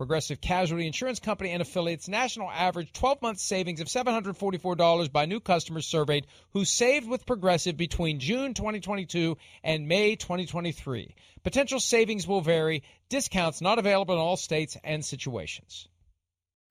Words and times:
Progressive 0.00 0.40
Casualty 0.40 0.86
Insurance 0.86 1.18
Company 1.20 1.50
and 1.50 1.60
affiliates 1.60 2.08
national 2.08 2.50
average 2.50 2.90
12 2.94 3.20
month 3.20 3.38
savings 3.38 3.82
of 3.82 3.86
$744 3.86 5.12
by 5.12 5.26
new 5.26 5.40
customers 5.40 5.86
surveyed 5.86 6.26
who 6.54 6.64
saved 6.64 7.06
with 7.06 7.26
Progressive 7.26 7.76
between 7.76 8.18
June 8.18 8.54
2022 8.54 9.36
and 9.62 9.86
May 9.86 10.16
2023. 10.16 11.14
Potential 11.44 11.80
savings 11.80 12.26
will 12.26 12.40
vary, 12.40 12.82
discounts 13.10 13.60
not 13.60 13.78
available 13.78 14.14
in 14.14 14.20
all 14.20 14.38
states 14.38 14.74
and 14.82 15.04
situations. 15.04 15.86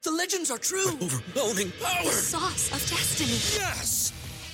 The 0.02 0.12
legends 0.12 0.50
are 0.50 0.58
true. 0.58 0.88
overwhelming 0.88 1.72
power! 1.84 2.06
The 2.06 2.10
sauce 2.10 2.72
of 2.72 2.80
destiny. 2.90 3.62
Yes! 3.62 4.12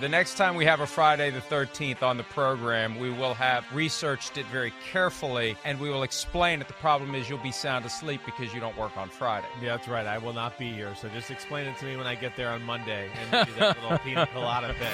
The 0.00 0.08
next 0.08 0.38
time 0.38 0.54
we 0.54 0.64
have 0.64 0.80
a 0.80 0.86
Friday 0.86 1.30
the 1.30 1.42
13th 1.42 2.02
on 2.02 2.16
the 2.16 2.22
program, 2.22 2.98
we 2.98 3.10
will 3.10 3.34
have 3.34 3.66
researched 3.70 4.38
it 4.38 4.46
very 4.46 4.72
carefully 4.90 5.58
and 5.62 5.78
we 5.78 5.90
will 5.90 6.04
explain 6.04 6.62
it. 6.62 6.68
The 6.68 6.72
problem 6.74 7.14
is 7.14 7.28
you'll 7.28 7.36
be 7.42 7.52
sound 7.52 7.84
asleep 7.84 8.22
because 8.24 8.54
you 8.54 8.60
don't 8.60 8.78
work 8.78 8.96
on 8.96 9.10
Friday. 9.10 9.46
Yeah, 9.60 9.76
that's 9.76 9.88
right. 9.88 10.06
I 10.06 10.16
will 10.16 10.32
not 10.32 10.58
be 10.58 10.72
here. 10.72 10.94
So 10.94 11.10
just 11.10 11.30
explain 11.30 11.66
it 11.66 11.76
to 11.80 11.84
me 11.84 11.98
when 11.98 12.06
I 12.06 12.14
get 12.14 12.34
there 12.34 12.48
on 12.48 12.62
Monday 12.62 13.10
and 13.30 13.46
do 13.46 13.52
that 13.58 13.76
little 13.82 13.98
pina 13.98 14.26
colada 14.28 14.74
bit. 14.78 14.88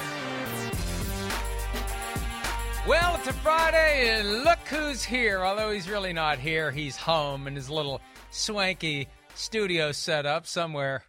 Well, 2.85 3.15
it's 3.15 3.27
a 3.27 3.33
Friday 3.33 4.09
and 4.09 4.43
look 4.43 4.59
who's 4.67 5.05
here. 5.05 5.45
Although 5.45 5.71
he's 5.71 5.87
really 5.87 6.11
not 6.11 6.37
here, 6.37 6.69
he's 6.69 6.97
home 6.97 7.47
in 7.47 7.55
his 7.55 7.69
little 7.69 8.01
swanky 8.29 9.07
studio 9.35 9.93
setup 9.93 10.45
somewhere 10.45 11.05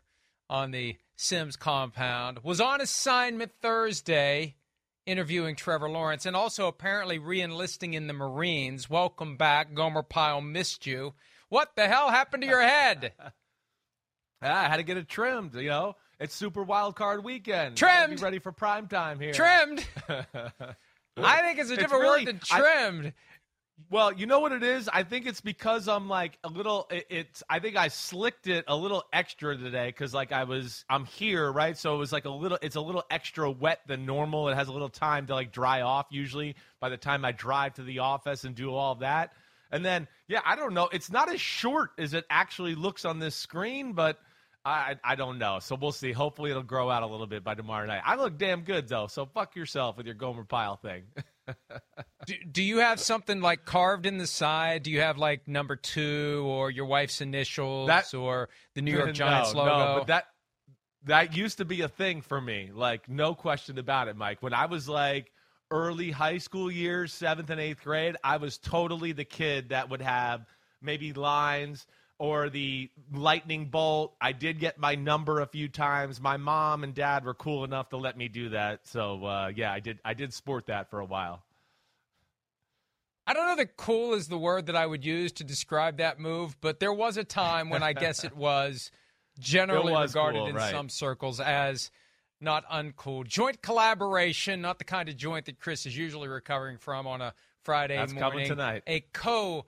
on 0.48 0.70
the 0.70 0.94
Sims 1.20 1.56
compound, 1.56 2.38
was 2.44 2.60
on 2.60 2.80
assignment 2.80 3.50
Thursday 3.60 4.54
interviewing 5.04 5.56
Trevor 5.56 5.90
Lawrence 5.90 6.24
and 6.26 6.36
also 6.36 6.68
apparently 6.68 7.18
re 7.18 7.40
enlisting 7.42 7.94
in 7.94 8.06
the 8.06 8.12
Marines. 8.12 8.88
Welcome 8.88 9.36
back. 9.36 9.74
Gomer 9.74 10.04
Pyle 10.04 10.40
missed 10.40 10.86
you. 10.86 11.14
What 11.48 11.74
the 11.74 11.88
hell 11.88 12.10
happened 12.10 12.42
to 12.44 12.48
your 12.48 12.62
head? 12.62 13.12
Ah, 14.40 14.66
I 14.66 14.68
had 14.68 14.76
to 14.76 14.84
get 14.84 14.96
it 14.96 15.08
trimmed, 15.08 15.52
you 15.56 15.68
know. 15.68 15.96
It's 16.20 16.32
super 16.32 16.62
wild 16.62 16.94
card 16.94 17.24
weekend. 17.24 17.76
Trimmed. 17.76 18.18
Be 18.18 18.22
ready 18.22 18.38
for 18.38 18.52
prime 18.52 18.86
time 18.86 19.18
here. 19.18 19.32
Trimmed. 19.32 19.84
I 20.08 21.42
think 21.42 21.58
it's 21.58 21.70
a 21.70 21.72
It's 21.72 21.82
different 21.82 22.02
really- 22.04 22.24
word 22.24 22.40
than 22.40 22.40
I- 22.52 22.60
trimmed. 22.60 23.12
Well, 23.90 24.12
you 24.12 24.26
know 24.26 24.40
what 24.40 24.52
it 24.52 24.62
is? 24.62 24.88
I 24.92 25.02
think 25.04 25.26
it's 25.26 25.40
because 25.40 25.88
I'm 25.88 26.08
like 26.08 26.38
a 26.42 26.48
little. 26.48 26.88
It, 26.90 27.06
it's. 27.10 27.42
I 27.48 27.58
think 27.58 27.76
I 27.76 27.88
slicked 27.88 28.46
it 28.46 28.64
a 28.68 28.76
little 28.76 29.04
extra 29.12 29.56
today 29.56 29.86
because 29.86 30.12
like 30.12 30.32
I 30.32 30.44
was. 30.44 30.84
I'm 30.90 31.04
here, 31.04 31.50
right? 31.50 31.76
So 31.78 31.94
it 31.94 31.98
was 31.98 32.12
like 32.12 32.24
a 32.24 32.30
little. 32.30 32.58
It's 32.60 32.76
a 32.76 32.80
little 32.80 33.04
extra 33.10 33.50
wet 33.50 33.80
than 33.86 34.04
normal. 34.04 34.48
It 34.48 34.56
has 34.56 34.68
a 34.68 34.72
little 34.72 34.88
time 34.88 35.26
to 35.28 35.34
like 35.34 35.52
dry 35.52 35.82
off. 35.82 36.06
Usually 36.10 36.56
by 36.80 36.88
the 36.88 36.96
time 36.96 37.24
I 37.24 37.32
drive 37.32 37.74
to 37.74 37.82
the 37.82 38.00
office 38.00 38.44
and 38.44 38.54
do 38.54 38.74
all 38.74 38.96
that, 38.96 39.32
and 39.70 39.84
then 39.84 40.08
yeah, 40.26 40.40
I 40.44 40.56
don't 40.56 40.74
know. 40.74 40.88
It's 40.92 41.10
not 41.10 41.32
as 41.32 41.40
short 41.40 41.90
as 41.98 42.14
it 42.14 42.24
actually 42.28 42.74
looks 42.74 43.04
on 43.04 43.18
this 43.18 43.34
screen, 43.34 43.92
but. 43.92 44.18
I, 44.64 44.96
I 45.02 45.14
don't 45.14 45.38
know. 45.38 45.60
So 45.60 45.76
we'll 45.80 45.92
see. 45.92 46.12
Hopefully 46.12 46.50
it'll 46.50 46.62
grow 46.62 46.90
out 46.90 47.02
a 47.02 47.06
little 47.06 47.28
bit 47.28 47.42
by 47.42 47.54
tomorrow 47.54 47.86
night. 47.86 48.02
I 48.04 48.16
look 48.16 48.36
damn 48.36 48.62
good 48.62 48.86
though. 48.86 49.06
So 49.06 49.24
fuck 49.24 49.56
yourself 49.56 49.96
with 49.96 50.04
your 50.04 50.16
Gomer 50.16 50.44
Pyle 50.44 50.76
thing. 50.76 51.04
Do, 52.26 52.34
do 52.50 52.62
you 52.62 52.78
have 52.78 53.00
something 53.00 53.40
like 53.40 53.64
carved 53.64 54.06
in 54.06 54.18
the 54.18 54.26
side? 54.26 54.82
Do 54.82 54.90
you 54.90 55.00
have 55.00 55.18
like 55.18 55.48
number 55.48 55.76
two 55.76 56.44
or 56.46 56.70
your 56.70 56.86
wife's 56.86 57.20
initials 57.20 57.88
That- 57.88 58.12
or 58.14 58.48
the 58.74 58.82
New 58.82 58.92
York 58.92 59.12
Giants 59.14 59.54
no, 59.54 59.60
logo? 59.60 59.78
No, 59.78 59.94
but 59.98 60.06
that 60.08 60.24
that 61.04 61.36
used 61.36 61.58
to 61.58 61.64
be 61.64 61.80
a 61.82 61.88
thing 61.88 62.20
for 62.20 62.40
me. 62.40 62.70
Like 62.72 63.08
no 63.08 63.34
question 63.34 63.78
about 63.78 64.08
it, 64.08 64.16
Mike. 64.16 64.42
When 64.42 64.52
I 64.52 64.66
was 64.66 64.88
like 64.88 65.32
early 65.70 66.10
high 66.10 66.38
school 66.38 66.70
years, 66.70 67.12
seventh 67.12 67.50
and 67.50 67.60
eighth 67.60 67.82
grade, 67.82 68.16
I 68.22 68.36
was 68.38 68.58
totally 68.58 69.12
the 69.12 69.24
kid 69.24 69.70
that 69.70 69.88
would 69.90 70.02
have 70.02 70.44
maybe 70.82 71.12
lines 71.12 71.86
or 72.18 72.50
the 72.50 72.90
lightning 73.12 73.66
bolt. 73.66 74.14
I 74.20 74.32
did 74.32 74.58
get 74.58 74.78
my 74.78 74.94
number 74.96 75.40
a 75.40 75.46
few 75.46 75.68
times. 75.68 76.20
My 76.20 76.36
mom 76.36 76.84
and 76.84 76.94
dad 76.94 77.24
were 77.24 77.34
cool 77.34 77.64
enough 77.64 77.90
to 77.90 77.96
let 77.96 78.16
me 78.16 78.28
do 78.28 78.50
that. 78.50 78.86
So 78.86 79.24
uh, 79.24 79.52
yeah, 79.54 79.72
I 79.72 79.80
did. 79.80 80.00
I 80.04 80.14
did 80.14 80.34
sport 80.34 80.66
that 80.66 80.90
for 80.90 81.00
a 81.00 81.04
while. 81.04 81.42
I 83.26 83.34
don't 83.34 83.46
know 83.46 83.56
that 83.56 83.76
cool 83.76 84.14
is 84.14 84.28
the 84.28 84.38
word 84.38 84.66
that 84.66 84.76
I 84.76 84.86
would 84.86 85.04
use 85.04 85.32
to 85.32 85.44
describe 85.44 85.98
that 85.98 86.18
move, 86.18 86.56
but 86.62 86.80
there 86.80 86.94
was 86.94 87.18
a 87.18 87.24
time 87.24 87.68
when 87.68 87.82
I 87.82 87.92
guess 87.92 88.24
it 88.24 88.34
was 88.34 88.90
generally 89.38 89.92
It 89.92 89.96
was 89.96 90.14
regarded 90.14 90.38
cool, 90.38 90.46
in 90.46 90.54
right. 90.54 90.70
some 90.70 90.88
circles 90.88 91.38
as 91.38 91.90
not 92.40 92.66
uncool. 92.70 93.26
Joint 93.26 93.60
collaboration, 93.60 94.62
not 94.62 94.78
the 94.78 94.84
kind 94.84 95.10
of 95.10 95.16
joint 95.18 95.44
that 95.44 95.58
Chris 95.60 95.84
is 95.84 95.94
usually 95.94 96.28
recovering 96.28 96.78
from 96.78 97.06
on 97.06 97.20
a 97.20 97.34
Friday 97.64 97.96
That's 97.96 98.14
morning. 98.14 98.30
coming 98.30 98.48
tonight. 98.48 98.82
A 98.86 99.00
co 99.12 99.66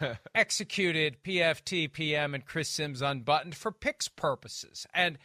executed 0.34 1.22
PFT 1.22 1.92
PM 1.92 2.34
and 2.34 2.44
Chris 2.44 2.68
Sims 2.68 3.02
unbuttoned 3.02 3.54
for 3.54 3.72
picks 3.72 4.08
purposes. 4.08 4.86
And 4.94 5.18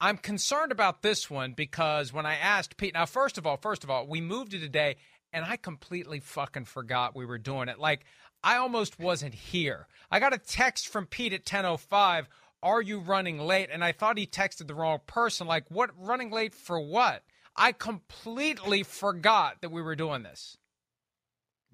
I'm 0.00 0.18
concerned 0.18 0.72
about 0.72 1.02
this 1.02 1.30
one 1.30 1.52
because 1.52 2.12
when 2.12 2.26
I 2.26 2.34
asked 2.34 2.76
Pete, 2.76 2.94
now 2.94 3.06
first 3.06 3.38
of 3.38 3.46
all, 3.46 3.56
first 3.56 3.84
of 3.84 3.90
all, 3.90 4.06
we 4.06 4.20
moved 4.20 4.54
it 4.54 4.60
today 4.60 4.96
and 5.32 5.44
I 5.44 5.56
completely 5.56 6.20
fucking 6.20 6.66
forgot 6.66 7.16
we 7.16 7.26
were 7.26 7.38
doing 7.38 7.68
it. 7.68 7.78
Like 7.78 8.04
I 8.42 8.56
almost 8.56 8.98
wasn't 8.98 9.34
here. 9.34 9.88
I 10.10 10.20
got 10.20 10.34
a 10.34 10.38
text 10.38 10.88
from 10.88 11.06
Pete 11.06 11.32
at 11.32 11.44
10:05, 11.44 12.28
"Are 12.62 12.82
you 12.82 13.00
running 13.00 13.38
late?" 13.38 13.70
and 13.70 13.84
I 13.84 13.92
thought 13.92 14.18
he 14.18 14.26
texted 14.26 14.68
the 14.68 14.74
wrong 14.74 15.00
person. 15.06 15.46
Like, 15.46 15.70
what 15.70 15.90
running 15.98 16.30
late 16.30 16.54
for 16.54 16.78
what? 16.78 17.24
I 17.56 17.72
completely 17.72 18.82
forgot 18.82 19.62
that 19.62 19.70
we 19.70 19.82
were 19.82 19.96
doing 19.96 20.22
this. 20.22 20.58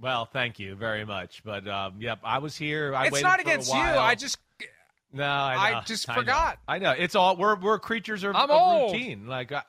Well, 0.02 0.24
thank 0.24 0.58
you 0.58 0.74
very 0.74 1.04
much. 1.04 1.42
But 1.44 1.66
um, 1.68 1.94
yep, 2.00 2.18
I 2.24 2.38
was 2.38 2.56
here. 2.56 2.92
I 2.92 3.06
it's 3.06 3.22
not 3.22 3.40
against 3.40 3.72
you. 3.72 3.80
I 3.80 4.16
just 4.16 4.36
No, 5.12 5.24
I, 5.24 5.78
I 5.78 5.80
just 5.84 6.08
know. 6.08 6.14
forgot. 6.14 6.58
I 6.66 6.80
know. 6.80 6.90
It's 6.90 7.14
all 7.14 7.36
we're 7.36 7.54
we're 7.54 7.78
creatures 7.78 8.24
of, 8.24 8.34
I'm 8.34 8.50
of 8.50 8.60
old. 8.60 8.92
routine. 8.92 9.28
Like, 9.28 9.52
uh, 9.52 9.62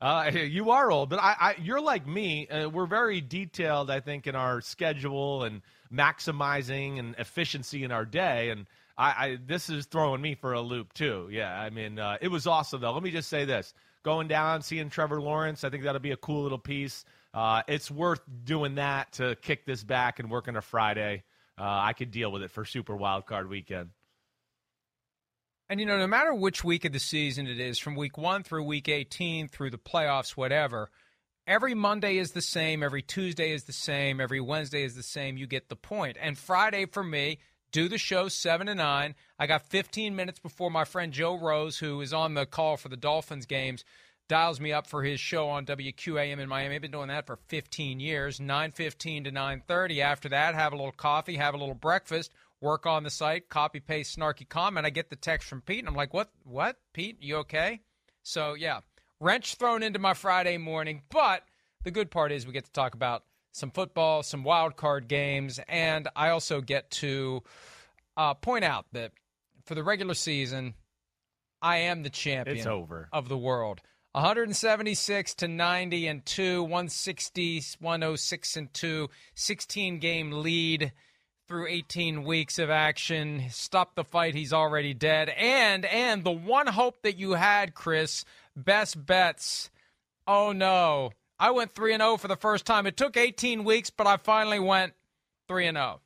uh, 0.00 0.30
you 0.32 0.70
are 0.70 0.90
old, 0.90 1.10
but 1.10 1.18
I, 1.18 1.36
I 1.38 1.54
you're 1.60 1.82
like 1.82 2.06
me. 2.06 2.48
Uh, 2.48 2.70
we're 2.70 2.86
very 2.86 3.20
detailed, 3.20 3.90
I 3.90 4.00
think, 4.00 4.26
in 4.26 4.34
our 4.34 4.62
schedule 4.62 5.44
and 5.44 5.60
maximizing 5.92 6.98
and 6.98 7.14
efficiency 7.18 7.84
in 7.84 7.92
our 7.92 8.06
day. 8.06 8.48
And 8.48 8.66
I, 8.96 9.08
I 9.08 9.38
this 9.46 9.68
is 9.68 9.84
throwing 9.84 10.22
me 10.22 10.34
for 10.34 10.54
a 10.54 10.62
loop 10.62 10.94
too. 10.94 11.28
Yeah, 11.30 11.54
I 11.60 11.68
mean, 11.68 11.98
uh, 11.98 12.16
it 12.22 12.28
was 12.28 12.46
awesome 12.46 12.80
though. 12.80 12.92
Let 12.92 13.02
me 13.02 13.10
just 13.10 13.28
say 13.28 13.44
this: 13.44 13.74
going 14.02 14.28
down, 14.28 14.62
seeing 14.62 14.88
Trevor 14.88 15.20
Lawrence, 15.20 15.62
I 15.62 15.68
think 15.68 15.84
that'll 15.84 16.00
be 16.00 16.12
a 16.12 16.16
cool 16.16 16.42
little 16.42 16.58
piece. 16.58 17.04
Uh, 17.34 17.62
it's 17.68 17.90
worth 17.90 18.20
doing 18.44 18.76
that 18.76 19.12
to 19.14 19.36
kick 19.36 19.66
this 19.66 19.82
back 19.82 20.20
and 20.20 20.30
work 20.30 20.48
on 20.48 20.56
a 20.56 20.62
Friday. 20.62 21.24
Uh, 21.58 21.64
I 21.64 21.92
could 21.92 22.10
deal 22.10 22.30
with 22.32 22.42
it 22.42 22.50
for 22.50 22.64
Super 22.64 22.96
Wild 22.96 23.26
Card 23.26 23.48
Weekend. 23.50 23.90
And 25.68 25.80
you 25.80 25.86
know, 25.86 25.98
no 25.98 26.06
matter 26.06 26.32
which 26.32 26.62
week 26.62 26.84
of 26.84 26.92
the 26.92 27.00
season 27.00 27.46
it 27.46 27.58
is, 27.58 27.78
from 27.78 27.96
week 27.96 28.16
one 28.16 28.42
through 28.44 28.64
week 28.64 28.88
18 28.88 29.48
through 29.48 29.70
the 29.70 29.78
playoffs, 29.78 30.30
whatever, 30.30 30.90
Every 31.46 31.74
Monday 31.74 32.16
is 32.16 32.30
the 32.30 32.40
same. 32.40 32.82
Every 32.82 33.02
Tuesday 33.02 33.52
is 33.52 33.64
the 33.64 33.72
same. 33.72 34.18
Every 34.18 34.40
Wednesday 34.40 34.82
is 34.82 34.94
the 34.94 35.02
same. 35.02 35.36
You 35.36 35.46
get 35.46 35.68
the 35.68 35.76
point. 35.76 36.16
And 36.18 36.38
Friday 36.38 36.86
for 36.86 37.04
me, 37.04 37.38
do 37.70 37.86
the 37.86 37.98
show 37.98 38.28
7 38.28 38.66
to 38.66 38.74
9. 38.74 39.14
I 39.38 39.46
got 39.46 39.66
15 39.66 40.16
minutes 40.16 40.38
before 40.38 40.70
my 40.70 40.84
friend 40.84 41.12
Joe 41.12 41.38
Rose, 41.38 41.78
who 41.78 42.00
is 42.00 42.14
on 42.14 42.32
the 42.32 42.46
call 42.46 42.78
for 42.78 42.88
the 42.88 42.96
Dolphins 42.96 43.44
games, 43.44 43.84
dials 44.28 44.60
me 44.60 44.72
up 44.72 44.86
for 44.86 45.02
his 45.02 45.20
show 45.20 45.48
on 45.48 45.66
WQAM 45.66 46.38
in 46.38 46.48
Miami. 46.48 46.76
I've 46.76 46.82
been 46.82 46.90
doing 46.90 47.08
that 47.08 47.26
for 47.26 47.36
15 47.48 48.00
years, 48.00 48.40
9:15 48.40 49.24
to 49.24 49.30
9:30. 49.32 50.00
After 50.00 50.28
that, 50.30 50.54
have 50.54 50.72
a 50.72 50.76
little 50.76 50.92
coffee, 50.92 51.36
have 51.36 51.54
a 51.54 51.58
little 51.58 51.74
breakfast, 51.74 52.32
work 52.60 52.86
on 52.86 53.02
the 53.02 53.10
site, 53.10 53.48
copy 53.48 53.80
paste 53.80 54.16
snarky 54.16 54.48
comment. 54.48 54.86
I 54.86 54.90
get 54.90 55.10
the 55.10 55.16
text 55.16 55.48
from 55.48 55.60
Pete 55.60 55.80
and 55.80 55.88
I'm 55.88 55.94
like, 55.94 56.14
"What? 56.14 56.30
What? 56.44 56.78
Pete, 56.92 57.18
you 57.20 57.36
okay?" 57.38 57.80
So, 58.22 58.54
yeah, 58.54 58.80
wrench 59.20 59.56
thrown 59.56 59.82
into 59.82 59.98
my 59.98 60.14
Friday 60.14 60.56
morning, 60.56 61.02
but 61.10 61.44
the 61.82 61.90
good 61.90 62.10
part 62.10 62.32
is 62.32 62.46
we 62.46 62.52
get 62.52 62.64
to 62.64 62.72
talk 62.72 62.94
about 62.94 63.24
some 63.52 63.70
football, 63.70 64.22
some 64.22 64.42
wild 64.42 64.76
card 64.76 65.06
games, 65.06 65.60
and 65.68 66.08
I 66.16 66.30
also 66.30 66.60
get 66.60 66.90
to 66.92 67.42
uh, 68.16 68.34
point 68.34 68.64
out 68.64 68.86
that 68.92 69.12
for 69.66 69.74
the 69.74 69.84
regular 69.84 70.14
season, 70.14 70.74
I 71.62 71.78
am 71.78 72.02
the 72.02 72.10
champion 72.10 72.56
It's 72.58 72.66
over. 72.66 73.08
of 73.12 73.28
the 73.28 73.38
world. 73.38 73.80
176 74.14 75.34
to 75.34 75.48
90 75.48 76.06
and 76.06 76.24
2, 76.24 76.62
160, 76.62 77.62
106 77.80 78.56
and 78.56 78.72
2, 78.72 79.10
16 79.34 79.98
game 79.98 80.30
lead 80.30 80.92
through 81.48 81.66
18 81.66 82.22
weeks 82.22 82.60
of 82.60 82.70
action. 82.70 83.42
Stop 83.50 83.96
the 83.96 84.04
fight, 84.04 84.36
he's 84.36 84.52
already 84.52 84.94
dead. 84.94 85.30
And 85.30 85.84
and 85.84 86.22
the 86.22 86.30
one 86.30 86.68
hope 86.68 87.02
that 87.02 87.18
you 87.18 87.32
had, 87.32 87.74
Chris, 87.74 88.24
best 88.54 89.04
bets. 89.04 89.68
Oh 90.28 90.52
no. 90.52 91.10
I 91.40 91.50
went 91.50 91.74
3 91.74 91.94
and 91.94 92.00
0 92.00 92.16
for 92.18 92.28
the 92.28 92.36
first 92.36 92.64
time. 92.64 92.86
It 92.86 92.96
took 92.96 93.16
18 93.16 93.64
weeks, 93.64 93.90
but 93.90 94.06
I 94.06 94.16
finally 94.16 94.60
went 94.60 94.92
3 95.48 95.66
and 95.66 95.76
oh. 95.76 95.80
0. 95.80 96.00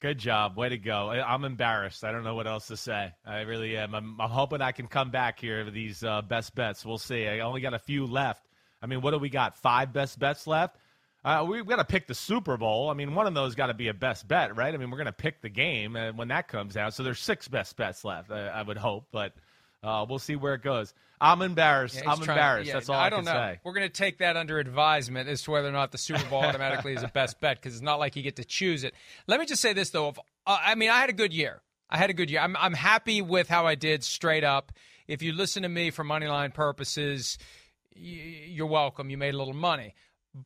Good 0.00 0.16
job. 0.16 0.56
Way 0.56 0.70
to 0.70 0.78
go. 0.78 1.10
I'm 1.10 1.44
embarrassed. 1.44 2.04
I 2.04 2.12
don't 2.12 2.24
know 2.24 2.34
what 2.34 2.46
else 2.46 2.68
to 2.68 2.76
say. 2.76 3.12
I 3.26 3.40
really 3.42 3.76
am. 3.76 3.94
I'm, 3.94 4.18
I'm 4.18 4.30
hoping 4.30 4.62
I 4.62 4.72
can 4.72 4.86
come 4.86 5.10
back 5.10 5.38
here 5.38 5.62
with 5.62 5.74
these 5.74 6.02
uh, 6.02 6.22
best 6.22 6.54
bets. 6.54 6.86
We'll 6.86 6.96
see. 6.96 7.28
I 7.28 7.40
only 7.40 7.60
got 7.60 7.74
a 7.74 7.78
few 7.78 8.06
left. 8.06 8.42
I 8.80 8.86
mean, 8.86 9.02
what 9.02 9.10
do 9.10 9.18
we 9.18 9.28
got? 9.28 9.58
Five 9.58 9.92
best 9.92 10.18
bets 10.18 10.46
left? 10.46 10.78
Uh, 11.22 11.44
we've 11.46 11.66
got 11.66 11.76
to 11.76 11.84
pick 11.84 12.06
the 12.06 12.14
Super 12.14 12.56
Bowl. 12.56 12.88
I 12.88 12.94
mean, 12.94 13.14
one 13.14 13.26
of 13.26 13.34
those 13.34 13.54
got 13.54 13.66
to 13.66 13.74
be 13.74 13.88
a 13.88 13.94
best 13.94 14.26
bet, 14.26 14.56
right? 14.56 14.72
I 14.72 14.78
mean, 14.78 14.90
we're 14.90 14.96
going 14.96 15.04
to 15.04 15.12
pick 15.12 15.42
the 15.42 15.50
game 15.50 15.94
uh, 15.94 16.12
when 16.12 16.28
that 16.28 16.48
comes 16.48 16.78
out. 16.78 16.94
So 16.94 17.02
there's 17.02 17.20
six 17.20 17.46
best 17.46 17.76
bets 17.76 18.02
left, 18.02 18.30
I, 18.30 18.46
I 18.46 18.62
would 18.62 18.78
hope. 18.78 19.04
But 19.12 19.34
uh, 19.82 20.04
we'll 20.08 20.18
see 20.18 20.36
where 20.36 20.54
it 20.54 20.62
goes. 20.62 20.94
I'm 21.20 21.42
embarrassed. 21.42 21.96
Yeah, 21.96 22.12
I'm 22.12 22.20
embarrassed. 22.20 22.68
yeah, 22.68 22.74
That's 22.74 22.88
all 22.88 22.96
I, 22.96 23.06
I, 23.06 23.10
don't 23.10 23.24
can 23.24 23.34
know. 23.34 23.40
say. 23.40 23.60
We're 23.62 23.74
going 23.74 23.86
to 23.86 23.92
take 23.92 24.18
that 24.18 24.36
under 24.36 24.58
advisement 24.58 25.28
as 25.28 25.42
to 25.42 25.50
whether 25.50 25.68
or 25.68 25.72
not 25.72 25.92
the 25.92 25.98
Super 25.98 26.24
Bowl 26.30 26.42
automatically 26.42 26.94
is 26.94 27.02
a 27.02 27.08
best 27.08 27.40
bet 27.40 27.56
because 27.60 27.74
it's 27.74 27.82
not 27.82 27.98
like 27.98 28.16
you 28.16 28.22
get 28.22 28.36
to 28.36 28.44
choose 28.44 28.84
it. 28.84 28.94
Let 29.26 29.38
me 29.40 29.46
just 29.46 29.60
say 29.60 29.72
this 29.72 29.90
though: 29.90 30.08
if, 30.08 30.18
uh, 30.46 30.58
I 30.62 30.74
mean, 30.74 30.90
I 30.90 31.00
had 31.00 31.10
a 31.10 31.14
good 31.14 31.34
year. 31.34 31.60
I 31.90 31.98
had 31.98 32.08
a 32.08 32.14
good 32.14 32.30
year. 32.30 32.40
I'm 32.40 32.56
I'm 32.56 32.72
happy 32.74 33.20
with 33.20 33.48
how 33.48 33.66
I 33.66 33.74
did 33.74 34.04
straight 34.04 34.44
up. 34.44 34.72
If 35.08 35.22
you 35.22 35.32
listen 35.32 35.64
to 35.64 35.68
me 35.68 35.90
for 35.90 36.04
money 36.04 36.28
line 36.28 36.52
purposes, 36.52 37.36
you're 37.94 38.66
welcome. 38.66 39.10
You 39.10 39.18
made 39.18 39.34
a 39.34 39.38
little 39.38 39.54
money. 39.54 39.94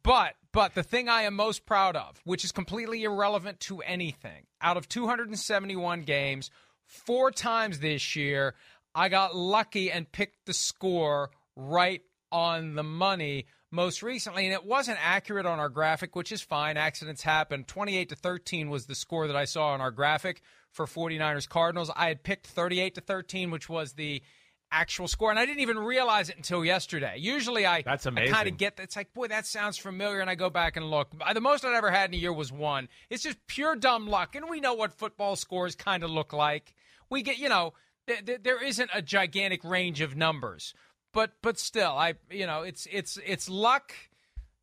But 0.03 0.35
but 0.53 0.75
the 0.75 0.83
thing 0.83 1.09
I 1.09 1.23
am 1.23 1.35
most 1.35 1.67
proud 1.67 1.97
of, 1.97 2.21
which 2.25 2.45
is 2.45 2.53
completely 2.53 3.05
irrelevant 3.05 3.61
to 3.61 3.81
anything, 3.81 4.47
out 4.61 4.77
of 4.77 4.89
271 4.89 6.03
games, 6.03 6.51
four 6.87 7.31
times 7.31 7.81
this 7.81 8.17
year, 8.17 8.55
I 8.95 9.09
got 9.09 9.35
lucky 9.35 9.91
and 9.91 10.11
picked 10.11 10.47
the 10.47 10.53
score 10.53 11.31
right 11.57 12.03
on 12.31 12.75
the 12.75 12.83
money 12.83 13.47
most 13.71 14.03
recently, 14.03 14.45
and 14.45 14.55
it 14.55 14.65
wasn't 14.65 14.99
accurate 15.01 15.47
on 15.47 15.59
our 15.59 15.69
graphic, 15.69 16.15
which 16.15 16.31
is 16.31 16.41
fine. 16.41 16.77
Accidents 16.77 17.23
happen. 17.23 17.65
28 17.65 18.11
to 18.11 18.17
13 18.17 18.71
was 18.71 18.87
the 18.87 18.95
score 18.95 19.27
that 19.27 19.37
I 19.37 19.45
saw 19.45 19.69
on 19.69 19.81
our 19.81 19.91
graphic 19.91 20.43
for 20.71 20.87
49ers 20.87 21.49
Cardinals. 21.49 21.91
I 21.95 22.09
had 22.09 22.23
picked 22.23 22.47
38 22.47 22.95
to 22.95 23.01
13, 23.01 23.51
which 23.51 23.69
was 23.69 23.95
the 23.95 24.23
actual 24.71 25.09
score, 25.09 25.31
and 25.31 25.39
I 25.39 25.47
didn't 25.47 25.61
even 25.61 25.79
realize 25.79 26.29
it 26.29 26.37
until 26.37 26.65
yesterday. 26.65 27.17
Usually, 27.19 27.67
I 27.67 27.83
That's 27.83 28.07
I 28.07 28.27
kind 28.27 28.49
of 28.49 28.57
get 28.57 28.79
it's 28.79 28.97
like, 28.97 29.13
boy, 29.15 29.29
that 29.29 29.47
sounds 29.47 29.77
familiar, 29.77 30.21
and 30.21 30.31
I 30.31 30.35
go 30.35 30.51
back 30.51 30.77
and 30.77 30.91
look. 30.91 31.13
The 31.33 31.41
most 31.41 31.65
I'd 31.65 31.75
ever 31.75 31.91
had 31.91 32.11
in 32.11 32.15
a 32.15 32.19
year 32.19 32.33
was 32.33 32.53
one. 32.53 32.89
It's 33.11 33.23
just 33.23 33.39
pure 33.47 33.77
dumb 33.77 34.07
luck, 34.09 34.35
and 34.35 34.49
we 34.49 34.61
know 34.61 34.75
what 34.75 34.93
football 34.93 35.37
scores 35.37 35.75
kind 35.75 36.03
of 36.03 36.11
look 36.11 36.33
like. 36.33 36.75
We 37.11 37.23
get, 37.23 37.39
you 37.39 37.49
know, 37.49 37.75
th- 38.07 38.25
th- 38.25 38.43
there 38.43 38.63
isn't 38.63 38.91
a 38.93 39.03
gigantic 39.03 39.65
range 39.65 40.01
of 40.01 40.17
numbers, 40.17 40.75
but 41.13 41.33
but 41.43 41.59
still, 41.59 41.93
I, 41.93 42.15
you 42.31 42.47
know, 42.47 42.63
it's 42.63 42.87
it's 42.91 43.19
it's 43.25 43.49
luck, 43.49 43.95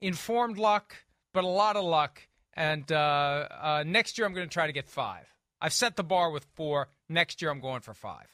informed 0.01 0.57
luck, 0.57 0.95
but 1.33 1.43
a 1.43 1.47
lot 1.47 1.75
of 1.75 1.83
luck. 1.83 2.21
And 2.53 2.91
uh, 2.91 3.47
uh, 3.49 3.83
next 3.87 4.17
year, 4.17 4.27
I'm 4.27 4.33
going 4.33 4.47
to 4.47 4.53
try 4.53 4.67
to 4.67 4.73
get 4.73 4.87
five. 4.89 5.25
I've 5.61 5.73
set 5.73 5.95
the 5.95 6.03
bar 6.03 6.31
with 6.31 6.45
four. 6.55 6.89
Next 7.07 7.41
year, 7.41 7.51
I'm 7.51 7.61
going 7.61 7.81
for 7.81 7.93
five. 7.93 8.27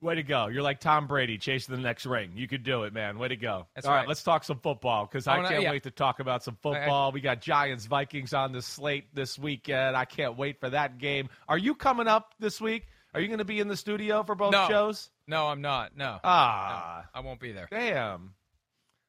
Way 0.00 0.14
to 0.14 0.22
go. 0.22 0.46
You're 0.46 0.62
like 0.62 0.78
Tom 0.78 1.08
Brady 1.08 1.38
chasing 1.38 1.74
the 1.74 1.80
next 1.80 2.06
ring. 2.06 2.30
You 2.36 2.46
could 2.46 2.62
do 2.62 2.84
it, 2.84 2.92
man. 2.92 3.18
Way 3.18 3.28
to 3.28 3.36
go. 3.36 3.66
That's 3.74 3.84
All 3.84 3.92
right, 3.92 4.00
right. 4.00 4.08
let's 4.08 4.22
talk 4.22 4.44
some 4.44 4.60
football 4.60 5.06
because 5.06 5.26
I 5.26 5.42
can't 5.42 5.64
yeah. 5.64 5.72
wait 5.72 5.82
to 5.82 5.90
talk 5.90 6.20
about 6.20 6.44
some 6.44 6.56
football. 6.62 7.10
we 7.10 7.20
got 7.20 7.40
Giants 7.40 7.86
Vikings 7.86 8.32
on 8.32 8.52
the 8.52 8.62
slate 8.62 9.12
this 9.12 9.36
weekend. 9.36 9.96
I 9.96 10.04
can't 10.04 10.38
wait 10.38 10.60
for 10.60 10.70
that 10.70 10.98
game. 10.98 11.28
Are 11.48 11.58
you 11.58 11.74
coming 11.74 12.06
up 12.06 12.32
this 12.38 12.60
week? 12.60 12.86
Are 13.14 13.20
you 13.20 13.26
going 13.28 13.38
to 13.38 13.44
be 13.44 13.58
in 13.60 13.68
the 13.68 13.76
studio 13.76 14.22
for 14.22 14.34
both 14.34 14.52
No. 14.52 14.68
shows? 14.68 15.10
No, 15.26 15.46
I'm 15.48 15.60
not. 15.60 15.96
No, 15.96 16.18
Ah, 16.24 17.04
I 17.14 17.20
won't 17.20 17.40
be 17.40 17.52
there. 17.52 17.68
damn. 17.70 18.34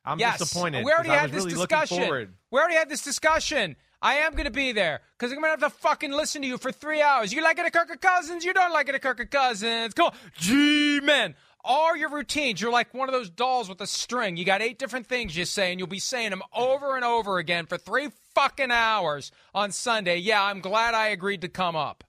I'm 0.06 0.18
yes, 0.20 0.40
disappointed. 0.40 0.86
we 0.86 0.92
already 0.92 1.10
had 1.10 1.30
this 1.32 1.44
really 1.46 1.56
discussion. 1.58 2.34
We 2.52 2.60
already 2.60 2.76
had 2.76 2.90
this 2.90 3.04
discussion. 3.04 3.76
I 4.02 4.16
am 4.16 4.32
going 4.32 4.46
to 4.46 4.52
be 4.52 4.72
there 4.72 5.02
because 5.18 5.32
I'm 5.34 5.40
going 5.42 5.54
to 5.56 5.62
have 5.62 5.74
to 5.74 5.78
fucking 5.80 6.12
listen 6.12 6.42
to 6.42 6.48
you 6.48 6.58
for 6.58 6.72
three 6.72 7.02
hours. 7.02 7.34
You 7.34 7.44
like 7.44 7.60
it 7.60 7.66
at 7.66 7.74
Kirk-a 7.74 7.98
Cousins? 7.98 8.46
You 8.46 8.54
don't 8.54 8.72
like 8.72 8.88
it 8.88 8.96
at 8.96 9.02
Kirk-a 9.02 9.26
Cousins? 9.26 9.94
Come 9.94 10.08
on, 10.08 10.14
G-men. 10.38 11.36
All 11.66 11.96
your 11.98 12.10
routines, 12.10 12.62
you're 12.62 12.72
like 12.72 12.94
one 12.94 13.10
of 13.10 13.14
those 13.14 13.30
dolls 13.30 13.68
with 13.68 13.82
a 13.82 13.88
string. 13.88 14.38
You 14.38 14.46
got 14.46 14.62
eight 14.62 14.80
different 14.80 15.08
things 15.08 15.36
you 15.36 15.44
say, 15.44 15.72
and 15.72 15.80
you'll 15.80 15.90
be 15.90 16.00
saying 16.00 16.30
them 16.30 16.42
over 16.56 16.96
and 16.96 17.04
over 17.04 17.38
again 17.38 17.66
for 17.66 17.78
three 17.78 18.10
fucking 18.34 18.72
hours 18.72 19.32
on 19.54 19.74
Sunday. 19.74 20.16
Yeah, 20.18 20.42
I'm 20.42 20.62
glad 20.62 20.94
I 20.96 21.08
agreed 21.08 21.42
to 21.42 21.50
come 21.50 21.76
up. 21.76 22.06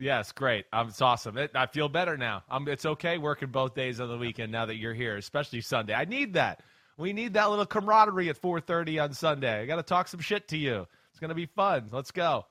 Yes, 0.00 0.32
great. 0.32 0.64
Um, 0.72 0.88
it's 0.88 1.02
awesome. 1.02 1.36
It, 1.36 1.50
I 1.54 1.66
feel 1.66 1.88
better 1.90 2.16
now. 2.16 2.42
Um, 2.50 2.66
it's 2.68 2.86
okay 2.86 3.18
working 3.18 3.50
both 3.50 3.74
days 3.74 4.00
of 4.00 4.08
the 4.08 4.16
weekend 4.16 4.50
now 4.50 4.64
that 4.64 4.76
you're 4.76 4.94
here, 4.94 5.16
especially 5.18 5.60
Sunday. 5.60 5.92
I 5.92 6.06
need 6.06 6.32
that. 6.34 6.62
We 6.96 7.12
need 7.12 7.34
that 7.34 7.50
little 7.50 7.66
camaraderie 7.66 8.30
at 8.30 8.40
4:30 8.40 8.98
on 9.04 9.12
Sunday. 9.12 9.60
I 9.62 9.66
got 9.66 9.76
to 9.76 9.82
talk 9.82 10.08
some 10.08 10.20
shit 10.20 10.48
to 10.48 10.56
you. 10.56 10.86
It's 11.10 11.20
gonna 11.20 11.34
be 11.34 11.46
fun. 11.46 11.88
Let's 11.92 12.10
go. 12.10 12.46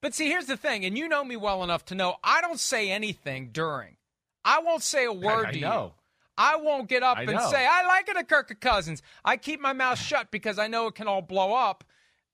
But 0.00 0.14
see, 0.14 0.26
here's 0.28 0.46
the 0.46 0.56
thing, 0.56 0.84
and 0.84 0.96
you 0.96 1.08
know 1.08 1.24
me 1.24 1.36
well 1.36 1.64
enough 1.64 1.84
to 1.86 1.94
know 1.94 2.16
I 2.22 2.40
don't 2.40 2.60
say 2.60 2.90
anything 2.90 3.50
during. 3.52 3.96
I 4.44 4.60
won't 4.60 4.82
say 4.82 5.04
a 5.04 5.12
word 5.12 5.46
I 5.46 5.52
to 5.52 5.60
know. 5.60 5.84
you. 5.84 5.92
I 6.38 6.56
won't 6.56 6.88
get 6.88 7.02
up 7.02 7.16
I 7.18 7.22
and 7.22 7.32
know. 7.32 7.50
say 7.50 7.66
I 7.68 7.86
like 7.86 8.08
it 8.08 8.16
at 8.16 8.28
Kirk-a 8.28 8.54
Cousins. 8.54 9.02
I 9.24 9.36
keep 9.36 9.60
my 9.60 9.72
mouth 9.72 9.98
shut 9.98 10.30
because 10.30 10.58
I 10.58 10.66
know 10.68 10.86
it 10.88 10.94
can 10.94 11.08
all 11.08 11.22
blow 11.22 11.54
up, 11.54 11.82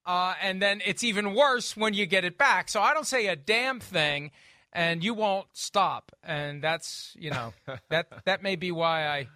uh, 0.05 0.33
and 0.41 0.61
then 0.61 0.81
it's 0.85 1.03
even 1.03 1.33
worse 1.33 1.77
when 1.77 1.93
you 1.93 2.05
get 2.05 2.25
it 2.25 2.37
back. 2.37 2.69
So 2.69 2.81
I 2.81 2.93
don't 2.93 3.07
say 3.07 3.27
a 3.27 3.35
damn 3.35 3.79
thing, 3.79 4.31
and 4.71 5.03
you 5.03 5.13
won't 5.13 5.47
stop. 5.53 6.11
And 6.23 6.61
that's 6.61 7.15
you 7.17 7.29
know 7.31 7.53
that 7.89 8.07
that 8.25 8.43
may 8.43 8.55
be 8.55 8.71
why 8.71 9.07
I 9.07 9.27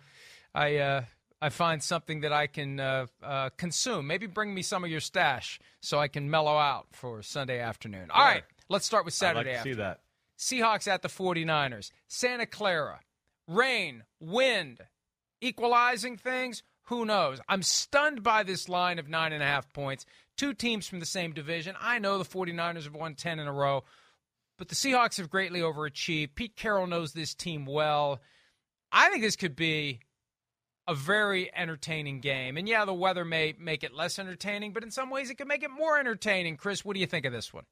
I 0.54 0.76
uh, 0.78 1.02
I 1.42 1.50
find 1.50 1.82
something 1.82 2.22
that 2.22 2.34
I 2.34 2.48
can 2.48 2.80
uh, 2.80 3.06
uh, 3.24 3.50
consume. 3.58 4.08
Maybe 4.08 4.28
bring 4.28 4.54
me 4.54 4.62
some 4.62 4.84
of 4.84 4.90
your 4.90 5.00
stash 5.00 5.60
so 5.82 6.00
I 6.00 6.08
can 6.08 6.30
mellow 6.30 6.58
out 6.58 6.88
for 6.92 7.22
Sunday 7.22 7.60
afternoon. 7.60 8.10
All 8.12 8.24
right, 8.26 8.44
let's 8.70 8.86
start 8.86 9.06
with 9.06 9.14
I'd 9.22 9.36
like 9.36 9.46
Saturday 9.46 9.52
see 9.54 9.58
afternoon. 9.58 9.78
that. 9.80 10.00
Seahawks 10.38 10.88
at 10.88 11.02
the 11.02 11.08
49ers. 11.08 11.92
Santa 12.08 12.46
Clara. 12.46 13.00
Rain, 13.48 14.04
wind, 14.20 14.80
equalizing 15.42 16.18
things. 16.18 16.64
Who 16.84 17.06
knows? 17.06 17.40
I'm 17.50 17.64
stunned 17.64 18.24
by 18.24 18.44
this 18.44 18.70
line 18.70 19.00
of 19.00 19.10
nine 19.10 19.34
and 19.34 19.42
a 19.42 19.46
half 19.46 19.72
points. 19.74 20.06
Two 20.38 20.54
teams 20.54 20.88
from 20.88 21.00
the 21.00 21.06
same 21.06 21.34
division. 21.34 21.76
I 21.82 22.00
know 22.00 22.18
the 22.18 22.26
49ers 22.26 22.84
have 22.84 22.94
won 22.94 23.16
10 23.16 23.40
in 23.40 23.48
a 23.48 23.54
row, 23.54 23.84
but 24.58 24.70
the 24.70 24.76
Seahawks 24.76 25.18
have 25.18 25.30
greatly 25.30 25.62
overachieved. 25.62 26.36
Pete 26.36 26.56
Carroll 26.56 26.88
knows 26.88 27.12
this 27.12 27.34
team 27.34 27.66
well. 27.66 28.22
I 28.92 29.10
think 29.10 29.24
this 29.24 29.36
could 29.36 29.56
be 29.56 30.00
a 30.88 30.96
very 30.96 31.54
entertaining 31.54 32.22
game. 32.22 32.56
And 32.56 32.68
yeah, 32.68 32.86
the 32.86 32.94
weather 32.94 33.26
may 33.26 33.56
make 33.60 33.84
it 33.84 33.94
less 33.94 34.20
entertaining, 34.20 34.72
but 34.72 34.84
in 34.84 34.92
some 34.92 35.10
ways 35.10 35.30
it 35.30 35.36
could 35.36 35.48
make 35.48 35.64
it 35.64 35.72
more 35.72 36.00
entertaining. 36.00 36.56
Chris, 36.56 36.86
what 36.86 36.94
do 36.94 37.02
you 37.02 37.08
think 37.08 37.26
of 37.26 37.34
this 37.34 37.54
one? 37.54 37.66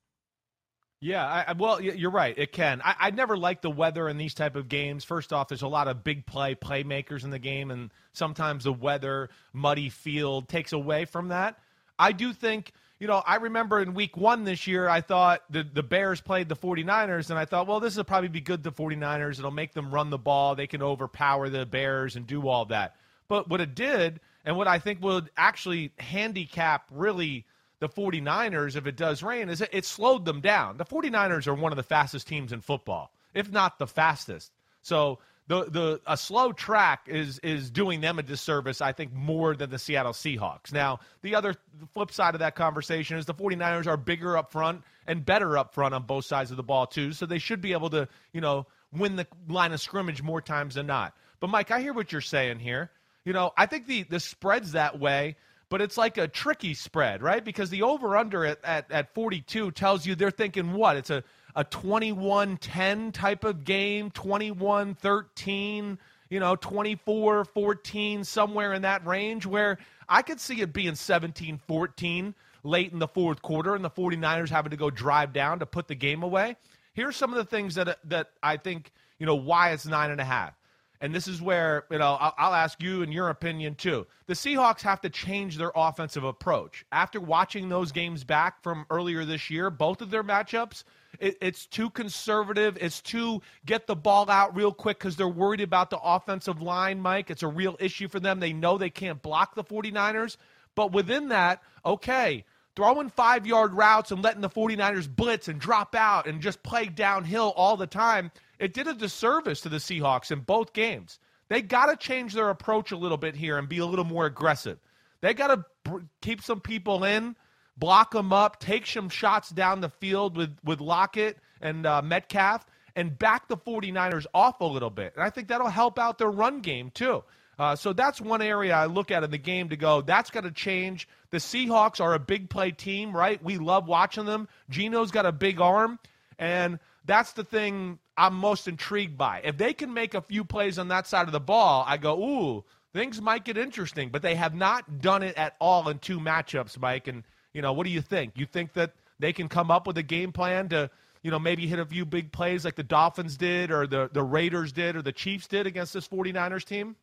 Yeah, 1.01 1.45
I, 1.47 1.53
well, 1.53 1.79
you're 1.81 2.11
right. 2.11 2.33
It 2.37 2.51
can. 2.51 2.81
I, 2.83 2.95
I 2.99 3.11
never 3.11 3.37
like 3.37 3.61
the 3.61 3.69
weather 3.69 4.09
in 4.09 4.17
these 4.17 4.33
type 4.33 4.55
of 4.55 4.67
games. 4.67 5.03
First 5.03 5.33
off, 5.33 5.47
there's 5.47 5.61
a 5.61 5.67
lot 5.67 5.87
of 5.87 6.03
big 6.03 6.25
play 6.25 6.55
playmakers 6.55 7.23
in 7.23 7.29
the 7.29 7.39
game, 7.39 7.69
and 7.69 7.91
sometimes 8.13 8.63
the 8.63 8.73
weather, 8.73 9.29
muddy 9.53 9.89
field, 9.89 10.49
takes 10.49 10.73
away 10.73 11.05
from 11.05 11.27
that. 11.27 11.59
I 11.97 12.11
do 12.11 12.33
think, 12.33 12.71
you 12.99 13.07
know, 13.07 13.21
I 13.25 13.37
remember 13.37 13.81
in 13.81 13.93
week 13.93 14.17
one 14.17 14.43
this 14.43 14.67
year, 14.67 14.87
I 14.87 15.01
thought 15.01 15.43
the, 15.49 15.63
the 15.63 15.83
Bears 15.83 16.21
played 16.21 16.49
the 16.49 16.55
49ers, 16.55 17.29
and 17.29 17.39
I 17.39 17.45
thought, 17.45 17.67
well, 17.67 17.79
this 17.79 17.95
will 17.95 18.03
probably 18.03 18.29
be 18.29 18.41
good 18.41 18.63
to 18.63 18.71
49ers. 18.71 19.39
It'll 19.39 19.51
make 19.51 19.73
them 19.73 19.93
run 19.93 20.09
the 20.09 20.17
ball. 20.17 20.55
They 20.55 20.67
can 20.67 20.81
overpower 20.81 21.49
the 21.49 21.65
Bears 21.65 22.15
and 22.15 22.25
do 22.25 22.47
all 22.47 22.65
that. 22.65 22.95
But 23.27 23.49
what 23.49 23.61
it 23.61 23.75
did, 23.75 24.19
and 24.45 24.57
what 24.57 24.67
I 24.67 24.79
think 24.79 25.01
would 25.01 25.29
actually 25.35 25.91
handicap 25.97 26.87
really 26.91 27.45
the 27.79 27.89
49ers 27.89 28.75
if 28.75 28.87
it 28.87 28.95
does 28.95 29.23
rain, 29.23 29.49
is 29.49 29.61
it, 29.61 29.69
it 29.71 29.85
slowed 29.85 30.25
them 30.25 30.41
down. 30.41 30.77
The 30.77 30.85
49ers 30.85 31.47
are 31.47 31.55
one 31.55 31.71
of 31.71 31.77
the 31.77 31.83
fastest 31.83 32.27
teams 32.27 32.51
in 32.53 32.61
football, 32.61 33.11
if 33.33 33.51
not 33.51 33.79
the 33.79 33.87
fastest. 33.87 34.51
So 34.81 35.19
the 35.47 35.65
the 35.65 36.01
a 36.07 36.17
slow 36.17 36.51
track 36.51 37.07
is 37.07 37.39
is 37.39 37.69
doing 37.69 38.01
them 38.01 38.17
a 38.17 38.23
disservice, 38.23 38.81
I 38.81 38.91
think, 38.91 39.13
more 39.13 39.55
than 39.55 39.69
the 39.69 39.77
Seattle 39.77 40.13
Seahawks. 40.13 40.73
Now, 40.73 40.99
the 41.21 41.35
other 41.35 41.53
the 41.79 41.85
flip 41.87 42.11
side 42.11 42.33
of 42.33 42.39
that 42.39 42.55
conversation 42.55 43.17
is 43.17 43.25
the 43.25 43.33
49ers 43.33 43.85
are 43.85 43.97
bigger 43.97 44.37
up 44.37 44.51
front 44.51 44.81
and 45.05 45.23
better 45.23 45.57
up 45.57 45.73
front 45.73 45.93
on 45.93 46.03
both 46.03 46.25
sides 46.25 46.49
of 46.49 46.57
the 46.57 46.63
ball 46.63 46.87
too, 46.87 47.11
so 47.11 47.25
they 47.25 47.37
should 47.37 47.61
be 47.61 47.73
able 47.73 47.91
to, 47.91 48.07
you 48.33 48.41
know, 48.41 48.65
win 48.91 49.15
the 49.15 49.27
line 49.47 49.71
of 49.71 49.81
scrimmage 49.81 50.23
more 50.23 50.41
times 50.41 50.75
than 50.75 50.87
not. 50.87 51.15
But 51.39 51.49
Mike, 51.51 51.69
I 51.69 51.79
hear 51.79 51.93
what 51.93 52.11
you're 52.11 52.21
saying 52.21 52.59
here. 52.59 52.89
You 53.23 53.33
know, 53.33 53.51
I 53.55 53.67
think 53.67 53.85
the 53.85 54.03
the 54.03 54.19
spread's 54.19 54.71
that 54.71 54.99
way, 54.99 55.35
but 55.69 55.79
it's 55.79 55.97
like 55.97 56.17
a 56.17 56.27
tricky 56.27 56.73
spread, 56.73 57.21
right? 57.21 57.43
Because 57.43 57.69
the 57.69 57.83
over 57.83 58.17
under 58.17 58.45
at, 58.45 58.59
at, 58.63 58.91
at 58.91 59.13
42 59.13 59.71
tells 59.71 60.07
you 60.07 60.15
they're 60.15 60.31
thinking 60.31 60.73
what? 60.73 60.97
It's 60.97 61.11
a 61.11 61.23
a 61.55 61.63
21-10 61.63 63.13
type 63.13 63.43
of 63.43 63.63
game, 63.63 64.11
21-13, 64.11 65.97
you 66.29 66.39
know, 66.39 66.55
24-14 66.55 68.25
somewhere 68.25 68.73
in 68.73 68.81
that 68.81 69.05
range 69.05 69.45
where 69.45 69.77
I 70.09 70.21
could 70.21 70.39
see 70.39 70.61
it 70.61 70.73
being 70.73 70.93
17-14 70.93 72.33
late 72.63 72.91
in 72.91 72.99
the 72.99 73.07
fourth 73.07 73.41
quarter 73.41 73.75
and 73.75 73.85
the 73.85 73.89
49ers 73.89 74.49
having 74.49 74.71
to 74.71 74.77
go 74.77 74.89
drive 74.89 75.33
down 75.33 75.59
to 75.59 75.65
put 75.65 75.87
the 75.87 75.95
game 75.95 76.23
away. 76.23 76.57
Here's 76.93 77.15
some 77.15 77.31
of 77.31 77.37
the 77.37 77.45
things 77.45 77.75
that 77.75 77.99
that 78.05 78.31
I 78.41 78.57
think, 78.57 78.91
you 79.19 79.25
know, 79.25 79.35
why 79.35 79.71
it's 79.71 79.85
nine 79.85 80.11
and 80.11 80.21
a 80.21 80.25
half. 80.25 80.53
And 81.01 81.13
this 81.13 81.27
is 81.27 81.41
where, 81.41 81.85
you 81.91 81.97
know, 81.97 82.17
I'll, 82.19 82.33
I'll, 82.37 82.53
ask 82.53 82.81
you 82.81 83.03
and 83.03 83.13
your 83.13 83.29
opinion 83.29 83.75
too. 83.75 84.07
The 84.27 84.33
Seahawks 84.33 84.81
have 84.81 85.01
to 85.01 85.09
change 85.09 85.57
their 85.57 85.71
offensive 85.75 86.23
approach. 86.23 86.85
After 86.91 87.19
watching 87.19 87.69
those 87.69 87.91
games 87.91 88.23
back 88.23 88.63
from 88.63 88.85
earlier 88.89 89.25
this 89.25 89.49
year, 89.49 89.69
both 89.69 90.01
of 90.01 90.09
their 90.09 90.23
matchups, 90.23 90.83
it, 91.19 91.37
it's 91.41 91.65
too 91.65 91.89
conservative. 91.89 92.77
It's 92.79 93.01
too 93.01 93.41
get 93.65 93.87
the 93.87 93.95
ball 93.95 94.29
out 94.29 94.55
real 94.55 94.71
quick 94.71 94.99
because 94.99 95.15
they're 95.15 95.27
worried 95.27 95.61
about 95.61 95.89
the 95.89 95.99
offensive 95.99 96.61
line, 96.61 97.01
Mike. 97.01 97.29
It's 97.29 97.43
a 97.43 97.47
real 97.47 97.75
issue 97.79 98.07
for 98.07 98.19
them. 98.19 98.39
They 98.39 98.53
know 98.53 98.77
they 98.77 98.89
can't 98.89 99.21
block 99.21 99.55
the 99.55 99.63
49ers. 99.63 100.37
But 100.75 100.91
within 100.91 101.29
that, 101.29 101.61
okay, 101.85 102.45
throwing 102.75 103.09
five 103.09 103.45
yard 103.45 103.73
routes 103.73 104.11
and 104.11 104.23
letting 104.23 104.41
the 104.41 104.49
49ers 104.49 105.13
blitz 105.13 105.47
and 105.47 105.59
drop 105.59 105.95
out 105.95 106.27
and 106.27 106.41
just 106.41 106.63
play 106.63 106.85
downhill 106.85 107.53
all 107.55 107.75
the 107.75 107.87
time– 107.87 108.31
it 108.59 108.73
did 108.73 108.87
a 108.87 108.93
disservice 108.93 109.61
to 109.61 109.69
the 109.69 109.77
Seahawks 109.77 110.31
in 110.31 110.39
both 110.39 110.73
games. 110.73 111.19
They 111.47 111.61
got 111.61 111.87
to 111.87 111.95
change 111.95 112.33
their 112.33 112.49
approach 112.49 112.91
a 112.91 112.97
little 112.97 113.17
bit 113.17 113.35
here 113.35 113.57
and 113.57 113.69
be 113.69 113.79
a 113.79 113.85
little 113.85 114.05
more 114.05 114.25
aggressive. 114.25 114.79
They 115.21 115.33
got 115.33 115.47
to 115.85 116.01
keep 116.21 116.41
some 116.41 116.59
people 116.59 117.03
in, 117.03 117.35
block 117.77 118.11
them 118.11 118.33
up, 118.33 118.59
take 118.59 118.85
some 118.85 119.09
shots 119.09 119.49
down 119.49 119.81
the 119.81 119.89
field 119.89 120.37
with, 120.37 120.55
with 120.63 120.81
Lockett 120.81 121.37
and 121.61 121.85
uh, 121.85 122.01
Metcalf, 122.01 122.65
and 122.95 123.17
back 123.17 123.47
the 123.47 123.57
49ers 123.57 124.25
off 124.33 124.61
a 124.61 124.65
little 124.65 124.89
bit. 124.89 125.13
And 125.15 125.23
I 125.23 125.29
think 125.29 125.49
that'll 125.49 125.67
help 125.67 125.99
out 125.99 126.17
their 126.17 126.31
run 126.31 126.61
game, 126.61 126.91
too. 126.91 127.23
Uh, 127.57 127.75
so 127.75 127.93
that's 127.93 128.19
one 128.19 128.41
area 128.41 128.73
I 128.73 128.85
look 128.85 129.11
at 129.11 129.23
in 129.23 129.31
the 129.31 129.37
game 129.37 129.69
to 129.69 129.77
go, 129.77 130.01
that's 130.01 130.29
got 130.29 130.41
to 130.41 130.51
change. 130.51 131.07
The 131.29 131.37
Seahawks 131.37 132.01
are 132.01 132.13
a 132.13 132.19
big 132.19 132.49
play 132.49 132.71
team, 132.71 133.15
right? 133.15 133.41
We 133.41 133.57
love 133.57 133.87
watching 133.87 134.25
them. 134.25 134.47
Geno's 134.69 135.11
got 135.11 135.25
a 135.25 135.31
big 135.31 135.61
arm. 135.61 135.99
And 136.37 136.79
that's 137.05 137.33
the 137.33 137.43
thing 137.43 137.99
I'm 138.17 138.35
most 138.35 138.67
intrigued 138.67 139.17
by. 139.17 139.41
If 139.43 139.57
they 139.57 139.73
can 139.73 139.93
make 139.93 140.13
a 140.13 140.21
few 140.21 140.45
plays 140.45 140.79
on 140.79 140.87
that 140.89 141.07
side 141.07 141.27
of 141.27 141.33
the 141.33 141.39
ball, 141.39 141.83
I 141.87 141.97
go, 141.97 142.21
ooh, 142.21 142.63
things 142.93 143.21
might 143.21 143.43
get 143.43 143.57
interesting. 143.57 144.09
But 144.09 144.21
they 144.21 144.35
have 144.35 144.55
not 144.55 145.01
done 145.01 145.23
it 145.23 145.35
at 145.37 145.55
all 145.59 145.89
in 145.89 145.99
two 145.99 146.19
matchups, 146.19 146.79
Mike. 146.79 147.07
And, 147.07 147.23
you 147.53 147.61
know, 147.61 147.73
what 147.73 147.85
do 147.85 147.91
you 147.91 148.01
think? 148.01 148.33
You 148.35 148.45
think 148.45 148.73
that 148.73 148.93
they 149.19 149.33
can 149.33 149.49
come 149.49 149.69
up 149.69 149.85
with 149.87 149.97
a 149.97 150.03
game 150.03 150.31
plan 150.31 150.69
to, 150.69 150.89
you 151.23 151.31
know, 151.31 151.39
maybe 151.39 151.67
hit 151.67 151.79
a 151.79 151.85
few 151.85 152.05
big 152.05 152.31
plays 152.31 152.63
like 152.63 152.75
the 152.75 152.83
Dolphins 152.83 153.37
did 153.37 153.71
or 153.71 153.87
the, 153.87 154.09
the 154.11 154.23
Raiders 154.23 154.71
did 154.71 154.95
or 154.95 155.01
the 155.01 155.11
Chiefs 155.11 155.47
did 155.47 155.67
against 155.67 155.93
this 155.93 156.07
49ers 156.07 156.63
team? 156.63 156.95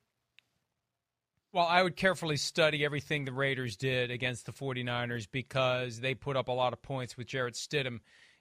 Well, 1.52 1.66
I 1.66 1.82
would 1.82 1.96
carefully 1.96 2.38
study 2.38 2.82
everything 2.82 3.26
the 3.26 3.32
Raiders 3.32 3.76
did 3.76 4.10
against 4.10 4.46
the 4.46 4.52
49ers 4.52 5.26
because 5.30 6.00
they 6.00 6.14
put 6.14 6.34
up 6.34 6.48
a 6.48 6.52
lot 6.52 6.72
of 6.72 6.80
points 6.80 7.18
with 7.18 7.26
Jarrett 7.26 7.54
Stidham 7.54 8.00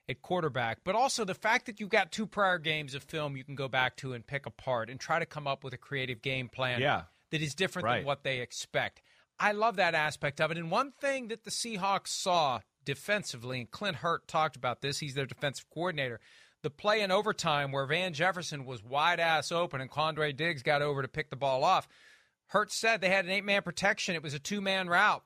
at 0.10 0.22
quarterback, 0.22 0.79
but 0.84 0.96
also 0.96 1.24
the 1.24 1.34
fact 1.34 1.65
that 1.65 1.79
you've 1.79 1.89
got 1.89 2.12
two 2.12 2.25
prior 2.25 2.58
games 2.58 2.96
of 2.96 3.03
film 3.03 3.38
you 3.38 3.43
can 3.43 3.55
go 3.55 3.67
back 3.67 3.96
to 3.98 4.13
and 4.13 4.25
pick 4.25 4.46
apart 4.46 4.89
and 4.89 5.00
try 5.00 5.20
to 5.20 5.25
come 5.25 5.48
up 5.48 5.63
with 5.63 5.74
a 5.74 5.77
creative 5.77 6.22
game 6.22 6.50
plan 6.50 6.81
yeah. 6.81 7.03
that 7.29 7.41
is 7.41 7.55
different 7.55 7.86
right. 7.86 7.98
than 7.98 8.05
what 8.05 8.24
they 8.24 8.39
expect. 8.39 9.01
I 9.39 9.53
love 9.53 9.77
that 9.77 9.96
aspect 9.96 10.39
of 10.39 10.51
it. 10.51 10.58
And 10.58 10.70
one 10.70 10.91
thing 10.91 11.29
that 11.29 11.43
the 11.43 11.51
Seahawks 11.51 12.10
saw 12.10 12.60
defensively, 12.86 13.60
and 13.60 13.72
Clint 13.72 13.98
Hurtt 13.98 14.27
talked 14.27 14.55
about 14.55 14.81
this, 14.81 15.00
he's 15.00 15.15
their 15.15 15.25
defensive 15.25 15.65
coordinator. 15.74 16.20
The 16.62 16.70
play 16.70 17.01
in 17.01 17.10
overtime 17.10 17.72
where 17.72 17.88
Van 17.88 18.13
Jefferson 18.13 18.65
was 18.65 18.84
wide 18.84 19.20
ass 19.20 19.51
open 19.51 19.81
and 19.81 19.89
Quandre 19.89 20.36
Diggs 20.36 20.62
got 20.62 20.84
over 20.84 21.01
to 21.01 21.08
pick 21.08 21.29
the 21.29 21.36
ball 21.36 21.63
off. 21.63 21.88
Hurtt 22.48 22.72
said 22.72 23.01
they 23.01 23.10
had 23.10 23.25
an 23.25 23.31
eight 23.31 23.46
man 23.46 23.63
protection. 23.63 24.13
It 24.13 24.22
was 24.22 24.34
a 24.34 24.39
two 24.39 24.62
man 24.62 24.88
route. 24.88 25.24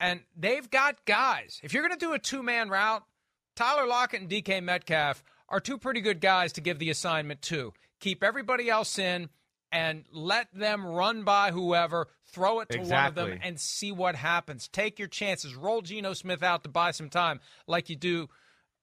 And 0.00 0.22
they've 0.36 0.68
got 0.68 1.04
guys. 1.04 1.60
If 1.62 1.72
you're 1.72 1.86
going 1.86 1.96
to 1.96 2.04
do 2.04 2.14
a 2.14 2.18
two 2.18 2.42
man 2.42 2.68
route, 2.68 3.04
Tyler 3.54 3.86
Lockett 3.86 4.22
and 4.22 4.30
DK 4.30 4.62
Metcalf 4.62 5.22
are 5.48 5.60
two 5.60 5.78
pretty 5.78 6.00
good 6.00 6.20
guys 6.20 6.52
to 6.54 6.60
give 6.60 6.78
the 6.78 6.90
assignment 6.90 7.42
to. 7.42 7.72
Keep 8.00 8.22
everybody 8.22 8.70
else 8.70 8.98
in 8.98 9.28
and 9.70 10.04
let 10.12 10.52
them 10.54 10.84
run 10.84 11.24
by 11.24 11.50
whoever, 11.50 12.08
throw 12.26 12.60
it 12.60 12.68
to 12.70 12.78
exactly. 12.78 13.22
one 13.22 13.32
of 13.32 13.38
them, 13.38 13.40
and 13.42 13.58
see 13.58 13.90
what 13.90 14.14
happens. 14.14 14.68
Take 14.68 14.98
your 14.98 15.08
chances. 15.08 15.54
Roll 15.54 15.80
Geno 15.80 16.12
Smith 16.12 16.42
out 16.42 16.62
to 16.64 16.68
buy 16.68 16.90
some 16.90 17.08
time, 17.08 17.40
like 17.66 17.88
you 17.88 17.96
do 17.96 18.28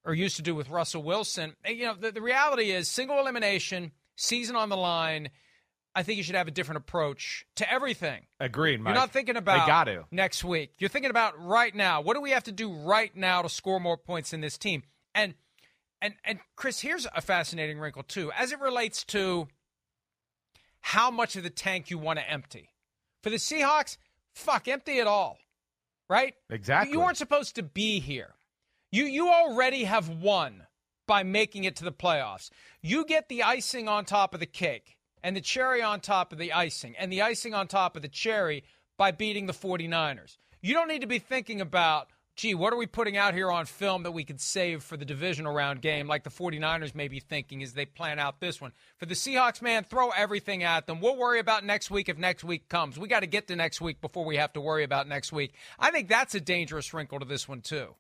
or 0.06 0.14
used 0.14 0.38
to 0.38 0.42
do 0.42 0.56
with 0.56 0.70
Russell 0.70 1.04
Wilson. 1.04 1.56
You 1.68 1.86
know, 1.86 1.94
the, 1.94 2.12
the 2.12 2.22
reality 2.22 2.72
is 2.72 2.90
single 2.90 3.20
elimination, 3.20 3.92
season 4.16 4.56
on 4.56 4.70
the 4.70 4.78
line. 4.78 5.30
I 5.96 6.04
think 6.04 6.18
you 6.18 6.24
should 6.24 6.36
have 6.36 6.48
a 6.48 6.52
different 6.52 6.78
approach 6.78 7.46
to 7.56 7.72
everything. 7.72 8.26
Agreed, 8.40 8.80
Mike. 8.80 8.94
You're 8.94 9.02
not 9.02 9.12
thinking 9.12 9.38
about 9.38 9.68
got 9.68 9.86
to. 9.86 10.06
next 10.12 10.44
week. 10.44 10.74
You're 10.78 10.90
thinking 10.90 11.10
about 11.10 11.44
right 11.44 11.74
now. 11.74 12.02
What 12.02 12.14
do 12.14 12.22
we 12.22 12.32
have 12.32 12.44
to 12.44 12.52
do 12.52 12.72
right 12.72 13.16
now 13.16 13.42
to 13.42 13.50
score 13.50 13.80
more 13.80 13.98
points 13.98 14.32
in 14.32 14.42
this 14.42 14.58
team? 14.58 14.84
And 15.16 15.34
and 16.02 16.14
and 16.24 16.40
Chris, 16.56 16.80
here's 16.80 17.08
a 17.16 17.22
fascinating 17.22 17.80
wrinkle 17.80 18.04
too, 18.04 18.32
as 18.38 18.52
it 18.52 18.60
relates 18.60 19.04
to 19.06 19.48
how 20.82 21.12
much 21.12 21.36
of 21.36 21.44
the 21.44 21.50
tank 21.50 21.90
you 21.90 21.98
want 21.98 22.20
to 22.20 22.30
empty. 22.30 22.70
For 23.24 23.30
the 23.30 23.38
Seahawks, 23.38 23.98
fuck, 24.34 24.68
empty 24.68 25.00
it 25.00 25.08
all. 25.08 25.38
Right? 26.10 26.34
Exactly. 26.50 26.94
You 26.94 27.02
weren't 27.02 27.18
supposed 27.18 27.56
to 27.56 27.64
be 27.64 28.00
here. 28.00 28.36
You 28.92 29.06
you 29.06 29.30
already 29.30 29.84
have 29.84 30.08
won 30.10 30.68
by 31.08 31.24
making 31.24 31.64
it 31.64 31.76
to 31.78 31.84
the 31.84 31.92
playoffs. 31.92 32.52
You 32.82 33.06
get 33.06 33.28
the 33.28 33.44
icing 33.44 33.88
on 33.88 34.06
top 34.06 34.34
of 34.36 34.40
the 34.40 34.46
cake 34.46 34.96
and 35.24 35.36
the 35.36 35.42
cherry 35.42 35.82
on 35.82 36.00
top 36.00 36.32
of 36.32 36.38
the 36.38 36.54
icing 36.54 36.96
and 36.98 37.12
the 37.12 37.22
icing 37.22 37.54
on 37.54 37.68
top 37.68 37.96
of 37.96 38.02
the 38.02 38.08
cherry 38.08 38.64
by 38.98 39.12
beating 39.12 39.46
the 39.46 39.54
49ers. 39.54 40.38
You 40.62 40.74
don't 40.74 40.88
need 40.88 41.02
to 41.02 41.08
be 41.08 41.20
thinking 41.20 41.62
about, 41.62 42.10
gee, 42.36 42.54
what 42.54 42.74
are 42.74 42.78
we 42.78 42.86
putting 42.86 43.16
out 43.16 43.34
here 43.34 43.50
on 43.50 43.66
film 43.66 44.04
that 44.04 44.12
we 44.12 44.26
could 44.26 44.42
save 44.42 44.84
for 44.84 44.98
the 44.98 45.06
divisional 45.06 45.54
round 45.54 45.82
game 45.82 46.08
like 46.08 46.24
the 46.24 46.30
49ers 46.30 46.94
may 46.94 47.08
be 47.08 47.20
thinking 47.20 47.64
as 47.64 47.74
they 47.74 47.86
plan 47.86 48.20
out 48.20 48.42
this 48.42 48.60
one. 48.60 48.74
For 48.98 49.06
the 49.06 49.16
Seahawks, 49.16 49.62
man, 49.62 49.86
throw 49.86 50.10
everything 50.10 50.64
at 50.64 50.86
them. 50.86 51.00
We'll 51.00 51.16
worry 51.16 51.40
about 51.40 51.64
next 51.64 51.90
week 51.90 52.10
if 52.10 52.18
next 52.18 52.44
week 52.44 52.68
comes. 52.68 53.00
We 53.00 53.08
got 53.08 53.22
to 53.22 53.28
get 53.28 53.48
to 53.48 53.56
next 53.56 53.80
week 53.80 54.02
before 54.02 54.26
we 54.26 54.36
have 54.36 54.54
to 54.54 54.62
worry 54.62 54.84
about 54.84 55.08
next 55.08 55.32
week. 55.32 55.54
I 55.80 55.92
think 55.92 56.10
that's 56.10 56.36
a 56.36 56.42
dangerous 56.42 56.94
wrinkle 56.94 57.20
to 57.20 57.26
this 57.26 57.48
one, 57.48 57.62
too. 57.62 57.96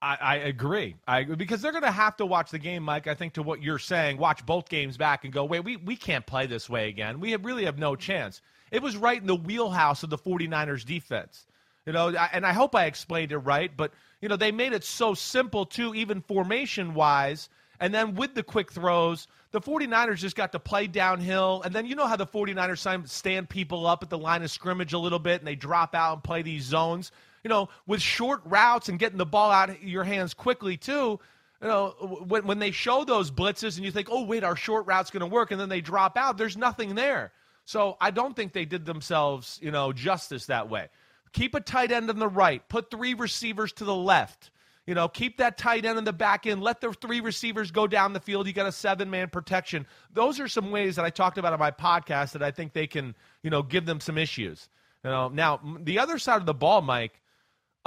I, 0.00 0.16
I, 0.20 0.34
agree. 0.36 0.94
I 1.08 1.24
because 1.24 1.60
they're 1.60 1.72
going 1.72 1.82
to 1.82 1.90
have 1.90 2.16
to 2.18 2.26
watch 2.26 2.50
the 2.50 2.58
game, 2.58 2.84
Mike. 2.84 3.08
I 3.08 3.14
think 3.14 3.32
to 3.32 3.42
what 3.42 3.62
you're 3.62 3.80
saying, 3.80 4.18
watch 4.18 4.46
both 4.46 4.68
games 4.68 4.96
back 4.96 5.24
and 5.24 5.32
go, 5.32 5.44
wait, 5.44 5.64
we 5.64 5.76
we 5.76 5.96
can't 5.96 6.24
play 6.24 6.46
this 6.46 6.70
way 6.70 6.88
again. 6.88 7.18
We 7.18 7.32
have, 7.32 7.44
really 7.44 7.64
have 7.64 7.78
no 7.78 7.96
chance. 7.96 8.40
It 8.70 8.82
was 8.82 8.96
right 8.96 9.20
in 9.20 9.26
the 9.26 9.34
wheelhouse 9.34 10.02
of 10.02 10.10
the 10.10 10.18
49ers 10.18 10.84
defense. 10.84 11.46
You 11.84 11.92
know, 11.92 12.08
and 12.10 12.46
I 12.46 12.52
hope 12.52 12.74
I 12.74 12.84
explained 12.84 13.32
it 13.32 13.38
right, 13.38 13.74
but 13.74 13.92
you 14.20 14.28
know, 14.28 14.36
they 14.36 14.52
made 14.52 14.72
it 14.72 14.84
so 14.84 15.14
simple 15.14 15.64
too, 15.64 15.94
even 15.94 16.20
formation 16.20 16.94
wise. 16.94 17.48
And 17.80 17.94
then 17.94 18.14
with 18.14 18.34
the 18.34 18.42
quick 18.42 18.70
throws, 18.72 19.26
the 19.52 19.60
49ers 19.60 20.18
just 20.18 20.36
got 20.36 20.52
to 20.52 20.58
play 20.58 20.86
downhill. 20.86 21.62
And 21.64 21.74
then 21.74 21.86
you 21.86 21.94
know 21.94 22.06
how 22.06 22.16
the 22.16 22.26
49ers 22.26 23.08
stand 23.08 23.48
people 23.48 23.86
up 23.86 24.02
at 24.02 24.10
the 24.10 24.18
line 24.18 24.42
of 24.42 24.50
scrimmage 24.50 24.92
a 24.92 24.98
little 24.98 25.18
bit 25.18 25.40
and 25.40 25.46
they 25.46 25.54
drop 25.54 25.94
out 25.94 26.14
and 26.14 26.24
play 26.24 26.42
these 26.42 26.64
zones 26.64 27.10
you 27.48 27.54
know, 27.54 27.70
with 27.86 28.02
short 28.02 28.42
routes 28.44 28.90
and 28.90 28.98
getting 28.98 29.16
the 29.16 29.24
ball 29.24 29.50
out 29.50 29.70
of 29.70 29.82
your 29.82 30.04
hands 30.04 30.34
quickly 30.34 30.76
too. 30.76 31.18
You 31.62 31.66
know, 31.66 31.94
when 32.28 32.46
when 32.46 32.58
they 32.58 32.72
show 32.72 33.04
those 33.04 33.30
blitzes 33.30 33.76
and 33.76 33.86
you 33.86 33.90
think, 33.90 34.08
oh 34.10 34.24
wait, 34.24 34.44
our 34.44 34.54
short 34.54 34.86
route's 34.86 35.10
going 35.10 35.22
to 35.22 35.26
work, 35.26 35.50
and 35.50 35.58
then 35.58 35.70
they 35.70 35.80
drop 35.80 36.18
out, 36.18 36.36
there's 36.36 36.58
nothing 36.58 36.94
there. 36.94 37.32
So 37.64 37.96
I 38.02 38.10
don't 38.10 38.36
think 38.36 38.52
they 38.52 38.66
did 38.66 38.84
themselves, 38.84 39.58
you 39.62 39.70
know, 39.70 39.94
justice 39.94 40.44
that 40.46 40.68
way. 40.68 40.88
Keep 41.32 41.54
a 41.54 41.60
tight 41.60 41.90
end 41.90 42.10
on 42.10 42.18
the 42.18 42.28
right. 42.28 42.66
Put 42.68 42.90
three 42.90 43.14
receivers 43.14 43.72
to 43.74 43.84
the 43.84 43.94
left. 43.94 44.50
You 44.86 44.94
know, 44.94 45.08
keep 45.08 45.38
that 45.38 45.56
tight 45.56 45.86
end 45.86 45.96
in 45.98 46.04
the 46.04 46.12
back 46.12 46.46
end. 46.46 46.62
Let 46.62 46.82
the 46.82 46.92
three 46.92 47.20
receivers 47.20 47.70
go 47.70 47.86
down 47.86 48.12
the 48.12 48.20
field. 48.20 48.46
You 48.46 48.52
got 48.52 48.66
a 48.66 48.72
seven 48.72 49.08
man 49.08 49.30
protection. 49.30 49.86
Those 50.12 50.38
are 50.38 50.48
some 50.48 50.70
ways 50.70 50.96
that 50.96 51.06
I 51.06 51.10
talked 51.10 51.38
about 51.38 51.54
on 51.54 51.58
my 51.58 51.70
podcast 51.70 52.32
that 52.32 52.42
I 52.42 52.50
think 52.50 52.74
they 52.74 52.86
can, 52.86 53.14
you 53.42 53.48
know, 53.48 53.62
give 53.62 53.86
them 53.86 54.00
some 54.00 54.18
issues. 54.18 54.68
You 55.02 55.10
know, 55.10 55.28
now 55.28 55.60
the 55.80 55.98
other 55.98 56.18
side 56.18 56.40
of 56.40 56.46
the 56.46 56.54
ball, 56.54 56.82
Mike, 56.82 57.20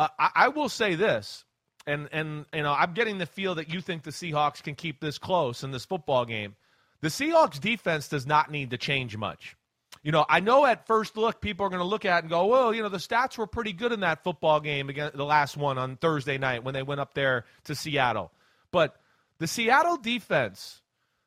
uh, 0.02 0.08
I, 0.18 0.30
I 0.36 0.48
will 0.48 0.70
say 0.70 0.96
this, 0.96 1.46
and 1.86 2.10
and 2.12 2.46
you 2.54 2.64
know, 2.64 2.74
I'm 2.74 2.94
getting 2.94 3.20
the 3.20 3.26
feel 3.28 3.56
that 3.56 3.72
you 3.72 3.82
think 3.82 4.04
the 4.04 4.12
Seahawks 4.12 4.64
can 4.64 4.74
keep 4.74 5.00
this 5.00 5.18
close 5.18 5.64
in 5.64 5.72
this 5.72 5.86
football 5.86 6.26
game. 6.26 6.56
The 7.02 7.10
Seahawks 7.10 7.60
defense 7.60 8.08
does 8.08 8.26
not 8.26 8.50
need 8.50 8.72
to 8.72 8.78
change 8.78 9.16
much. 9.16 9.56
You 10.04 10.12
know, 10.12 10.26
I 10.28 10.40
know 10.40 10.66
at 10.66 10.88
first 10.88 11.18
look 11.18 11.42
people 11.42 11.66
are 11.66 11.70
going 11.70 11.82
to 11.82 11.86
look 11.86 12.06
at 12.06 12.24
and 12.24 12.30
go, 12.30 12.48
well, 12.48 12.74
you 12.74 12.82
know, 12.82 12.90
the 12.90 12.98
stats 12.98 13.38
were 13.38 13.46
pretty 13.46 13.74
good 13.74 13.92
in 13.92 14.00
that 14.00 14.24
football 14.24 14.60
game 14.60 14.90
against 14.90 15.16
the 15.16 15.26
last 15.26 15.56
one 15.56 15.78
on 15.78 15.98
Thursday 15.98 16.40
night 16.40 16.64
when 16.64 16.74
they 16.74 16.82
went 16.82 17.02
up 17.02 17.14
there 17.14 17.46
to 17.66 17.76
Seattle. 17.76 18.32
But 18.72 18.96
the 19.38 19.46
Seattle 19.46 19.98
defense, 19.98 20.82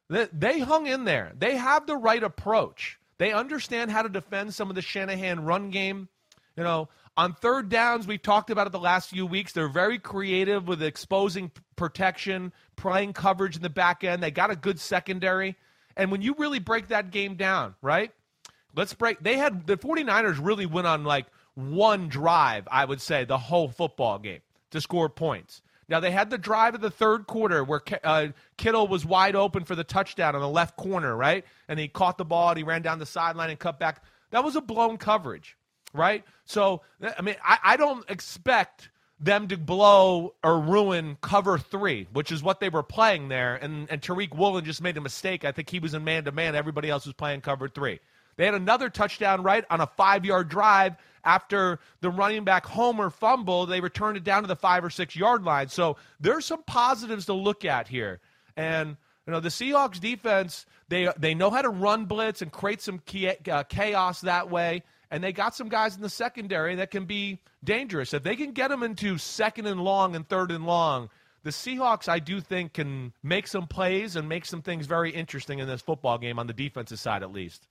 they, 0.09 0.27
they 0.33 0.59
hung 0.59 0.89
in 0.89 1.05
there. 1.05 1.33
They 1.39 1.57
have 1.57 1.87
the 1.87 1.97
right 1.97 2.23
approach. 2.23 2.99
They 3.19 3.33
understand 3.33 3.93
how 3.93 4.03
to 4.03 4.09
defend 4.09 4.55
some 4.55 4.71
of 4.71 4.75
the 4.75 4.83
Shanahan 4.83 5.45
run 5.45 5.71
game. 5.71 6.09
You 6.57 6.65
know, 6.65 6.89
on 7.17 7.35
third 7.35 7.69
downs, 7.69 8.07
we've 8.07 8.23
talked 8.23 8.51
about 8.51 8.67
it 8.67 8.71
the 8.71 8.79
last 8.79 9.11
few 9.11 9.27
weeks. 9.27 9.53
They're 9.53 9.69
very 9.69 9.99
creative 9.99 10.67
with 10.67 10.83
exposing 10.83 11.53
protection, 11.77 12.53
playing 12.77 13.13
coverage 13.13 13.57
in 13.57 13.63
the 13.63 13.71
back 13.71 14.03
end. 14.03 14.23
They 14.23 14.31
got 14.31 14.51
a 14.51 14.57
good 14.57 14.81
secondary. 14.81 15.57
And 15.97 16.11
when 16.11 16.23
you 16.23 16.35
really 16.37 16.59
break 16.59 16.89
that 16.89 17.11
game 17.11 17.37
down, 17.37 17.75
right? 17.83 18.11
Let's 18.75 18.95
break. 18.95 19.21
They 19.21 19.37
had 19.37 19.67
the 19.67 19.77
49ers 19.77 20.45
really 20.45 20.67
went 20.67 20.89
on 20.89 21.05
like 21.05 21.27
one 21.55 22.09
drive, 22.09 22.67
I 22.71 22.85
would 22.85 23.01
say, 23.01 23.25
the 23.25 23.39
whole 23.39 23.69
football 23.69 24.19
game 24.19 24.41
to 24.71 24.81
score 24.81 25.09
points. 25.09 25.63
Now 25.89 26.01
they 26.01 26.11
had 26.11 26.31
the 26.31 26.39
drive 26.39 26.75
of 26.75 26.81
the 26.81 26.91
third 26.91 27.27
quarter 27.27 27.63
where 27.63 27.83
uh, 28.03 28.29
Kittle 28.57 28.89
was 28.89 29.05
wide 29.05 29.37
open 29.37 29.65
for 29.65 29.75
the 29.77 29.85
touchdown 29.85 30.35
on 30.35 30.41
the 30.41 30.49
left 30.49 30.77
corner, 30.77 31.15
right? 31.15 31.45
And 31.69 31.79
he 31.79 31.89
caught 31.89 32.19
the 32.19 32.25
ball 32.25 32.49
and 32.49 32.59
he 32.59 32.65
ran 32.65 32.83
down 32.83 32.99
the 32.99 33.07
sideline 33.07 33.51
and 33.51 33.59
cut 33.59 33.79
back. 33.79 34.03
That 34.31 34.43
was 34.43 34.57
a 34.57 34.61
blown 34.61 34.97
coverage, 34.97 35.57
right? 35.95 36.25
So 36.45 36.83
I 37.19 37.23
mean, 37.23 37.37
I, 37.43 37.59
I 37.63 37.77
don't 37.79 38.09
expect 38.11 38.91
them 39.21 39.49
to 39.49 39.57
blow 39.57 40.35
or 40.43 40.61
ruin 40.61 41.17
cover 41.23 41.57
three, 41.57 42.07
which 42.13 42.31
is 42.31 42.43
what 42.43 42.61
they 42.61 42.69
were 42.69 42.83
playing 42.83 43.29
there. 43.29 43.55
And, 43.55 43.89
and 43.91 44.03
Tariq 44.03 44.35
Woolen 44.35 44.65
just 44.65 44.83
made 44.83 44.97
a 44.97 45.01
mistake. 45.01 45.45
I 45.45 45.53
think 45.53 45.71
he 45.71 45.79
was 45.79 45.95
in 45.95 46.05
man 46.05 46.25
to 46.25 46.33
man. 46.33 46.55
Everybody 46.55 46.91
else 46.91 47.07
was 47.07 47.15
playing 47.15 47.41
cover 47.41 47.69
three. 47.69 48.01
They 48.37 48.45
had 48.45 48.55
another 48.55 48.91
touchdown 48.91 49.43
right 49.43 49.65
on 49.71 49.81
a 49.81 49.87
five 49.87 50.25
yard 50.25 50.49
drive 50.49 50.97
after 51.25 51.79
the 52.01 52.11
running 52.11 52.45
back 52.45 52.67
Homer 52.67 53.09
fumble. 53.11 53.67
They 53.67 53.81
returned 53.81 54.17
it 54.17 54.25
down 54.25 54.43
to 54.43 54.49
the 54.49 54.57
five 54.57 54.85
or 54.85 54.91
six 54.91 55.17
yard 55.17 55.45
line. 55.45 55.69
So 55.69 55.97
there's 56.21 56.45
some 56.45 56.63
positives 56.65 57.27
to 57.27 57.33
look 57.33 57.65
at 57.65 57.89
here. 57.89 58.21
And 58.57 58.97
you 59.27 59.33
know 59.33 59.41
the 59.41 59.49
Seahawks 59.49 60.01
defense, 60.01 60.67
they 60.89 61.09
they 61.17 61.35
know 61.35 61.51
how 61.51 61.63
to 61.63 61.71
run 61.71 62.05
blitz 62.05 62.43
and 62.43 62.53
create 62.53 62.83
some 62.83 63.01
uh, 63.51 63.63
chaos 63.65 64.21
that 64.23 64.51
way, 64.51 64.83
and 65.15 65.23
they 65.23 65.33
got 65.33 65.55
some 65.55 65.69
guys 65.69 65.95
in 65.95 66.03
the 66.03 66.09
secondary 66.09 66.75
that 66.75 66.91
can 66.91 67.05
be 67.05 67.39
dangerous. 67.63 68.13
If 68.13 68.25
they 68.25 68.35
can 68.35 68.51
get 68.51 68.69
them 68.69 68.83
into 68.83 69.17
second 69.17 69.67
and 69.67 69.81
long 69.81 70.17
and 70.17 70.29
third 70.29 70.51
and 70.51 70.67
long, 70.67 71.09
the 71.45 71.51
Seahawks 71.51 72.09
I 72.09 72.19
do 72.19 72.41
think 72.41 72.73
can 72.73 73.13
make 73.23 73.47
some 73.47 73.69
plays 73.69 74.17
and 74.17 74.29
make 74.29 74.45
some 74.45 74.61
things 74.61 74.87
very 74.87 75.13
interesting 75.13 75.61
in 75.61 75.69
this 75.69 75.83
football 75.83 76.19
game 76.19 76.41
on 76.41 76.49
the 76.49 76.53
defensive 76.53 76.99
side 76.99 77.23
at 77.23 77.31
least. 77.31 77.69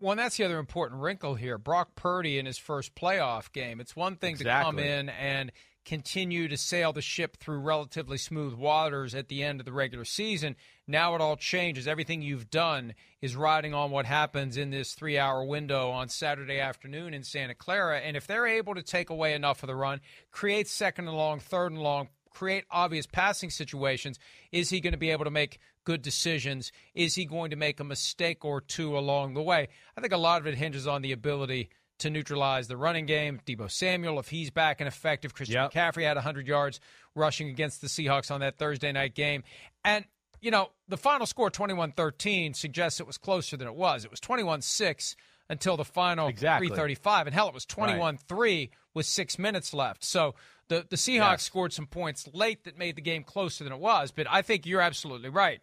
Well, 0.00 0.12
and 0.12 0.18
that's 0.18 0.38
the 0.38 0.44
other 0.44 0.58
important 0.58 1.02
wrinkle 1.02 1.34
here. 1.34 1.58
Brock 1.58 1.94
Purdy 1.94 2.38
in 2.38 2.46
his 2.46 2.56
first 2.56 2.94
playoff 2.94 3.52
game. 3.52 3.78
It's 3.78 3.94
one 3.94 4.16
thing 4.16 4.36
exactly. 4.36 4.64
to 4.64 4.64
come 4.64 4.78
in 4.78 5.10
and 5.10 5.52
continue 5.84 6.48
to 6.48 6.56
sail 6.56 6.92
the 6.92 7.02
ship 7.02 7.36
through 7.38 7.58
relatively 7.58 8.18
smooth 8.18 8.54
waters 8.54 9.14
at 9.14 9.28
the 9.28 9.42
end 9.42 9.60
of 9.60 9.66
the 9.66 9.72
regular 9.72 10.04
season. 10.04 10.56
Now 10.86 11.14
it 11.14 11.20
all 11.20 11.36
changes. 11.36 11.88
Everything 11.88 12.22
you've 12.22 12.50
done 12.50 12.94
is 13.20 13.36
riding 13.36 13.74
on 13.74 13.90
what 13.90 14.06
happens 14.06 14.56
in 14.56 14.70
this 14.70 14.94
three 14.94 15.18
hour 15.18 15.44
window 15.44 15.90
on 15.90 16.08
Saturday 16.08 16.60
afternoon 16.60 17.14
in 17.14 17.24
Santa 17.24 17.54
Clara. 17.54 17.98
And 18.00 18.16
if 18.16 18.26
they're 18.26 18.46
able 18.46 18.74
to 18.74 18.82
take 18.82 19.10
away 19.10 19.34
enough 19.34 19.62
of 19.62 19.66
the 19.66 19.74
run, 19.74 20.00
create 20.30 20.68
second 20.68 21.08
and 21.08 21.16
long, 21.16 21.40
third 21.40 21.72
and 21.72 21.82
long, 21.82 22.08
create 22.30 22.64
obvious 22.70 23.06
passing 23.06 23.50
situations, 23.50 24.18
is 24.50 24.70
he 24.70 24.80
going 24.80 24.92
to 24.92 24.98
be 24.98 25.10
able 25.10 25.24
to 25.24 25.30
make 25.30 25.58
good 25.84 26.02
decisions? 26.02 26.72
Is 26.94 27.14
he 27.14 27.24
going 27.24 27.50
to 27.50 27.56
make 27.56 27.80
a 27.80 27.84
mistake 27.84 28.44
or 28.44 28.60
two 28.60 28.96
along 28.96 29.34
the 29.34 29.42
way? 29.42 29.68
I 29.96 30.00
think 30.00 30.12
a 30.12 30.18
lot 30.18 30.40
of 30.40 30.46
it 30.46 30.56
hinges 30.56 30.86
on 30.86 31.02
the 31.02 31.12
ability 31.12 31.70
to 32.02 32.10
neutralize 32.10 32.68
the 32.68 32.76
running 32.76 33.06
game. 33.06 33.40
Deebo 33.46 33.70
Samuel, 33.70 34.18
if 34.18 34.28
he's 34.28 34.50
back 34.50 34.80
and 34.80 34.88
effective, 34.88 35.34
Christian 35.34 35.54
yep. 35.54 35.72
McCaffrey 35.72 36.04
had 36.04 36.16
100 36.16 36.46
yards 36.46 36.80
rushing 37.14 37.48
against 37.48 37.80
the 37.80 37.86
Seahawks 37.86 38.30
on 38.30 38.40
that 38.40 38.58
Thursday 38.58 38.92
night 38.92 39.14
game. 39.14 39.42
And, 39.84 40.04
you 40.40 40.50
know, 40.50 40.70
the 40.88 40.96
final 40.96 41.26
score, 41.26 41.50
21 41.50 41.92
13, 41.92 42.54
suggests 42.54 43.00
it 43.00 43.06
was 43.06 43.18
closer 43.18 43.56
than 43.56 43.66
it 43.66 43.74
was. 43.74 44.04
It 44.04 44.10
was 44.10 44.20
21 44.20 44.62
6 44.62 45.16
until 45.48 45.76
the 45.76 45.84
final 45.84 46.28
exactly. 46.28 46.68
335. 46.68 47.26
And 47.26 47.34
hell, 47.34 47.48
it 47.48 47.54
was 47.54 47.66
21 47.66 48.18
3 48.18 48.70
with 48.94 49.06
six 49.06 49.38
minutes 49.38 49.72
left. 49.72 50.04
So 50.04 50.34
the, 50.68 50.86
the 50.88 50.96
Seahawks 50.96 51.32
yes. 51.32 51.42
scored 51.42 51.72
some 51.72 51.86
points 51.86 52.28
late 52.32 52.64
that 52.64 52.78
made 52.78 52.96
the 52.96 53.02
game 53.02 53.22
closer 53.24 53.64
than 53.64 53.72
it 53.72 53.78
was. 53.78 54.10
But 54.10 54.26
I 54.30 54.42
think 54.42 54.66
you're 54.66 54.80
absolutely 54.80 55.28
right. 55.28 55.60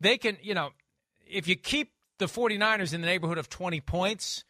They 0.00 0.18
can, 0.18 0.38
you 0.42 0.54
know, 0.54 0.70
if 1.28 1.48
you 1.48 1.56
keep 1.56 1.92
the 2.18 2.26
49ers 2.26 2.94
in 2.94 3.00
the 3.00 3.06
neighborhood 3.06 3.38
of 3.38 3.48
20 3.48 3.80
points, 3.82 4.44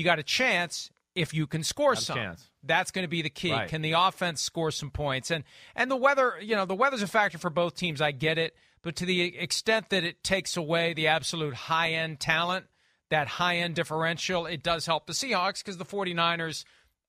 you 0.00 0.04
got 0.04 0.18
a 0.18 0.24
chance 0.24 0.90
if 1.14 1.34
you 1.34 1.46
can 1.46 1.62
score 1.62 1.94
some. 1.94 2.16
Chance. 2.16 2.48
That's 2.62 2.90
going 2.90 3.04
to 3.04 3.08
be 3.08 3.22
the 3.22 3.30
key. 3.30 3.52
Right. 3.52 3.68
Can 3.68 3.82
the 3.82 3.92
offense 3.92 4.40
score 4.40 4.70
some 4.70 4.90
points? 4.90 5.30
And 5.30 5.44
and 5.76 5.90
the 5.90 5.96
weather, 5.96 6.34
you 6.40 6.56
know, 6.56 6.64
the 6.64 6.74
weather's 6.74 7.02
a 7.02 7.06
factor 7.06 7.38
for 7.38 7.50
both 7.50 7.76
teams. 7.76 8.00
I 8.00 8.10
get 8.10 8.38
it, 8.38 8.56
but 8.82 8.96
to 8.96 9.06
the 9.06 9.38
extent 9.38 9.90
that 9.90 10.04
it 10.04 10.24
takes 10.24 10.56
away 10.56 10.94
the 10.94 11.08
absolute 11.08 11.54
high 11.54 11.92
end 11.92 12.20
talent, 12.20 12.66
that 13.10 13.28
high 13.28 13.58
end 13.58 13.74
differential, 13.74 14.46
it 14.46 14.62
does 14.62 14.86
help 14.86 15.06
the 15.06 15.12
Seahawks 15.12 15.64
because 15.64 15.76
the 15.76 15.84
49ers 15.84 16.64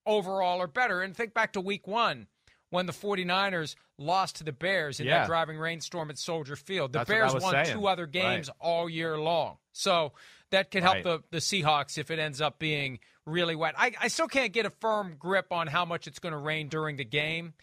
overall 0.06 0.62
are 0.62 0.68
better. 0.68 1.02
And 1.02 1.16
think 1.16 1.34
back 1.34 1.54
to 1.54 1.62
week 1.62 1.88
one 1.88 2.28
when 2.70 2.86
the 2.86 2.94
49ers 2.94 3.76
lost 3.98 4.38
to 4.38 4.44
the 4.44 4.52
Bears 4.52 5.00
in 5.00 5.06
yeah. 5.06 5.20
that 5.20 5.28
driving 5.28 5.58
rainstorm 5.58 6.10
at 6.10 6.18
Soldier 6.18 6.56
Field. 6.56 6.94
The 6.94 7.00
That's 7.00 7.10
Bears 7.10 7.34
won 7.34 7.52
saying. 7.52 7.78
two 7.78 7.88
other 7.88 8.08
games 8.08 8.48
right. 8.48 8.56
all 8.60 8.90
year 8.90 9.18
long. 9.18 9.58
So 9.72 10.14
that 10.52 10.72
could 10.72 10.84
help 10.84 10.96
right. 10.96 11.04
the, 11.04 11.24
the 11.32 11.38
Seahawks 11.38 11.98
if 11.98 12.12
it 12.12 12.20
ends 12.20 12.42
up 12.42 12.60
being 12.60 13.00
really 13.26 13.56
wet. 13.56 13.76
I, 13.78 13.94
I 14.00 14.08
still 14.08 14.28
can't 14.28 14.54
get 14.54 14.66
a 14.66 14.70
firm 14.70 15.16
grip 15.18 15.52
on 15.52 15.68
how 15.68 15.86
much 15.86 16.08
it's 16.08 16.20
going 16.20 16.34
to 16.34 16.38
rain 16.38 16.68
during 16.68 16.98
the 16.98 17.06
game. 17.06 17.54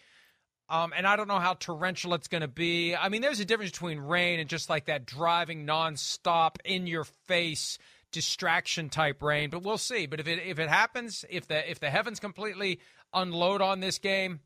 Um, 0.70 0.92
and 0.94 1.06
I 1.06 1.16
don't 1.16 1.28
know 1.28 1.38
how 1.38 1.54
torrential 1.54 2.12
it's 2.14 2.28
going 2.28 2.42
to 2.42 2.48
be. 2.48 2.94
I 2.94 3.08
mean, 3.08 3.22
there's 3.22 3.40
a 3.40 3.44
difference 3.44 3.72
between 3.72 3.98
rain 3.98 4.38
and 4.38 4.48
just 4.48 4.68
like 4.68 4.86
that 4.86 5.06
driving 5.06 5.66
nonstop, 5.66 6.56
in 6.64 6.86
your 6.86 7.04
face 7.04 7.78
distraction 8.12 8.90
type 8.90 9.22
rain. 9.22 9.48
But 9.50 9.62
we'll 9.62 9.78
see. 9.78 10.06
But 10.06 10.20
if 10.20 10.28
it 10.28 10.40
if 10.46 10.58
it 10.58 10.68
happens, 10.68 11.24
if 11.30 11.48
the 11.48 11.70
if 11.70 11.80
the 11.80 11.88
heavens 11.88 12.20
completely 12.20 12.80
unload 13.14 13.62
on 13.62 13.80
this 13.80 13.98
game, 13.98 14.40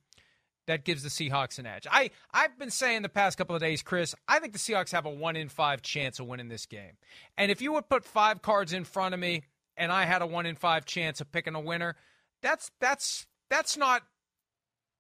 that 0.67 0.85
gives 0.85 1.03
the 1.03 1.09
Seahawks 1.09 1.59
an 1.59 1.67
edge. 1.67 1.87
I, 1.91 2.11
I've 2.33 2.59
been 2.59 2.71
saying 2.71 3.03
the 3.03 3.09
past 3.09 3.39
couple 3.39 3.55
of 3.57 3.63
days, 3.63 3.83
Chris, 3.83 4.15
I 4.29 4.39
think 4.39 4.53
the 4.53 4.59
Seahawks 4.59 4.93
have 4.93 5.07
a 5.07 5.11
one 5.11 5.37
in 5.37 5.49
five 5.49 5.83
chance 5.83 6.19
of 6.21 6.27
winning 6.27 6.49
this 6.49 6.67
game. 6.67 6.93
And 7.37 7.51
if 7.51 7.61
you 7.61 7.73
would 7.73 7.89
put 7.89 8.05
five 8.05 8.43
cards 8.43 8.73
in 8.73 8.85
front 8.85 9.15
of 9.15 9.21
me 9.21 9.43
and 9.77 9.91
I 9.91 10.05
had 10.05 10.23
a 10.23 10.27
one 10.27 10.47
in 10.47 10.57
five 10.57 10.85
chance 10.85 11.21
of 11.21 11.33
picking 11.33 11.55
a 11.55 11.61
winner, 11.61 11.97
that's 12.43 12.71
that's 12.81 13.27
that's 13.51 13.77
not 13.77 14.03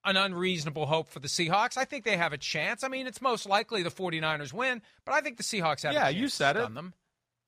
an 0.04 0.16
unreasonable 0.16 0.86
hope 0.86 1.08
for 1.08 1.20
the 1.20 1.28
Seahawks. 1.28 1.76
I 1.76 1.84
think 1.84 2.04
they 2.04 2.16
have 2.16 2.32
a 2.32 2.38
chance. 2.38 2.82
I 2.82 2.88
mean, 2.88 3.06
it's 3.06 3.22
most 3.22 3.46
likely 3.46 3.84
the 3.84 3.90
49ers 3.90 4.52
win, 4.52 4.82
but 5.04 5.14
I 5.14 5.20
think 5.20 5.36
the 5.36 5.44
Seahawks 5.44 5.82
have 5.82 5.92
yeah, 5.92 6.08
you 6.08 6.28
said 6.28 6.56
it. 6.56 6.74
them. 6.74 6.92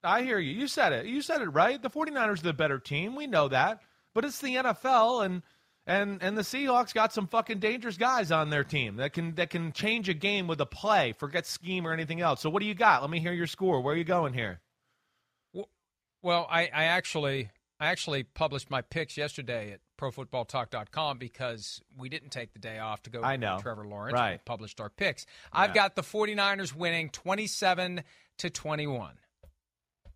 I 0.05 0.23
hear 0.23 0.39
you. 0.39 0.53
You 0.53 0.69
said 0.69 0.93
it. 0.93 1.07
You 1.07 1.21
said 1.23 1.41
it 1.41 1.47
right. 1.47 1.83
The 1.83 1.91
49ers 1.91 2.41
are 2.41 2.43
the 2.43 2.53
better 2.53 2.79
team. 2.79 3.17
We 3.17 3.27
know 3.27 3.49
that. 3.49 3.81
But 4.15 4.25
it's 4.25 4.41
the 4.41 4.55
NFL 4.55 5.25
and– 5.25 5.43
and 5.87 6.23
and 6.23 6.37
the 6.37 6.43
Seahawks 6.43 6.95
got 6.95 7.13
some 7.13 7.27
fucking 7.27 7.59
dangerous 7.59 7.97
guys 7.97 8.31
on 8.31 8.51
their 8.51 8.65
team 8.65 8.97
that 8.97 9.13
can 9.13 9.35
that 9.35 9.51
can 9.51 9.73
change 9.73 10.09
a 10.09 10.15
game 10.15 10.47
with 10.47 10.61
a 10.61 10.67
play, 10.67 11.13
forget 11.13 11.47
scheme 11.47 11.87
or 11.87 11.93
anything 11.93 12.21
else. 12.21 12.41
So 12.41 12.51
what 12.51 12.61
do 12.61 12.67
you 12.67 12.75
got? 12.75 13.03
Let 13.03 13.11
me 13.11 13.21
hear 13.21 13.33
your 13.33 13.47
score. 13.47 13.81
Where 13.81 13.95
are 13.95 13.99
you 13.99 14.05
going 14.05 14.33
here? 14.33 14.61
Well, 16.23 16.47
I, 16.51 16.71
I 16.73 16.85
actually 16.85 17.51
I 17.79 17.89
actually 17.89 18.23
published 18.23 18.71
my 18.71 18.81
picks 18.81 19.17
yesterday 19.17 19.73
at 19.73 19.81
profootballtalk.com 20.01 21.19
because 21.19 21.83
we 21.99 22.09
didn't 22.09 22.31
take 22.31 22.53
the 22.55 22.59
day 22.59 22.79
off 22.79 23.03
to 23.03 23.11
go 23.11 23.23
I 23.23 23.37
know. 23.37 23.59
Trevor 23.61 23.87
Lawrence. 23.87 24.15
Right. 24.15 24.33
We 24.33 24.39
published 24.45 24.81
our 24.81 24.89
picks. 24.89 25.27
Yeah. 25.53 25.61
I've 25.61 25.75
got 25.75 25.97
the 25.97 26.03
49ers 26.03 26.75
winning 26.75 27.11
27 27.11 28.03
to 28.39 28.51
21. 28.51 29.15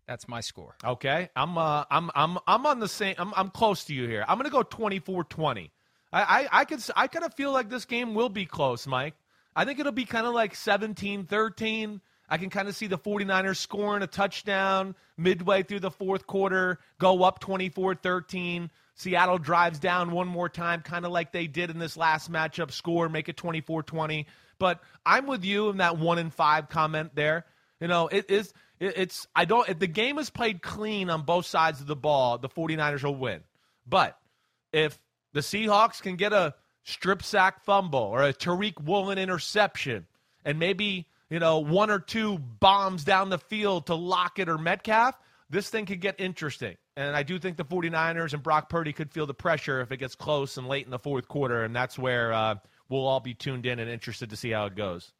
That's 0.09 0.27
my 0.27 0.41
score. 0.41 0.75
Okay, 0.83 1.29
I'm 1.35 1.55
uh, 1.55 1.83
I'm 1.91 2.09
I'm 2.15 2.39
I'm 2.47 2.65
on 2.65 2.79
the 2.79 2.87
same. 2.87 3.13
I'm 3.19 3.31
I'm 3.35 3.51
close 3.51 3.83
to 3.85 3.93
you 3.93 4.07
here. 4.07 4.25
I'm 4.27 4.39
gonna 4.39 4.49
go 4.49 4.63
24-20. 4.63 5.69
I 6.11 6.21
I, 6.21 6.47
I 6.51 6.65
could 6.65 6.83
I 6.95 7.05
kind 7.05 7.23
of 7.23 7.35
feel 7.35 7.51
like 7.51 7.69
this 7.69 7.85
game 7.85 8.15
will 8.15 8.27
be 8.27 8.47
close, 8.47 8.87
Mike. 8.87 9.13
I 9.55 9.65
think 9.65 9.77
it'll 9.77 9.91
be 9.91 10.05
kind 10.05 10.25
of 10.25 10.33
like 10.33 10.55
17-13. 10.55 12.01
I 12.27 12.37
can 12.37 12.49
kind 12.49 12.67
of 12.67 12.75
see 12.75 12.87
the 12.87 12.97
49ers 12.97 13.57
scoring 13.57 14.01
a 14.01 14.07
touchdown 14.07 14.95
midway 15.15 15.61
through 15.61 15.81
the 15.81 15.91
fourth 15.91 16.25
quarter, 16.25 16.79
go 16.97 17.21
up 17.21 17.39
24 17.39 17.93
13. 17.93 18.71
Seattle 18.95 19.37
drives 19.37 19.77
down 19.77 20.09
one 20.09 20.27
more 20.27 20.49
time, 20.49 20.81
kind 20.81 21.05
of 21.05 21.11
like 21.11 21.31
they 21.31 21.45
did 21.45 21.69
in 21.69 21.77
this 21.77 21.95
last 21.95 22.31
matchup, 22.31 22.71
score, 22.71 23.09
make 23.09 23.29
it 23.29 23.37
24 23.37 23.83
20. 23.83 24.25
But 24.57 24.81
I'm 25.05 25.27
with 25.27 25.45
you 25.45 25.69
in 25.69 25.77
that 25.77 25.99
one 25.99 26.17
in 26.17 26.31
five 26.31 26.67
comment 26.67 27.11
there. 27.13 27.45
You 27.79 27.87
know, 27.87 28.07
it 28.07 28.29
is, 28.29 28.53
it's, 28.79 29.27
I 29.35 29.45
don't, 29.45 29.67
if 29.69 29.79
the 29.79 29.87
game 29.87 30.17
is 30.17 30.29
played 30.29 30.61
clean 30.61 31.09
on 31.09 31.23
both 31.23 31.45
sides 31.45 31.81
of 31.81 31.87
the 31.87 31.95
ball, 31.95 32.37
the 32.37 32.49
49ers 32.49 33.03
will 33.03 33.15
win. 33.15 33.41
But 33.87 34.17
if 34.71 34.97
the 35.33 35.41
Seahawks 35.41 36.01
can 36.01 36.15
get 36.15 36.33
a 36.33 36.55
strip 36.83 37.23
sack 37.23 37.63
fumble 37.63 37.99
or 37.99 38.23
a 38.23 38.33
Tariq 38.33 38.81
Woolen 38.81 39.17
interception 39.17 40.07
and 40.45 40.59
maybe, 40.59 41.07
you 41.29 41.39
know, 41.39 41.59
one 41.59 41.89
or 41.89 41.99
two 41.99 42.37
bombs 42.37 43.03
down 43.03 43.29
the 43.29 43.37
field 43.37 43.87
to 43.87 43.95
Lockett 43.95 44.49
or 44.49 44.57
Metcalf, 44.57 45.19
this 45.49 45.69
thing 45.69 45.85
could 45.85 45.99
get 45.99 46.15
interesting. 46.19 46.77
And 46.95 47.15
I 47.15 47.23
do 47.23 47.39
think 47.39 47.57
the 47.57 47.65
49ers 47.65 48.33
and 48.33 48.43
Brock 48.43 48.69
Purdy 48.69 48.93
could 48.93 49.11
feel 49.11 49.25
the 49.25 49.33
pressure 49.33 49.81
if 49.81 49.91
it 49.91 49.97
gets 49.97 50.15
close 50.15 50.57
and 50.57 50.67
late 50.67 50.85
in 50.85 50.91
the 50.91 50.99
fourth 50.99 51.27
quarter. 51.27 51.63
And 51.63 51.75
that's 51.75 51.97
where 51.97 52.33
uh, 52.33 52.55
we'll 52.89 53.07
all 53.07 53.19
be 53.19 53.33
tuned 53.33 53.65
in 53.65 53.79
and 53.79 53.89
interested 53.89 54.29
to 54.31 54.35
see 54.35 54.51
how 54.51 54.65
it 54.65 54.75
goes. 54.75 55.11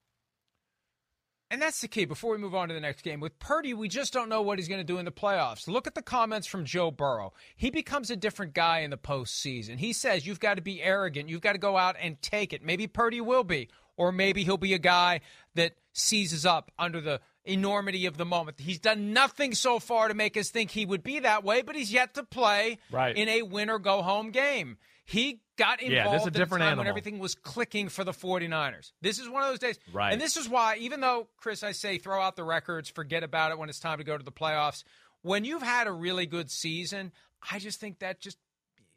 And 1.52 1.60
that's 1.60 1.82
the 1.82 1.88
key. 1.88 2.06
Before 2.06 2.32
we 2.32 2.38
move 2.38 2.54
on 2.54 2.68
to 2.68 2.76
the 2.76 2.80
next 2.80 3.02
game, 3.02 3.20
with 3.20 3.40
Purdy, 3.40 3.74
we 3.74 3.88
just 3.88 4.14
don't 4.14 4.30
know 4.30 4.44
what 4.44 4.60
he's 4.60 4.68
going 4.68 4.82
to 4.82 4.84
do 4.84 5.00
in 5.00 5.06
the 5.06 5.12
playoffs. 5.12 5.68
Look 5.68 5.88
at 5.88 5.96
the 5.96 6.02
comments 6.04 6.46
from 6.46 6.64
Joe 6.64 6.92
Burrow. 6.92 7.34
He 7.56 7.72
becomes 7.72 8.12
a 8.12 8.16
different 8.16 8.54
guy 8.54 8.80
in 8.80 8.92
the 8.92 8.98
postseason. 8.98 9.78
He 9.78 9.92
says 9.94 10.28
you've 10.28 10.40
got 10.40 10.56
to 10.56 10.62
be 10.62 10.84
arrogant. 10.84 11.28
You've 11.28 11.42
got 11.42 11.54
to 11.54 11.60
go 11.60 11.76
out 11.76 11.96
and 12.00 12.22
take 12.22 12.54
it. 12.54 12.64
Maybe 12.64 12.86
Purdy 12.86 13.20
will 13.20 13.44
be, 13.44 13.70
or 13.98 14.12
maybe 14.12 14.44
he'll 14.44 14.58
be 14.58 14.76
a 14.76 14.80
guy 14.80 15.22
that 15.56 15.74
seizes 15.92 16.46
up 16.46 16.72
under 16.78 17.02
the 17.02 17.20
enormity 17.46 18.06
of 18.06 18.18
the 18.18 18.26
moment. 18.26 18.60
He's 18.60 18.80
done 18.80 19.12
nothing 19.14 19.56
so 19.56 19.80
far 19.80 20.08
to 20.08 20.14
make 20.14 20.38
us 20.38 20.50
think 20.50 20.70
he 20.70 20.86
would 20.86 21.02
be 21.02 21.20
that 21.20 21.44
way, 21.44 21.64
but 21.64 21.76
he's 21.76 21.92
yet 21.92 22.14
to 22.14 22.24
play 22.24 22.78
right. 22.92 23.16
in 23.16 23.28
a 23.28 23.42
win 23.42 23.72
or 23.72 23.80
go 23.80 24.04
home 24.04 24.30
game. 24.30 24.78
He 25.04 25.42
got 25.60 25.82
involved 25.82 25.94
yeah, 25.94 26.12
this 26.12 26.22
is 26.22 26.28
a 26.28 26.32
different 26.32 26.64
at 26.64 26.68
a 26.68 26.70
time 26.70 26.72
animal. 26.72 26.84
when 26.86 26.88
everything 26.88 27.20
was 27.20 27.36
clicking 27.36 27.90
for 27.90 28.04
the 28.04 28.14
49ers. 28.14 28.94
This 29.02 29.20
is 29.20 29.30
one 29.30 29.44
of 29.44 29.50
those 29.50 29.60
days. 29.60 29.78
Right. 29.92 30.14
And 30.14 30.22
this 30.22 30.38
is 30.38 30.48
why, 30.48 30.78
even 30.78 31.02
though, 31.02 31.28
Chris, 31.38 31.62
I 31.62 31.74
say 31.74 31.98
throw 31.98 32.22
out 32.22 32.36
the 32.36 32.44
records, 32.44 32.90
forget 32.90 33.24
about 33.24 33.52
it 33.52 33.60
when 33.60 33.70
it's 33.70 33.80
time 33.80 34.00
to 34.00 34.04
go 34.04 34.18
to 34.18 34.24
the 34.24 34.32
playoffs, 34.32 34.84
when 35.22 35.44
you've 35.44 35.62
had 35.62 35.88
a 35.88 35.92
really 35.92 36.26
good 36.26 36.50
season, 36.50 37.12
I 37.52 37.60
just 37.60 37.80
think 37.80 38.00
that 38.00 38.22
just 38.22 38.38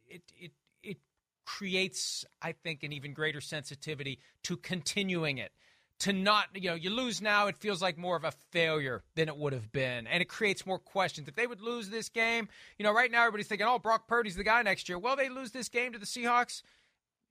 it 0.09 0.22
it 0.38 0.53
it 0.83 0.98
creates, 1.44 2.25
I 2.40 2.53
think, 2.53 2.85
an 2.85 2.92
even 2.92 3.12
greater 3.12 3.40
sensitivity 3.40 4.20
to 4.44 4.57
continuing 4.57 5.38
it 5.38 5.53
to 6.02 6.12
not, 6.12 6.46
you 6.54 6.68
know, 6.68 6.74
you 6.74 6.90
lose 6.90 7.22
now, 7.22 7.46
it 7.46 7.56
feels 7.56 7.80
like 7.80 7.96
more 7.96 8.16
of 8.16 8.24
a 8.24 8.32
failure 8.50 9.04
than 9.14 9.28
it 9.28 9.36
would 9.36 9.52
have 9.52 9.70
been. 9.70 10.08
And 10.08 10.20
it 10.20 10.28
creates 10.28 10.66
more 10.66 10.80
questions. 10.80 11.28
If 11.28 11.36
they 11.36 11.46
would 11.46 11.60
lose 11.60 11.90
this 11.90 12.08
game, 12.08 12.48
you 12.76 12.82
know, 12.82 12.92
right 12.92 13.10
now 13.10 13.20
everybody's 13.20 13.46
thinking, 13.46 13.68
oh, 13.68 13.78
Brock 13.78 14.08
Purdy's 14.08 14.34
the 14.34 14.42
guy 14.42 14.62
next 14.62 14.88
year. 14.88 14.98
Well, 14.98 15.14
they 15.14 15.28
lose 15.28 15.52
this 15.52 15.68
game 15.68 15.92
to 15.92 16.00
the 16.00 16.06
Seahawks. 16.06 16.62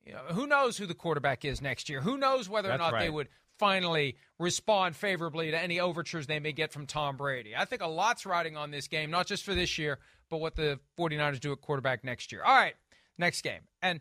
You 0.05 0.13
know, 0.13 0.21
who 0.29 0.47
knows 0.47 0.77
who 0.77 0.85
the 0.85 0.93
quarterback 0.93 1.43
is 1.43 1.61
next 1.61 1.89
year? 1.89 1.99
Who 1.99 2.17
knows 2.17 2.47
whether 2.47 2.69
That's 2.69 2.79
or 2.79 2.83
not 2.83 2.93
right. 2.93 3.01
they 3.01 3.09
would 3.09 3.27
finally 3.59 4.15
respond 4.39 4.95
favorably 4.95 5.51
to 5.51 5.61
any 5.61 5.81
overtures 5.81 6.25
they 6.27 6.39
may 6.39 6.53
get 6.53 6.71
from 6.71 6.87
Tom 6.87 7.17
Brady? 7.17 7.53
I 7.55 7.65
think 7.65 7.81
a 7.81 7.87
lot's 7.87 8.25
riding 8.25 8.55
on 8.55 8.71
this 8.71 8.87
game, 8.87 9.11
not 9.11 9.27
just 9.27 9.43
for 9.43 9.53
this 9.53 9.77
year, 9.77 9.99
but 10.29 10.37
what 10.37 10.55
the 10.55 10.79
49ers 10.97 11.41
do 11.41 11.51
at 11.51 11.59
quarterback 11.59 12.05
next 12.05 12.31
year. 12.31 12.41
All 12.41 12.55
right, 12.55 12.75
next 13.17 13.41
game. 13.41 13.61
And 13.81 13.99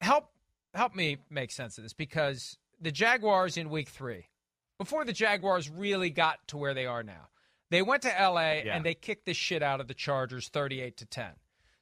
help 0.00 0.30
help 0.72 0.94
me 0.94 1.18
make 1.28 1.50
sense 1.50 1.76
of 1.76 1.84
this 1.84 1.92
because 1.92 2.56
the 2.80 2.92
Jaguars 2.92 3.56
in 3.56 3.70
week 3.70 3.88
three, 3.88 4.28
before 4.78 5.04
the 5.04 5.12
Jaguars 5.12 5.68
really 5.68 6.10
got 6.10 6.38
to 6.48 6.56
where 6.56 6.74
they 6.74 6.86
are 6.86 7.02
now, 7.02 7.28
they 7.70 7.82
went 7.82 8.02
to 8.02 8.08
LA 8.08 8.62
Yeah. 8.64 8.76
and 8.76 8.84
they 8.84 8.94
kicked 8.94 9.26
the 9.26 9.34
shit 9.34 9.62
out 9.62 9.80
of 9.80 9.88
the 9.88 9.94
Chargers 9.94 10.48
38 10.48 10.96
to 10.98 11.06
10. 11.06 11.30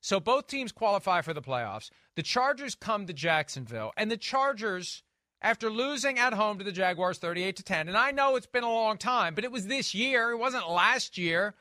So 0.01 0.21
both 0.21 0.47
teams 0.47 0.71
qualify 0.73 1.23
for 1.23 1.35
the 1.35 1.43
playoffs. 1.43 1.91
The 2.15 2.23
Chargers 2.23 2.75
come 2.75 3.07
to 3.07 3.13
Jacksonville, 3.13 3.93
and 3.97 4.11
the 4.11 4.17
Chargers, 4.17 5.03
after 5.43 5.71
losing 5.71 6.19
at 6.19 6.35
home 6.35 6.59
to 6.59 6.65
the 6.65 6.73
Jaguars 6.73 7.19
38 7.19 7.57
to 7.57 7.63
10, 7.63 7.89
and 7.89 7.97
I 7.97 8.11
know 8.11 8.37
it's 8.37 8.47
been 8.47 8.65
a 8.65 8.73
long 8.73 8.99
time, 8.99 9.35
but 9.35 9.45
it 9.45 9.53
was 9.53 9.67
this 9.67 9.95
year, 9.95 10.31
it 10.31 10.37
wasn't 10.39 10.69
last 10.71 11.17
year. 11.19 11.55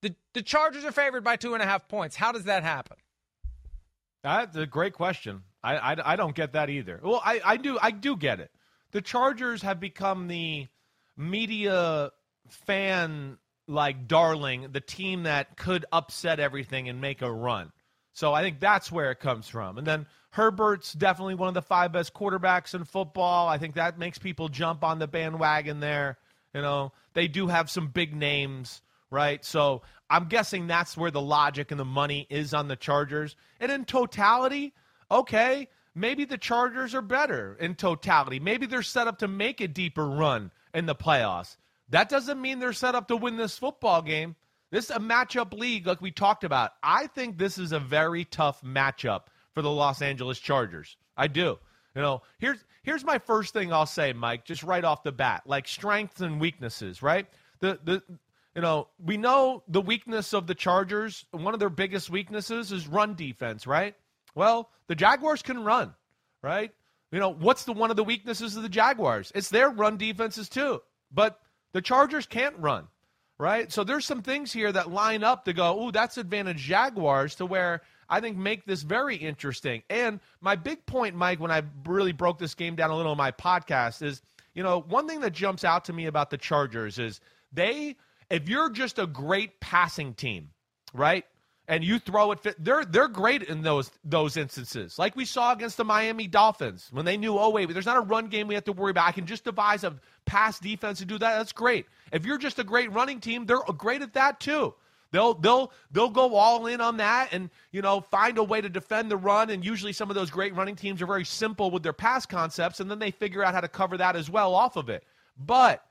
The 0.00 0.14
the 0.32 0.42
Chargers 0.42 0.84
are 0.84 0.92
favored 0.92 1.24
by 1.24 1.36
two 1.36 1.54
and 1.54 1.62
a 1.62 1.66
half 1.66 1.88
points. 1.88 2.14
How 2.14 2.30
does 2.30 2.44
that 2.44 2.62
happen? 2.62 2.96
That's 4.22 4.56
a 4.56 4.66
great 4.66 4.92
question. 4.94 5.42
I, 5.62 5.76
I, 5.76 6.12
I 6.12 6.16
don't 6.16 6.34
get 6.34 6.52
that 6.52 6.70
either. 6.70 7.00
Well, 7.02 7.20
I, 7.24 7.40
I 7.44 7.56
do 7.56 7.78
I 7.80 7.90
do 7.90 8.16
get 8.16 8.40
it. 8.40 8.50
The 8.92 9.02
Chargers 9.02 9.62
have 9.62 9.80
become 9.80 10.28
the 10.28 10.66
media 11.16 12.10
fan 12.48 13.38
like 13.66 14.08
darling, 14.08 14.68
the 14.72 14.80
team 14.80 15.24
that 15.24 15.56
could 15.56 15.84
upset 15.92 16.40
everything 16.40 16.88
and 16.88 17.00
make 17.00 17.20
a 17.20 17.30
run. 17.30 17.70
So 18.14 18.32
I 18.32 18.42
think 18.42 18.60
that's 18.60 18.90
where 18.90 19.10
it 19.10 19.20
comes 19.20 19.46
from. 19.46 19.78
And 19.78 19.86
then 19.86 20.06
Herbert's 20.30 20.92
definitely 20.92 21.34
one 21.34 21.48
of 21.48 21.54
the 21.54 21.62
five 21.62 21.92
best 21.92 22.14
quarterbacks 22.14 22.74
in 22.74 22.84
football. 22.84 23.46
I 23.46 23.58
think 23.58 23.74
that 23.74 23.98
makes 23.98 24.18
people 24.18 24.48
jump 24.48 24.82
on 24.82 24.98
the 24.98 25.06
bandwagon 25.06 25.80
there. 25.80 26.18
You 26.54 26.62
know, 26.62 26.92
they 27.14 27.28
do 27.28 27.46
have 27.46 27.70
some 27.70 27.88
big 27.88 28.16
names, 28.16 28.80
right? 29.10 29.44
So 29.44 29.82
I'm 30.10 30.28
guessing 30.28 30.66
that's 30.66 30.96
where 30.96 31.10
the 31.10 31.20
logic 31.20 31.70
and 31.70 31.78
the 31.78 31.84
money 31.84 32.26
is 32.30 32.54
on 32.54 32.68
the 32.68 32.76
Chargers. 32.76 33.36
And 33.60 33.70
in 33.70 33.84
totality, 33.84 34.72
okay, 35.10 35.68
maybe 35.98 36.24
the 36.24 36.38
Chargers 36.38 36.94
are 36.94 37.02
better 37.02 37.56
in 37.60 37.74
totality. 37.74 38.40
Maybe 38.40 38.66
they're 38.66 38.82
set 38.82 39.08
up 39.08 39.18
to 39.18 39.28
make 39.28 39.60
a 39.60 39.68
deeper 39.68 40.06
run 40.06 40.50
in 40.74 40.86
the 40.86 40.94
playoffs. 40.94 41.56
That 41.90 42.08
doesn't 42.08 42.40
mean 42.40 42.58
they're 42.58 42.72
set 42.72 42.94
up 42.94 43.08
to 43.08 43.16
win 43.16 43.36
this 43.36 43.58
football 43.58 44.02
game. 44.02 44.36
This 44.70 44.86
is 44.86 44.96
a 44.96 45.00
matchup 45.00 45.52
league, 45.52 45.86
like 45.86 46.00
we 46.00 46.10
talked 46.10 46.44
about. 46.44 46.72
I 46.82 47.06
think 47.06 47.38
this 47.38 47.58
is 47.58 47.72
a 47.72 47.80
very 47.80 48.24
tough 48.24 48.60
matchup 48.62 49.22
for 49.52 49.62
the 49.62 49.70
Los 49.70 50.02
Angeles 50.02 50.38
Chargers. 50.38 50.96
I 51.16 51.26
do. 51.26 51.58
You 51.94 52.02
know, 52.02 52.22
here's 52.38 52.62
here's 52.82 53.04
my 53.04 53.18
first 53.18 53.54
thing 53.54 53.72
I'll 53.72 53.86
say, 53.86 54.12
Mike, 54.12 54.44
just 54.44 54.62
right 54.62 54.84
off 54.84 55.02
the 55.02 55.12
bat, 55.12 55.42
like 55.46 55.66
strengths 55.66 56.20
and 56.20 56.40
weaknesses, 56.40 57.02
right? 57.02 57.26
The 57.60 57.78
the 57.82 58.02
you 58.54 58.62
know, 58.62 58.88
we 59.02 59.16
know 59.16 59.62
the 59.68 59.80
weakness 59.80 60.34
of 60.34 60.46
the 60.46 60.54
Chargers. 60.54 61.24
One 61.30 61.54
of 61.54 61.60
their 61.60 61.70
biggest 61.70 62.10
weaknesses 62.10 62.72
is 62.72 62.86
run 62.86 63.14
defense, 63.14 63.66
right? 63.66 63.94
Well, 64.38 64.70
the 64.86 64.94
Jaguars 64.94 65.42
can 65.42 65.64
run, 65.64 65.94
right? 66.44 66.70
You 67.10 67.18
know, 67.18 67.30
what's 67.32 67.64
the 67.64 67.72
one 67.72 67.90
of 67.90 67.96
the 67.96 68.04
weaknesses 68.04 68.54
of 68.54 68.62
the 68.62 68.68
Jaguars? 68.68 69.32
It's 69.34 69.50
their 69.50 69.68
run 69.68 69.96
defenses 69.96 70.48
too. 70.48 70.80
But 71.10 71.40
the 71.72 71.82
Chargers 71.82 72.24
can't 72.24 72.56
run, 72.56 72.86
right? 73.40 73.72
So 73.72 73.82
there's 73.82 74.04
some 74.04 74.22
things 74.22 74.52
here 74.52 74.70
that 74.70 74.92
line 74.92 75.24
up 75.24 75.46
to 75.46 75.52
go, 75.52 75.82
ooh, 75.82 75.90
that's 75.90 76.18
advantage 76.18 76.58
Jaguars 76.58 77.34
to 77.34 77.46
where 77.46 77.82
I 78.08 78.20
think 78.20 78.36
make 78.36 78.64
this 78.64 78.82
very 78.82 79.16
interesting. 79.16 79.82
And 79.90 80.20
my 80.40 80.54
big 80.54 80.86
point, 80.86 81.16
Mike, 81.16 81.40
when 81.40 81.50
I 81.50 81.64
really 81.84 82.12
broke 82.12 82.38
this 82.38 82.54
game 82.54 82.76
down 82.76 82.90
a 82.90 82.96
little 82.96 83.10
in 83.10 83.18
my 83.18 83.32
podcast 83.32 84.02
is, 84.02 84.22
you 84.54 84.62
know, 84.62 84.82
one 84.82 85.08
thing 85.08 85.18
that 85.22 85.32
jumps 85.32 85.64
out 85.64 85.86
to 85.86 85.92
me 85.92 86.06
about 86.06 86.30
the 86.30 86.38
Chargers 86.38 87.00
is 87.00 87.20
they, 87.52 87.96
if 88.30 88.48
you're 88.48 88.70
just 88.70 89.00
a 89.00 89.06
great 89.08 89.58
passing 89.58 90.14
team, 90.14 90.50
right? 90.94 91.24
And 91.70 91.84
you 91.84 91.98
throw 91.98 92.32
it, 92.32 92.40
they're 92.58 92.86
they're 92.86 93.08
great 93.08 93.42
in 93.42 93.60
those 93.60 93.90
those 94.02 94.38
instances, 94.38 94.98
like 94.98 95.14
we 95.14 95.26
saw 95.26 95.52
against 95.52 95.76
the 95.76 95.84
Miami 95.84 96.26
Dolphins 96.26 96.88
when 96.90 97.04
they 97.04 97.18
knew, 97.18 97.38
oh 97.38 97.50
wait, 97.50 97.70
there's 97.70 97.84
not 97.84 97.98
a 97.98 98.00
run 98.00 98.28
game 98.28 98.48
we 98.48 98.54
have 98.54 98.64
to 98.64 98.72
worry 98.72 98.90
about. 98.90 99.06
I 99.06 99.12
can 99.12 99.26
just 99.26 99.44
devise 99.44 99.84
a 99.84 99.94
pass 100.24 100.58
defense 100.58 101.00
to 101.00 101.04
do 101.04 101.18
that. 101.18 101.36
That's 101.36 101.52
great. 101.52 101.84
If 102.10 102.24
you're 102.24 102.38
just 102.38 102.58
a 102.58 102.64
great 102.64 102.90
running 102.90 103.20
team, 103.20 103.44
they're 103.44 103.60
great 103.76 104.00
at 104.00 104.14
that 104.14 104.40
too. 104.40 104.74
They'll 105.10 105.34
they'll 105.34 105.72
they'll 105.90 106.10
go 106.10 106.36
all 106.36 106.66
in 106.66 106.80
on 106.80 106.98
that 106.98 107.28
and 107.32 107.50
you 107.70 107.82
know 107.82 108.00
find 108.00 108.38
a 108.38 108.44
way 108.44 108.60
to 108.60 108.68
defend 108.68 109.10
the 109.10 109.16
run. 109.16 109.50
And 109.50 109.64
usually 109.64 109.92
some 109.92 110.10
of 110.10 110.14
those 110.16 110.30
great 110.30 110.54
running 110.54 110.76
teams 110.76 111.00
are 111.00 111.06
very 111.06 111.24
simple 111.24 111.70
with 111.70 111.82
their 111.82 111.92
pass 111.92 112.26
concepts, 112.26 112.80
and 112.80 112.90
then 112.90 112.98
they 112.98 113.10
figure 113.10 113.42
out 113.42 113.54
how 113.54 113.60
to 113.60 113.68
cover 113.68 113.96
that 113.98 114.16
as 114.16 114.28
well 114.30 114.54
off 114.54 114.76
of 114.76 114.88
it. 114.88 115.04
But 115.38 115.84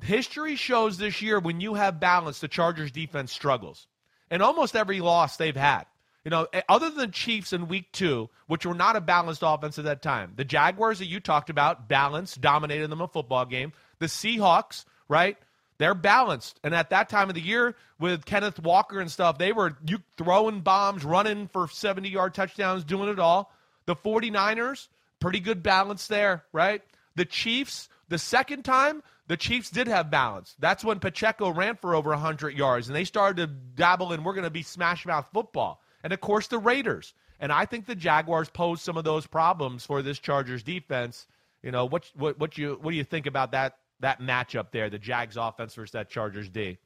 history 0.00 0.56
shows 0.56 0.98
this 0.98 1.22
year 1.22 1.38
when 1.38 1.60
you 1.60 1.74
have 1.74 2.00
balance, 2.00 2.40
the 2.40 2.48
Chargers 2.48 2.90
defense 2.90 3.32
struggles. 3.32 3.86
And 4.32 4.42
almost 4.42 4.74
every 4.74 5.00
loss 5.00 5.36
they've 5.36 5.54
had. 5.54 5.84
You 6.24 6.30
know, 6.30 6.46
eh, 6.52 6.62
other 6.68 6.90
than 6.90 7.10
Chiefs 7.10 7.52
in 7.52 7.68
week 7.68 7.92
two, 7.92 8.30
which 8.46 8.64
were 8.64 8.74
not 8.74 8.96
a 8.96 9.00
balanced 9.00 9.42
offense 9.44 9.78
at 9.78 9.84
that 9.84 10.02
time. 10.02 10.32
The 10.36 10.44
Jaguars 10.44 11.00
that 11.00 11.06
you 11.06 11.20
talked 11.20 11.50
about, 11.50 11.88
balanced, 11.88 12.40
dominated 12.40 12.88
them 12.88 13.00
a 13.00 13.08
football 13.08 13.44
game. 13.44 13.72
The 13.98 14.06
Seahawks, 14.06 14.84
right? 15.08 15.36
They're 15.78 15.94
balanced. 15.94 16.60
And 16.62 16.74
at 16.74 16.90
that 16.90 17.08
time 17.08 17.28
of 17.28 17.34
the 17.34 17.40
year, 17.40 17.74
with 17.98 18.24
Kenneth 18.24 18.60
Walker 18.60 19.00
and 19.00 19.10
stuff, 19.10 19.36
they 19.36 19.52
were 19.52 19.76
you 19.84 19.98
throwing 20.16 20.60
bombs, 20.60 21.04
running 21.04 21.48
for 21.48 21.68
70 21.68 22.08
yard 22.08 22.34
touchdowns, 22.34 22.84
doing 22.84 23.08
it 23.08 23.18
all. 23.18 23.52
The 23.86 23.96
49ers, 23.96 24.88
pretty 25.18 25.40
good 25.40 25.62
balance 25.62 26.06
there, 26.06 26.44
right? 26.52 26.82
The 27.16 27.24
Chiefs, 27.24 27.88
the 28.08 28.18
second 28.18 28.64
time, 28.64 29.02
the 29.32 29.36
Chiefs 29.38 29.70
did 29.70 29.88
have 29.88 30.10
balance. 30.10 30.54
That's 30.58 30.84
when 30.84 31.00
Pacheco 31.00 31.48
ran 31.48 31.76
for 31.76 31.94
over 31.94 32.10
100 32.10 32.54
yards, 32.54 32.86
and 32.88 32.94
they 32.94 33.04
started 33.04 33.38
to 33.38 33.46
dabble 33.46 34.12
in 34.12 34.24
we're 34.24 34.34
going 34.34 34.44
to 34.44 34.50
be 34.50 34.60
smash 34.62 35.06
mouth 35.06 35.26
football. 35.32 35.80
And 36.04 36.12
of 36.12 36.20
course, 36.20 36.48
the 36.48 36.58
Raiders. 36.58 37.14
And 37.40 37.50
I 37.50 37.64
think 37.64 37.86
the 37.86 37.94
Jaguars 37.94 38.50
pose 38.50 38.82
some 38.82 38.98
of 38.98 39.04
those 39.04 39.26
problems 39.26 39.86
for 39.86 40.02
this 40.02 40.18
Chargers 40.18 40.62
defense. 40.62 41.26
You 41.62 41.70
know, 41.70 41.86
what 41.86 42.10
what 42.14 42.38
what 42.38 42.58
you 42.58 42.78
what 42.82 42.90
do 42.90 42.96
you 42.98 43.04
think 43.04 43.24
about 43.24 43.52
that 43.52 43.78
that 44.00 44.20
matchup 44.20 44.70
there, 44.70 44.90
the 44.90 44.98
Jags 44.98 45.38
offense 45.38 45.74
versus 45.74 45.92
that 45.92 46.10
Chargers 46.10 46.50
D? 46.50 46.76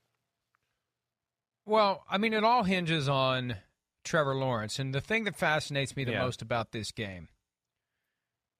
Well, 1.65 2.05
I 2.09 2.17
mean, 2.17 2.33
it 2.33 2.45
all 2.45 2.63
hinges 2.63 3.09
on 3.09 3.57
Trevor 4.05 4.37
Lawrence, 4.37 4.79
and 4.79 4.95
the 4.95 5.01
thing 5.01 5.25
that 5.25 5.35
fascinates 5.35 5.97
me 5.97 6.05
the 6.05 6.13
Yeah. 6.13 6.23
most 6.23 6.43
about 6.43 6.71
this 6.71 6.93
game, 6.93 7.29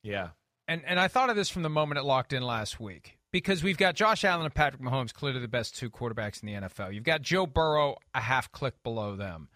Yeah. 0.03 0.31
and 0.67 0.85
and 0.85 0.99
I 0.99 1.07
thought 1.07 1.31
of 1.31 1.37
this 1.37 1.49
from 1.51 1.63
the 1.63 1.71
moment 1.71 1.99
it 2.01 2.03
locked 2.03 2.33
in 2.33 2.43
last 2.43 2.81
week, 2.81 3.16
because 3.37 3.63
we've 3.63 3.77
got 3.77 3.95
Josh 3.95 4.25
Allen 4.25 4.47
and 4.47 4.55
Patrick 4.55 4.81
Mahomes, 4.81 5.13
clearly 5.13 5.41
the 5.41 5.49
best 5.49 5.77
two 5.77 5.91
quarterbacks 5.91 6.43
in 6.43 6.47
the 6.47 6.69
NFL. 6.69 6.95
You've 6.95 7.05
got 7.05 7.21
Joe 7.21 7.47
Burrow 7.47 7.97
a 8.15 8.21
half 8.21 8.51
click 8.51 8.83
below 8.83 9.15
them. 9.15 9.49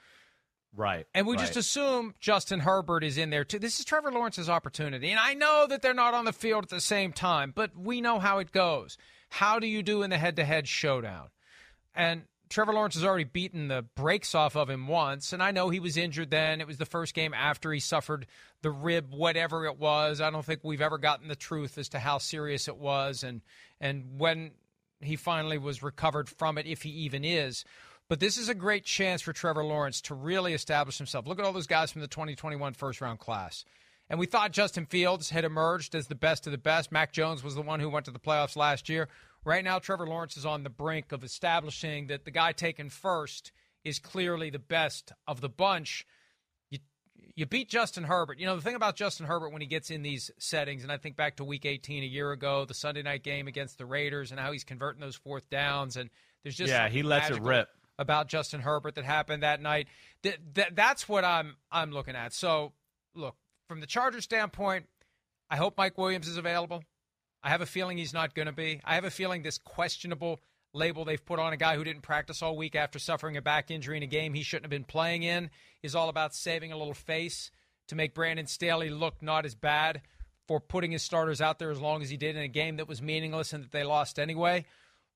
Right. 0.77 1.07
And 1.15 1.27
we 1.27 1.37
right. 1.37 1.41
just 1.41 1.57
assume 1.57 2.15
Justin 2.21 2.61
Herbert 2.61 3.03
is 3.03 3.17
in 3.17 3.31
there 3.31 3.43
too. 3.43 3.59
This 3.59 3.81
is 3.81 3.87
Trevor 3.87 4.13
Lawrence's 4.13 4.51
opportunity. 4.51 5.11
And 5.11 5.19
I 5.19 5.33
know 5.33 5.67
that 5.67 5.81
they're 5.81 5.95
not 5.95 6.13
on 6.13 6.27
the 6.27 6.33
field 6.33 6.65
at 6.65 6.69
the 6.69 6.81
same 6.81 7.13
time, 7.13 7.53
but 7.57 7.75
we 7.75 8.03
know 8.03 8.19
how 8.19 8.39
it 8.39 8.53
goes. 8.53 8.99
How 9.31 9.59
do 9.59 9.67
you 9.67 9.83
do 9.83 10.03
in 10.03 10.11
the 10.11 10.19
head 10.19 10.37
to 10.37 10.45
head 10.45 10.69
showdown? 10.69 11.29
And 11.95 12.25
Trevor 12.51 12.73
Lawrence 12.73 12.97
has 12.97 13.05
already 13.05 13.25
beaten 13.25 13.69
the 13.69 13.83
brakes 13.95 14.35
off 14.35 14.57
of 14.57 14.69
him 14.69 14.89
once. 14.89 15.33
And 15.33 15.41
I 15.41 15.53
know 15.53 15.71
he 15.71 15.79
was 15.79 15.97
injured 15.97 16.31
then. 16.31 16.61
It 16.61 16.67
was 16.67 16.79
the 16.79 16.85
first 16.85 17.15
game 17.15 17.33
after 17.33 17.73
he 17.73 17.79
suffered 17.79 18.27
the 18.63 18.73
rib, 18.73 19.15
whatever 19.15 19.65
it 19.67 19.79
was. 19.79 20.21
I 20.21 20.31
don't 20.31 20.45
think 20.45 20.61
we've 20.65 20.83
ever 20.83 20.99
gotten 20.99 21.29
the 21.29 21.37
truth 21.37 21.79
as 21.79 21.89
to 21.91 22.01
how 22.01 22.19
serious 22.19 22.67
it 22.67 22.77
was 22.77 23.23
and, 23.23 23.41
and 23.81 24.19
when 24.19 24.51
he 25.01 25.15
finally 25.15 25.59
was 25.59 25.83
recovered 25.83 26.29
from 26.29 26.59
it, 26.59 26.67
if 26.67 26.83
he 26.83 26.91
even 26.91 27.25
is. 27.25 27.65
But 28.09 28.19
this 28.19 28.37
is 28.37 28.49
a 28.49 28.55
great 28.55 28.85
chance 28.85 29.23
for 29.23 29.33
Trevor 29.33 29.65
Lawrence 29.65 30.01
to 30.03 30.15
really 30.15 30.53
establish 30.53 30.99
himself. 30.99 31.29
Look 31.29 31.39
at 31.39 31.45
all 31.45 31.53
those 31.53 31.69
guys 31.69 31.93
from 31.93 32.01
the 32.01 32.09
2021 32.09 32.75
first 32.75 33.01
round 33.01 33.21
class. 33.21 33.65
And 34.11 34.19
we 34.19 34.27
thought 34.27 34.51
Justin 34.51 34.87
Fields 34.87 35.31
had 35.31 35.45
emerged 35.45 35.95
as 35.95 36.09
the 36.09 36.17
best 36.17 36.47
of 36.47 36.51
the 36.51 36.59
best. 36.59 36.91
Mac 36.91 37.13
Jones 37.13 37.45
was 37.45 37.55
the 37.55 37.63
one 37.63 37.79
who 37.79 37.89
went 37.89 38.07
to 38.07 38.11
the 38.11 38.19
playoffs 38.19 38.57
last 38.57 38.89
year. 38.89 39.09
Right 39.45 39.65
now, 39.65 39.79
Trevor 39.79 40.07
Lawrence 40.07 40.37
is 40.37 40.45
on 40.45 40.65
the 40.65 40.71
brink 40.71 41.13
of 41.13 41.25
establishing 41.25 42.09
that 42.09 42.25
the 42.25 42.31
guy 42.31 42.53
taken 42.53 42.91
first 42.91 43.53
is 43.85 43.99
clearly 43.99 44.51
the 44.51 44.59
best 44.59 45.13
of 45.27 45.41
the 45.41 45.49
bunch. 45.49 46.07
You, 46.69 46.79
you 47.35 47.47
beat 47.47 47.71
Justin 47.71 48.05
Herbert. 48.05 48.39
You 48.39 48.47
know, 48.47 48.57
the 48.57 48.63
thing 48.63 48.75
about 48.75 48.97
Justin 48.97 49.27
Herbert 49.27 49.51
when 49.51 49.63
he 49.63 49.67
gets 49.67 49.91
in 49.91 50.03
these 50.03 50.31
settings, 50.39 50.83
and 50.83 50.93
I 50.93 50.99
think 50.99 51.17
back 51.17 51.37
to 51.37 51.45
week 51.45 51.65
18 51.65 52.03
a 52.03 52.07
year 52.07 52.33
ago, 52.33 52.67
the 52.67 52.75
Sunday 52.75 53.03
night 53.03 53.23
game 53.23 53.49
against 53.49 53.79
the 53.79 53.87
Raiders, 53.87 54.31
and 54.31 54.39
how 54.39 54.53
he's 54.53 54.65
converting 54.65 55.01
those 55.01 55.17
fourth 55.17 55.49
downs. 55.49 55.97
And 55.97 56.11
there's 56.43 56.57
just 56.57 56.71
Yeah, 56.71 56.89
he 56.91 57.03
lets 57.03 57.31
it 57.31 57.41
rip. 57.43 57.69
about 57.99 58.29
Justin 58.29 58.61
Herbert 58.61 58.97
that 58.97 59.05
happened 59.05 59.43
that 59.43 59.63
night. 59.63 59.89
That, 60.23 60.37
that 60.55 60.77
that's 60.77 61.09
what 61.09 61.25
I'm 61.25 61.57
I'm 61.73 61.93
looking 61.93 62.15
at. 62.15 62.35
So, 62.35 62.73
look, 63.15 63.37
from 63.69 63.81
the 63.81 63.87
Chargers 63.87 64.25
standpoint, 64.25 64.85
I 65.49 65.57
hope 65.57 65.79
Mike 65.79 65.97
Williams 65.97 66.29
is 66.29 66.37
available. 66.37 66.85
I 67.43 67.51
have 67.51 67.61
a 67.61 67.67
feeling 67.67 67.99
he's 67.99 68.13
not 68.13 68.35
going 68.35 68.47
to 68.47 68.53
be. 68.53 68.81
I 68.85 68.95
have 68.95 69.05
a 69.05 69.11
feeling 69.11 69.43
this 69.43 69.59
questionable 69.59 70.41
label 70.73 71.05
they've 71.05 71.25
put 71.25 71.39
on 71.39 71.53
a 71.53 71.57
guy 71.57 71.77
who 71.77 71.85
didn't 71.85 72.03
practice 72.03 72.43
all 72.43 72.57
week 72.57 72.77
after 72.77 72.99
suffering 72.99 73.37
a 73.37 73.43
back 73.43 73.71
injury 73.71 73.97
in 73.97 74.03
a 74.03 74.07
game 74.07 74.35
he 74.35 74.43
shouldn't 74.43 74.67
have 74.67 74.71
been 74.71 74.85
playing 74.85 75.23
in 75.23 75.51
is 75.83 75.95
all 75.95 76.09
about 76.09 76.35
saving 76.35 76.71
a 76.71 76.77
little 76.77 76.95
face 76.95 77.51
to 77.89 77.97
make 77.97 78.15
Brandon 78.15 78.47
Staley 78.47 78.89
look 78.89 79.21
not 79.21 79.45
as 79.45 79.55
bad 79.55 80.03
for 80.47 80.61
putting 80.61 80.93
his 80.93 81.03
starters 81.03 81.41
out 81.41 81.59
there 81.59 81.71
as 81.71 81.81
long 81.81 82.03
as 82.03 82.11
he 82.11 82.17
did 82.17 82.37
in 82.37 82.43
a 82.43 82.49
game 82.49 82.77
that 82.77 82.89
was 82.89 83.03
meaningless 83.03 83.53
and 83.53 83.65
that 83.65 83.73
they 83.73 83.85
lost 83.85 84.19
anyway. 84.19 84.65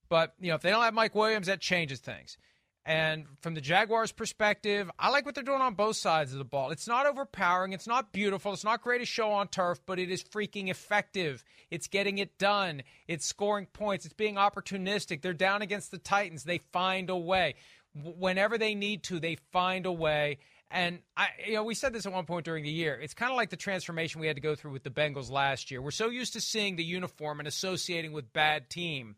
But, 0.08 0.34
you 0.40 0.48
know, 0.48 0.56
if 0.56 0.62
they 0.62 0.70
don't 0.70 0.82
have 0.82 0.94
Mike 0.94 1.14
Williams, 1.14 1.46
that 1.46 1.60
changes 1.60 2.00
things. 2.00 2.36
And 2.86 3.24
from 3.40 3.54
the 3.54 3.62
Jaguars' 3.62 4.12
perspective, 4.12 4.90
I 4.98 5.08
like 5.08 5.24
what 5.24 5.34
they're 5.34 5.42
doing 5.42 5.62
on 5.62 5.72
both 5.74 5.96
sides 5.96 6.32
of 6.32 6.38
the 6.38 6.44
ball. 6.44 6.70
It's 6.70 6.86
not 6.86 7.06
overpowering. 7.06 7.72
It's 7.72 7.86
not 7.86 8.12
beautiful. 8.12 8.52
It's 8.52 8.64
not 8.64 8.82
great 8.82 8.98
to 8.98 9.06
show 9.06 9.30
on 9.30 9.48
turf, 9.48 9.80
but 9.86 9.98
it 9.98 10.10
is 10.10 10.22
freaking 10.22 10.68
effective. 10.68 11.42
It's 11.70 11.86
getting 11.86 12.18
it 12.18 12.36
done. 12.36 12.82
It's 13.08 13.24
scoring 13.24 13.66
points. 13.72 14.04
It's 14.04 14.12
being 14.12 14.34
opportunistic. 14.34 15.22
They're 15.22 15.32
down 15.32 15.62
against 15.62 15.92
the 15.92 15.98
Titans. 15.98 16.44
They 16.44 16.58
find 16.58 17.08
a 17.08 17.16
way. 17.16 17.54
Whenever 17.94 18.58
they 18.58 18.74
need 18.74 19.04
to, 19.04 19.18
they 19.18 19.38
find 19.50 19.86
a 19.86 19.92
way. 19.92 20.38
And 20.70 20.98
I, 21.16 21.28
you 21.46 21.54
know, 21.54 21.64
we 21.64 21.74
said 21.74 21.94
this 21.94 22.04
at 22.04 22.12
one 22.12 22.26
point 22.26 22.44
during 22.44 22.64
the 22.64 22.70
year. 22.70 22.98
It's 23.00 23.14
kind 23.14 23.30
of 23.30 23.36
like 23.36 23.48
the 23.48 23.56
transformation 23.56 24.20
we 24.20 24.26
had 24.26 24.36
to 24.36 24.42
go 24.42 24.56
through 24.56 24.72
with 24.72 24.82
the 24.82 24.90
Bengals 24.90 25.30
last 25.30 25.70
year. 25.70 25.80
We're 25.80 25.90
so 25.90 26.10
used 26.10 26.34
to 26.34 26.40
seeing 26.40 26.76
the 26.76 26.84
uniform 26.84 27.38
and 27.38 27.48
associating 27.48 28.12
with 28.12 28.32
bad 28.32 28.68
team 28.68 29.16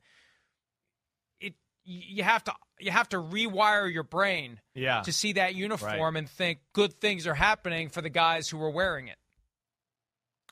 you 1.87 2.23
have 2.25 2.45
to 2.45 2.53
you 2.79 2.91
have 2.91 3.09
to 3.11 3.17
rewire 3.17 3.91
your 3.91 4.03
brain 4.03 4.61
Yeah. 4.75 5.01
to 5.03 5.13
see 5.13 5.33
that 5.35 5.55
uniform 5.55 6.17
and 6.17 6.29
think 6.29 6.59
good 6.75 6.93
things 7.01 7.27
are 7.27 7.35
happening 7.35 7.89
for 7.89 8.03
the 8.03 8.11
guys 8.11 8.49
who 8.49 8.61
are 8.63 8.71
wearing 8.71 9.09
it. 9.09 9.17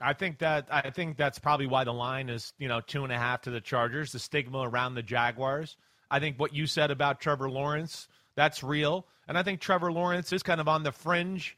I 0.00 0.12
think 0.12 0.38
that 0.38 0.68
I 0.70 0.90
think 0.90 1.16
that's 1.16 1.38
probably 1.38 1.66
why 1.66 1.84
the 1.84 1.92
line 1.92 2.28
is 2.28 2.52
you 2.58 2.68
know 2.68 2.80
two 2.80 3.04
and 3.04 3.12
a 3.12 3.18
half 3.18 3.42
to 3.42 3.50
the 3.50 3.60
Chargers. 3.60 4.12
The 4.12 4.18
stigma 4.18 4.58
around 4.68 4.94
the 4.94 5.02
Jaguars. 5.02 5.76
I 6.10 6.20
think 6.20 6.38
what 6.38 6.54
you 6.54 6.66
said 6.66 6.90
about 6.90 7.20
Trevor 7.20 7.50
Lawrence 7.50 8.08
that's 8.36 8.62
real, 8.64 9.06
and 9.28 9.38
I 9.38 9.42
think 9.44 9.60
Trevor 9.60 9.92
Lawrence 9.92 10.32
is 10.32 10.42
kind 10.42 10.60
of 10.60 10.66
on 10.68 10.82
the 10.82 10.90
fringe, 10.92 11.56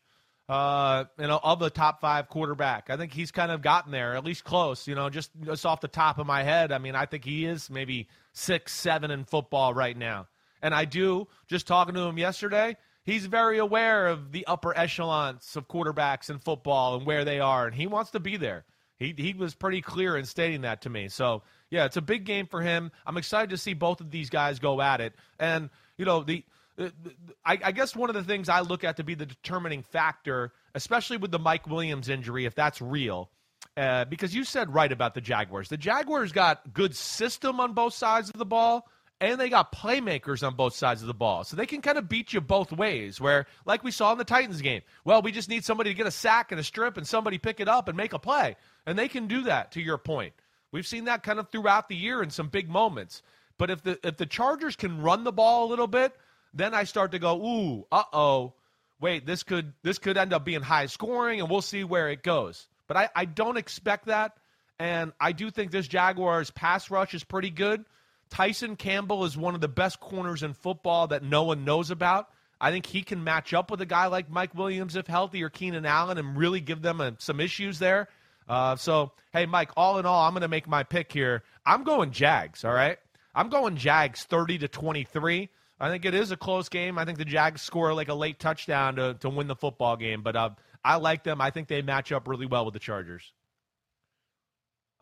uh, 0.48 1.04
you 1.18 1.26
know, 1.26 1.40
of 1.42 1.58
the 1.58 1.70
top 1.70 2.00
five 2.00 2.28
quarterback. 2.28 2.88
I 2.88 2.96
think 2.96 3.12
he's 3.12 3.32
kind 3.32 3.50
of 3.50 3.62
gotten 3.62 3.90
there, 3.90 4.14
at 4.14 4.24
least 4.24 4.44
close. 4.44 4.86
You 4.86 4.94
know, 4.94 5.10
just 5.10 5.30
just 5.42 5.66
off 5.66 5.80
the 5.80 5.88
top 5.88 6.18
of 6.18 6.26
my 6.26 6.42
head, 6.42 6.72
I 6.72 6.78
mean, 6.78 6.94
I 6.94 7.06
think 7.06 7.24
he 7.24 7.44
is 7.46 7.68
maybe 7.68 8.08
six, 8.32 8.72
seven 8.72 9.10
in 9.10 9.24
football 9.24 9.74
right 9.74 9.96
now, 9.96 10.28
and 10.62 10.74
I 10.74 10.84
do. 10.84 11.26
Just 11.48 11.66
talking 11.66 11.94
to 11.94 12.00
him 12.00 12.18
yesterday, 12.18 12.76
he's 13.02 13.26
very 13.26 13.58
aware 13.58 14.06
of 14.06 14.30
the 14.32 14.46
upper 14.46 14.76
echelons 14.76 15.56
of 15.56 15.66
quarterbacks 15.68 16.30
in 16.30 16.38
football 16.38 16.96
and 16.96 17.06
where 17.06 17.24
they 17.24 17.40
are, 17.40 17.66
and 17.66 17.74
he 17.74 17.86
wants 17.86 18.12
to 18.12 18.20
be 18.20 18.36
there. 18.36 18.64
He 18.98 19.14
he 19.16 19.34
was 19.34 19.54
pretty 19.54 19.82
clear 19.82 20.16
in 20.16 20.24
stating 20.24 20.62
that 20.62 20.82
to 20.82 20.90
me. 20.90 21.08
So 21.08 21.42
yeah, 21.70 21.86
it's 21.86 21.96
a 21.96 22.02
big 22.02 22.24
game 22.24 22.46
for 22.46 22.62
him. 22.62 22.92
I'm 23.04 23.16
excited 23.16 23.50
to 23.50 23.58
see 23.58 23.74
both 23.74 24.00
of 24.00 24.10
these 24.12 24.30
guys 24.30 24.60
go 24.60 24.80
at 24.80 25.00
it, 25.00 25.14
and 25.38 25.70
you 25.96 26.04
know 26.04 26.22
the. 26.22 26.44
I, 26.78 27.58
I 27.64 27.72
guess 27.72 27.96
one 27.96 28.10
of 28.10 28.14
the 28.14 28.22
things 28.22 28.48
I 28.48 28.60
look 28.60 28.84
at 28.84 28.96
to 28.98 29.04
be 29.04 29.14
the 29.14 29.26
determining 29.26 29.82
factor, 29.82 30.52
especially 30.74 31.16
with 31.16 31.30
the 31.30 31.38
Mike 31.38 31.66
Williams 31.66 32.08
injury, 32.08 32.44
if 32.44 32.54
that's 32.54 32.80
real, 32.82 33.30
uh, 33.76 34.04
because 34.04 34.34
you 34.34 34.44
said 34.44 34.72
right 34.74 34.92
about 34.92 35.14
the 35.14 35.20
Jaguars. 35.20 35.68
The 35.68 35.76
Jaguars 35.76 36.32
got 36.32 36.72
good 36.72 36.94
system 36.94 37.60
on 37.60 37.72
both 37.72 37.94
sides 37.94 38.28
of 38.28 38.38
the 38.38 38.44
ball, 38.44 38.88
and 39.20 39.40
they 39.40 39.48
got 39.48 39.72
playmakers 39.72 40.46
on 40.46 40.54
both 40.54 40.74
sides 40.74 41.00
of 41.00 41.08
the 41.08 41.14
ball. 41.14 41.44
So 41.44 41.56
they 41.56 41.66
can 41.66 41.80
kind 41.80 41.96
of 41.96 42.08
beat 42.08 42.34
you 42.34 42.40
both 42.40 42.72
ways, 42.72 43.20
where, 43.20 43.46
like 43.64 43.82
we 43.82 43.90
saw 43.90 44.12
in 44.12 44.18
the 44.18 44.24
Titans 44.24 44.60
game, 44.60 44.82
well, 45.04 45.22
we 45.22 45.32
just 45.32 45.48
need 45.48 45.64
somebody 45.64 45.90
to 45.90 45.96
get 45.96 46.06
a 46.06 46.10
sack 46.10 46.52
and 46.52 46.60
a 46.60 46.64
strip 46.64 46.98
and 46.98 47.06
somebody 47.06 47.38
pick 47.38 47.60
it 47.60 47.68
up 47.68 47.88
and 47.88 47.96
make 47.96 48.12
a 48.12 48.18
play. 48.18 48.56
And 48.86 48.98
they 48.98 49.08
can 49.08 49.26
do 49.26 49.42
that, 49.44 49.72
to 49.72 49.80
your 49.80 49.98
point. 49.98 50.34
We've 50.72 50.86
seen 50.86 51.04
that 51.06 51.22
kind 51.22 51.38
of 51.38 51.48
throughout 51.48 51.88
the 51.88 51.96
year 51.96 52.22
in 52.22 52.28
some 52.28 52.48
big 52.48 52.68
moments. 52.68 53.22
But 53.58 53.70
if 53.70 53.82
the 53.82 53.98
if 54.06 54.18
the 54.18 54.26
Chargers 54.26 54.76
can 54.76 55.00
run 55.00 55.24
the 55.24 55.32
ball 55.32 55.66
a 55.66 55.70
little 55.70 55.86
bit, 55.86 56.14
then 56.56 56.74
I 56.74 56.84
start 56.84 57.12
to 57.12 57.18
go, 57.18 57.40
ooh, 57.44 57.86
uh 57.92 58.04
oh, 58.12 58.54
wait, 59.00 59.26
this 59.26 59.42
could 59.42 59.72
this 59.82 59.98
could 59.98 60.16
end 60.16 60.32
up 60.32 60.44
being 60.44 60.62
high 60.62 60.86
scoring, 60.86 61.40
and 61.40 61.50
we'll 61.50 61.62
see 61.62 61.84
where 61.84 62.10
it 62.10 62.22
goes. 62.22 62.68
But 62.88 62.96
I, 62.96 63.08
I 63.14 63.24
don't 63.24 63.56
expect 63.56 64.06
that, 64.06 64.36
and 64.78 65.12
I 65.20 65.32
do 65.32 65.50
think 65.50 65.70
this 65.70 65.88
Jaguars 65.88 66.50
pass 66.50 66.90
rush 66.90 67.14
is 67.14 67.24
pretty 67.24 67.50
good. 67.50 67.84
Tyson 68.30 68.76
Campbell 68.76 69.24
is 69.24 69.36
one 69.36 69.54
of 69.54 69.60
the 69.60 69.68
best 69.68 70.00
corners 70.00 70.42
in 70.42 70.52
football 70.52 71.08
that 71.08 71.22
no 71.22 71.44
one 71.44 71.64
knows 71.64 71.90
about. 71.90 72.28
I 72.60 72.70
think 72.70 72.86
he 72.86 73.02
can 73.02 73.22
match 73.22 73.52
up 73.52 73.70
with 73.70 73.80
a 73.82 73.86
guy 73.86 74.06
like 74.06 74.30
Mike 74.30 74.54
Williams 74.54 74.96
if 74.96 75.06
healthy 75.06 75.42
or 75.42 75.50
Keenan 75.50 75.84
Allen 75.84 76.18
and 76.18 76.36
really 76.36 76.60
give 76.60 76.80
them 76.80 77.00
a, 77.00 77.14
some 77.18 77.38
issues 77.38 77.78
there. 77.78 78.08
Uh, 78.48 78.76
so, 78.76 79.12
hey, 79.32 79.46
Mike, 79.46 79.70
all 79.76 79.98
in 79.98 80.06
all, 80.06 80.24
I'm 80.24 80.32
going 80.32 80.42
to 80.42 80.48
make 80.48 80.66
my 80.66 80.82
pick 80.82 81.12
here. 81.12 81.42
I'm 81.66 81.84
going 81.84 82.12
Jags, 82.12 82.64
all 82.64 82.72
right? 82.72 82.98
I'm 83.34 83.50
going 83.50 83.76
Jags 83.76 84.24
30 84.24 84.58
to 84.58 84.68
23. 84.68 85.50
I 85.78 85.90
think 85.90 86.04
it 86.04 86.14
is 86.14 86.30
a 86.30 86.36
close 86.36 86.68
game. 86.68 86.98
I 86.98 87.04
think 87.04 87.18
the 87.18 87.24
Jags 87.24 87.62
score 87.62 87.92
like 87.92 88.08
a 88.08 88.14
late 88.14 88.38
touchdown 88.38 88.96
to, 88.96 89.14
to 89.20 89.28
win 89.28 89.46
the 89.46 89.56
football 89.56 89.96
game, 89.96 90.22
but 90.22 90.34
uh, 90.34 90.50
I 90.84 90.96
like 90.96 91.22
them. 91.22 91.40
I 91.40 91.50
think 91.50 91.68
they 91.68 91.82
match 91.82 92.12
up 92.12 92.26
really 92.28 92.46
well 92.46 92.64
with 92.64 92.74
the 92.74 92.80
Chargers. 92.80 93.32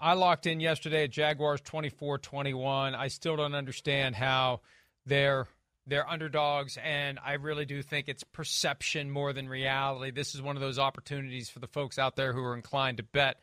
I 0.00 0.14
locked 0.14 0.46
in 0.46 0.58
yesterday 0.60 1.04
at 1.04 1.10
Jaguars 1.10 1.60
24-21. 1.62 2.94
I 2.94 3.08
still 3.08 3.37
don't 3.37 3.54
understand 3.54 4.16
how 4.16 4.60
they're 5.06 5.46
they're 5.87 6.08
underdogs 6.08 6.78
and 6.82 7.18
I 7.22 7.34
really 7.34 7.66
do 7.66 7.82
think 7.82 8.08
it's 8.08 8.24
perception 8.24 9.10
more 9.10 9.34
than 9.34 9.50
reality. 9.50 10.12
This 10.12 10.34
is 10.34 10.40
one 10.40 10.56
of 10.56 10.62
those 10.62 10.78
opportunities 10.78 11.50
for 11.50 11.58
the 11.58 11.66
folks 11.66 11.98
out 11.98 12.16
there 12.16 12.32
who 12.32 12.42
are 12.42 12.54
inclined 12.54 12.96
to 12.96 13.02
bet 13.02 13.37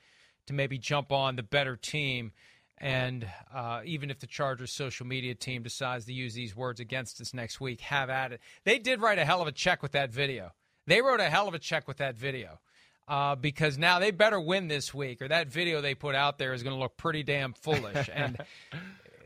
to 0.47 0.53
maybe 0.53 0.79
jump 0.79 1.11
on 1.11 1.35
the 1.35 1.43
better 1.43 1.75
team. 1.75 2.31
And 2.81 3.27
uh, 3.53 3.81
even 3.85 4.09
if 4.09 4.19
the 4.19 4.27
Chargers 4.27 4.71
social 4.71 5.05
media 5.05 5.35
team 5.35 5.61
decides 5.61 6.05
to 6.05 6.13
use 6.13 6.33
these 6.33 6.55
words 6.55 6.79
against 6.79 7.21
us 7.21 7.31
next 7.31 7.61
week, 7.61 7.79
have 7.81 8.09
at 8.09 8.31
it. 8.31 8.41
They 8.63 8.79
did 8.79 8.99
write 9.01 9.19
a 9.19 9.23
hell 9.23 9.39
of 9.39 9.47
a 9.47 9.51
check 9.51 9.83
with 9.83 9.91
that 9.91 10.11
video. 10.11 10.51
They 10.87 10.99
wrote 10.99 11.19
a 11.19 11.29
hell 11.29 11.47
of 11.47 11.53
a 11.53 11.59
check 11.59 11.87
with 11.87 11.97
that 11.97 12.15
video 12.15 12.59
uh, 13.07 13.35
because 13.35 13.77
now 13.77 13.99
they 13.99 14.09
better 14.09 14.41
win 14.41 14.67
this 14.67 14.95
week, 14.95 15.21
or 15.21 15.27
that 15.27 15.47
video 15.47 15.79
they 15.79 15.93
put 15.93 16.15
out 16.15 16.39
there 16.39 16.53
is 16.53 16.63
going 16.63 16.75
to 16.75 16.79
look 16.79 16.97
pretty 16.97 17.21
damn 17.21 17.53
foolish. 17.53 18.09
And 18.15 18.37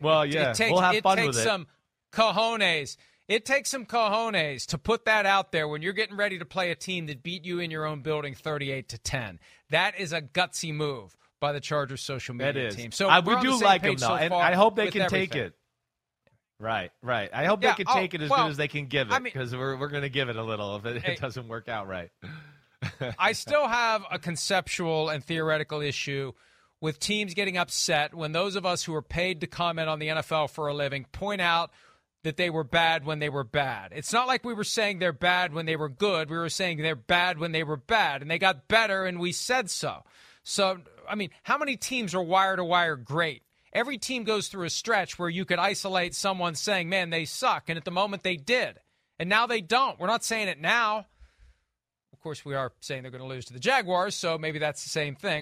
Well, 0.02 0.26
yeah, 0.26 0.52
it 0.52 0.56
takes, 0.56 0.72
we'll 0.72 0.82
have 0.82 0.96
it 0.96 1.04
fun 1.04 1.16
takes 1.16 1.28
with 1.28 1.38
it. 1.38 1.44
some 1.44 1.68
cojones. 2.12 2.98
It 3.30 3.46
takes 3.46 3.70
some 3.70 3.86
cojones 3.86 4.66
to 4.68 4.78
put 4.78 5.06
that 5.06 5.26
out 5.26 5.54
there 5.54 5.70
when 5.70 5.82
you're 5.82 5.94
getting 5.94 6.18
ready 6.18 6.38
to 6.40 6.46
play 6.46 6.72
a 6.72 6.76
team 6.76 7.06
that 7.06 7.24
beat 7.24 7.46
you 7.46 7.60
in 7.60 7.72
your 7.72 7.86
own 7.86 8.02
building 8.02 8.36
38 8.36 8.90
to 8.90 8.98
10. 8.98 9.40
That 9.70 9.98
is 9.98 10.12
a 10.12 10.22
gutsy 10.22 10.74
move 10.74 11.16
by 11.46 11.52
the 11.52 11.60
Chargers 11.60 12.02
social 12.02 12.34
media 12.34 12.54
That 12.54 12.66
is. 12.70 12.76
team. 12.76 12.92
So 12.92 13.08
I, 13.08 13.20
we 13.20 13.40
do 13.40 13.60
like 13.62 13.84
them 13.84 13.96
though, 13.98 14.08
so 14.08 14.16
and 14.16 14.34
I 14.34 14.56
hope 14.56 14.76
they 14.76 14.90
can 14.90 15.08
take 15.08 15.36
it. 15.36 15.54
Right, 16.60 16.92
right. 17.04 17.30
I 17.32 17.46
hope 17.46 17.62
Yeah, 17.62 17.72
they 17.74 17.84
can 17.84 17.86
oh, 17.90 17.94
take 18.00 18.16
it 18.16 18.22
as 18.22 18.30
well, 18.32 18.46
good 18.46 18.52
as 18.52 18.58
they 18.58 18.68
can 18.68 18.88
give 18.88 19.10
it 19.10 19.14
I 19.14 19.20
mean- 19.20 19.26
because 19.26 19.56
we're 19.56 19.76
we're 19.78 19.90
going 19.90 20.02
to 20.02 20.10
give 20.10 20.30
it 20.30 20.38
a 20.38 20.44
little 20.44 20.76
if 20.78 20.86
it, 20.88 21.04
Hey. 21.04 21.14
it 21.14 21.22
doesn't 21.22 21.48
work 21.48 21.70
out 21.70 21.88
right. 21.88 22.10
I 23.20 23.32
still 23.34 23.68
have 23.68 24.04
a 24.10 24.18
conceptual 24.18 25.10
and 25.10 25.24
theoretical 25.24 25.82
issue 25.82 26.32
with 26.82 27.00
teams 27.00 27.36
getting 27.36 27.58
upset 27.58 28.16
when 28.16 28.32
those 28.32 28.56
of 28.56 28.66
us 28.66 28.84
who 28.84 28.96
are 28.96 29.04
paid 29.04 29.42
to 29.42 29.48
comment 29.48 29.88
on 29.88 30.00
the 30.00 30.08
NFL 30.08 30.50
for 30.50 30.68
a 30.68 30.74
living 30.74 31.06
point 31.12 31.42
out 31.42 31.70
that 32.24 32.38
they 32.38 32.50
were 32.50 32.64
bad 32.64 33.06
when 33.06 33.20
they 33.20 33.30
were 33.30 33.44
bad. 33.44 33.92
It's 33.96 34.12
not 34.12 34.26
like 34.26 34.44
we 34.44 34.54
were 34.56 34.64
saying 34.64 34.98
they're 34.98 35.14
bad 35.14 35.54
when 35.54 35.68
they 35.68 35.76
were 35.76 35.90
good. 35.90 36.28
We 36.30 36.38
were 36.38 36.50
saying 36.50 36.80
they're 36.82 36.96
bad 36.96 37.38
when 37.38 37.52
they 37.52 37.64
were 37.64 37.78
bad, 37.78 38.24
and 38.24 38.32
they 38.32 38.40
got 38.40 38.68
better, 38.68 39.06
and 39.06 39.20
we 39.20 39.32
said 39.32 39.70
so. 39.70 40.04
So, 40.48 40.78
I 41.10 41.16
mean, 41.16 41.32
how 41.42 41.58
many 41.58 41.76
teams 41.76 42.14
are 42.14 42.22
wire 42.22 42.56
to 42.56 42.64
wire 42.64 42.96
great? 42.96 43.42
Every 43.74 43.98
team 43.98 44.24
goes 44.24 44.48
through 44.48 44.66
a 44.66 44.70
stretch 44.70 45.18
where 45.18 45.28
you 45.28 45.44
could 45.44 45.58
isolate 45.58 46.14
someone 46.14 46.54
saying, 46.54 46.88
man, 46.88 47.10
they 47.10 47.26
suck. 47.26 47.68
And 47.68 47.78
at 47.78 47.84
the 47.84 47.92
moment, 47.92 48.22
they 48.22 48.38
did. 48.38 48.78
And 49.20 49.28
now 49.28 49.48
they 49.48 49.60
don't. 49.60 50.00
We're 50.00 50.08
not 50.08 50.24
saying 50.24 50.48
it 50.48 50.62
now. 50.62 51.08
Of 52.14 52.22
course, 52.22 52.46
we 52.46 52.54
are 52.54 52.72
saying 52.80 53.02
they're 53.02 53.12
going 53.12 53.24
to 53.24 53.28
lose 53.28 53.46
to 53.46 53.54
the 53.54 53.60
Jaguars, 53.60 54.14
so 54.14 54.38
maybe 54.38 54.60
that's 54.60 54.84
the 54.84 54.90
same 54.90 55.16
thing. 55.16 55.42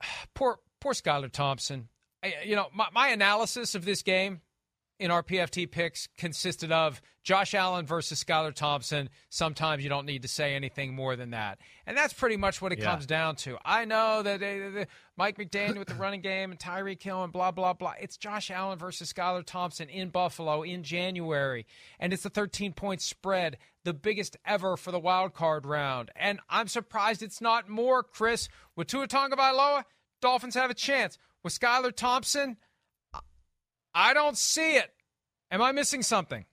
Poor, 0.34 0.58
poor 0.80 0.92
Skylar 0.92 1.30
Thompson. 1.32 1.88
I, 2.22 2.34
you 2.44 2.56
know, 2.56 2.66
my, 2.74 2.88
my 2.92 3.08
analysis 3.08 3.74
of 3.74 3.84
this 3.84 4.02
game 4.02 4.40
in 4.98 5.10
our 5.10 5.22
PFT 5.22 5.70
picks 5.70 6.08
consisted 6.16 6.72
of 6.72 7.02
Josh 7.22 7.54
Allen 7.54 7.86
versus 7.86 8.22
Skylar 8.22 8.54
Thompson. 8.54 9.10
Sometimes 9.28 9.82
you 9.82 9.88
don't 9.90 10.06
need 10.06 10.22
to 10.22 10.28
say 10.28 10.54
anything 10.54 10.94
more 10.94 11.16
than 11.16 11.30
that, 11.30 11.58
and 11.86 11.96
that's 11.96 12.12
pretty 12.14 12.36
much 12.36 12.62
what 12.62 12.72
it 12.72 12.78
Yeah. 12.78 12.86
comes 12.86 13.04
down 13.06 13.36
to. 13.36 13.58
I 13.64 13.84
know 13.84 14.22
that 14.22 14.42
uh, 14.42 14.84
Mike 15.16 15.36
McDaniel 15.36 15.78
with 15.78 15.88
the 15.88 15.94
running 15.94 16.20
game 16.22 16.50
and 16.50 16.58
Tyreek 16.60 17.02
Hill 17.02 17.24
and 17.24 17.32
blah 17.32 17.50
blah 17.50 17.72
blah. 17.72 17.94
It's 18.00 18.16
Josh 18.16 18.50
Allen 18.50 18.78
versus 18.78 19.12
Skylar 19.12 19.44
Thompson 19.44 19.88
in 19.88 20.08
Buffalo 20.10 20.62
in 20.62 20.82
January, 20.82 21.66
and 21.98 22.12
it's 22.12 22.24
a 22.24 22.30
13 22.30 22.72
point 22.72 23.02
spread, 23.02 23.58
the 23.84 23.92
biggest 23.94 24.36
ever 24.46 24.76
for 24.76 24.92
the 24.92 25.00
wild 25.00 25.34
card 25.34 25.66
round. 25.66 26.10
And 26.16 26.40
I'm 26.48 26.68
surprised 26.68 27.22
it's 27.22 27.40
not 27.40 27.68
more. 27.68 28.02
Chris 28.02 28.48
with 28.76 28.86
Tua 28.86 29.08
Tagovailoa, 29.08 29.84
Dolphins 30.22 30.54
have 30.54 30.70
a 30.70 30.74
chance. 30.74 31.18
With 31.42 31.58
Skylar 31.58 31.94
Thompson, 31.94 32.56
I 33.96 34.12
don't 34.12 34.36
see 34.36 34.76
it. 34.76 34.92
Am 35.50 35.62
I 35.62 35.72
missing 35.72 36.02
something? 36.02 36.44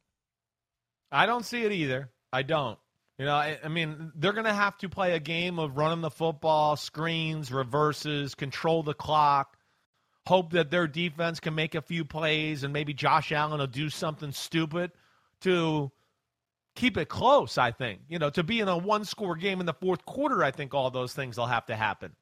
I 1.11 1.25
don't 1.25 1.45
see 1.45 1.63
it 1.63 1.73
either. 1.73 2.09
I 2.31 2.41
don't. 2.43 2.79
You 3.19 3.25
know, 3.25 3.35
I, 3.35 3.59
I 3.61 3.67
mean, 3.67 4.13
they're 4.15 4.31
going 4.31 4.45
to 4.45 4.53
have 4.53 4.77
to 4.77 4.89
play 4.89 5.11
a 5.11 5.19
game 5.19 5.59
of 5.59 5.75
running 5.75 5.99
the 5.99 6.09
football, 6.09 6.77
screens, 6.77 7.51
reverses, 7.51 8.33
control 8.33 8.81
the 8.81 8.93
clock, 8.93 9.57
hope 10.25 10.53
that 10.53 10.71
their 10.71 10.87
defense 10.87 11.41
can 11.41 11.53
make 11.53 11.75
a 11.75 11.81
few 11.81 12.05
plays, 12.05 12.63
and 12.63 12.71
maybe 12.71 12.93
Josh 12.93 13.33
Allen 13.33 13.59
will 13.59 13.67
do 13.67 13.89
something 13.89 14.31
stupid 14.31 14.91
to 15.41 15.91
keep 16.75 16.97
it 16.97 17.09
close, 17.09 17.57
I 17.57 17.71
think. 17.71 17.99
You 18.07 18.19
know, 18.19 18.29
to 18.29 18.43
be 18.43 18.61
in 18.61 18.69
a 18.69 18.77
one 18.77 19.03
score 19.03 19.35
game 19.35 19.59
in 19.59 19.65
the 19.65 19.73
fourth 19.73 20.05
quarter, 20.05 20.43
I 20.45 20.51
think 20.51 20.73
all 20.73 20.89
those 20.91 21.13
things 21.13 21.37
will 21.37 21.47
have 21.47 21.65
to 21.65 21.75
happen. 21.75 22.15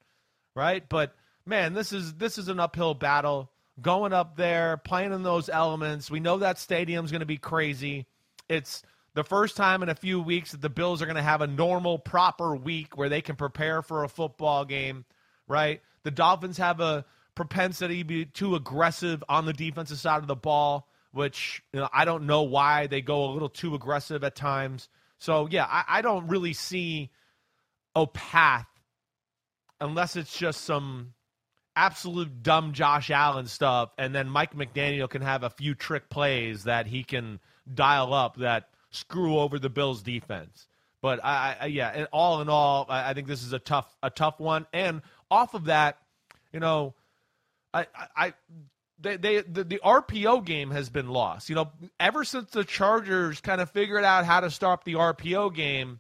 Right? 0.56 0.84
But 0.90 1.14
man, 1.46 1.74
this 1.74 1.94
is 1.94 2.16
this 2.16 2.40
is 2.40 2.48
an 2.48 2.60
uphill 2.60 2.96
battle. 2.96 3.52
Going 3.82 4.14
up 4.14 4.36
there, 4.36 4.78
playing 4.78 5.14
in 5.14 5.24
those 5.24 5.50
elements. 5.50 6.12
We 6.12 6.20
know 6.20 6.38
that 6.38 6.60
stadium's 6.60 7.12
going 7.12 7.22
to 7.22 7.26
be 7.26 7.38
crazy. 7.38 8.06
It's 8.48 8.84
the 9.14 9.24
first 9.24 9.58
time 9.58 9.84
in 9.84 9.90
a 9.90 9.96
few 9.96 10.22
weeks 10.22 10.52
that 10.52 10.62
the 10.62 10.70
Bills 10.70 11.02
are 11.02 11.06
going 11.06 11.16
to 11.16 11.22
have 11.22 11.42
a 11.42 11.48
normal, 11.48 11.98
proper 11.98 12.56
week 12.56 12.98
where 12.98 13.10
they 13.10 13.22
can 13.22 13.36
prepare 13.36 13.82
for 13.82 14.04
a 14.04 14.10
football 14.10 14.66
game, 14.66 15.06
right? 15.48 15.82
The 16.04 16.12
Dolphins 16.12 16.58
have 16.58 16.80
a 16.80 17.06
propensity 17.36 18.00
to 18.00 18.06
be 18.06 18.26
too 18.26 18.56
aggressive 18.56 19.24
on 19.28 19.46
the 19.46 19.54
defensive 19.54 20.00
side 20.00 20.22
of 20.22 20.28
the 20.28 20.36
ball, 20.36 20.88
which 21.12 21.62
you 21.74 21.80
know, 21.80 21.90
I 21.92 22.06
don't 22.06 22.26
know 22.26 22.44
why 22.44 22.88
they 22.88 23.02
go 23.02 23.26
a 23.26 23.32
little 23.32 23.50
too 23.50 23.76
aggressive 23.76 24.24
at 24.24 24.36
times. 24.36 24.90
So, 25.20 25.48
yeah, 25.50 25.66
I, 25.66 25.84
I 25.88 26.02
don't 26.02 26.28
really 26.28 26.54
see 26.54 27.12
a 27.96 28.08
path 28.08 28.68
unless 29.80 30.16
it's 30.16 30.38
just 30.38 30.62
some 30.62 31.14
absolute 31.76 32.44
dumb 32.44 32.74
Josh 32.74 33.10
Allen 33.10 33.48
stuff, 33.48 33.92
and 33.98 34.14
then 34.14 34.30
Mike 34.30 34.56
McDaniel 34.56 35.10
can 35.10 35.22
have 35.22 35.44
a 35.44 35.50
few 35.50 35.76
trick 35.76 36.10
plays 36.10 36.66
that 36.66 36.88
he 36.88 37.04
can 37.04 37.40
dial 37.74 38.14
up 38.14 38.38
that 38.38 38.70
screw 38.90 39.40
over 39.40 39.60
the 39.60 39.70
Bills' 39.70 40.02
defense. 40.02 40.68
But 41.02 41.24
I, 41.24 41.58
I 41.62 41.66
yeah, 41.68 41.90
and 41.90 42.08
all 42.12 42.42
in 42.42 42.50
all, 42.50 42.86
I, 42.90 43.10
I 43.10 43.14
think 43.14 43.28
this 43.28 43.44
is 43.44 43.54
a 43.54 43.60
tough 43.60 43.94
a 44.04 44.10
tough 44.10 44.40
one. 44.40 44.68
And 44.72 45.02
off 45.30 45.54
of 45.54 45.66
that, 45.66 45.98
you 46.54 46.60
know, 46.60 46.94
I 47.74 47.88
I. 48.16 48.34
They, 49.04 49.18
they 49.18 49.42
the, 49.42 49.64
the 49.64 49.82
RPO 49.84 50.46
game 50.46 50.70
has 50.70 50.92
been 50.92 51.08
lost. 51.08 51.50
You 51.50 51.56
know, 51.56 51.72
ever 52.00 52.24
since 52.24 52.52
the 52.52 52.64
Chargers 52.64 53.42
kind 53.42 53.60
of 53.60 53.72
figured 53.72 54.04
out 54.04 54.26
how 54.26 54.42
to 54.42 54.52
stop 54.52 54.84
the 54.84 54.94
RPO 54.94 55.56
game, 55.56 56.00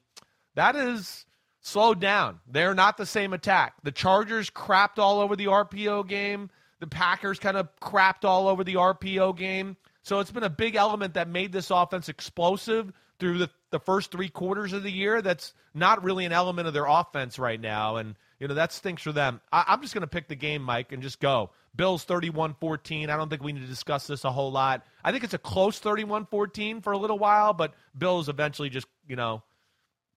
that 0.54 0.76
is 0.76 1.26
slowed 1.62 2.00
down. 2.00 2.40
They're 2.48 2.74
not 2.74 2.98
the 2.98 3.06
same 3.06 3.34
attack. 3.34 3.76
The 3.84 3.92
Chargers 3.92 4.50
crapped 4.50 4.98
all 4.98 5.20
over 5.20 5.36
the 5.36 5.46
RPO 5.46 6.08
game. 6.08 6.50
The 6.80 6.88
Packers 6.88 7.40
kind 7.40 7.58
of 7.58 7.70
crapped 7.80 8.26
all 8.26 8.48
over 8.48 8.64
the 8.64 8.76
RPO 8.76 9.38
game. 9.38 9.78
So 10.04 10.20
it's 10.20 10.32
been 10.32 10.44
a 10.44 10.50
big 10.50 10.76
element 10.76 11.14
that 11.14 11.30
made 11.30 11.52
this 11.52 11.70
offense 11.70 12.10
explosive 12.10 12.92
through 13.20 13.38
the, 13.38 13.50
the 13.70 13.80
first 13.80 14.12
three 14.12 14.30
quarters 14.30 14.74
of 14.74 14.82
the 14.82 14.92
year. 14.92 15.22
That's 15.22 15.54
not 15.76 16.04
really 16.04 16.26
an 16.26 16.32
element 16.32 16.68
of 16.68 16.74
their 16.74 16.88
offense 16.88 17.38
right 17.38 17.62
now. 17.62 17.98
And, 17.98 18.16
you 18.40 18.48
know, 18.48 18.56
that 18.56 18.74
stinks 18.74 19.04
for 19.04 19.12
them. 19.12 19.40
I, 19.54 19.66
I'm 19.68 19.82
just 19.84 19.94
going 19.94 20.02
to 20.02 20.08
pick 20.08 20.28
the 20.28 20.36
game, 20.36 20.64
Mike, 20.64 20.92
and 20.92 21.04
just 21.04 21.20
go. 21.20 21.52
Bills 21.76 22.04
31 22.04 22.56
14. 22.60 23.10
I 23.12 23.16
don't 23.16 23.30
think 23.30 23.44
we 23.44 23.54
need 23.54 23.62
to 23.62 23.68
discuss 23.68 24.08
this 24.08 24.26
a 24.26 24.32
whole 24.32 24.52
lot. 24.52 24.84
I 25.04 25.12
think 25.12 25.24
it's 25.24 25.36
a 25.36 25.38
close 25.38 25.78
31 25.78 26.26
14 26.26 26.82
for 26.82 26.94
a 26.94 26.98
little 26.98 27.20
while, 27.20 27.54
but 27.54 27.76
Bills 27.96 28.28
eventually 28.28 28.70
just, 28.70 28.88
you 29.08 29.16
know, 29.16 29.44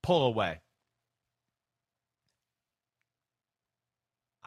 pull 0.02 0.24
away. 0.26 0.60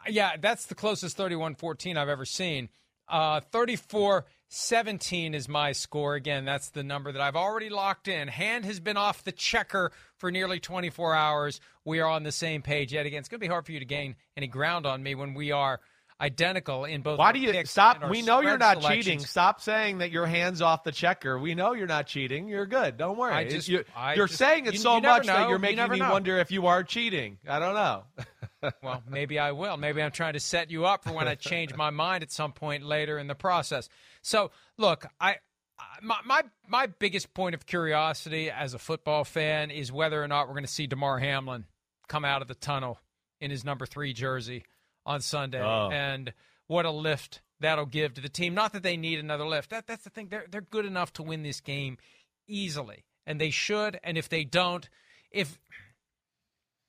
Yeah, 0.08 0.36
that's 0.40 0.66
the 0.66 0.74
closest 0.74 1.16
31 1.16 1.54
14 1.54 1.96
I've 1.96 2.08
ever 2.08 2.24
seen. 2.24 2.68
Uh, 3.08 3.40
34 3.40 4.26
17 4.50 5.34
is 5.34 5.48
my 5.48 5.72
score. 5.72 6.14
Again, 6.14 6.44
that's 6.44 6.70
the 6.70 6.82
number 6.82 7.12
that 7.12 7.20
I've 7.20 7.36
already 7.36 7.68
locked 7.68 8.08
in. 8.08 8.28
Hand 8.28 8.64
has 8.64 8.80
been 8.80 8.96
off 8.96 9.22
the 9.22 9.32
checker 9.32 9.92
for 10.16 10.30
nearly 10.30 10.58
24 10.58 11.14
hours. 11.14 11.60
We 11.84 12.00
are 12.00 12.08
on 12.08 12.22
the 12.22 12.32
same 12.32 12.62
page 12.62 12.92
yet 12.92 13.04
again. 13.04 13.20
It's 13.20 13.28
going 13.28 13.40
to 13.40 13.44
be 13.44 13.50
hard 13.50 13.66
for 13.66 13.72
you 13.72 13.78
to 13.78 13.84
gain 13.84 14.16
any 14.36 14.46
ground 14.46 14.86
on 14.86 15.02
me 15.02 15.14
when 15.14 15.34
we 15.34 15.52
are 15.52 15.80
identical 16.20 16.84
in 16.84 17.02
both. 17.02 17.18
Why 17.18 17.32
do 17.32 17.38
you 17.38 17.64
stop? 17.64 18.08
We 18.10 18.22
know 18.22 18.40
you're 18.40 18.58
not 18.58 18.78
selections. 18.80 19.04
cheating. 19.04 19.20
Stop 19.20 19.60
saying 19.60 19.98
that 19.98 20.10
your 20.10 20.26
hands 20.26 20.60
off 20.62 20.82
the 20.84 20.92
checker. 20.92 21.38
We 21.38 21.54
know 21.54 21.74
you're 21.74 21.86
not 21.86 22.06
cheating. 22.06 22.48
You're 22.48 22.66
good. 22.66 22.96
Don't 22.96 23.16
worry. 23.16 23.32
I 23.32 23.48
just- 23.48 23.68
you, 23.68 23.84
I 23.96 24.14
are 24.16 24.26
saying 24.28 24.66
it 24.66 24.74
you- 24.74 24.78
so 24.80 24.96
you 24.96 25.02
much 25.02 25.26
know. 25.26 25.32
that 25.32 25.42
You 25.44 25.48
you're 25.50 25.58
making 25.58 25.88
me 25.90 25.98
know. 25.98 26.10
wonder 26.12 26.38
if 26.38 26.50
you 26.50 26.66
are 26.66 26.82
cheating. 26.82 27.38
I 27.48 27.58
don't 27.58 27.74
know. 27.74 28.04
Well, 28.82 29.04
maybe 29.08 29.38
I 29.38 29.52
will. 29.52 29.76
Maybe 29.76 30.02
I'm 30.02 30.10
trying 30.10 30.32
to 30.32 30.40
set 30.40 30.68
you 30.68 30.84
up 30.84 31.04
for 31.04 31.12
when 31.12 31.28
I 31.28 31.36
change 31.36 31.76
my 31.76 31.90
mind 31.90 32.24
at 32.24 32.32
some 32.32 32.50
point 32.52 32.82
later 32.82 33.16
in 33.16 33.28
the 33.28 33.36
process. 33.36 33.88
So, 34.22 34.50
look, 34.76 35.06
I. 35.20 35.36
My, 36.02 36.16
my 36.26 36.42
my 36.66 36.86
biggest 36.88 37.32
point 37.34 37.54
of 37.54 37.66
curiosity 37.66 38.50
as 38.50 38.74
a 38.74 38.78
football 38.80 39.22
fan 39.22 39.70
is 39.70 39.92
whether 39.92 40.20
or 40.20 40.26
not 40.26 40.48
we're 40.48 40.54
going 40.54 40.64
to 40.64 40.70
see 40.72 40.88
Damar 40.88 41.20
Hamlin 41.20 41.66
come 42.08 42.24
out 42.24 42.42
of 42.42 42.48
the 42.48 42.56
tunnel 42.56 42.98
in 43.40 43.52
his 43.52 43.64
number 43.64 43.86
three 43.86 44.12
jersey 44.12 44.64
on 45.08 45.20
Sunday, 45.22 45.60
Oh. 45.60 45.90
and 45.90 46.32
what 46.66 46.84
a 46.84 46.90
lift 46.90 47.40
that'll 47.60 47.86
give 47.86 48.14
to 48.14 48.20
the 48.20 48.28
team. 48.28 48.54
Not 48.54 48.72
that 48.74 48.82
they 48.82 48.96
need 48.96 49.18
another 49.18 49.46
lift. 49.46 49.70
That 49.70 49.86
that's 49.86 50.04
the 50.04 50.10
thing. 50.10 50.28
They're 50.28 50.46
they're 50.48 50.60
good 50.60 50.84
enough 50.86 51.12
to 51.14 51.22
win 51.22 51.42
this 51.42 51.60
game 51.60 51.96
easily, 52.46 53.04
and 53.26 53.40
they 53.40 53.50
should. 53.50 53.98
And 54.04 54.16
if 54.18 54.28
they 54.28 54.44
don't, 54.44 54.88
if 55.30 55.58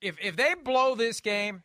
if 0.01 0.17
if 0.22 0.36
they 0.36 0.53
blow 0.53 0.95
this 0.95 1.22
game, 1.22 1.63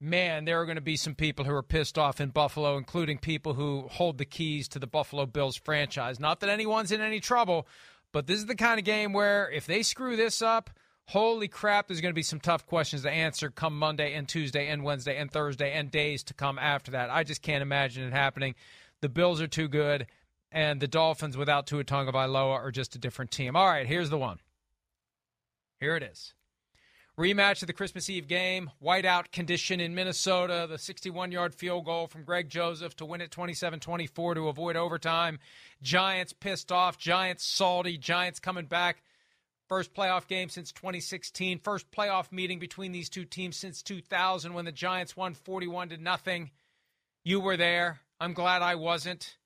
man, 0.00 0.46
there 0.46 0.60
are 0.60 0.64
going 0.66 0.76
to 0.76 0.80
be 0.82 0.96
some 0.96 1.14
people 1.14 1.44
who 1.44 1.54
are 1.54 1.62
pissed 1.62 1.98
off 1.98 2.20
in 2.20 2.30
Buffalo, 2.30 2.76
including 2.78 3.18
people 3.18 3.54
who 3.54 3.86
hold 3.88 4.18
the 4.18 4.24
keys 4.24 4.68
to 4.68 4.78
the 4.78 4.86
Buffalo 4.86 5.26
Bills 5.26 5.56
franchise. 5.56 6.18
Not 6.18 6.40
that 6.40 6.48
anyone's 6.50 6.92
in 6.92 7.00
any 7.00 7.20
trouble, 7.20 7.66
but 8.12 8.26
this 8.26 8.38
is 8.38 8.46
the 8.46 8.54
kind 8.56 8.78
of 8.78 8.84
game 8.86 9.12
where 9.12 9.50
if 9.50 9.66
they 9.66 9.82
screw 9.82 10.16
this 10.16 10.40
up, 10.42 10.70
holy 11.10 11.48
crap, 11.48 11.88
there's 11.88 12.00
going 12.00 12.12
to 12.12 12.18
be 12.18 12.22
some 12.22 12.38
tough 12.38 12.66
questions 12.66 13.02
to 13.02 13.10
answer 13.10 13.50
come 13.50 13.76
Monday 13.76 14.14
and 14.14 14.28
Tuesday 14.28 14.68
and 14.68 14.84
Wednesday 14.84 15.16
and 15.16 15.30
Thursday 15.30 15.72
and 15.72 15.90
days 15.90 16.22
to 16.24 16.34
come 16.34 16.56
after 16.56 16.92
that. 16.92 17.10
I 17.10 17.24
just 17.24 17.42
can't 17.42 17.62
imagine 17.62 18.04
it 18.04 18.12
happening. 18.12 18.54
The 19.00 19.08
Bills 19.08 19.40
are 19.40 19.48
too 19.48 19.66
good, 19.66 20.06
and 20.52 20.80
the 20.80 20.86
Dolphins 20.86 21.36
without 21.36 21.66
Tua 21.66 21.82
Tagovailoa 21.82 22.54
are 22.54 22.70
just 22.70 22.94
a 22.94 22.98
different 22.98 23.32
team. 23.32 23.56
All 23.56 23.66
right, 23.66 23.88
here's 23.88 24.08
the 24.08 24.18
one. 24.18 24.38
Here 25.80 25.96
it 25.96 26.04
is. 26.04 26.32
Rematch 27.18 27.60
of 27.60 27.66
the 27.66 27.72
Christmas 27.72 28.08
Eve 28.08 28.28
game, 28.28 28.70
whiteout 28.82 29.32
condition 29.32 29.80
in 29.80 29.96
Minnesota, 29.96 30.66
the 30.70 30.78
61 30.78 31.32
yard 31.32 31.54
field 31.56 31.86
goal 31.86 32.06
from 32.06 32.22
Greg 32.22 32.48
Joseph 32.48 32.94
to 32.96 33.04
win 33.04 33.20
it 33.20 33.32
27 33.32 33.80
24 33.80 34.34
to 34.36 34.48
avoid 34.48 34.76
overtime. 34.76 35.40
Giants 35.82 36.32
pissed 36.32 36.70
off, 36.70 36.98
Giants 36.98 37.44
salty, 37.44 37.98
Giants 37.98 38.38
coming 38.38 38.66
back. 38.66 39.02
First 39.70 39.94
playoff 39.94 40.26
game 40.26 40.48
since 40.48 40.72
2016, 40.72 41.60
first 41.60 41.88
playoff 41.92 42.32
meeting 42.32 42.58
between 42.58 42.90
these 42.90 43.08
two 43.08 43.24
teams 43.24 43.56
since 43.56 43.82
2000 43.82 44.52
when 44.52 44.64
the 44.64 44.72
Giants 44.72 45.16
won 45.16 45.34
41 45.34 45.90
to 45.90 45.96
nothing. 45.96 46.50
You 47.22 47.38
were 47.38 47.56
there. 47.56 48.00
I'm 48.18 48.32
glad 48.32 48.62
I 48.62 48.74
wasn't. 48.74 49.36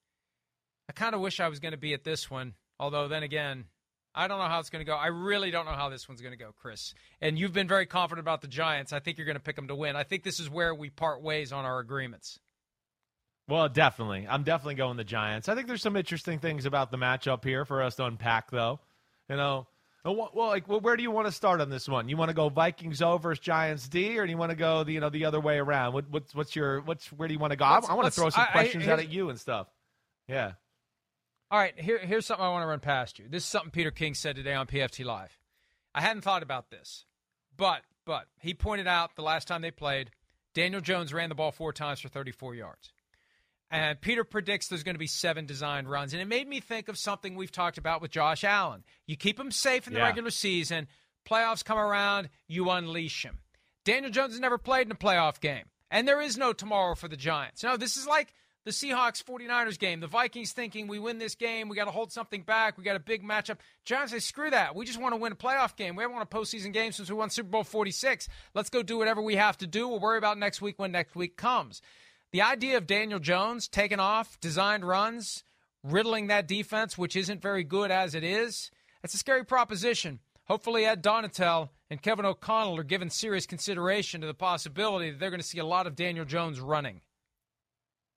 I 0.89 0.95
kind 0.95 1.15
of 1.15 1.21
wish 1.21 1.41
I 1.41 1.49
was 1.49 1.61
going 1.61 1.73
to 1.73 1.79
be 1.79 1.93
at 1.93 2.05
this 2.05 2.31
one, 2.31 2.55
although 2.81 3.07
then 3.07 3.23
again, 3.23 3.67
I 4.15 4.27
don't 4.27 4.39
know 4.39 4.49
how 4.49 4.61
it's 4.61 4.71
going 4.71 4.83
to 4.83 4.91
go. 4.91 4.97
I 4.97 5.09
really 5.09 5.51
don't 5.51 5.67
know 5.67 5.73
how 5.73 5.91
this 5.91 6.09
one's 6.09 6.23
going 6.23 6.33
to 6.33 6.43
go, 6.43 6.53
Chris. 6.57 6.95
And 7.21 7.39
you've 7.39 7.53
been 7.53 7.69
very 7.69 7.85
confident 7.85 8.25
about 8.25 8.41
the 8.41 8.49
Giants. 8.49 8.95
I 8.95 9.01
think 9.01 9.19
you're 9.19 9.27
going 9.27 9.37
to 9.37 9.43
pick 9.43 9.57
them 9.57 9.69
to 9.69 9.75
win. 9.75 9.95
I 9.95 10.05
think 10.05 10.23
this 10.23 10.41
is 10.41 10.49
where 10.49 10.75
we 10.75 10.89
part 10.89 11.21
ways 11.21 11.53
on 11.53 11.67
our 11.67 11.81
agreements. 11.81 12.41
Well, 13.47 13.69
definitely. 13.69 14.27
I'm 14.27 14.43
definitely 14.43 14.77
going 14.77 14.97
the 14.97 15.05
Giants. 15.05 15.51
I 15.51 15.55
think 15.55 15.67
there's 15.67 15.83
some 15.83 15.97
interesting 15.97 16.39
things 16.39 16.65
about 16.65 16.91
the 16.91 16.97
matchup 16.97 17.45
here 17.45 17.67
for 17.67 17.83
us 17.83 17.97
to 17.97 18.07
unpack, 18.07 18.51
though. 18.51 18.81
You 19.29 19.37
know, 19.37 19.67
Uh, 20.07 20.13
well, 20.13 20.31
like, 20.35 20.69
well, 20.69 20.81
where 20.81 20.97
do 20.97 21.03
you 21.03 21.11
want 21.11 21.27
to 21.27 21.33
start 21.33 21.61
on 21.63 21.71
this 21.71 21.89
one? 21.89 22.09
You 22.11 22.17
want 22.19 22.29
to 22.29 22.35
go 22.35 22.51
Vikings 22.51 23.01
over 23.01 23.35
Giants 23.35 23.89
D, 23.89 24.19
or 24.19 24.27
do 24.27 24.31
you 24.31 24.37
want 24.37 24.51
to 24.51 24.57
go 24.57 24.85
the 24.85 24.93
you 24.93 25.01
know 25.01 25.09
the 25.09 25.25
other 25.25 25.41
way 25.41 25.57
around? 25.59 25.95
What, 25.95 26.11
what's 26.11 26.35
what's 26.35 26.55
your 26.55 26.81
what's 26.83 27.07
where 27.13 27.27
do 27.27 27.33
you 27.35 27.41
want 27.41 27.53
to 27.53 27.57
go? 27.57 27.65
I, 27.65 27.75
Let's- 27.77 27.89
I 27.89 27.95
want 27.95 28.07
to 28.07 28.11
throw 28.21 28.29
some 28.31 28.43
I- 28.43 28.49
I- 28.49 28.53
questions 28.53 28.87
out 28.87 28.99
at 28.99 29.11
you 29.11 29.31
and 29.31 29.41
stuff. 29.41 29.67
Yeah. 30.29 30.53
All 31.51 31.59
right, 31.59 31.79
here, 31.79 31.99
here's 31.99 32.27
something 32.27 32.45
I 32.45 32.49
want 32.51 32.65
to 32.65 32.67
run 32.67 32.81
past 32.81 33.19
you. 33.19 33.27
This 33.29 33.45
is 33.45 33.49
something 33.49 33.71
Peter 33.71 33.91
King 33.93 34.15
said 34.15 34.35
today 34.37 34.55
on 34.55 34.67
PFT 34.67 35.05
Live. 35.05 35.39
I 35.95 36.01
hadn't 36.01 36.23
thought 36.23 36.43
about 36.43 36.71
this, 36.71 37.05
but 37.57 37.83
but 38.05 38.27
he 38.41 38.53
pointed 38.55 38.87
out 38.87 39.15
the 39.17 39.23
last 39.23 39.47
time 39.49 39.63
they 39.63 39.71
played, 39.71 40.11
Daniel 40.55 40.81
Jones 40.81 41.15
ran 41.15 41.29
the 41.31 41.35
ball 41.35 41.53
four 41.53 41.73
times 41.73 42.01
for 42.01 42.09
34 42.09 42.55
yards. 42.55 42.93
And 43.75 44.01
Peter 44.01 44.23
predicts 44.23 44.69
there's 44.69 44.85
going 44.85 44.95
to 44.95 45.01
be 45.01 45.09
seven 45.09 45.47
designed 45.47 45.91
runs. 45.91 46.13
And 46.13 46.23
it 46.23 46.27
made 46.27 46.47
me 46.49 46.61
think 46.61 46.89
of 46.89 46.97
something 46.97 47.35
we've 47.35 47.51
talked 47.51 47.77
about 47.77 48.01
with 48.01 48.13
Josh 48.13 48.45
Allen. 48.45 48.85
You 49.07 49.17
keep 49.17 49.39
him 49.39 49.51
safe 49.51 49.89
in 49.89 49.95
the 49.95 49.99
Yeah. 49.99 50.07
regular 50.07 50.31
season, 50.31 50.87
playoffs 51.29 51.65
come 51.65 51.79
around, 51.79 52.29
you 52.47 52.71
unleash 52.71 53.25
him. 53.25 53.41
Daniel 53.85 54.13
Jones 54.13 54.33
has 54.33 54.41
never 54.41 54.59
played 54.59 54.87
in 54.87 54.93
a 54.93 54.97
playoff 54.97 55.41
game. 55.41 55.65
And 55.91 56.07
there 56.07 56.21
is 56.21 56.39
no 56.39 56.53
tomorrow 56.53 56.95
for 56.95 57.09
the 57.09 57.17
Giants. 57.17 57.63
No, 57.65 57.77
this 57.77 57.97
is 57.97 58.07
like 58.07 58.33
the 58.65 58.71
Seahawks 58.71 59.23
49ers 59.25 59.79
game. 59.79 59.99
The 60.01 60.07
Vikings 60.07 60.53
thinking 60.53 60.87
we 60.87 60.99
win 61.01 61.19
this 61.19 61.35
game, 61.35 61.69
we 61.69 61.75
got 61.77 61.85
to 61.87 61.91
hold 61.91 62.13
something 62.13 62.43
back, 62.43 62.79
we 62.79 62.85
got 62.85 62.97
a 62.97 63.01
big 63.01 63.23
matchup. 63.25 63.59
Giants 63.85 64.13
say, 64.13 64.21
screw 64.21 64.51
that. 64.51 64.75
We 64.77 64.85
just 64.87 65.01
want 65.01 65.15
to 65.15 65.21
win 65.21 65.33
a 65.33 65.37
playoff 65.37 65.75
game. 65.77 65.97
We 65.97 66.03
haven't 66.05 66.15
won 66.17 66.23
a 66.23 66.27
postseason 66.27 66.73
game 66.73 66.93
since 66.93 67.11
we 67.11 67.17
won 67.17 67.29
Super 67.29 67.49
Bowl 67.51 67.65
46. 67.65 68.29
Let's 68.55 68.71
go 68.71 68.83
do 68.85 68.97
whatever 68.99 69.21
we 69.21 69.35
have 69.35 69.59
to 69.59 69.67
do. 69.67 69.89
We'll 69.89 69.99
worry 70.01 70.19
about 70.19 70.39
next 70.39 70.63
week 70.63 70.79
when 70.79 70.93
next 70.93 71.15
week 71.17 71.37
comes. 71.37 71.83
The 72.35 72.43
idea 72.43 72.79
of 72.79 72.89
Daniel 72.89 73.21
Jones 73.21 73.69
taking 73.69 74.01
off, 74.01 74.41
designed 74.41 74.85
runs, 74.85 75.45
riddling 75.85 76.27
that 76.27 76.49
defense, 76.49 76.99
which 76.99 77.15
isn't 77.15 77.41
very 77.41 77.63
good 77.63 77.93
as 77.93 78.17
it 78.17 78.25
is, 78.25 78.73
that's 79.01 79.15
a 79.15 79.19
scary 79.19 79.45
proposition. 79.45 80.19
Hopefully, 80.47 80.85
Ed 80.85 81.01
Donatell 81.01 81.69
and 81.91 82.03
Kevin 82.03 82.27
O'Connell 82.27 82.77
are 82.77 82.83
giving 82.83 83.09
serious 83.09 83.47
consideration 83.47 84.21
to 84.21 84.27
the 84.27 84.35
possibility 84.35 85.13
that 85.13 85.21
they're 85.21 85.31
going 85.31 85.39
to 85.41 85.47
see 85.47 85.61
a 85.61 85.65
lot 85.65 85.87
of 85.87 85.95
Daniel 85.95 86.25
Jones 86.25 86.59
running. 86.59 87.03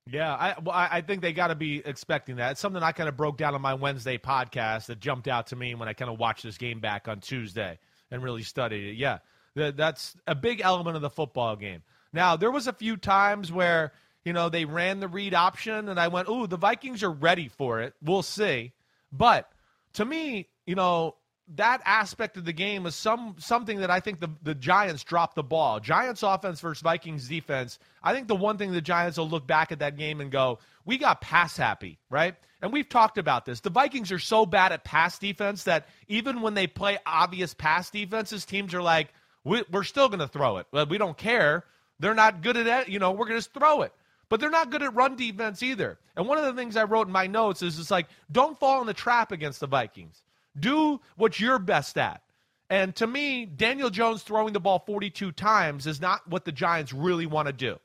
Yeah, 0.09 0.34
I 0.34 0.55
well, 0.63 0.74
I 0.76 1.01
think 1.01 1.22
they 1.22 1.32
got 1.32 1.49
to 1.49 1.55
be 1.55 1.84
expecting 1.86 2.38
that. 2.38 2.53
It's 2.53 2.59
something 2.59 2.82
I 2.82 2.93
kind 2.93 3.09
of 3.09 3.15
broke 3.15 3.38
down 3.38 3.53
on 3.53 3.61
my 3.61 3.76
Wednesday 3.76 4.18
podcast 4.18 4.88
that 4.88 4.99
jumped 4.99 5.28
out 5.28 5.45
to 5.47 5.55
me 5.55 5.76
when 5.76 5.88
I 5.88 5.93
kind 5.93 6.09
of 6.09 6.18
watched 6.18 6.41
this 6.41 6.57
game 6.57 6.80
back 6.80 7.07
on 7.07 7.20
Tuesday 7.20 7.78
and 8.09 8.24
really 8.24 8.41
studied 8.41 8.93
it. 8.93 8.95
Yeah, 8.95 9.20
that, 9.53 9.78
that's 9.78 10.18
a 10.26 10.34
big 10.34 10.61
element 10.63 10.95
of 10.95 11.03
the 11.03 11.11
football 11.11 11.55
game. 11.55 11.84
Now, 12.13 12.36
there 12.36 12.49
was 12.49 12.65
a 12.65 12.74
few 12.74 12.97
times 12.97 13.51
where 13.51 13.91
you 14.28 14.34
know 14.34 14.50
they 14.50 14.66
ran 14.66 15.00
the 15.00 15.08
read 15.08 15.34
option, 15.34 15.88
and 15.88 15.98
I 15.98 16.10
went, 16.10 16.28
"Ooh, 16.28 16.48
the 16.48 16.58
Vikings 16.58 17.02
are 17.02 17.10
ready 17.10 17.48
for 17.48 17.80
it. 17.80 17.94
We'll 18.02 18.24
see." 18.24 18.74
But 19.10 19.50
to 19.94 20.04
me, 20.04 20.50
you 20.66 20.76
know, 20.76 21.16
that 21.56 21.82
aspect 21.86 22.36
of 22.36 22.44
the 22.44 22.52
game 22.52 22.86
is 22.86 22.94
some 22.94 23.36
something 23.40 23.80
that 23.80 23.90
I 23.90 24.02
think 24.02 24.20
the, 24.20 24.28
the 24.44 24.54
Giants 24.54 25.06
dropped 25.06 25.36
the 25.36 25.44
ball. 25.44 25.80
Giants 25.80 26.24
offense 26.24 26.60
versus 26.60 26.82
Vikings 26.82 27.30
defense. 27.30 27.80
I 28.04 28.14
think 28.14 28.28
the 28.28 28.36
one 28.36 28.58
thing 28.58 28.74
the 28.74 28.82
Giants 28.82 29.18
will 29.18 29.30
look 29.30 29.48
back 29.48 29.72
at 29.72 29.80
that 29.80 29.96
game 29.96 30.20
and 30.20 30.30
go, 30.30 30.60
we 30.84 30.98
got 30.98 31.22
pass 31.22 31.56
happy, 31.56 31.98
right? 32.10 32.36
And 32.62 32.74
we've 32.74 32.90
talked 32.90 33.18
about 33.18 33.46
this. 33.46 33.62
The 33.62 33.70
Vikings 33.70 34.12
are 34.12 34.20
so 34.20 34.46
bad 34.46 34.74
at 34.74 34.84
pass 34.84 35.18
defense 35.20 35.64
that 35.64 35.88
even 36.10 36.42
when 36.42 36.54
they 36.54 36.68
play 36.68 36.98
obvious 37.06 37.54
pass 37.54 37.90
defenses, 37.90 38.44
teams 38.44 38.74
are 38.74 38.82
like, 38.82 39.08
we, 39.46 39.64
we're 39.72 39.84
still 39.84 40.10
going 40.10 40.20
to 40.20 40.28
throw 40.28 40.58
it. 40.58 40.68
We 40.90 40.98
don't 40.98 41.18
care. 41.18 41.64
They're 42.00 42.14
not 42.14 42.42
good 42.42 42.58
at 42.58 42.68
it. 42.68 42.90
You 42.90 43.00
know, 43.00 43.12
we're 43.12 43.26
going 43.26 43.40
to 43.40 43.48
just 43.48 43.54
throw 43.54 43.84
it. 43.84 43.94
But 44.30 44.40
they're 44.40 44.50
not 44.50 44.72
good 44.72 44.84
at 44.84 44.94
run 44.94 45.16
defense 45.16 45.64
either. 45.64 46.00
And 46.16 46.28
one 46.28 46.38
of 46.38 46.46
the 46.46 46.54
things 46.54 46.76
I 46.76 46.84
wrote 46.84 47.08
in 47.08 47.14
my 47.14 47.28
notes 47.28 47.62
is 47.62 47.80
it's 47.80 47.92
like, 47.92 48.08
don't 48.32 48.60
fall 48.60 48.82
in 48.82 48.88
the 48.88 48.94
trap 48.94 49.32
against 49.32 49.60
the 49.60 49.68
Vikings. 49.68 50.22
Do 50.60 51.00
what 51.16 51.40
you're 51.40 51.60
best 51.60 51.98
at. 51.98 52.22
And 52.70 52.94
to 52.98 53.08
me, 53.08 53.46
Daniel 53.46 53.90
Jones 53.90 54.24
throwing 54.24 54.52
the 54.52 54.60
ball 54.60 54.84
42 54.86 55.32
times 55.32 55.88
is 55.88 56.02
not 56.02 56.28
what 56.28 56.44
the 56.44 56.52
Giants 56.52 56.92
really 56.92 57.26
want 57.26 57.48
to 57.48 57.54
do. 57.54 57.78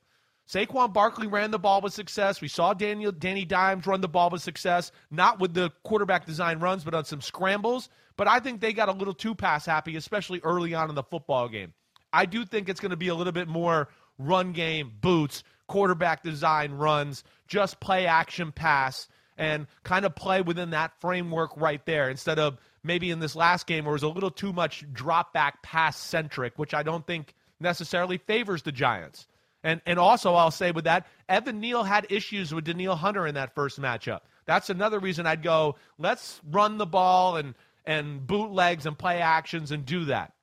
Saquon 0.49 0.93
Barkley 0.93 1.29
ran 1.29 1.53
the 1.53 1.59
ball 1.59 1.81
with 1.81 1.93
success. 1.93 2.41
We 2.41 2.49
saw 2.49 2.75
Daniel 2.75 3.13
Danny 3.13 3.45
Dimes 3.45 3.87
run 3.87 4.01
the 4.01 4.09
ball 4.09 4.29
with 4.29 4.43
success, 4.43 4.91
not 5.11 5.39
with 5.39 5.55
the 5.55 5.71
quarterback 5.85 6.27
design 6.27 6.59
runs, 6.59 6.83
but 6.83 6.95
on 6.95 7.05
some 7.05 7.21
scrambles. 7.21 7.89
But 8.17 8.29
I 8.29 8.41
think 8.41 8.61
they 8.61 8.73
got 8.73 8.89
a 8.89 8.93
little 8.93 9.15
too 9.15 9.35
pass 9.35 9.65
happy, 9.65 9.97
especially 9.97 10.41
early 10.43 10.75
on 10.75 10.89
in 10.89 10.95
the 10.95 11.05
football 11.05 11.49
game. 11.49 11.73
I 12.13 12.27
do 12.27 12.45
think 12.45 12.69
it's 12.69 12.81
going 12.81 12.91
to 12.91 12.97
be 12.97 13.09
a 13.09 13.15
little 13.15 13.33
bit 13.33 13.49
more 13.49 13.89
run 14.19 14.53
game, 14.53 14.93
boots, 15.01 15.45
quarterback 15.73 16.23
design 16.23 16.73
runs, 16.73 17.25
just 17.49 17.81
play 17.81 18.07
action 18.07 18.53
pass, 18.53 19.09
and 19.39 19.67
kind 19.85 20.05
of 20.05 20.15
play 20.15 20.43
within 20.43 20.69
that 20.69 20.93
framework 21.01 21.51
right 21.57 21.87
there 21.87 22.11
instead 22.11 22.39
of 22.39 22.59
maybe 22.85 23.11
in 23.11 23.21
this 23.21 23.35
last 23.35 23.67
game 23.67 23.87
where 23.87 23.93
it 23.93 23.95
was 23.95 24.03
a 24.03 24.09
little 24.09 24.31
too 24.31 24.53
much 24.53 24.85
drop 24.93 25.33
back 25.33 25.63
pass 25.63 25.97
centric, 25.97 26.59
which 26.59 26.75
I 26.75 26.83
don't 26.83 27.07
think 27.07 27.33
necessarily 27.59 28.19
favors 28.19 28.65
the 28.65 28.71
Giants. 28.71 29.27
And 29.65 29.81
and 29.87 29.99
also 29.99 30.35
I'll 30.35 30.51
say 30.51 30.73
with 30.73 30.85
that, 30.85 31.07
Evan 31.27 31.59
Neal 31.59 31.85
had 31.85 32.07
issues 32.11 32.53
with 32.53 32.65
Danielle 32.65 32.95
Hunter 32.95 33.27
in 33.27 33.37
that 33.37 33.55
first 33.55 33.81
matchup. 33.81 34.21
That's 34.45 34.69
another 34.69 34.99
reason 34.99 35.27
I'd 35.27 35.43
go, 35.43 35.77
let's 35.97 36.39
run 36.51 36.77
the 36.77 36.85
ball 36.85 37.37
and 37.37 37.55
and 37.87 38.27
bootlegs 38.27 38.85
and 38.85 38.99
play 38.99 39.23
actions 39.23 39.71
and 39.71 39.87
do 39.87 40.05
that. 40.05 40.35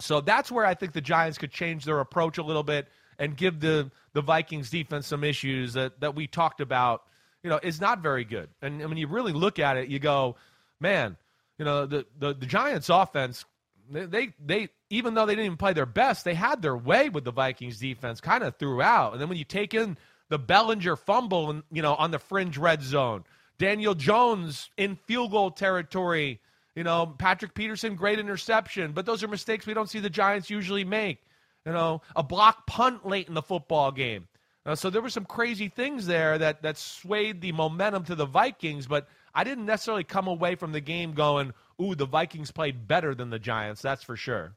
So 0.00 0.20
that's 0.20 0.52
where 0.52 0.66
I 0.66 0.74
think 0.74 0.92
the 0.92 1.00
Giants 1.00 1.38
could 1.38 1.50
change 1.50 1.86
their 1.86 2.00
approach 2.00 2.36
a 2.36 2.42
little 2.42 2.62
bit 2.62 2.88
and 3.18 3.36
give 3.36 3.60
the 3.60 3.90
the 4.12 4.22
Vikings 4.22 4.70
defense 4.70 5.06
some 5.06 5.24
issues 5.24 5.74
that, 5.74 6.00
that 6.00 6.14
we 6.14 6.26
talked 6.26 6.60
about 6.60 7.02
you 7.46 7.50
know, 7.50 7.60
is 7.62 7.80
not 7.80 8.00
very 8.00 8.24
good. 8.24 8.48
And, 8.60 8.80
when 8.80 8.96
you 8.96 9.06
really 9.06 9.32
look 9.32 9.60
at 9.60 9.76
it, 9.76 9.88
you 9.88 10.00
go, 10.00 10.34
man, 10.80 11.16
you 11.58 11.64
know, 11.64 11.86
the 11.86 12.04
the, 12.18 12.34
the 12.34 12.44
Giants' 12.44 12.88
offense, 12.88 13.44
they, 13.88 14.06
they 14.06 14.32
they 14.44 14.68
even 14.90 15.14
though 15.14 15.26
they 15.26 15.34
didn't 15.34 15.46
even 15.46 15.56
play 15.56 15.72
their 15.72 15.86
best, 15.86 16.24
they 16.24 16.34
had 16.34 16.60
their 16.60 16.76
way 16.76 17.08
with 17.08 17.22
the 17.22 17.30
Vikings 17.30 17.78
defense 17.78 18.20
kind 18.20 18.42
of 18.42 18.56
throughout. 18.56 19.12
And 19.12 19.20
then 19.20 19.28
when 19.28 19.38
you 19.38 19.44
take 19.44 19.74
in 19.74 19.96
the 20.28 20.40
Bellinger 20.40 20.96
fumble 20.96 21.50
and 21.50 21.62
you 21.70 21.82
know 21.82 21.94
on 21.94 22.10
the 22.10 22.18
fringe 22.18 22.58
red 22.58 22.82
zone, 22.82 23.22
Daniel 23.58 23.94
Jones 23.94 24.68
in 24.76 24.96
field 24.96 25.30
goal 25.30 25.52
territory, 25.52 26.40
you 26.74 26.82
know, 26.82 27.14
Patrick 27.16 27.54
Peterson 27.54 27.94
great 27.94 28.18
interception, 28.18 28.90
but 28.90 29.06
those 29.06 29.22
are 29.22 29.28
mistakes 29.28 29.66
we 29.66 29.74
don't 29.74 29.88
see 29.88 30.00
the 30.00 30.10
Giants 30.10 30.50
usually 30.50 30.82
make. 30.82 31.22
You 31.66 31.72
know, 31.72 32.00
a 32.14 32.22
block 32.22 32.66
punt 32.66 33.04
late 33.04 33.26
in 33.26 33.34
the 33.34 33.42
football 33.42 33.90
game. 33.90 34.28
Uh, 34.64 34.74
so 34.74 34.88
there 34.88 35.02
were 35.02 35.10
some 35.10 35.24
crazy 35.24 35.68
things 35.68 36.06
there 36.06 36.38
that 36.38 36.62
that 36.62 36.78
swayed 36.78 37.40
the 37.40 37.52
momentum 37.52 38.04
to 38.04 38.14
the 38.14 38.24
Vikings, 38.24 38.86
but 38.86 39.08
I 39.34 39.44
didn't 39.44 39.66
necessarily 39.66 40.04
come 40.04 40.28
away 40.28 40.54
from 40.54 40.72
the 40.72 40.80
game 40.80 41.12
going, 41.12 41.52
"Ooh, 41.80 41.94
the 41.94 42.06
Vikings 42.06 42.52
played 42.52 42.88
better 42.88 43.14
than 43.14 43.30
the 43.30 43.38
Giants." 43.38 43.82
That's 43.82 44.02
for 44.02 44.16
sure. 44.16 44.54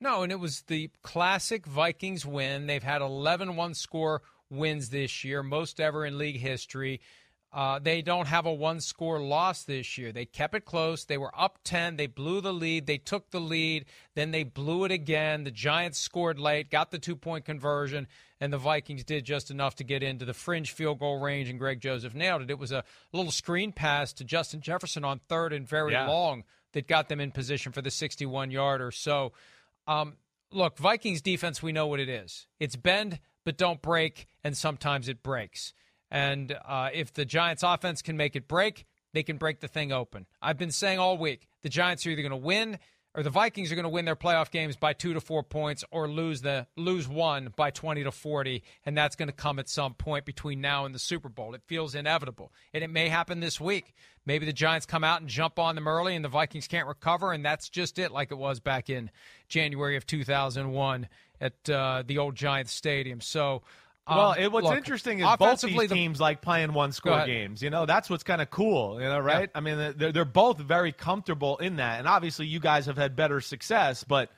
No, 0.00 0.22
and 0.22 0.30
it 0.30 0.38
was 0.38 0.62
the 0.62 0.90
classic 1.02 1.66
Vikings 1.66 2.24
win. 2.24 2.66
They've 2.66 2.82
had 2.82 3.02
11 3.02 3.56
one 3.56 3.74
score 3.74 4.22
wins 4.48 4.90
this 4.90 5.24
year, 5.24 5.42
most 5.42 5.80
ever 5.80 6.06
in 6.06 6.18
league 6.18 6.40
history. 6.40 7.00
Uh, 7.50 7.78
they 7.78 8.02
don't 8.02 8.26
have 8.26 8.44
a 8.44 8.52
one 8.52 8.80
score 8.80 9.20
loss 9.20 9.64
this 9.64 9.96
year. 9.96 10.12
They 10.12 10.26
kept 10.26 10.54
it 10.54 10.66
close. 10.66 11.04
They 11.04 11.16
were 11.16 11.32
up 11.34 11.58
10. 11.64 11.96
They 11.96 12.06
blew 12.06 12.42
the 12.42 12.52
lead. 12.52 12.86
They 12.86 12.98
took 12.98 13.30
the 13.30 13.40
lead. 13.40 13.86
Then 14.14 14.32
they 14.32 14.42
blew 14.44 14.84
it 14.84 14.92
again. 14.92 15.44
The 15.44 15.50
Giants 15.50 15.98
scored 15.98 16.38
late, 16.38 16.70
got 16.70 16.90
the 16.90 16.98
two 16.98 17.16
point 17.16 17.46
conversion, 17.46 18.06
and 18.38 18.52
the 18.52 18.58
Vikings 18.58 19.02
did 19.02 19.24
just 19.24 19.50
enough 19.50 19.76
to 19.76 19.84
get 19.84 20.02
into 20.02 20.26
the 20.26 20.34
fringe 20.34 20.72
field 20.72 20.98
goal 20.98 21.20
range, 21.20 21.48
and 21.48 21.58
Greg 21.58 21.80
Joseph 21.80 22.14
nailed 22.14 22.42
it. 22.42 22.50
It 22.50 22.58
was 22.58 22.72
a 22.72 22.84
little 23.12 23.32
screen 23.32 23.72
pass 23.72 24.12
to 24.14 24.24
Justin 24.24 24.60
Jefferson 24.60 25.04
on 25.04 25.20
third 25.28 25.54
and 25.54 25.66
very 25.66 25.92
yeah. 25.92 26.06
long 26.06 26.44
that 26.72 26.86
got 26.86 27.08
them 27.08 27.18
in 27.18 27.30
position 27.30 27.72
for 27.72 27.80
the 27.80 27.90
61 27.90 28.50
yarder. 28.50 28.88
Or 28.88 28.92
so, 28.92 29.32
um, 29.86 30.16
look, 30.52 30.76
Vikings 30.76 31.22
defense, 31.22 31.62
we 31.62 31.72
know 31.72 31.86
what 31.86 31.98
it 31.98 32.10
is. 32.10 32.46
It's 32.60 32.76
bend, 32.76 33.20
but 33.44 33.56
don't 33.56 33.80
break, 33.80 34.26
and 34.44 34.54
sometimes 34.54 35.08
it 35.08 35.22
breaks. 35.22 35.72
And 36.10 36.56
uh, 36.66 36.90
if 36.92 37.12
the 37.12 37.24
Giants' 37.24 37.62
offense 37.62 38.02
can 38.02 38.16
make 38.16 38.36
it 38.36 38.48
break, 38.48 38.86
they 39.12 39.22
can 39.22 39.36
break 39.36 39.60
the 39.60 39.68
thing 39.68 39.92
open. 39.92 40.26
I've 40.40 40.58
been 40.58 40.70
saying 40.70 40.98
all 40.98 41.18
week 41.18 41.48
the 41.62 41.68
Giants 41.68 42.06
are 42.06 42.10
either 42.10 42.22
going 42.22 42.30
to 42.30 42.36
win 42.36 42.78
or 43.14 43.22
the 43.22 43.30
Vikings 43.30 43.72
are 43.72 43.74
going 43.74 43.84
to 43.84 43.88
win 43.88 44.04
their 44.04 44.16
playoff 44.16 44.50
games 44.50 44.76
by 44.76 44.92
two 44.92 45.14
to 45.14 45.20
four 45.20 45.42
points 45.42 45.82
or 45.90 46.08
lose 46.08 46.42
the 46.42 46.66
lose 46.76 47.08
one 47.08 47.52
by 47.56 47.70
20 47.70 48.04
to 48.04 48.12
40 48.12 48.62
and 48.84 48.96
that's 48.96 49.16
going 49.16 49.28
to 49.28 49.34
come 49.34 49.58
at 49.58 49.68
some 49.68 49.94
point 49.94 50.24
between 50.24 50.60
now 50.60 50.84
and 50.84 50.94
the 50.94 50.98
super 50.98 51.28
bowl. 51.28 51.54
It 51.54 51.62
feels 51.66 51.94
inevitable 51.94 52.52
and 52.72 52.84
it 52.84 52.88
may 52.88 53.08
happen 53.08 53.40
this 53.40 53.60
week. 53.60 53.94
Maybe 54.26 54.44
the 54.44 54.52
giants 54.52 54.86
come 54.86 55.04
out 55.04 55.20
and 55.20 55.28
jump 55.28 55.58
on 55.58 55.74
them 55.74 55.88
early 55.88 56.14
and 56.14 56.24
the 56.24 56.28
vikings 56.28 56.68
can't 56.68 56.86
recover 56.86 57.32
and 57.32 57.44
that's 57.44 57.68
just 57.68 57.98
it 57.98 58.12
like 58.12 58.30
it 58.30 58.38
was 58.38 58.60
back 58.60 58.90
in 58.90 59.10
january 59.48 59.96
of 59.96 60.06
2001 60.06 61.08
at 61.40 61.70
uh, 61.70 62.02
the 62.06 62.18
old 62.18 62.34
giants 62.34 62.72
stadium. 62.72 63.20
So 63.20 63.62
well, 64.08 64.30
um, 64.30 64.38
it, 64.38 64.52
what's 64.52 64.66
look, 64.66 64.76
interesting 64.76 65.20
is 65.20 65.26
both 65.38 65.60
these 65.60 65.88
teams 65.88 66.20
like 66.20 66.40
playing 66.40 66.72
one 66.72 66.92
score 66.92 67.24
games. 67.26 67.62
You 67.62 67.70
know, 67.70 67.86
that's 67.86 68.08
what's 68.08 68.24
kind 68.24 68.42
of 68.42 68.50
cool. 68.50 69.00
You 69.00 69.08
know, 69.08 69.18
right? 69.18 69.50
Yeah. 69.52 69.58
I 69.58 69.60
mean, 69.60 69.94
they're 69.96 70.12
they're 70.12 70.24
both 70.24 70.58
very 70.58 70.92
comfortable 70.92 71.56
in 71.58 71.76
that, 71.76 71.98
and 71.98 72.08
obviously, 72.08 72.46
you 72.46 72.60
guys 72.60 72.86
have 72.86 72.96
had 72.96 73.16
better 73.16 73.40
success, 73.40 74.04
but. 74.04 74.30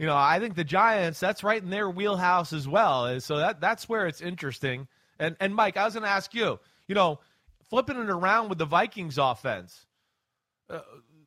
You 0.00 0.06
know, 0.06 0.16
I 0.16 0.38
think 0.38 0.54
the 0.54 0.62
Giants, 0.62 1.18
that's 1.18 1.42
right 1.42 1.60
in 1.60 1.70
their 1.70 1.90
wheelhouse 1.90 2.52
as 2.52 2.68
well. 2.68 3.18
So 3.18 3.38
that 3.38 3.60
that's 3.60 3.88
where 3.88 4.06
it's 4.06 4.20
interesting. 4.20 4.86
And 5.18 5.34
and 5.40 5.52
Mike, 5.52 5.76
I 5.76 5.84
was 5.84 5.94
going 5.94 6.04
to 6.04 6.08
ask 6.08 6.32
you, 6.34 6.60
you 6.86 6.94
know, 6.94 7.18
flipping 7.68 7.96
it 7.96 8.08
around 8.08 8.48
with 8.48 8.58
the 8.58 8.64
Vikings 8.64 9.18
offense. 9.18 9.86
Uh, 10.70 10.82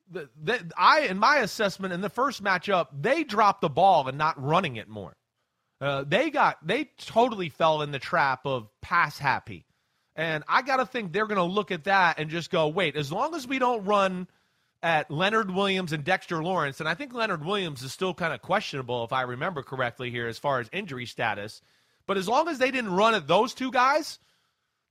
the, 0.10 0.30
the, 0.41 0.72
I, 0.78 1.02
in 1.02 1.18
my 1.18 1.38
assessment, 1.39 1.93
in 1.93 2.02
the 2.02 2.10
first 2.10 2.43
matchup, 2.43 2.88
they 2.97 3.24
dropped 3.24 3.62
the 3.62 3.70
ball 3.70 4.08
and 4.08 4.18
not 4.18 4.41
running 4.41 4.76
it 4.76 4.88
more. 4.88 5.16
Uh, 5.82 6.05
they 6.07 6.29
got 6.29 6.65
they 6.65 6.91
totally 6.97 7.49
fell 7.49 7.82
in 7.82 7.91
the 7.91 7.99
trap 7.99 8.45
of 8.45 8.69
pass 8.82 9.17
happy. 9.17 9.65
And 10.15 10.43
I 10.47 10.61
got 10.61 10.77
to 10.77 10.86
think 10.86 11.11
they're 11.11 11.25
going 11.25 11.38
to 11.38 11.43
look 11.43 11.71
at 11.71 11.86
that 11.86 12.19
and 12.19 12.29
just 12.29 12.51
go, 12.51 12.67
wait, 12.67 12.95
as 12.95 13.11
long 13.11 13.34
as 13.34 13.47
we 13.47 13.59
don't 13.59 13.86
run 13.86 14.27
at 14.84 15.09
Leonard 15.09 15.49
Williams 15.49 15.93
and 15.93 16.03
Dexter 16.03 16.43
Lawrence, 16.43 16.79
and 16.79 16.89
I 16.89 16.95
think 16.95 17.13
Leonard 17.13 17.45
Williams 17.45 17.82
is 17.82 17.93
still 17.93 18.13
kind 18.13 18.34
of 18.34 18.41
questionable, 18.41 19.03
if 19.03 19.13
I 19.13 19.21
remember 19.21 19.63
correctly 19.63 20.11
here, 20.11 20.27
as 20.27 20.38
far 20.38 20.59
as 20.59 20.69
injury 20.71 21.05
status. 21.05 21.61
But 22.07 22.17
as 22.17 22.27
long 22.27 22.49
as 22.49 22.57
they 22.57 22.71
didn't 22.71 22.93
run 22.93 23.15
at 23.15 23.27
those 23.27 23.53
two 23.53 23.71
guys, 23.71 24.19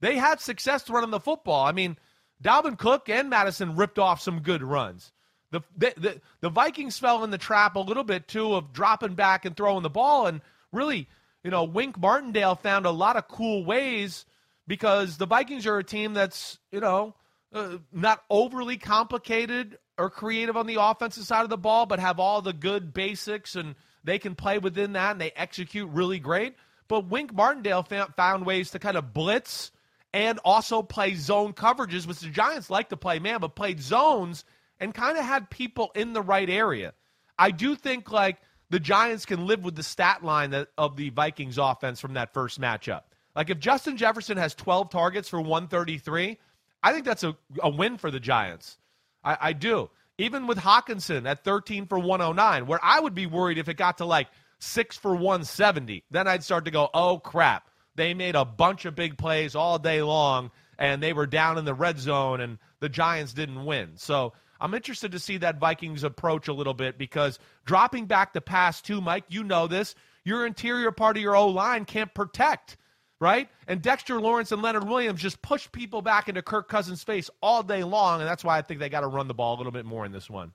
they 0.00 0.16
had 0.16 0.40
success 0.40 0.88
running 0.88 1.10
the 1.10 1.20
football. 1.20 1.66
I 1.66 1.72
mean, 1.72 1.98
Dalvin 2.42 2.78
Cook 2.78 3.08
and 3.08 3.28
Mattison 3.28 3.76
ripped 3.76 3.98
off 3.98 4.22
some 4.22 4.40
good 4.40 4.62
runs. 4.62 5.12
The, 5.50 5.60
the, 5.76 5.92
the, 5.96 6.20
the 6.40 6.48
Vikings 6.48 6.98
fell 6.98 7.22
in 7.24 7.30
the 7.30 7.38
trap 7.38 7.76
a 7.76 7.80
little 7.80 8.04
bit, 8.04 8.26
too, 8.26 8.54
of 8.54 8.72
dropping 8.72 9.16
back 9.16 9.44
and 9.44 9.56
throwing 9.56 9.82
the 9.82 9.90
ball. 9.90 10.26
And 10.26 10.40
really, 10.72 11.08
you 11.44 11.50
know, 11.50 11.64
Wink 11.64 11.98
Martindale 11.98 12.54
found 12.54 12.86
a 12.86 12.90
lot 12.90 13.16
of 13.16 13.28
cool 13.28 13.64
ways 13.64 14.24
because 14.66 15.16
the 15.16 15.26
Vikings 15.26 15.66
are 15.66 15.78
a 15.78 15.84
team 15.84 16.14
that's, 16.14 16.58
you 16.70 16.80
know, 16.80 17.14
uh, 17.52 17.78
not 17.92 18.22
overly 18.30 18.76
complicated 18.76 19.78
or 19.98 20.10
creative 20.10 20.56
on 20.56 20.66
the 20.66 20.80
offensive 20.80 21.24
side 21.24 21.42
of 21.42 21.50
the 21.50 21.58
ball, 21.58 21.86
but 21.86 21.98
have 21.98 22.20
all 22.20 22.40
the 22.42 22.52
good 22.52 22.94
basics 22.94 23.56
and 23.56 23.74
they 24.04 24.18
can 24.18 24.34
play 24.34 24.58
within 24.58 24.92
that 24.92 25.12
and 25.12 25.20
they 25.20 25.32
execute 25.32 25.90
really 25.90 26.18
great. 26.18 26.54
But 26.88 27.08
Wink 27.08 27.34
Martindale 27.34 27.82
found 28.16 28.46
ways 28.46 28.70
to 28.70 28.78
kind 28.78 28.96
of 28.96 29.12
blitz 29.12 29.72
and 30.12 30.40
also 30.44 30.82
play 30.82 31.14
zone 31.14 31.52
coverages, 31.52 32.06
which 32.06 32.20
the 32.20 32.30
Giants 32.30 32.70
like 32.70 32.88
to 32.88 32.96
play 32.96 33.18
man, 33.18 33.40
but 33.40 33.54
played 33.54 33.80
zones 33.80 34.44
and 34.80 34.94
kind 34.94 35.18
of 35.18 35.24
had 35.24 35.50
people 35.50 35.92
in 35.94 36.12
the 36.12 36.22
right 36.22 36.48
area. 36.48 36.94
I 37.38 37.50
do 37.50 37.74
think 37.74 38.10
like 38.10 38.38
the 38.70 38.80
Giants 38.80 39.26
can 39.26 39.46
live 39.46 39.64
with 39.64 39.74
the 39.74 39.82
stat 39.82 40.24
line 40.24 40.50
that, 40.50 40.68
of 40.78 40.96
the 40.96 41.10
Vikings 41.10 41.58
offense 41.58 42.00
from 42.00 42.14
that 42.14 42.32
first 42.32 42.60
matchup. 42.60 43.02
Like 43.34 43.50
if 43.50 43.58
Justin 43.58 43.96
Jefferson 43.96 44.36
has 44.38 44.54
12 44.54 44.90
targets 44.90 45.28
for 45.28 45.40
133, 45.40 46.38
I 46.82 46.92
think 46.92 47.04
that's 47.04 47.24
a, 47.24 47.36
a 47.62 47.68
win 47.68 47.98
for 47.98 48.10
the 48.10 48.20
Giants. 48.20 48.78
I, 49.22 49.36
I 49.40 49.52
do. 49.52 49.90
Even 50.18 50.46
with 50.46 50.58
Hockenson 50.58 51.26
at 51.28 51.44
13 51.44 51.86
for 51.86 51.98
109, 51.98 52.66
where 52.66 52.80
I 52.82 53.00
would 53.00 53.14
be 53.14 53.26
worried 53.26 53.58
if 53.58 53.68
it 53.68 53.76
got 53.76 53.98
to 53.98 54.04
like 54.04 54.28
six 54.58 54.96
for 54.96 55.12
170, 55.12 56.04
then 56.10 56.28
I'd 56.28 56.44
start 56.44 56.64
to 56.66 56.70
go, 56.70 56.88
oh 56.94 57.18
crap. 57.18 57.68
They 57.96 58.14
made 58.14 58.36
a 58.36 58.44
bunch 58.44 58.84
of 58.84 58.94
big 58.94 59.18
plays 59.18 59.54
all 59.54 59.78
day 59.78 60.00
long, 60.00 60.50
and 60.78 61.02
they 61.02 61.12
were 61.12 61.26
down 61.26 61.58
in 61.58 61.64
the 61.64 61.74
red 61.74 61.98
zone, 61.98 62.40
and 62.40 62.58
the 62.78 62.88
Giants 62.88 63.32
didn't 63.32 63.64
win. 63.64 63.92
So 63.96 64.32
I'm 64.60 64.74
interested 64.74 65.12
to 65.12 65.18
see 65.18 65.38
that 65.38 65.58
Vikings 65.58 66.04
approach 66.04 66.48
a 66.48 66.52
little 66.52 66.74
bit 66.74 66.98
because 66.98 67.38
dropping 67.64 68.06
back 68.06 68.32
the 68.32 68.40
pass 68.40 68.82
too, 68.82 69.00
Mike, 69.00 69.24
you 69.28 69.42
know 69.42 69.66
this. 69.66 69.94
Your 70.24 70.46
interior 70.46 70.92
part 70.92 71.16
of 71.16 71.22
your 71.22 71.34
O 71.34 71.48
line 71.48 71.86
can't 71.86 72.12
protect, 72.12 72.76
right? 73.20 73.48
And 73.66 73.80
Dexter 73.80 74.20
Lawrence 74.20 74.52
and 74.52 74.60
Leonard 74.60 74.86
Williams 74.86 75.22
just 75.22 75.40
push 75.40 75.66
people 75.72 76.02
back 76.02 76.28
into 76.28 76.42
Kirk 76.42 76.68
Cousins' 76.68 77.02
face 77.02 77.30
all 77.40 77.62
day 77.62 77.84
long, 77.84 78.20
and 78.20 78.28
that's 78.28 78.44
why 78.44 78.58
I 78.58 78.62
think 78.62 78.80
they 78.80 78.90
got 78.90 79.00
to 79.00 79.06
run 79.06 79.28
the 79.28 79.34
ball 79.34 79.56
a 79.56 79.58
little 79.58 79.72
bit 79.72 79.86
more 79.86 80.04
in 80.04 80.12
this 80.12 80.28
one. 80.28 80.52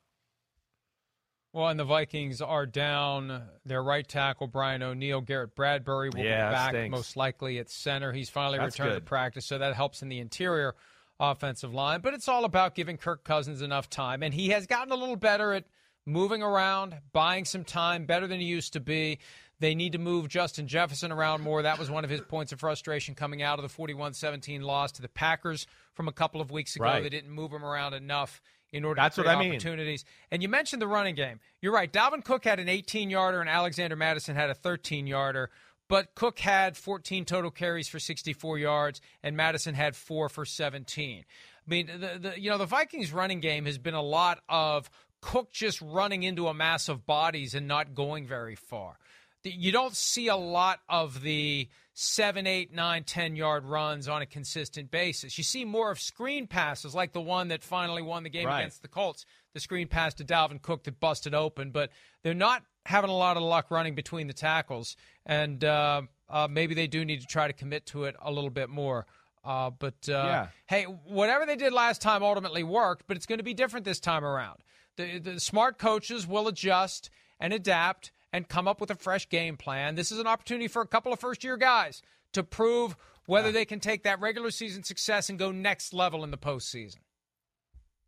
Well, 1.52 1.70
and 1.70 1.80
the 1.80 1.86
Vikings 1.86 2.42
are 2.42 2.66
down 2.66 3.44
their 3.66 3.82
right 3.82 4.06
tackle, 4.06 4.48
Brian 4.48 4.84
O'Neill. 4.84 5.22
Garrett 5.22 5.56
Bradbury 5.56 6.10
will 6.10 6.20
yeah, 6.20 6.50
be 6.50 6.54
back 6.54 6.70
stinks. 6.72 6.92
most 6.92 7.16
likely 7.16 7.60
at 7.60 7.70
center. 7.70 8.12
He's 8.12 8.30
finally 8.30 8.58
That's 8.58 8.78
returned 8.78 8.96
good. 8.96 9.00
to 9.00 9.06
practice, 9.06 9.46
so 9.46 9.58
that 9.58 9.74
helps 9.74 10.02
in 10.02 10.10
the 10.10 10.20
interior 10.20 10.76
offensive 11.20 11.74
line. 11.74 12.02
But 12.02 12.14
it's 12.14 12.28
all 12.28 12.46
about 12.46 12.76
giving 12.76 12.98
Kirk 12.98 13.24
Cousins 13.24 13.62
enough 13.62 13.90
time. 13.90 14.24
And 14.24 14.34
he 14.34 14.50
has 14.50 14.68
gotten 14.68 14.92
a 14.92 14.96
little 14.96 15.16
better 15.16 15.54
at 15.54 15.66
moving 16.06 16.44
around, 16.44 16.96
buying 17.12 17.46
some 17.46 17.64
time, 17.64 18.06
better 18.06 18.28
than 18.28 18.40
he 18.40 18.46
used 18.46 18.74
to 18.74 18.80
be. 18.80 19.20
They 19.60 19.74
need 19.74 19.94
to 19.94 19.98
move 19.98 20.28
Justin 20.28 20.68
Jefferson 20.68 21.12
around 21.12 21.42
more. 21.42 21.62
That 21.62 21.80
was 21.80 21.90
one 21.90 22.04
of 22.04 22.10
his 22.10 22.22
points 22.22 22.52
of 22.52 22.60
frustration 22.60 23.16
coming 23.16 23.42
out 23.42 23.58
of 23.58 23.64
the 23.64 23.70
41 23.70 24.14
17 24.14 24.62
loss 24.62 24.92
to 24.94 25.02
the 25.02 25.08
Packers 25.08 25.66
from 25.94 26.08
a 26.08 26.12
couple 26.12 26.42
of 26.42 26.52
weeks 26.52 26.76
ago. 26.76 26.86
Right. 26.86 27.02
They 27.02 27.10
didn't 27.10 27.32
move 27.32 27.54
him 27.54 27.64
around 27.64 27.94
enough 27.94 28.42
in 28.74 28.84
order 28.84 29.00
That's 29.00 29.16
to 29.16 29.22
create 29.22 29.36
what 29.38 29.46
I 29.46 29.50
opportunities. 29.50 30.04
Mean. 30.04 30.28
And 30.32 30.42
you 30.42 30.50
mentioned 30.50 30.82
the 30.82 30.88
running 30.88 31.16
game. 31.16 31.40
You're 31.62 31.74
right. 31.74 31.92
Dalvin 31.92 32.24
Cook 32.24 32.44
had 32.44 32.60
an 32.60 32.68
18 32.68 33.10
yarder 33.10 33.40
and 33.40 33.50
Alexander 33.50 33.96
Mattison 33.96 34.36
had 34.36 34.50
a 34.50 34.54
13 34.54 35.08
yarder. 35.08 35.50
But 35.88 36.16
Cook 36.16 36.40
had 36.40 36.76
14 36.78 37.26
total 37.26 37.52
carries 37.52 37.88
for 37.88 38.00
64 38.00 38.58
yards, 38.58 39.02
and 39.22 39.38
Mattison 39.38 39.76
had 39.76 39.96
four 39.96 40.30
for 40.30 40.46
17. 40.46 41.20
I 41.20 41.70
mean, 41.70 41.88
the, 41.88 42.20
the 42.20 42.40
you 42.40 42.50
know 42.50 42.58
the 42.58 42.66
Vikings 42.66 43.12
running 43.12 43.40
game 43.40 43.66
has 43.66 43.78
been 43.78 43.94
a 43.94 44.02
lot 44.02 44.40
of 44.50 44.90
Cook 45.22 45.52
just 45.52 45.82
running 45.82 46.24
into 46.24 46.48
a 46.48 46.54
mass 46.54 46.90
of 46.90 47.06
bodies 47.06 47.56
and 47.56 47.68
not 47.68 47.96
going 47.96 48.28
very 48.28 48.56
far. 48.56 48.98
You 49.44 49.72
don't 49.72 49.96
see 49.96 50.28
a 50.28 50.36
lot 50.36 50.80
of 50.90 51.22
the 51.22 51.70
seven, 51.94 52.46
eight, 52.48 52.74
nine, 52.74 53.04
ten 53.04 53.36
yard 53.36 53.66
runs 53.66 54.08
on 54.08 54.22
a 54.22 54.26
consistent 54.26 54.92
basis. 54.92 55.38
You 55.38 55.44
see 55.44 55.66
more 55.66 55.92
of 55.92 56.00
screen 56.00 56.48
passes, 56.48 56.96
like 56.96 57.14
the 57.14 57.22
one 57.22 57.48
that 57.50 57.64
finally 57.64 58.02
won 58.02 58.24
the 58.24 58.30
game 58.30 58.48
right. 58.48 58.62
against 58.62 58.82
the 58.82 58.88
Colts, 58.88 59.26
the 59.54 59.60
screen 59.60 59.88
pass 59.88 60.14
to 60.16 60.24
Dalvin 60.24 60.62
Cook 60.62 60.84
that 60.84 61.00
busted 61.00 61.34
open. 61.34 61.72
But 61.72 61.92
they're 62.24 62.34
not 62.34 62.64
having 62.86 63.10
a 63.10 63.16
lot 63.16 63.38
of 63.38 63.44
luck 63.44 63.72
running 63.72 63.96
between 63.96 64.28
the 64.28 64.34
tackles, 64.34 64.96
and 65.26 65.64
uh, 65.64 66.02
uh, 66.30 66.48
maybe 66.50 66.76
they 66.76 66.88
do 66.88 67.04
need 67.04 67.22
to 67.22 67.28
try 67.28 67.48
to 67.48 67.54
commit 67.54 67.86
to 67.88 68.06
it 68.06 68.16
a 68.22 68.32
little 68.32 68.50
bit 68.50 68.70
more. 68.70 69.06
Uh, 69.44 69.70
but 69.70 70.08
uh, 70.08 70.12
Yeah. 70.12 70.48
hey, 70.68 70.84
whatever 70.84 71.46
they 71.46 71.56
did 71.56 71.74
last 71.74 72.02
time 72.02 72.24
ultimately 72.24 72.64
worked, 72.64 73.04
but 73.08 73.18
it's 73.18 73.26
going 73.26 73.38
to 73.38 73.44
be 73.44 73.54
different 73.54 73.86
this 73.86 74.00
time 74.00 74.24
around. 74.24 74.60
The, 74.98 75.20
the 75.20 75.40
smart 75.40 75.78
coaches 75.78 76.26
will 76.26 76.48
adjust 76.48 77.10
and 77.40 77.54
adapt 77.54 78.12
and 78.34 78.48
come 78.48 78.68
up 78.68 78.82
with 78.82 78.90
a 78.92 78.96
fresh 78.96 79.30
game 79.30 79.56
plan. 79.58 79.96
This 79.96 80.12
is 80.12 80.20
an 80.20 80.28
opportunity 80.28 80.68
for 80.68 80.82
a 80.82 80.88
couple 80.88 81.14
of 81.14 81.20
first 81.20 81.44
year 81.44 81.58
guys 81.58 82.02
to 82.34 82.44
prove 82.44 82.96
whether 83.28 83.52
they 83.52 83.66
can 83.66 83.80
take 83.80 84.04
that 84.04 84.20
regular 84.20 84.52
season 84.52 84.84
success 84.84 85.30
and 85.30 85.38
go 85.40 85.52
next 85.52 85.94
level 85.94 86.24
in 86.24 86.32
the 86.32 86.38
postseason. 86.38 86.98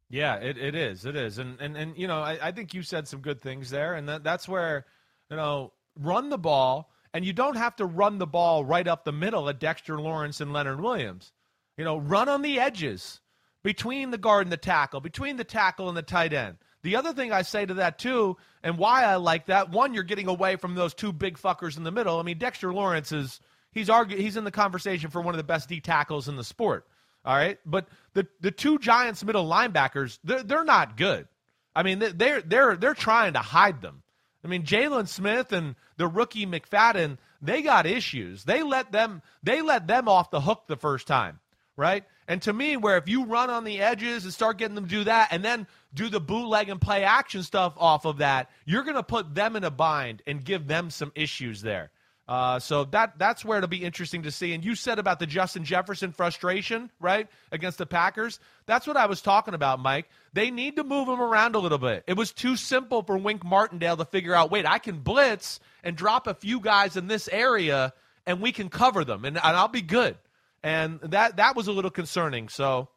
Yeah, 0.09 0.35
it, 0.35 0.57
it 0.57 0.75
is. 0.75 1.05
It 1.05 1.15
is. 1.15 1.37
And 1.37 1.59
and, 1.59 1.75
and 1.75 1.97
you 1.97 2.07
know, 2.07 2.19
I, 2.19 2.39
I 2.41 2.51
think 2.51 2.73
you 2.73 2.81
said 2.83 3.07
some 3.07 3.21
good 3.21 3.41
things 3.41 3.69
there. 3.69 3.93
And 3.95 4.07
that, 4.07 4.23
that's 4.23 4.47
where, 4.47 4.85
you 5.29 5.35
know, 5.35 5.73
run 5.99 6.29
the 6.29 6.37
ball. 6.37 6.91
And 7.13 7.25
you 7.25 7.33
don't 7.33 7.57
have 7.57 7.75
to 7.77 7.85
run 7.85 8.17
the 8.19 8.27
ball 8.27 8.63
right 8.63 8.87
up 8.87 9.03
the 9.03 9.11
middle 9.11 9.49
at 9.49 9.59
Dexter 9.59 9.99
Lawrence 9.99 10.39
and 10.39 10.53
Leonard 10.53 10.81
Williams. 10.81 11.31
You 11.77 11.83
know, 11.83 11.97
run 11.97 12.29
on 12.29 12.41
the 12.41 12.59
edges 12.59 13.21
between 13.63 14.11
the 14.11 14.17
guard 14.17 14.45
and 14.45 14.51
the 14.51 14.57
tackle, 14.57 14.99
between 14.99 15.37
the 15.37 15.43
tackle 15.43 15.89
and 15.89 15.97
the 15.97 16.01
tight 16.01 16.33
end. 16.33 16.57
The 16.83 16.95
other 16.95 17.13
thing 17.13 17.31
I 17.31 17.41
say 17.41 17.65
to 17.65 17.75
that 17.75 17.99
too, 17.99 18.37
and 18.63 18.77
why 18.77 19.03
I 19.03 19.15
like 19.15 19.47
that, 19.47 19.71
one, 19.71 19.93
you're 19.93 20.03
getting 20.03 20.27
away 20.27 20.55
from 20.55 20.75
those 20.75 20.93
two 20.93 21.11
big 21.11 21.37
fuckers 21.37 21.75
in 21.75 21.83
the 21.83 21.91
middle. 21.91 22.19
I 22.19 22.23
mean, 22.23 22.37
Dexter 22.37 22.71
Lawrence 22.71 23.11
is 23.11 23.39
he's 23.71 23.89
argu- 23.89 24.17
he's 24.17 24.37
in 24.37 24.43
the 24.43 24.51
conversation 24.51 25.09
for 25.09 25.21
one 25.21 25.33
of 25.33 25.37
the 25.37 25.43
best 25.43 25.69
D 25.69 25.79
tackles 25.81 26.27
in 26.27 26.35
the 26.35 26.43
sport. 26.43 26.87
All 27.27 27.35
right, 27.35 27.59
but 27.65 27.89
the 28.13 28.25
the 28.39 28.51
two 28.51 28.79
Giants 28.79 29.21
middle 29.21 29.45
linebackers, 29.45 30.17
they're 30.23 30.43
they're 30.43 30.63
not 30.63 30.95
good. 30.95 31.27
I 31.75 31.83
mean, 31.83 31.99
they- 31.99 32.13
they're 32.13 32.41
they're 32.41 32.77
they're 32.77 32.93
trying 32.93 33.33
to 33.33 33.39
hide 33.39 33.81
them. 33.81 34.01
I 34.45 34.47
mean, 34.47 34.63
Jaylon 34.63 35.09
Smith 35.09 35.51
and 35.51 35.75
the 35.97 36.07
rookie 36.07 36.45
McFadden, 36.45 37.17
they 37.41 37.61
got 37.61 37.85
issues. 37.85 38.45
They 38.45 38.63
let 38.63 38.93
them 38.93 39.21
they 39.43 39.61
let 39.61 39.87
them 39.87 40.07
off 40.07 40.31
the 40.31 40.39
hook 40.39 40.63
the 40.67 40.77
first 40.77 41.05
time, 41.05 41.41
right? 41.75 42.05
And 42.29 42.41
to 42.43 42.53
me, 42.53 42.77
where 42.77 42.95
if 42.95 43.09
you 43.09 43.25
run 43.25 43.49
on 43.49 43.65
the 43.65 43.81
edges 43.81 44.23
and 44.23 44.33
start 44.33 44.57
getting 44.57 44.75
them 44.75 44.85
to 44.85 44.89
do 44.89 45.03
that, 45.03 45.27
and 45.31 45.43
then 45.43 45.67
do 45.93 46.07
the 46.07 46.21
bootleg 46.21 46.69
and 46.69 46.79
play 46.79 47.03
action 47.03 47.43
stuff 47.43 47.73
off 47.75 48.05
of 48.05 48.19
that, 48.19 48.49
you're 48.63 48.83
going 48.83 48.95
to 48.95 49.03
put 49.03 49.35
them 49.35 49.57
in 49.57 49.65
a 49.65 49.71
bind 49.71 50.21
and 50.25 50.45
give 50.45 50.65
them 50.65 50.89
some 50.91 51.11
issues 51.13 51.61
there. 51.61 51.91
Uh, 52.27 52.59
so 52.59 52.83
that 52.83 53.17
that's 53.17 53.45
where 53.45 53.57
it'll 53.57 53.69
be 53.69 53.85
interesting 53.85 54.23
to 54.23 54.31
see. 54.31 54.53
And 54.53 54.63
you 54.63 54.75
said 54.75 54.99
about 54.99 55.19
the 55.19 55.25
Justin 55.25 55.63
Jefferson 55.63 56.11
frustration, 56.11 56.89
right, 56.99 57.27
against 57.53 57.77
the 57.77 57.85
Packers. 57.85 58.39
That's 58.65 58.85
what 58.85 58.97
I 58.97 59.05
was 59.05 59.21
talking 59.21 59.53
about, 59.53 59.79
Mike. 59.79 60.09
They 60.33 60.51
need 60.51 60.75
to 60.75 60.83
move 60.83 61.07
him 61.07 61.21
around 61.21 61.55
a 61.55 61.59
little 61.59 61.77
bit. 61.77 62.03
It 62.05 62.17
was 62.17 62.33
too 62.33 62.57
simple 62.57 63.01
for 63.01 63.17
Wink 63.17 63.45
Martindale 63.45 63.95
to 63.95 64.05
figure 64.05 64.35
out. 64.35 64.51
Wait, 64.51 64.65
I 64.65 64.77
can 64.77 64.99
blitz 64.99 65.61
and 65.83 65.95
drop 65.95 66.27
a 66.27 66.33
few 66.33 66.59
guys 66.59 66.97
in 66.97 67.07
this 67.07 67.29
area, 67.29 67.93
and 68.25 68.41
we 68.41 68.51
can 68.51 68.67
cover 68.67 69.05
them, 69.05 69.23
and, 69.23 69.37
and 69.37 69.57
I'll 69.57 69.69
be 69.69 69.81
good. 69.81 70.17
And 70.63 70.99
that 71.01 71.37
that 71.37 71.55
was 71.55 71.67
a 71.67 71.71
little 71.71 71.91
concerning. 71.91 72.49
So, 72.49 72.89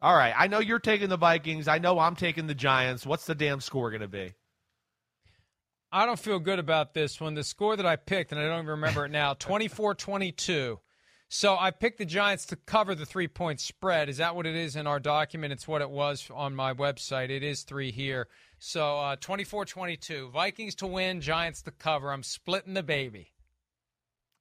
all 0.00 0.16
right, 0.16 0.32
I 0.34 0.46
know 0.46 0.60
you're 0.60 0.78
taking 0.78 1.10
the 1.10 1.18
Vikings. 1.18 1.68
I 1.68 1.76
know 1.76 1.98
I'm 1.98 2.16
taking 2.16 2.46
the 2.46 2.54
Giants. 2.54 3.04
What's 3.04 3.26
the 3.26 3.34
damn 3.34 3.60
score 3.60 3.90
going 3.90 4.00
to 4.00 4.08
be? 4.08 4.32
I 5.90 6.04
don't 6.04 6.18
feel 6.18 6.38
good 6.38 6.58
about 6.58 6.92
this 6.92 7.20
one. 7.20 7.34
The 7.34 7.44
score 7.44 7.76
that 7.76 7.86
I 7.86 7.96
picked, 7.96 8.32
and 8.32 8.40
I 8.40 8.44
don't 8.44 8.58
even 8.58 8.66
remember 8.66 9.06
it 9.06 9.10
now, 9.10 9.34
24 9.34 9.94
22. 9.94 10.78
So 11.30 11.56
I 11.58 11.70
picked 11.70 11.98
the 11.98 12.06
Giants 12.06 12.46
to 12.46 12.56
cover 12.56 12.94
the 12.94 13.04
three 13.04 13.28
point 13.28 13.60
spread. 13.60 14.08
Is 14.08 14.16
that 14.16 14.34
what 14.34 14.46
it 14.46 14.56
is 14.56 14.76
in 14.76 14.86
our 14.86 14.98
document? 14.98 15.52
It's 15.52 15.68
what 15.68 15.82
it 15.82 15.90
was 15.90 16.30
on 16.34 16.54
my 16.54 16.72
website. 16.72 17.30
It 17.30 17.42
is 17.42 17.62
three 17.62 17.90
here. 17.90 18.28
So 18.58 18.98
uh, 18.98 19.16
24 19.16 19.66
22. 19.66 20.30
Vikings 20.30 20.74
to 20.76 20.86
win, 20.86 21.20
Giants 21.20 21.62
to 21.62 21.70
cover. 21.70 22.12
I'm 22.12 22.22
splitting 22.22 22.74
the 22.74 22.82
baby. 22.82 23.32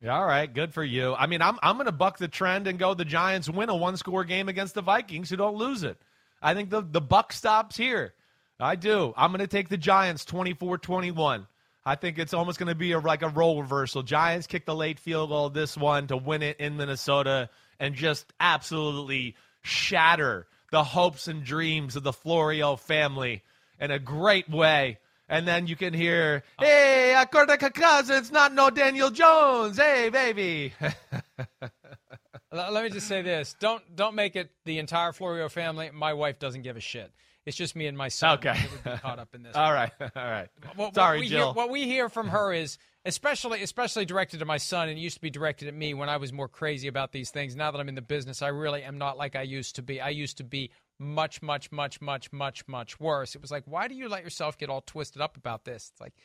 Yeah, 0.02 0.16
all 0.16 0.26
right, 0.26 0.52
good 0.54 0.74
for 0.74 0.84
you. 0.84 1.16
I 1.16 1.28
mean, 1.28 1.42
I'm 1.42 1.58
I'm 1.62 1.76
going 1.76 1.88
to 1.88 1.92
buck 1.92 2.18
the 2.18 2.28
trend 2.28 2.68
and 2.68 2.78
go 2.78 2.94
the 2.94 3.06
Giants 3.06 3.50
win 3.50 3.70
a 3.70 3.76
one-score 3.76 4.24
game 4.24 4.48
against 4.48 4.76
the 4.76 4.82
Vikings 4.82 5.30
who 5.30 5.38
don't 5.38 5.56
lose 5.58 5.84
it. 5.84 5.98
I 6.42 6.54
think 6.54 6.70
the 6.70 6.82
the 6.82 7.02
buck 7.02 7.34
stops 7.34 7.76
here. 7.76 8.14
I 8.60 8.76
do. 8.76 9.14
I'm 9.16 9.32
going 9.32 9.40
to 9.42 9.48
take 9.48 9.70
the 9.70 9.78
Giants 9.78 10.26
24-21. 10.26 11.48
I 11.86 11.96
think 11.96 12.20
it's 12.20 12.34
almost 12.34 12.60
going 12.60 12.68
to 12.68 12.76
be 12.76 12.92
a, 12.92 13.00
like 13.00 13.22
a 13.22 13.30
role 13.30 13.62
reversal. 13.62 14.04
Giants 14.04 14.48
kick 14.48 14.66
the 14.66 14.76
late 14.76 15.00
field 15.00 15.30
goal 15.30 15.50
this 15.50 15.78
one 15.78 16.08
to 16.08 16.18
win 16.18 16.42
it 16.42 16.60
in 16.60 16.76
Minnesota 16.76 17.50
and 17.80 17.96
just 17.96 18.26
absolutely 18.40 19.36
shatter 19.62 20.48
the 20.72 20.84
hopes 20.84 21.28
and 21.28 21.44
dreams 21.44 21.96
of 21.96 22.04
the 22.04 22.12
Florio 22.12 22.76
family 22.76 23.44
in 23.80 23.92
a 23.92 24.00
great 24.00 24.50
way. 24.50 24.98
And 25.30 25.48
then 25.48 25.68
you 25.68 25.76
can 25.76 25.94
hear, 25.94 26.44
oh. 26.58 26.66
"Hey, 26.66 27.14
a 27.14 27.26
Kirk-a 27.26 27.70
Cousins, 27.70 28.32
not 28.32 28.54
no 28.54 28.70
Daniel 28.70 29.10
Jones. 29.10 29.78
Hey, 29.78 30.10
baby." 30.10 30.74
Let 32.52 32.84
me 32.84 32.90
just 32.90 33.10
say 33.10 33.22
this: 33.22 33.54
don't 33.60 33.84
don't 33.94 34.16
make 34.16 34.38
it 34.38 34.50
the 34.64 34.80
entire 34.80 35.12
Florio 35.12 35.50
family. 35.50 35.90
My 35.94 36.14
wife 36.14 36.40
doesn't 36.40 36.62
give 36.62 36.78
a 36.78 36.82
shit. 36.82 37.12
It's 37.48 37.56
just 37.56 37.78
me 37.78 37.88
and 37.88 37.98
my 37.98 38.10
son. 38.10 38.40
Okay. 38.40 38.60
would 38.74 38.84
be 38.84 39.00
caught 39.00 39.20
up 39.20 39.34
in 39.34 39.42
this. 39.42 39.56
all 39.56 39.72
right, 39.72 39.92
all 40.02 40.10
right. 40.16 40.50
What, 40.76 40.94
Sorry, 40.94 41.20
what 41.20 41.22
we 41.22 41.30
Jill. 41.30 41.46
Hear, 41.46 41.54
what 41.54 41.70
we 41.70 41.86
hear 41.86 42.10
from 42.10 42.28
her 42.38 42.52
is, 42.52 42.78
especially 43.06 43.64
especially 43.64 44.04
directed 44.04 44.40
to 44.40 44.46
my 44.46 44.58
son, 44.58 44.90
and 44.90 44.98
it 44.98 45.02
used 45.02 45.16
to 45.16 45.22
be 45.22 45.30
directed 45.30 45.70
at 45.70 45.74
me 45.74 45.94
when 45.94 46.10
I 46.10 46.18
was 46.18 46.34
more 46.34 46.50
crazy 46.50 46.90
about 46.90 47.14
these 47.14 47.32
things. 47.32 47.56
Now 47.56 47.72
that 47.72 47.80
I'm 47.80 47.88
in 47.88 47.96
the 47.96 48.02
business, 48.02 48.42
I 48.42 48.50
really 48.50 48.84
am 48.84 48.98
not 48.98 49.18
like 49.18 49.38
I 49.38 49.44
used 49.44 49.76
to 49.78 49.82
be. 49.82 50.02
I 50.02 50.10
used 50.10 50.36
to 50.40 50.44
be 50.44 50.72
much, 51.00 51.42
much, 51.42 51.72
much, 51.72 52.02
much, 52.02 52.34
much, 52.34 52.68
much 52.68 53.00
worse. 53.00 53.34
It 53.34 53.42
was 53.42 53.50
like, 53.50 53.64
why 53.66 53.88
do 53.88 53.96
you 53.96 54.10
let 54.10 54.26
yourself 54.26 54.58
get 54.58 54.70
all 54.70 54.82
twisted 54.82 55.22
up 55.22 55.38
about 55.38 55.64
this? 55.64 55.92
It's 55.94 56.02
like, 56.02 56.16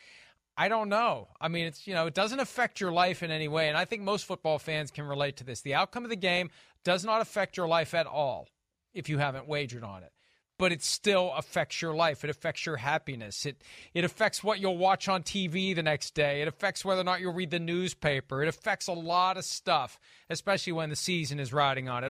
I 0.56 0.66
don't 0.66 0.88
know. 0.88 1.28
I 1.40 1.46
mean, 1.46 1.66
it's 1.66 1.86
you 1.86 1.94
know, 1.94 2.08
it 2.08 2.14
doesn't 2.14 2.40
affect 2.40 2.80
your 2.80 2.90
life 2.90 3.22
in 3.22 3.30
any 3.30 3.46
way, 3.46 3.68
and 3.68 3.78
I 3.78 3.84
think 3.84 4.02
most 4.02 4.24
football 4.24 4.58
fans 4.58 4.90
can 4.90 5.04
relate 5.04 5.36
to 5.36 5.44
this. 5.44 5.60
The 5.60 5.74
outcome 5.74 6.02
of 6.02 6.10
the 6.10 6.16
game 6.16 6.50
does 6.82 7.04
not 7.04 7.20
affect 7.20 7.56
your 7.56 7.68
life 7.68 7.94
at 7.94 8.08
all 8.08 8.48
if 8.92 9.08
you 9.08 9.18
haven't 9.18 9.46
wagered 9.46 9.84
on 9.84 10.02
it 10.02 10.10
but 10.62 10.70
it 10.70 10.80
still 10.80 11.32
affects 11.36 11.82
your 11.82 11.92
life. 11.92 12.22
It 12.22 12.30
affects 12.30 12.64
your 12.64 12.76
happiness. 12.76 13.46
It 13.46 13.60
it 13.94 14.04
affects 14.04 14.44
what 14.44 14.60
you'll 14.60 14.78
watch 14.78 15.08
on 15.08 15.24
TV 15.24 15.74
the 15.74 15.82
next 15.82 16.14
day. 16.14 16.40
It 16.40 16.46
affects 16.46 16.84
whether 16.84 17.00
or 17.00 17.04
not 17.04 17.20
you'll 17.20 17.32
read 17.32 17.50
the 17.50 17.58
newspaper. 17.58 18.44
It 18.44 18.48
affects 18.48 18.86
a 18.86 18.92
lot 18.92 19.36
of 19.36 19.44
stuff, 19.44 19.98
especially 20.30 20.74
when 20.74 20.88
the 20.88 20.94
season 20.94 21.40
is 21.40 21.52
riding 21.52 21.88
on 21.88 22.04
it. 22.04 22.11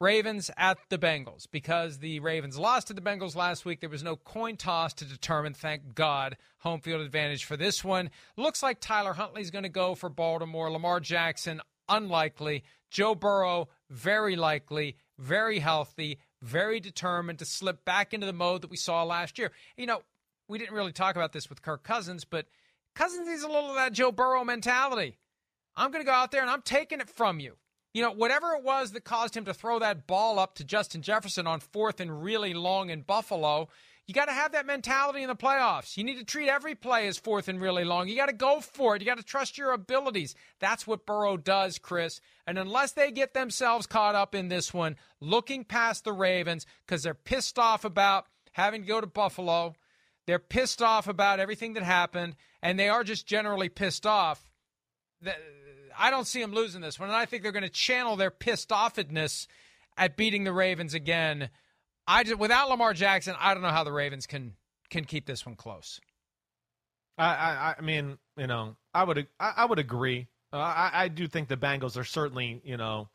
Ravens 0.00 0.50
at 0.56 0.78
the 0.88 0.96
Bengals 0.96 1.46
because 1.50 1.98
the 1.98 2.20
Ravens 2.20 2.58
lost 2.58 2.86
to 2.86 2.94
the 2.94 3.02
Bengals 3.02 3.36
last 3.36 3.66
week. 3.66 3.80
There 3.80 3.90
was 3.90 4.02
no 4.02 4.16
coin 4.16 4.56
toss 4.56 4.94
to 4.94 5.04
determine, 5.04 5.52
thank 5.52 5.94
God, 5.94 6.38
home 6.60 6.80
field 6.80 7.02
advantage 7.02 7.44
for 7.44 7.56
this 7.56 7.84
one. 7.84 8.10
Looks 8.38 8.62
like 8.62 8.80
Tyler 8.80 9.12
Huntley's 9.12 9.50
going 9.50 9.64
to 9.64 9.68
go 9.68 9.94
for 9.94 10.08
Baltimore. 10.08 10.70
Lamar 10.70 11.00
Jackson, 11.00 11.60
unlikely. 11.86 12.64
Joe 12.90 13.14
Burrow, 13.14 13.68
very 13.90 14.36
likely, 14.36 14.96
very 15.18 15.58
healthy, 15.58 16.18
very 16.40 16.80
determined 16.80 17.38
to 17.40 17.44
slip 17.44 17.84
back 17.84 18.14
into 18.14 18.26
the 18.26 18.32
mode 18.32 18.62
that 18.62 18.70
we 18.70 18.78
saw 18.78 19.04
last 19.04 19.38
year. 19.38 19.52
You 19.76 19.84
know, 19.84 20.00
we 20.48 20.56
didn't 20.56 20.74
really 20.74 20.92
talk 20.92 21.14
about 21.14 21.32
this 21.32 21.50
with 21.50 21.60
Kirk 21.60 21.82
Cousins, 21.82 22.24
but 22.24 22.46
Cousins 22.94 23.28
needs 23.28 23.42
a 23.42 23.48
little 23.48 23.68
of 23.68 23.76
that 23.76 23.92
Joe 23.92 24.12
Burrow 24.12 24.44
mentality. 24.44 25.18
I'm 25.76 25.90
going 25.90 26.02
to 26.02 26.10
go 26.10 26.14
out 26.14 26.32
there 26.32 26.40
and 26.40 26.50
I'm 26.50 26.62
taking 26.62 27.00
it 27.00 27.10
from 27.10 27.38
you. 27.38 27.56
You 27.92 28.02
know, 28.02 28.12
whatever 28.12 28.52
it 28.54 28.62
was 28.62 28.92
that 28.92 29.04
caused 29.04 29.36
him 29.36 29.44
to 29.46 29.54
throw 29.54 29.78
that 29.80 30.06
ball 30.06 30.38
up 30.38 30.54
to 30.56 30.64
Justin 30.64 31.02
Jefferson 31.02 31.46
on 31.46 31.60
fourth 31.60 32.00
and 32.00 32.22
really 32.22 32.54
long 32.54 32.90
in 32.90 33.02
Buffalo, 33.02 33.68
you 34.06 34.14
got 34.14 34.26
to 34.26 34.32
have 34.32 34.52
that 34.52 34.66
mentality 34.66 35.22
in 35.22 35.28
the 35.28 35.36
playoffs. 35.36 35.96
You 35.96 36.04
need 36.04 36.18
to 36.18 36.24
treat 36.24 36.48
every 36.48 36.74
play 36.74 37.06
as 37.06 37.18
fourth 37.18 37.48
and 37.48 37.60
really 37.60 37.84
long. 37.84 38.08
You 38.08 38.16
got 38.16 38.26
to 38.26 38.32
go 38.32 38.60
for 38.60 38.96
it. 38.96 39.02
You 39.02 39.06
got 39.06 39.18
to 39.18 39.24
trust 39.24 39.56
your 39.56 39.72
abilities. 39.72 40.34
That's 40.58 40.86
what 40.86 41.06
Burrow 41.06 41.36
does, 41.36 41.78
Chris. 41.78 42.20
And 42.46 42.58
unless 42.58 42.92
they 42.92 43.12
get 43.12 43.34
themselves 43.34 43.86
caught 43.86 44.14
up 44.14 44.34
in 44.34 44.48
this 44.48 44.74
one, 44.74 44.96
looking 45.20 45.64
past 45.64 46.04
the 46.04 46.12
Ravens 46.12 46.66
because 46.86 47.04
they're 47.04 47.14
pissed 47.14 47.58
off 47.58 47.84
about 47.84 48.26
having 48.52 48.82
to 48.82 48.88
go 48.88 49.00
to 49.00 49.06
Buffalo, 49.06 49.74
they're 50.26 50.38
pissed 50.40 50.82
off 50.82 51.06
about 51.08 51.40
everything 51.40 51.74
that 51.74 51.82
happened, 51.84 52.34
and 52.62 52.78
they 52.78 52.88
are 52.88 53.04
just 53.04 53.26
generally 53.26 53.68
pissed 53.68 54.06
off. 54.06 54.50
I 56.00 56.10
don't 56.10 56.26
see 56.26 56.40
them 56.40 56.52
losing 56.52 56.80
this 56.80 56.98
one, 56.98 57.10
and 57.10 57.16
I 57.16 57.26
think 57.26 57.42
they're 57.42 57.52
going 57.52 57.62
to 57.62 57.68
channel 57.68 58.16
their 58.16 58.30
pissed 58.30 58.70
offedness 58.70 59.46
at 59.96 60.16
beating 60.16 60.44
the 60.44 60.52
Ravens 60.52 60.94
again. 60.94 61.50
I 62.06 62.24
just, 62.24 62.38
without 62.38 62.70
Lamar 62.70 62.94
Jackson, 62.94 63.36
I 63.38 63.52
don't 63.52 63.62
know 63.62 63.68
how 63.68 63.84
the 63.84 63.92
Ravens 63.92 64.26
can 64.26 64.54
can 64.88 65.04
keep 65.04 65.26
this 65.26 65.46
one 65.46 65.54
close. 65.54 66.00
I 67.18 67.24
I, 67.26 67.74
I 67.78 67.80
mean, 67.82 68.18
you 68.36 68.46
know, 68.46 68.76
I 68.94 69.04
would 69.04 69.28
I, 69.38 69.52
I 69.58 69.64
would 69.66 69.78
agree. 69.78 70.26
Uh, 70.52 70.56
I 70.56 70.90
I 70.92 71.08
do 71.08 71.28
think 71.28 71.48
the 71.48 71.56
Bengals 71.56 71.96
are 71.96 72.04
certainly 72.04 72.62
you 72.64 72.78
know 72.78 73.08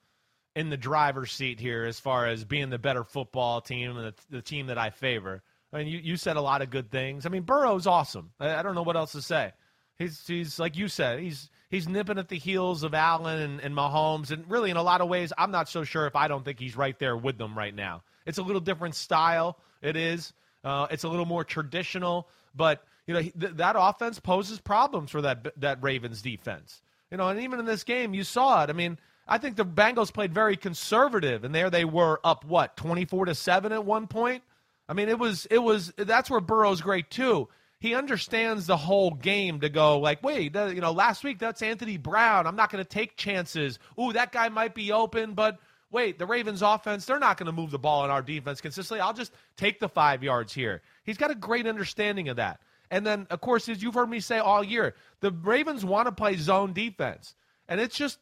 in 0.55 0.69
the 0.69 0.77
driver's 0.77 1.31
seat 1.31 1.59
here 1.59 1.86
as 1.86 1.99
far 1.99 2.27
as 2.27 2.45
being 2.45 2.69
the 2.69 2.79
better 2.79 3.03
football 3.03 3.61
team 3.61 3.97
and 3.97 4.07
the, 4.07 4.13
the 4.29 4.41
team 4.41 4.67
that 4.67 4.77
I 4.77 4.89
favor. 4.89 5.43
I 5.73 5.79
mean, 5.79 5.88
you, 5.88 5.99
you 5.99 6.15
said 6.15 6.38
a 6.38 6.41
lot 6.41 6.61
of 6.61 6.69
good 6.69 6.89
things. 6.89 7.25
I 7.25 7.29
mean, 7.29 7.43
Burrow's 7.43 7.88
awesome. 7.88 8.31
I, 8.39 8.55
I 8.55 8.63
don't 8.63 8.75
know 8.75 8.83
what 8.83 8.95
else 8.95 9.11
to 9.13 9.21
say. 9.21 9.51
He's 9.97 10.25
he's 10.27 10.59
like 10.59 10.75
you 10.75 10.87
said. 10.87 11.19
He's 11.19 11.49
he's 11.69 11.87
nipping 11.87 12.17
at 12.17 12.27
the 12.27 12.37
heels 12.37 12.83
of 12.83 12.93
Allen 12.93 13.39
and, 13.39 13.59
and 13.61 13.75
Mahomes, 13.75 14.31
and 14.31 14.49
really 14.49 14.69
in 14.69 14.77
a 14.77 14.83
lot 14.83 15.01
of 15.01 15.07
ways, 15.07 15.31
I'm 15.37 15.51
not 15.51 15.69
so 15.69 15.83
sure 15.83 16.05
if 16.05 16.15
I 16.15 16.27
don't 16.27 16.43
think 16.43 16.59
he's 16.59 16.75
right 16.75 16.97
there 16.99 17.15
with 17.15 17.37
them 17.37 17.57
right 17.57 17.73
now. 17.73 18.03
It's 18.25 18.37
a 18.37 18.43
little 18.43 18.61
different 18.61 18.95
style. 18.95 19.57
It 19.81 19.95
is. 19.95 20.33
Uh, 20.63 20.87
it's 20.89 21.03
a 21.03 21.07
little 21.07 21.25
more 21.25 21.43
traditional, 21.43 22.27
but 22.55 22.83
you 23.07 23.13
know 23.13 23.21
th- 23.21 23.53
that 23.55 23.75
offense 23.77 24.19
poses 24.19 24.59
problems 24.59 25.11
for 25.11 25.21
that 25.21 25.47
that 25.61 25.81
Ravens 25.81 26.21
defense. 26.21 26.81
You 27.11 27.17
know, 27.17 27.29
and 27.29 27.39
even 27.39 27.59
in 27.59 27.65
this 27.65 27.83
game, 27.83 28.13
you 28.13 28.23
saw 28.23 28.63
it. 28.63 28.69
I 28.69 28.73
mean, 28.73 28.97
I 29.27 29.37
think 29.37 29.55
the 29.55 29.65
Bengals 29.65 30.11
played 30.11 30.33
very 30.33 30.57
conservative, 30.57 31.43
and 31.43 31.53
there 31.53 31.69
they 31.69 31.85
were 31.85 32.19
up 32.23 32.43
what 32.45 32.75
24 32.75 33.25
to 33.25 33.35
seven 33.35 33.71
at 33.71 33.85
one 33.85 34.07
point. 34.07 34.43
I 34.89 34.93
mean, 34.93 35.07
it 35.07 35.17
was 35.17 35.47
it 35.49 35.59
was 35.59 35.93
that's 35.97 36.29
where 36.29 36.41
Burrow's 36.41 36.81
great 36.81 37.09
too. 37.09 37.47
He 37.86 37.93
understands 37.93 38.65
the 38.65 38.77
whole 38.77 39.11
game 39.11 39.59
to 39.59 39.69
go 39.69 39.99
like, 39.99 40.23
wait, 40.23 40.55
you 40.55 40.81
know, 40.81 40.91
last 40.91 41.23
week 41.23 41.38
that's 41.38 41.61
Anthony 41.61 41.97
Brown. 41.97 42.47
I'm 42.47 42.55
not 42.55 42.71
going 42.71 42.83
to 42.83 42.89
take 42.89 43.15
chances. 43.15 43.77
Ooh, 44.01 44.11
that 44.13 44.31
guy 44.31 44.49
might 44.49 44.73
be 44.73 44.91
open, 44.91 45.36
but 45.36 45.59
wait, 45.91 46.17
the 46.17 46.25
Ravens 46.25 46.63
offense, 46.63 47.05
they're 47.05 47.19
not 47.19 47.38
going 47.38 47.45
to 47.45 47.51
move 47.51 47.69
the 47.69 47.77
ball 47.77 48.03
in 48.03 48.09
our 48.09 48.23
defense 48.23 48.59
consistently. 48.59 49.01
I'll 49.01 49.13
just 49.13 49.33
take 49.55 49.79
the 49.79 49.88
five 49.88 50.23
yards 50.23 50.51
here. 50.51 50.81
He's 51.03 51.17
got 51.17 51.29
a 51.29 51.36
great 51.36 51.67
understanding 51.67 52.27
of 52.27 52.38
that. 52.38 52.59
And 52.89 53.05
then, 53.05 53.27
of 53.29 53.41
course, 53.41 53.69
as 53.69 53.83
you've 53.83 53.93
heard 53.93 54.09
me 54.09 54.19
say 54.19 54.39
all 54.39 54.63
year, 54.63 54.95
the 55.19 55.29
Ravens 55.29 55.86
want 55.86 56.07
to 56.07 56.11
play 56.11 56.38
zone 56.38 56.73
defense. 56.73 57.36
And 57.67 57.79
it's 57.79 57.95
just, 57.95 58.17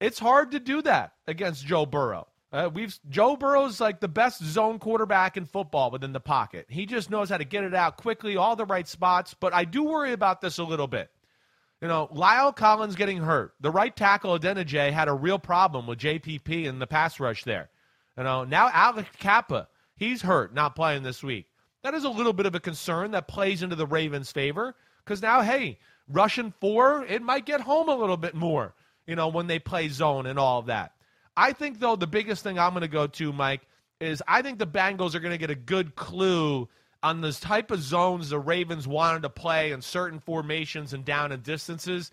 it's 0.00 0.18
hard 0.18 0.52
to 0.52 0.58
do 0.58 0.80
that 0.82 1.12
against 1.26 1.66
Joe 1.66 1.84
Burrow. 1.84 2.28
Uh, 2.52 2.68
we've 2.72 2.98
Joe 3.08 3.34
Burrow's 3.34 3.80
like 3.80 4.00
the 4.00 4.08
best 4.08 4.44
zone 4.44 4.78
quarterback 4.78 5.38
in 5.38 5.46
football 5.46 5.90
within 5.90 6.12
the 6.12 6.20
pocket. 6.20 6.66
He 6.68 6.84
just 6.84 7.10
knows 7.10 7.30
how 7.30 7.38
to 7.38 7.44
get 7.44 7.64
it 7.64 7.74
out 7.74 7.96
quickly, 7.96 8.36
all 8.36 8.56
the 8.56 8.66
right 8.66 8.86
spots. 8.86 9.34
But 9.34 9.54
I 9.54 9.64
do 9.64 9.84
worry 9.84 10.12
about 10.12 10.42
this 10.42 10.58
a 10.58 10.64
little 10.64 10.86
bit. 10.86 11.10
You 11.80 11.88
know, 11.88 12.08
La'el 12.14 12.54
Collins 12.54 12.94
getting 12.94 13.18
hurt. 13.18 13.54
The 13.60 13.70
right 13.70 13.94
tackle, 13.94 14.38
Adeniji, 14.38 14.92
had 14.92 15.08
a 15.08 15.14
real 15.14 15.38
problem 15.38 15.86
with 15.86 15.98
JPP 15.98 16.66
in 16.66 16.78
the 16.78 16.86
pass 16.86 17.18
rush 17.18 17.42
there. 17.44 17.70
You 18.16 18.24
know, 18.24 18.44
now 18.44 18.68
Alex 18.72 19.08
Cappa, 19.18 19.68
he's 19.96 20.22
hurt, 20.22 20.54
not 20.54 20.76
playing 20.76 21.02
this 21.02 21.22
week. 21.22 21.46
That 21.82 21.94
is 21.94 22.04
a 22.04 22.10
little 22.10 22.34
bit 22.34 22.46
of 22.46 22.54
a 22.54 22.60
concern 22.60 23.12
that 23.12 23.26
plays 23.26 23.62
into 23.62 23.74
the 23.76 23.86
Ravens' 23.86 24.30
favor 24.30 24.76
because 25.04 25.22
now, 25.22 25.40
hey, 25.40 25.78
Russian 26.06 26.52
four, 26.60 27.04
it 27.06 27.22
might 27.22 27.46
get 27.46 27.62
home 27.62 27.88
a 27.88 27.96
little 27.96 28.18
bit 28.18 28.34
more, 28.34 28.74
you 29.06 29.16
know, 29.16 29.28
when 29.28 29.46
they 29.46 29.58
play 29.58 29.88
zone 29.88 30.26
and 30.26 30.38
all 30.38 30.60
of 30.60 30.66
that. 30.66 30.92
I 31.36 31.52
think, 31.52 31.80
though, 31.80 31.96
the 31.96 32.06
biggest 32.06 32.42
thing 32.42 32.58
I'm 32.58 32.72
going 32.72 32.82
to 32.82 32.88
go 32.88 33.06
to, 33.06 33.32
Mike, 33.32 33.62
is 34.00 34.22
I 34.26 34.42
think 34.42 34.58
the 34.58 34.66
Bengals 34.66 35.14
are 35.14 35.20
going 35.20 35.32
to 35.32 35.38
get 35.38 35.50
a 35.50 35.54
good 35.54 35.94
clue 35.94 36.68
on 37.02 37.20
the 37.20 37.32
type 37.32 37.70
of 37.70 37.80
zones 37.80 38.30
the 38.30 38.38
Ravens 38.38 38.86
wanted 38.86 39.22
to 39.22 39.30
play 39.30 39.72
in 39.72 39.82
certain 39.82 40.20
formations 40.20 40.92
and 40.92 41.04
down 41.04 41.32
and 41.32 41.42
distances. 41.42 42.10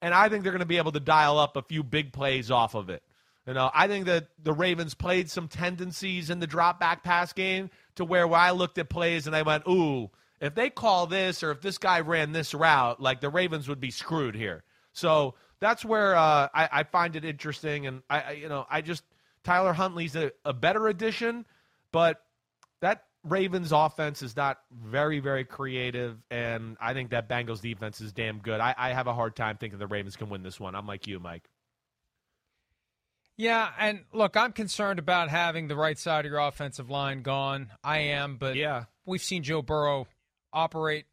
And 0.00 0.14
I 0.14 0.28
think 0.28 0.42
they're 0.42 0.52
going 0.52 0.60
to 0.60 0.66
be 0.66 0.78
able 0.78 0.92
to 0.92 1.00
dial 1.00 1.38
up 1.38 1.56
a 1.56 1.62
few 1.62 1.82
big 1.82 2.12
plays 2.12 2.50
off 2.50 2.74
of 2.74 2.90
it. 2.90 3.02
You 3.46 3.54
know, 3.54 3.70
I 3.74 3.88
think 3.88 4.06
that 4.06 4.28
the 4.42 4.52
Ravens 4.52 4.94
played 4.94 5.30
some 5.30 5.48
tendencies 5.48 6.30
in 6.30 6.38
the 6.38 6.46
drop 6.46 6.78
back 6.78 7.02
pass 7.02 7.32
game 7.32 7.70
to 7.96 8.04
where, 8.04 8.26
where 8.26 8.38
I 8.38 8.52
looked 8.52 8.78
at 8.78 8.88
plays 8.88 9.26
and 9.26 9.34
I 9.34 9.42
went, 9.42 9.64
ooh, 9.68 10.10
if 10.40 10.54
they 10.54 10.70
call 10.70 11.06
this 11.06 11.42
or 11.42 11.50
if 11.50 11.60
this 11.60 11.78
guy 11.78 12.00
ran 12.00 12.32
this 12.32 12.54
route, 12.54 13.00
like 13.00 13.20
the 13.20 13.28
Ravens 13.28 13.68
would 13.68 13.80
be 13.80 13.90
screwed 13.90 14.34
here. 14.34 14.62
So 14.92 15.34
that's 15.62 15.84
where 15.84 16.16
uh, 16.16 16.48
I, 16.52 16.68
I, 16.72 16.82
find 16.82 17.14
it 17.14 17.24
interesting. 17.24 17.86
And 17.86 18.02
I, 18.10 18.20
I, 18.20 18.30
you 18.32 18.48
know, 18.48 18.66
I 18.68 18.80
just 18.80 19.04
Tyler 19.44 19.72
Huntley's 19.72 20.16
a, 20.16 20.32
a 20.44 20.52
better 20.52 20.88
addition, 20.88 21.46
but 21.92 22.20
that 22.80 23.04
Ravens 23.22 23.70
offense 23.70 24.22
is 24.22 24.36
not 24.36 24.58
very, 24.72 25.20
very 25.20 25.44
creative, 25.44 26.18
and 26.32 26.76
I 26.80 26.94
think 26.94 27.10
that 27.10 27.28
Bengals 27.28 27.60
defense 27.60 28.00
is 28.00 28.12
damn 28.12 28.38
good. 28.38 28.58
I, 28.58 28.74
I 28.76 28.92
have 28.92 29.06
a 29.06 29.14
hard 29.14 29.36
time 29.36 29.56
thinking 29.56 29.78
the 29.78 29.86
Ravens 29.86 30.16
can 30.16 30.28
win 30.28 30.42
this 30.42 30.58
one. 30.58 30.74
I'm 30.74 30.88
like 30.88 31.06
you, 31.06 31.20
Mike. 31.20 31.48
Yeah, 33.36 33.68
and 33.78 34.00
look, 34.12 34.36
I'm 34.36 34.52
concerned 34.52 34.98
about 34.98 35.28
having 35.28 35.68
the 35.68 35.76
right 35.76 35.96
side 35.96 36.26
of 36.26 36.32
your 36.32 36.40
offensive 36.40 36.90
line 36.90 37.22
gone. 37.22 37.70
I 37.84 37.98
am, 37.98 38.36
but 38.36 38.56
yeah, 38.56 38.86
we've 39.06 39.22
seen 39.22 39.44
Joe 39.44 39.62
Burrow 39.62 40.08
operate 40.52 41.06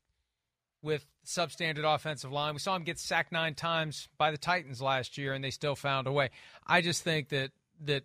with 0.82 1.06
substandard 1.26 1.84
offensive 1.84 2.32
line. 2.32 2.54
We 2.54 2.60
saw 2.60 2.76
him 2.76 2.84
get 2.84 3.00
sacked 3.00 3.32
nine 3.32 3.56
times 3.56 4.08
by 4.18 4.32
the 4.32 4.38
Titans 4.38 4.82
last 4.82 5.18
year, 5.18 5.34
and 5.34 5.44
they 5.44 5.52
still 5.52 5.76
found 5.76 6.08
a 6.08 6.12
way. 6.12 6.30
I 6.66 6.82
just 6.82 7.04
think 7.04 7.30
that 7.30 7.52
that 7.86 8.04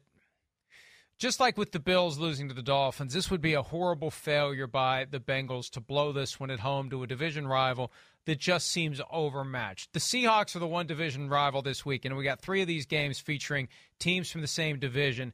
just 1.19 1.41
like 1.41 1.57
with 1.57 1.73
the 1.73 1.81
Bills 1.81 2.19
losing 2.19 2.49
to 2.49 2.55
the 2.55 2.63
Dolphins, 2.63 3.15
this 3.15 3.31
would 3.31 3.41
be 3.41 3.55
a 3.55 3.63
horrible 3.63 4.11
failure 4.11 4.67
by 4.67 5.07
the 5.09 5.21
Bengals 5.21 5.71
to 5.71 5.81
blow 5.81 6.13
this 6.13 6.41
one 6.41 6.51
at 6.51 6.61
home 6.61 6.91
to 6.91 7.03
a 7.03 7.07
division 7.07 7.47
rival 7.47 7.93
that 8.27 8.39
just 8.39 8.69
seems 8.69 9.01
overmatched. 9.11 9.93
The 9.93 10.01
Seahawks 10.01 10.57
are 10.57 10.61
the 10.61 10.67
one 10.67 10.87
division 10.87 11.29
rival 11.29 11.63
this 11.63 11.85
week, 11.85 12.05
and 12.05 12.17
we 12.17 12.25
got 12.25 12.41
three 12.41 12.63
of 12.63 12.69
these 12.69 12.87
games 12.87 13.19
featuring 13.21 13.69
teams 13.99 14.31
from 14.31 14.41
the 14.41 14.47
same 14.47 14.79
division. 14.79 15.33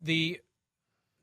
The 0.00 0.40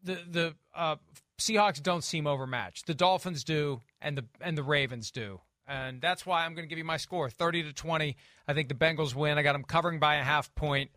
the 0.04 0.20
the 0.30 0.56
uh, 0.74 0.96
Seahawks 1.40 1.82
don't 1.82 2.04
seem 2.04 2.28
overmatched. 2.28 2.88
The 2.88 2.94
Dolphins 2.94 3.44
do, 3.44 3.82
and 4.02 4.18
the 4.18 4.26
and 4.42 4.58
the 4.58 4.64
Ravens 4.64 5.12
do, 5.12 5.42
and 5.68 6.02
that's 6.02 6.26
why 6.26 6.46
I'm 6.46 6.54
going 6.54 6.66
to 6.66 6.70
give 6.70 6.78
you 6.78 6.84
my 6.86 6.98
score: 6.98 7.30
thirty 7.30 7.64
to 7.64 7.74
twenty. 7.74 8.18
I 8.48 8.54
think 8.54 8.70
the 8.70 8.76
Bengals 8.76 9.16
win. 9.16 9.38
I 9.38 9.42
got 9.44 9.54
them 9.54 9.64
covering 9.64 10.00
by 10.00 10.16
a 10.16 10.24
half 10.24 10.54
point. 10.56 10.92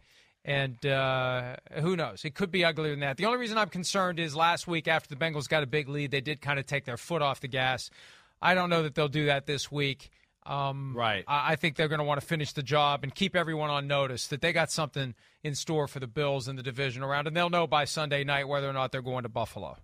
And 0.44 0.84
uh, 0.86 1.56
who 1.80 1.94
knows? 1.94 2.24
It 2.24 2.34
could 2.34 2.50
be 2.50 2.64
uglier 2.64 2.92
than 2.92 3.00
that. 3.00 3.18
The 3.18 3.26
only 3.26 3.38
reason 3.38 3.58
I'm 3.58 3.68
concerned 3.68 4.18
is 4.18 4.34
last 4.34 4.66
week 4.66 4.88
after 4.88 5.14
the 5.14 5.16
Bengals 5.16 5.48
got 5.48 5.62
a 5.62 5.66
big 5.66 5.88
lead, 5.88 6.10
they 6.10 6.22
did 6.22 6.40
kind 6.40 6.58
of 6.58 6.64
take 6.64 6.86
their 6.86 6.96
foot 6.96 7.20
off 7.20 7.40
the 7.40 7.48
gas. 7.48 7.90
I 8.40 8.54
don't 8.54 8.70
know 8.70 8.82
that 8.84 8.94
they'll 8.94 9.08
do 9.08 9.26
that 9.26 9.44
this 9.44 9.70
week. 9.70 10.10
Um, 10.46 10.94
right. 10.96 11.24
I, 11.28 11.52
I 11.52 11.56
think 11.56 11.76
they're 11.76 11.88
going 11.88 11.98
to 11.98 12.04
want 12.04 12.20
to 12.20 12.26
finish 12.26 12.52
the 12.52 12.62
job 12.62 13.00
and 13.02 13.14
keep 13.14 13.36
everyone 13.36 13.68
on 13.68 13.86
notice 13.86 14.28
that 14.28 14.40
they 14.40 14.54
got 14.54 14.70
something 14.70 15.14
in 15.42 15.54
store 15.54 15.86
for 15.86 16.00
the 16.00 16.06
Bills 16.06 16.48
in 16.48 16.56
the 16.56 16.62
division 16.62 17.02
around, 17.02 17.26
and 17.26 17.36
they'll 17.36 17.50
know 17.50 17.66
by 17.66 17.84
Sunday 17.84 18.24
night 18.24 18.48
whether 18.48 18.70
or 18.70 18.72
not 18.72 18.90
they're 18.90 19.02
going 19.02 19.24
to 19.24 19.28
Buffalo. 19.28 19.76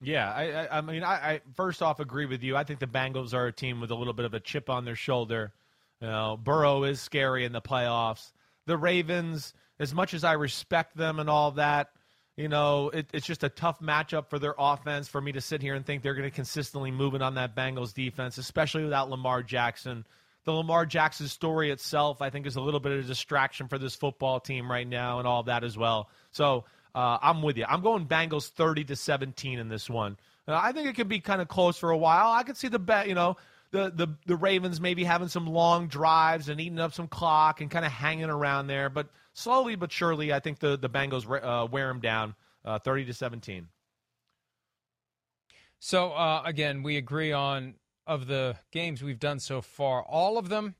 Yeah, 0.00 0.30
I, 0.30 0.78
I, 0.78 0.80
mean, 0.80 1.02
I, 1.02 1.14
I, 1.14 1.40
first 1.54 1.82
off 1.82 1.98
agree 1.98 2.26
with 2.26 2.42
you. 2.42 2.56
I 2.56 2.64
think 2.64 2.78
the 2.78 2.86
Bengals 2.86 3.34
are 3.34 3.46
a 3.46 3.52
team 3.52 3.80
with 3.80 3.90
a 3.90 3.96
little 3.96 4.12
bit 4.12 4.26
of 4.26 4.34
a 4.34 4.40
chip 4.40 4.70
on 4.70 4.84
their 4.84 4.94
shoulder. 4.94 5.52
You 6.00 6.06
know, 6.06 6.38
Burrow 6.40 6.84
is 6.84 7.00
scary 7.00 7.44
in 7.44 7.52
the 7.52 7.60
playoffs 7.60 8.30
the 8.68 8.76
Ravens, 8.76 9.54
as 9.80 9.92
much 9.92 10.14
as 10.14 10.22
I 10.22 10.34
respect 10.34 10.96
them 10.96 11.18
and 11.18 11.28
all 11.28 11.52
that, 11.52 11.88
you 12.36 12.48
know, 12.48 12.90
it, 12.90 13.08
it's 13.12 13.26
just 13.26 13.42
a 13.42 13.48
tough 13.48 13.80
matchup 13.80 14.28
for 14.30 14.38
their 14.38 14.54
offense 14.56 15.08
for 15.08 15.20
me 15.20 15.32
to 15.32 15.40
sit 15.40 15.60
here 15.60 15.74
and 15.74 15.84
think 15.84 16.02
they're 16.02 16.14
going 16.14 16.30
to 16.30 16.34
consistently 16.34 16.92
move 16.92 17.14
it 17.14 17.22
on 17.22 17.34
that 17.34 17.56
Bengals 17.56 17.92
defense, 17.92 18.38
especially 18.38 18.84
without 18.84 19.10
Lamar 19.10 19.42
Jackson. 19.42 20.04
The 20.44 20.52
Lamar 20.52 20.86
Jackson 20.86 21.26
story 21.26 21.70
itself, 21.72 22.22
I 22.22 22.30
think, 22.30 22.46
is 22.46 22.56
a 22.56 22.60
little 22.60 22.78
bit 22.78 22.92
of 22.92 23.00
a 23.00 23.02
distraction 23.02 23.66
for 23.66 23.78
this 23.78 23.96
football 23.96 24.38
team 24.38 24.70
right 24.70 24.86
now 24.86 25.18
and 25.18 25.26
all 25.26 25.42
that 25.44 25.64
as 25.64 25.76
well. 25.76 26.10
So, 26.30 26.64
uh, 26.98 27.16
I'm 27.22 27.42
with 27.42 27.56
you. 27.56 27.64
I'm 27.68 27.80
going 27.80 28.06
Bengals 28.06 28.48
30 28.48 28.82
to 28.86 28.96
17 28.96 29.60
in 29.60 29.68
this 29.68 29.88
one. 29.88 30.16
Uh, 30.48 30.58
I 30.60 30.72
think 30.72 30.88
it 30.88 30.96
could 30.96 31.06
be 31.06 31.20
kind 31.20 31.40
of 31.40 31.46
close 31.46 31.78
for 31.78 31.90
a 31.90 31.96
while. 31.96 32.32
I 32.32 32.42
could 32.42 32.56
see 32.56 32.66
the 32.66 32.80
bet, 32.80 33.06
you 33.06 33.14
know, 33.14 33.36
the, 33.70 33.92
the 33.94 34.08
the 34.26 34.34
Ravens 34.34 34.80
maybe 34.80 35.04
having 35.04 35.28
some 35.28 35.46
long 35.46 35.86
drives 35.86 36.48
and 36.48 36.60
eating 36.60 36.80
up 36.80 36.92
some 36.92 37.06
clock 37.06 37.60
and 37.60 37.70
kind 37.70 37.84
of 37.84 37.92
hanging 37.92 38.30
around 38.30 38.66
there, 38.66 38.90
but 38.90 39.10
slowly 39.32 39.76
but 39.76 39.92
surely, 39.92 40.32
I 40.32 40.40
think 40.40 40.58
the 40.58 40.76
the 40.76 40.90
Bengals 40.90 41.24
uh, 41.24 41.68
wear 41.68 41.86
them 41.86 42.00
down, 42.00 42.34
uh, 42.64 42.80
30 42.80 43.04
to 43.04 43.14
17. 43.14 43.68
So 45.78 46.10
uh, 46.10 46.42
again, 46.44 46.82
we 46.82 46.96
agree 46.96 47.30
on 47.30 47.74
of 48.08 48.26
the 48.26 48.56
games 48.72 49.04
we've 49.04 49.20
done 49.20 49.38
so 49.38 49.60
far, 49.60 50.02
all 50.02 50.36
of 50.36 50.48
them, 50.48 50.74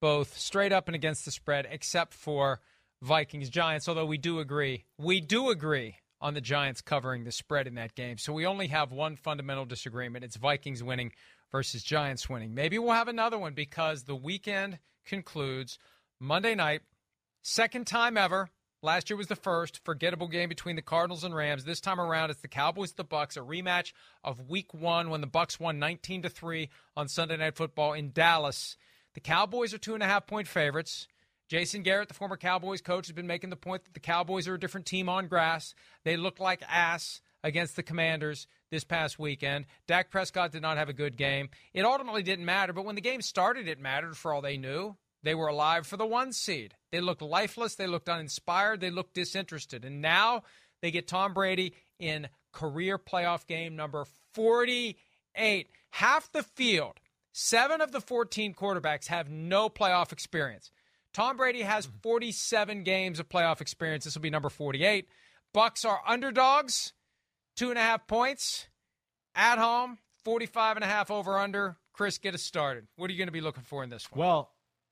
both 0.00 0.38
straight 0.38 0.72
up 0.72 0.86
and 0.86 0.94
against 0.94 1.24
the 1.24 1.32
spread, 1.32 1.66
except 1.68 2.14
for 2.14 2.60
Vikings 3.04 3.50
Giants. 3.50 3.88
Although 3.88 4.06
we 4.06 4.18
do 4.18 4.40
agree, 4.40 4.84
we 4.98 5.20
do 5.20 5.50
agree 5.50 5.96
on 6.20 6.34
the 6.34 6.40
Giants 6.40 6.80
covering 6.80 7.24
the 7.24 7.32
spread 7.32 7.66
in 7.66 7.74
that 7.74 7.94
game. 7.94 8.18
So 8.18 8.32
we 8.32 8.46
only 8.46 8.68
have 8.68 8.92
one 8.92 9.16
fundamental 9.16 9.66
disagreement. 9.66 10.24
It's 10.24 10.36
Vikings 10.36 10.82
winning 10.82 11.12
versus 11.52 11.82
Giants 11.82 12.28
winning. 12.28 12.54
Maybe 12.54 12.78
we'll 12.78 12.92
have 12.92 13.08
another 13.08 13.38
one 13.38 13.52
because 13.54 14.04
the 14.04 14.16
weekend 14.16 14.78
concludes 15.04 15.78
Monday 16.18 16.54
night, 16.54 16.80
second 17.42 17.86
time 17.86 18.16
ever 18.16 18.48
Last 18.84 19.08
year 19.08 19.16
was 19.16 19.28
the 19.28 19.34
first 19.34 19.80
forgettable 19.82 20.28
game 20.28 20.50
between 20.50 20.76
the 20.76 20.82
Cardinals 20.82 21.24
and 21.24 21.34
Rams. 21.34 21.64
This 21.64 21.80
time 21.80 21.98
around, 21.98 22.28
it's 22.28 22.42
the 22.42 22.48
Cowboys 22.48 22.92
the 22.92 23.02
Bucks, 23.02 23.34
a 23.34 23.40
rematch 23.40 23.94
of 24.22 24.50
Week 24.50 24.74
One 24.74 25.08
when 25.08 25.22
the 25.22 25.26
Bucks 25.26 25.58
won 25.58 25.78
19 25.78 26.20
to 26.20 26.28
three 26.28 26.68
on 26.94 27.08
Sunday 27.08 27.38
Night 27.38 27.56
Football 27.56 27.94
in 27.94 28.12
Dallas. 28.12 28.76
The 29.14 29.20
Cowboys 29.20 29.72
are 29.72 29.78
two 29.78 29.94
and 29.94 30.02
a 30.02 30.06
half 30.06 30.26
point 30.26 30.46
favorites. 30.46 31.08
Jason 31.48 31.82
Garrett, 31.82 32.08
the 32.08 32.14
former 32.14 32.36
Cowboys 32.36 32.80
coach, 32.80 33.06
has 33.06 33.14
been 33.14 33.26
making 33.26 33.50
the 33.50 33.56
point 33.56 33.84
that 33.84 33.94
the 33.94 34.00
Cowboys 34.00 34.48
are 34.48 34.54
a 34.54 34.60
different 34.60 34.86
team 34.86 35.08
on 35.08 35.28
grass. 35.28 35.74
They 36.04 36.16
look 36.16 36.40
like 36.40 36.62
ass 36.68 37.20
against 37.42 37.76
the 37.76 37.82
Commanders 37.82 38.46
this 38.70 38.84
past 38.84 39.18
weekend. 39.18 39.66
Dak 39.86 40.10
Prescott 40.10 40.52
did 40.52 40.62
not 40.62 40.78
have 40.78 40.88
a 40.88 40.94
good 40.94 41.16
game. 41.16 41.50
It 41.74 41.84
ultimately 41.84 42.22
didn't 42.22 42.46
matter, 42.46 42.72
but 42.72 42.86
when 42.86 42.94
the 42.94 43.00
game 43.00 43.20
started, 43.20 43.68
it 43.68 43.78
mattered 43.78 44.16
for 44.16 44.32
all 44.32 44.40
they 44.40 44.56
knew. 44.56 44.96
They 45.22 45.34
were 45.34 45.48
alive 45.48 45.86
for 45.86 45.96
the 45.96 46.06
one 46.06 46.32
seed. 46.32 46.74
They 46.92 47.00
looked 47.00 47.22
lifeless. 47.22 47.74
They 47.74 47.86
looked 47.86 48.08
uninspired. 48.08 48.80
They 48.80 48.90
looked 48.90 49.14
disinterested. 49.14 49.84
And 49.84 50.02
now 50.02 50.42
they 50.82 50.90
get 50.90 51.08
Tom 51.08 51.32
Brady 51.32 51.74
in 51.98 52.28
career 52.52 52.98
playoff 52.98 53.46
game 53.46 53.74
number 53.74 54.06
48. 54.34 55.68
Half 55.90 56.32
the 56.32 56.42
field, 56.42 57.00
seven 57.32 57.80
of 57.80 57.92
the 57.92 58.00
14 58.00 58.54
quarterbacks 58.54 59.06
have 59.06 59.30
no 59.30 59.68
playoff 59.68 60.12
experience. 60.12 60.70
Tom 61.14 61.36
Brady 61.36 61.62
has 61.62 61.88
47 62.02 62.82
games 62.82 63.20
of 63.20 63.28
playoff 63.28 63.60
experience. 63.60 64.04
This 64.04 64.14
will 64.14 64.22
be 64.22 64.30
number 64.30 64.50
48. 64.50 65.08
Bucks 65.54 65.84
are 65.84 66.00
underdogs, 66.06 66.92
two 67.56 67.70
and 67.70 67.78
a 67.78 67.82
half 67.82 68.06
points 68.08 68.66
at 69.36 69.58
home, 69.58 69.98
45 70.24 70.76
and 70.76 70.84
a 70.84 70.88
half 70.88 71.12
over 71.12 71.38
under. 71.38 71.78
Chris, 71.92 72.18
get 72.18 72.34
us 72.34 72.42
started. 72.42 72.88
What 72.96 73.08
are 73.08 73.12
you 73.12 73.18
going 73.18 73.28
to 73.28 73.32
be 73.32 73.40
looking 73.40 73.62
for 73.62 73.84
in 73.84 73.90
this 73.90 74.10
one? 74.10 74.18
Well, 74.18 74.50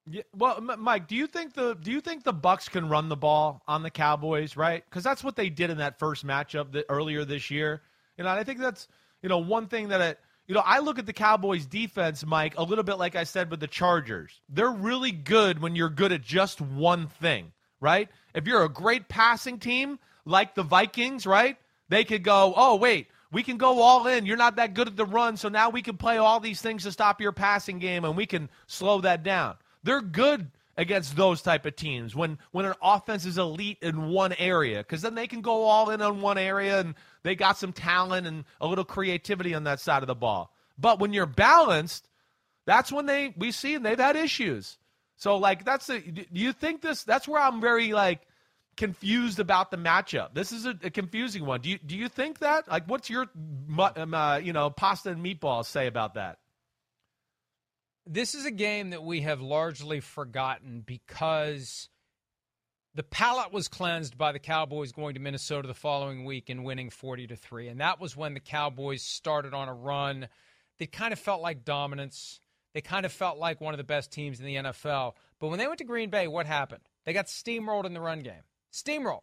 yeah, 0.08 0.22
well, 0.36 0.60
Mike, 0.60 1.08
do 1.08 1.16
you 1.16 1.26
think 1.26 1.54
the 1.54 1.74
do 1.74 1.90
you 1.90 2.00
think 2.00 2.22
the 2.22 2.32
Bucks 2.32 2.68
can 2.68 2.88
run 2.88 3.08
the 3.08 3.16
ball 3.16 3.62
on 3.66 3.82
the 3.82 3.90
Cowboys, 3.90 4.56
right? 4.56 4.84
Because 4.84 5.02
that's 5.02 5.22
what 5.22 5.36
they 5.36 5.48
did 5.48 5.70
in 5.70 5.78
that 5.78 5.98
first 5.98 6.24
matchup 6.24 6.72
that, 6.72 6.86
earlier 6.88 7.24
this 7.24 7.50
year. 7.50 7.82
You 8.16 8.24
know, 8.24 8.30
I 8.30 8.44
think 8.44 8.60
that's 8.60 8.86
you 9.22 9.28
know 9.28 9.38
one 9.38 9.66
thing 9.66 9.88
that 9.88 10.00
it, 10.00 10.20
you 10.52 10.58
know 10.58 10.64
I 10.66 10.80
look 10.80 10.98
at 10.98 11.06
the 11.06 11.14
Cowboys 11.14 11.64
defense, 11.64 12.26
Mike, 12.26 12.58
a 12.58 12.62
little 12.62 12.84
bit 12.84 12.98
like 12.98 13.16
I 13.16 13.24
said 13.24 13.50
with 13.50 13.60
the 13.60 13.66
Chargers. 13.66 14.42
They're 14.50 14.70
really 14.70 15.10
good 15.10 15.62
when 15.62 15.74
you're 15.74 15.88
good 15.88 16.12
at 16.12 16.20
just 16.20 16.60
one 16.60 17.06
thing, 17.06 17.52
right? 17.80 18.10
If 18.34 18.46
you're 18.46 18.62
a 18.62 18.68
great 18.68 19.08
passing 19.08 19.58
team 19.58 19.98
like 20.26 20.54
the 20.54 20.62
Vikings, 20.62 21.26
right? 21.26 21.56
They 21.88 22.04
could 22.04 22.22
go, 22.22 22.52
oh 22.54 22.76
wait, 22.76 23.06
we 23.30 23.42
can 23.42 23.56
go 23.56 23.80
all 23.80 24.06
in. 24.06 24.26
You're 24.26 24.36
not 24.36 24.56
that 24.56 24.74
good 24.74 24.88
at 24.88 24.94
the 24.94 25.06
run, 25.06 25.38
so 25.38 25.48
now 25.48 25.70
we 25.70 25.80
can 25.80 25.96
play 25.96 26.18
all 26.18 26.38
these 26.38 26.60
things 26.60 26.82
to 26.82 26.92
stop 26.92 27.18
your 27.18 27.32
passing 27.32 27.78
game, 27.78 28.04
and 28.04 28.14
we 28.14 28.26
can 28.26 28.50
slow 28.66 29.00
that 29.00 29.22
down. 29.22 29.54
They're 29.84 30.02
good 30.02 30.50
against 30.76 31.16
those 31.16 31.42
type 31.42 31.66
of 31.66 31.76
teams 31.76 32.14
when 32.14 32.38
when 32.50 32.64
an 32.64 32.74
offense 32.82 33.26
is 33.26 33.36
elite 33.36 33.78
in 33.82 34.08
one 34.08 34.32
area 34.38 34.78
because 34.78 35.02
then 35.02 35.14
they 35.14 35.26
can 35.26 35.42
go 35.42 35.64
all 35.64 35.90
in 35.90 36.00
on 36.00 36.20
one 36.20 36.38
area 36.38 36.80
and 36.80 36.94
they 37.22 37.34
got 37.34 37.58
some 37.58 37.72
talent 37.72 38.26
and 38.26 38.44
a 38.60 38.66
little 38.66 38.84
creativity 38.84 39.54
on 39.54 39.64
that 39.64 39.80
side 39.80 40.02
of 40.02 40.06
the 40.06 40.14
ball. 40.14 40.54
But 40.78 40.98
when 40.98 41.12
you're 41.12 41.26
balanced, 41.26 42.08
that's 42.64 42.90
when 42.90 43.06
they 43.06 43.34
we 43.36 43.52
see 43.52 43.74
and 43.74 43.84
they've 43.84 43.98
had 43.98 44.16
issues. 44.16 44.78
So 45.16 45.36
like 45.36 45.64
that's 45.64 45.88
a, 45.90 46.00
do 46.00 46.24
you 46.32 46.52
think 46.52 46.80
this 46.80 47.04
that's 47.04 47.28
where 47.28 47.40
I'm 47.40 47.60
very 47.60 47.92
like 47.92 48.26
confused 48.76 49.38
about 49.38 49.70
the 49.70 49.76
matchup. 49.76 50.34
This 50.34 50.52
is 50.52 50.66
a, 50.66 50.76
a 50.82 50.90
confusing 50.90 51.44
one. 51.44 51.60
Do 51.60 51.68
you 51.68 51.78
do 51.78 51.96
you 51.96 52.08
think 52.08 52.38
that 52.38 52.68
like 52.68 52.88
what's 52.88 53.10
your 53.10 53.28
um, 53.78 54.14
uh, 54.14 54.38
you 54.38 54.52
know 54.52 54.70
pasta 54.70 55.10
and 55.10 55.24
meatballs 55.24 55.66
say 55.66 55.86
about 55.86 56.14
that? 56.14 56.38
This 58.06 58.34
is 58.34 58.44
a 58.44 58.50
game 58.50 58.90
that 58.90 59.02
we 59.02 59.20
have 59.22 59.40
largely 59.40 60.00
forgotten 60.00 60.82
because 60.84 61.88
the 62.94 63.02
palate 63.02 63.52
was 63.52 63.68
cleansed 63.68 64.18
by 64.18 64.32
the 64.32 64.38
Cowboys 64.38 64.92
going 64.92 65.14
to 65.14 65.20
Minnesota 65.20 65.68
the 65.68 65.74
following 65.74 66.24
week 66.24 66.50
and 66.50 66.64
winning 66.64 66.90
40 66.90 67.28
to 67.28 67.36
3 67.36 67.68
and 67.68 67.80
that 67.80 68.00
was 68.00 68.16
when 68.16 68.34
the 68.34 68.40
Cowboys 68.40 69.02
started 69.02 69.54
on 69.54 69.68
a 69.68 69.74
run 69.74 70.28
that 70.78 70.92
kind 70.92 71.12
of 71.12 71.18
felt 71.18 71.40
like 71.40 71.64
dominance. 71.64 72.40
They 72.74 72.80
kind 72.80 73.06
of 73.06 73.12
felt 73.12 73.38
like 73.38 73.60
one 73.60 73.74
of 73.74 73.78
the 73.78 73.84
best 73.84 74.10
teams 74.10 74.40
in 74.40 74.46
the 74.46 74.56
NFL 74.56 75.12
but 75.38 75.48
when 75.48 75.58
they 75.58 75.66
went 75.66 75.78
to 75.78 75.84
Green 75.84 76.10
Bay 76.10 76.26
what 76.26 76.46
happened? 76.46 76.82
They 77.04 77.12
got 77.12 77.26
steamrolled 77.26 77.84
in 77.84 77.94
the 77.94 78.00
run 78.00 78.20
game. 78.20 78.42
Steamrolled 78.72 79.22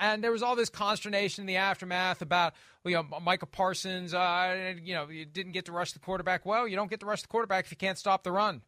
and 0.00 0.22
there 0.22 0.32
was 0.32 0.42
all 0.42 0.56
this 0.56 0.68
consternation 0.68 1.42
in 1.42 1.46
the 1.46 1.56
aftermath 1.56 2.22
about, 2.22 2.54
you 2.84 2.92
know, 2.92 3.04
Micah 3.20 3.46
Parsons, 3.46 4.14
uh, 4.14 4.74
you 4.82 4.94
know, 4.94 5.08
you 5.08 5.24
didn't 5.24 5.52
get 5.52 5.66
to 5.66 5.72
rush 5.72 5.92
the 5.92 5.98
quarterback. 5.98 6.46
Well, 6.46 6.68
you 6.68 6.76
don't 6.76 6.90
get 6.90 7.00
to 7.00 7.06
rush 7.06 7.22
the 7.22 7.28
quarterback 7.28 7.64
if 7.64 7.70
you 7.70 7.76
can't 7.76 7.98
stop 7.98 8.22
the 8.22 8.32
run. 8.32 8.62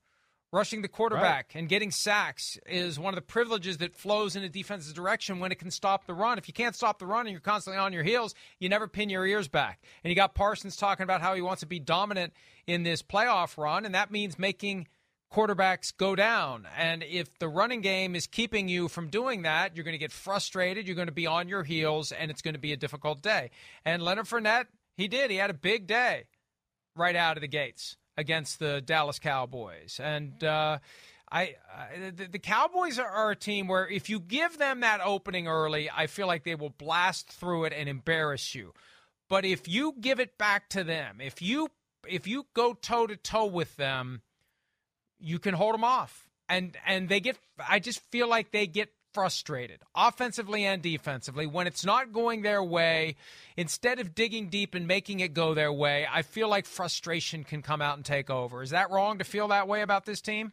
Rushing 0.52 0.82
the 0.82 0.88
quarterback 0.88 1.52
right. 1.54 1.60
and 1.60 1.68
getting 1.68 1.92
sacks 1.92 2.58
is 2.66 2.98
one 2.98 3.14
of 3.14 3.16
the 3.16 3.22
privileges 3.22 3.78
that 3.78 3.94
flows 3.94 4.34
in 4.34 4.42
a 4.42 4.48
defense's 4.48 4.92
direction 4.92 5.38
when 5.38 5.52
it 5.52 5.60
can 5.60 5.70
stop 5.70 6.06
the 6.06 6.14
run. 6.14 6.38
If 6.38 6.48
you 6.48 6.54
can't 6.54 6.74
stop 6.74 6.98
the 6.98 7.06
run 7.06 7.26
and 7.26 7.30
you're 7.30 7.40
constantly 7.40 7.78
on 7.78 7.92
your 7.92 8.02
heels, 8.02 8.34
you 8.58 8.68
never 8.68 8.88
pin 8.88 9.10
your 9.10 9.24
ears 9.24 9.46
back. 9.46 9.80
And 10.02 10.10
you 10.10 10.16
got 10.16 10.34
Parsons 10.34 10.76
talking 10.76 11.04
about 11.04 11.20
how 11.20 11.34
he 11.34 11.40
wants 11.40 11.60
to 11.60 11.66
be 11.66 11.78
dominant 11.78 12.32
in 12.66 12.82
this 12.82 13.00
playoff 13.00 13.56
run, 13.56 13.84
and 13.84 13.94
that 13.94 14.10
means 14.10 14.38
making– 14.38 14.88
quarterbacks 15.32 15.96
go 15.96 16.16
down. 16.16 16.66
And 16.76 17.02
if 17.02 17.38
the 17.38 17.48
running 17.48 17.80
game 17.80 18.14
is 18.14 18.26
keeping 18.26 18.68
you 18.68 18.88
from 18.88 19.08
doing 19.08 19.42
that, 19.42 19.76
you're 19.76 19.84
going 19.84 19.94
to 19.94 19.98
get 19.98 20.12
frustrated. 20.12 20.86
You're 20.86 20.96
going 20.96 21.08
to 21.08 21.12
be 21.12 21.26
on 21.26 21.48
your 21.48 21.62
heels, 21.62 22.12
and 22.12 22.30
it's 22.30 22.42
going 22.42 22.54
to 22.54 22.60
be 22.60 22.72
a 22.72 22.76
difficult 22.76 23.22
day. 23.22 23.50
And 23.84 24.02
Leonard 24.02 24.26
Fournette, 24.26 24.66
he 24.96 25.08
did. 25.08 25.30
He 25.30 25.36
had 25.36 25.50
a 25.50 25.54
big 25.54 25.86
day 25.86 26.24
right 26.96 27.16
out 27.16 27.36
of 27.36 27.40
the 27.40 27.48
gates 27.48 27.96
against 28.16 28.58
the 28.58 28.80
Dallas 28.80 29.18
Cowboys. 29.18 30.00
And, 30.02 30.42
uh, 30.42 30.78
I, 31.32 31.54
I 31.72 32.10
the, 32.10 32.26
the, 32.26 32.38
Cowboys 32.38 32.98
are, 32.98 33.08
are, 33.08 33.30
a 33.30 33.36
team 33.36 33.68
where 33.68 33.88
if 33.88 34.10
you 34.10 34.18
give 34.18 34.58
them 34.58 34.80
that 34.80 35.00
opening 35.00 35.46
early, 35.46 35.88
I 35.88 36.08
feel 36.08 36.26
like 36.26 36.42
they 36.42 36.56
will 36.56 36.70
blast 36.70 37.30
through 37.30 37.66
it 37.66 37.72
and 37.72 37.88
embarrass 37.88 38.54
you. 38.54 38.74
But 39.28 39.44
if 39.44 39.68
you 39.68 39.94
give 40.00 40.18
it 40.18 40.36
back 40.38 40.68
to 40.70 40.82
them, 40.82 41.20
if 41.20 41.40
you 41.40 41.68
if 42.08 42.26
you 42.26 42.46
go 42.52 42.72
toe 42.72 43.06
to 43.06 43.16
toe 43.16 43.46
with 43.46 43.76
them, 43.76 44.22
you 45.20 45.38
can 45.38 45.54
hold 45.54 45.74
them 45.74 45.84
off. 45.84 46.28
And 46.48 46.76
and 46.86 47.08
they 47.08 47.20
get 47.20 47.38
I 47.68 47.78
just 47.78 48.00
feel 48.10 48.28
like 48.28 48.50
they 48.50 48.66
get 48.66 48.90
frustrated 49.12 49.80
offensively 49.94 50.64
and 50.64 50.82
defensively 50.82 51.44
when 51.46 51.66
it's 51.66 51.84
not 51.84 52.12
going 52.12 52.42
their 52.42 52.62
way. 52.62 53.16
Instead 53.56 53.98
of 53.98 54.14
digging 54.14 54.48
deep 54.48 54.74
and 54.74 54.86
making 54.86 55.20
it 55.20 55.34
go 55.34 55.52
their 55.54 55.72
way 55.72 56.06
i 56.10 56.22
feel 56.22 56.48
like 56.48 56.66
frustration 56.66 57.44
can 57.44 57.62
come 57.62 57.80
out 57.80 57.96
and 57.96 58.04
take 58.04 58.30
over. 58.30 58.62
Is 58.62 58.70
that 58.70 58.90
wrong 58.90 59.18
to 59.18 59.24
feel 59.24 59.48
that 59.48 59.68
way 59.68 59.82
about 59.82 60.06
this 60.06 60.20
team? 60.20 60.52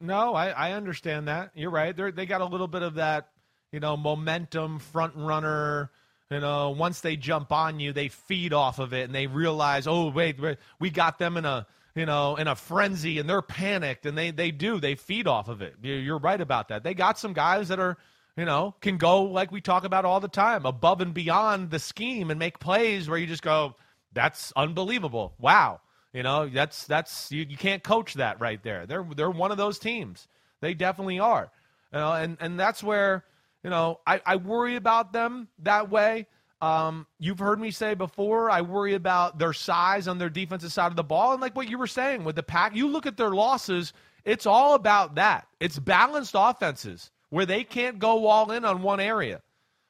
No 0.00 0.34
i, 0.34 0.48
I 0.48 0.72
understand 0.72 1.28
that. 1.28 1.50
You're 1.54 1.70
right. 1.70 1.94
They're, 1.94 2.12
they 2.12 2.26
got 2.26 2.40
a 2.40 2.46
little 2.46 2.68
bit 2.68 2.82
of 2.82 2.94
that 2.94 3.28
you 3.72 3.80
know 3.80 3.96
momentum 3.96 4.78
front 4.78 5.14
runner 5.16 5.90
you 6.30 6.40
know 6.40 6.70
once 6.70 7.00
they 7.00 7.16
jump 7.16 7.52
on 7.52 7.80
you 7.80 7.92
they 7.92 8.08
feed 8.08 8.52
off 8.52 8.78
of 8.78 8.92
it 8.92 9.02
and 9.02 9.14
they 9.14 9.26
realize 9.26 9.86
oh 9.86 10.10
wait 10.10 10.38
we 10.78 10.90
got 10.90 11.18
them 11.18 11.36
in 11.36 11.44
a 11.44 11.66
you 11.96 12.04
know, 12.06 12.36
in 12.36 12.46
a 12.46 12.54
frenzy 12.54 13.18
and 13.18 13.28
they're 13.28 13.42
panicked 13.42 14.06
and 14.06 14.16
they, 14.16 14.30
they 14.30 14.50
do. 14.50 14.78
They 14.78 14.94
feed 14.94 15.26
off 15.26 15.48
of 15.48 15.62
it. 15.62 15.74
You're 15.82 16.18
right 16.18 16.40
about 16.40 16.68
that. 16.68 16.84
They 16.84 16.94
got 16.94 17.18
some 17.18 17.32
guys 17.32 17.68
that 17.68 17.80
are, 17.80 17.96
you 18.36 18.44
know, 18.44 18.74
can 18.82 18.98
go 18.98 19.22
like 19.22 19.50
we 19.50 19.62
talk 19.62 19.84
about 19.84 20.04
all 20.04 20.20
the 20.20 20.28
time, 20.28 20.66
above 20.66 21.00
and 21.00 21.14
beyond 21.14 21.70
the 21.70 21.78
scheme 21.78 22.30
and 22.30 22.38
make 22.38 22.58
plays 22.60 23.08
where 23.08 23.18
you 23.18 23.26
just 23.26 23.42
go, 23.42 23.74
that's 24.12 24.52
unbelievable. 24.54 25.34
Wow. 25.38 25.80
You 26.12 26.22
know, 26.22 26.48
that's 26.48 26.86
that's 26.86 27.32
you, 27.32 27.46
you 27.48 27.56
can't 27.56 27.82
coach 27.82 28.14
that 28.14 28.40
right 28.40 28.62
there. 28.62 28.86
They're 28.86 29.06
they're 29.16 29.30
one 29.30 29.50
of 29.50 29.56
those 29.56 29.78
teams. 29.78 30.28
They 30.60 30.74
definitely 30.74 31.18
are. 31.18 31.50
You 31.92 31.98
know, 31.98 32.12
and, 32.12 32.36
and 32.40 32.60
that's 32.60 32.82
where, 32.82 33.24
you 33.62 33.70
know, 33.70 34.00
I, 34.06 34.20
I 34.24 34.36
worry 34.36 34.76
about 34.76 35.12
them 35.12 35.48
that 35.60 35.90
way. 35.90 36.26
Um, 36.60 37.06
you've 37.18 37.38
heard 37.38 37.60
me 37.60 37.70
say 37.70 37.94
before, 37.94 38.50
I 38.50 38.62
worry 38.62 38.94
about 38.94 39.38
their 39.38 39.52
size 39.52 40.08
on 40.08 40.18
their 40.18 40.30
defensive 40.30 40.72
side 40.72 40.90
of 40.90 40.96
the 40.96 41.04
ball. 41.04 41.32
And 41.32 41.40
like 41.40 41.54
what 41.54 41.68
you 41.68 41.78
were 41.78 41.86
saying 41.86 42.24
with 42.24 42.36
the 42.36 42.42
pack, 42.42 42.74
you 42.74 42.88
look 42.88 43.06
at 43.06 43.16
their 43.16 43.30
losses, 43.30 43.92
it's 44.24 44.46
all 44.46 44.74
about 44.74 45.16
that. 45.16 45.46
It's 45.60 45.78
balanced 45.78 46.34
offenses 46.36 47.10
where 47.30 47.46
they 47.46 47.64
can't 47.64 47.98
go 47.98 48.26
all 48.26 48.50
in 48.50 48.64
on 48.64 48.82
one 48.82 49.00
area. 49.00 49.42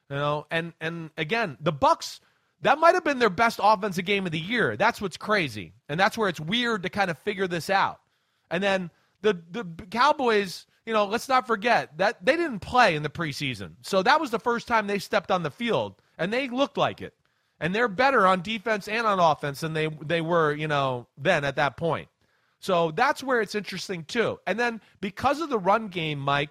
You 0.09 0.15
know, 0.17 0.45
and 0.51 0.73
and 0.79 1.09
again, 1.17 1.57
the 1.59 1.71
Bucks 1.71 2.21
that 2.61 2.79
might 2.79 2.95
have 2.95 3.03
been 3.03 3.19
their 3.19 3.29
best 3.29 3.59
offensive 3.61 4.05
game 4.05 4.25
of 4.25 4.31
the 4.31 4.39
year. 4.39 4.75
That's 4.77 5.01
what's 5.01 5.17
crazy. 5.17 5.73
And 5.89 5.99
that's 5.99 6.17
where 6.17 6.29
it's 6.29 6.39
weird 6.39 6.83
to 6.83 6.89
kind 6.89 7.11
of 7.11 7.17
figure 7.19 7.47
this 7.47 7.69
out. 7.69 7.99
And 8.49 8.63
then 8.63 8.89
the 9.21 9.39
the 9.51 9.65
Cowboys, 9.91 10.65
you 10.85 10.93
know, 10.93 11.05
let's 11.05 11.29
not 11.29 11.47
forget 11.47 11.97
that 11.97 12.23
they 12.25 12.35
didn't 12.35 12.59
play 12.59 12.95
in 12.95 13.03
the 13.03 13.09
preseason. 13.09 13.71
So 13.81 14.01
that 14.03 14.19
was 14.19 14.31
the 14.31 14.39
first 14.39 14.67
time 14.67 14.87
they 14.87 14.99
stepped 14.99 15.31
on 15.31 15.43
the 15.43 15.51
field 15.51 15.95
and 16.17 16.31
they 16.31 16.49
looked 16.49 16.77
like 16.77 17.01
it. 17.01 17.13
And 17.59 17.73
they're 17.73 17.87
better 17.87 18.27
on 18.27 18.41
defense 18.41 18.87
and 18.87 19.07
on 19.07 19.19
offense 19.19 19.61
than 19.61 19.73
they 19.73 19.87
they 19.87 20.21
were, 20.21 20.53
you 20.53 20.67
know, 20.67 21.07
then 21.17 21.43
at 21.43 21.55
that 21.55 21.75
point. 21.75 22.07
So 22.59 22.91
that's 22.91 23.23
where 23.23 23.41
it's 23.41 23.55
interesting 23.55 24.03
too. 24.03 24.39
And 24.45 24.59
then 24.59 24.81
because 25.01 25.41
of 25.41 25.49
the 25.49 25.59
run 25.59 25.87
game, 25.87 26.19
Mike, 26.19 26.49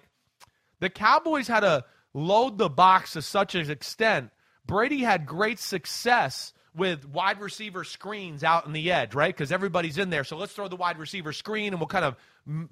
the 0.79 0.89
Cowboys 0.89 1.47
had 1.47 1.61
to 1.61 1.85
load 2.13 2.57
the 2.57 2.69
box 2.69 3.13
to 3.13 3.21
such 3.21 3.55
an 3.55 3.69
extent. 3.69 4.31
Brady 4.65 4.99
had 4.99 5.25
great 5.25 5.59
success 5.59 6.53
with 6.77 7.07
wide 7.07 7.41
receiver 7.41 7.83
screens 7.83 8.43
out 8.43 8.65
in 8.65 8.73
the 8.73 8.91
edge, 8.91 9.15
right? 9.15 9.35
Because 9.35 9.51
everybody's 9.51 9.97
in 9.97 10.09
there. 10.09 10.23
So 10.23 10.37
let's 10.37 10.53
throw 10.53 10.67
the 10.67 10.75
wide 10.75 10.99
receiver 10.99 11.33
screen 11.33 11.73
and 11.73 11.79
we'll 11.79 11.87
kind 11.87 12.05
of 12.05 12.15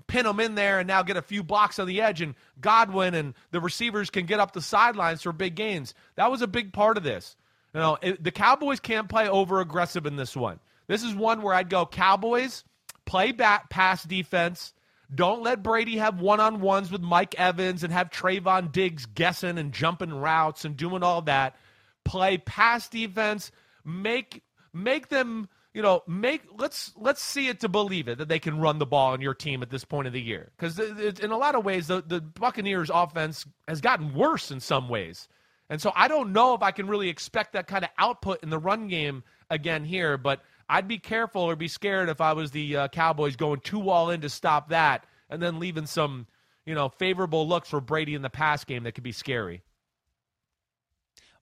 pin 0.08 0.26
them 0.26 0.40
in 0.40 0.56
there 0.56 0.80
and 0.80 0.88
now 0.88 1.04
get 1.04 1.18
a 1.18 1.22
few 1.22 1.44
blocks 1.44 1.80
on 1.80 1.88
the 1.88 2.02
edge. 2.02 2.22
And 2.22 2.36
Godwin 2.62 3.16
and 3.16 3.34
the 3.52 3.60
receivers 3.60 4.10
can 4.10 4.26
get 4.26 4.40
up 4.40 4.54
the 4.54 4.62
sidelines 4.62 5.24
for 5.24 5.34
big 5.34 5.56
gains. 5.56 5.94
That 6.16 6.32
was 6.32 6.42
a 6.42 6.48
big 6.48 6.72
part 6.72 6.98
of 6.98 7.04
this. 7.04 7.36
You 7.74 7.80
know, 7.82 7.98
it, 8.02 8.24
the 8.24 8.32
Cowboys 8.32 8.80
can't 8.80 9.10
play 9.10 9.28
over 9.28 9.60
aggressive 9.60 10.06
in 10.06 10.16
this 10.16 10.36
one. 10.36 10.60
This 10.88 11.04
is 11.04 11.16
one 11.16 11.42
where 11.42 11.54
I'd 11.54 11.70
go 11.70 11.86
Cowboys, 11.86 12.64
play 13.06 13.32
back 13.32 13.70
pass 13.70 14.04
defense. 14.04 14.74
Don't 15.14 15.44
let 15.44 15.62
Brady 15.62 15.98
have 15.98 16.20
one 16.20 16.40
on 16.40 16.62
ones 16.62 16.92
with 16.92 17.02
Mike 17.02 17.36
Evans 17.38 17.84
and 17.84 17.92
have 17.92 18.10
Trevon 18.10 18.72
Diggs 18.72 19.06
guessing 19.06 19.58
and 19.58 19.72
jumping 19.72 20.14
routes 20.14 20.66
and 20.66 20.78
doing 20.78 21.04
all 21.04 21.22
that. 21.24 21.56
Play 22.04 22.38
pass 22.38 22.88
defense 22.88 23.52
make 23.86 24.44
make 24.74 25.10
them 25.10 25.48
you 25.74 25.82
know 25.82 26.02
make 26.08 26.42
let's 26.58 26.92
let's 26.98 27.22
see 27.22 27.48
it 27.48 27.60
to 27.60 27.70
believe 27.70 28.08
it 28.08 28.18
that 28.18 28.28
they 28.28 28.40
can 28.40 28.60
run 28.60 28.80
the 28.80 28.86
ball 28.86 29.12
on 29.12 29.22
your 29.22 29.34
team 29.34 29.62
at 29.62 29.70
this 29.70 29.86
point 29.86 30.08
of 30.08 30.14
the 30.14 30.22
year. 30.22 30.52
Because 30.58 30.80
in 30.80 31.32
a 31.32 31.38
lot 31.38 31.56
of 31.56 31.64
ways 31.64 31.88
the, 31.88 32.04
the 32.06 32.22
buccaneers 32.22 32.90
offense 32.92 33.46
has 33.68 33.82
gotten 33.82 34.14
worse 34.14 34.52
in 34.52 34.60
some 34.60 34.90
ways. 34.90 35.28
And 35.70 35.82
so 35.82 35.92
i 35.96 36.08
don't 36.08 36.32
know 36.32 36.54
if 36.54 36.62
i 36.62 36.72
can 36.72 36.88
really 36.88 37.10
expect 37.10 37.54
that 37.54 37.68
kind 37.68 37.84
of 37.84 37.90
output 37.98 38.44
in 38.44 38.50
the 38.50 38.60
run 38.60 38.88
game 38.88 39.24
again 39.50 39.84
here 39.84 40.18
but 40.18 40.42
i'd 40.70 40.88
be 40.88 41.00
careful 41.00 41.42
or 41.42 41.56
be 41.56 41.68
scared 41.68 42.08
if 42.08 42.22
i 42.22 42.34
was 42.34 42.52
the 42.52 42.78
uh, 42.78 42.88
cowboys 42.90 43.36
going 43.36 43.60
too 43.62 43.90
all 43.90 44.12
in 44.12 44.22
to 44.22 44.30
stop 44.30 44.70
that 44.70 45.06
and 45.30 45.42
then 45.42 45.60
leaving 45.60 45.88
some 45.88 46.28
you 46.68 46.76
know 46.76 46.90
favorable 46.90 47.48
looks 47.48 47.68
for 47.68 47.82
brady 47.82 48.14
in 48.14 48.22
the 48.22 48.30
pass 48.30 48.64
game 48.64 48.84
that 48.84 48.94
could 48.94 49.04
be 49.04 49.12
scary 49.12 49.64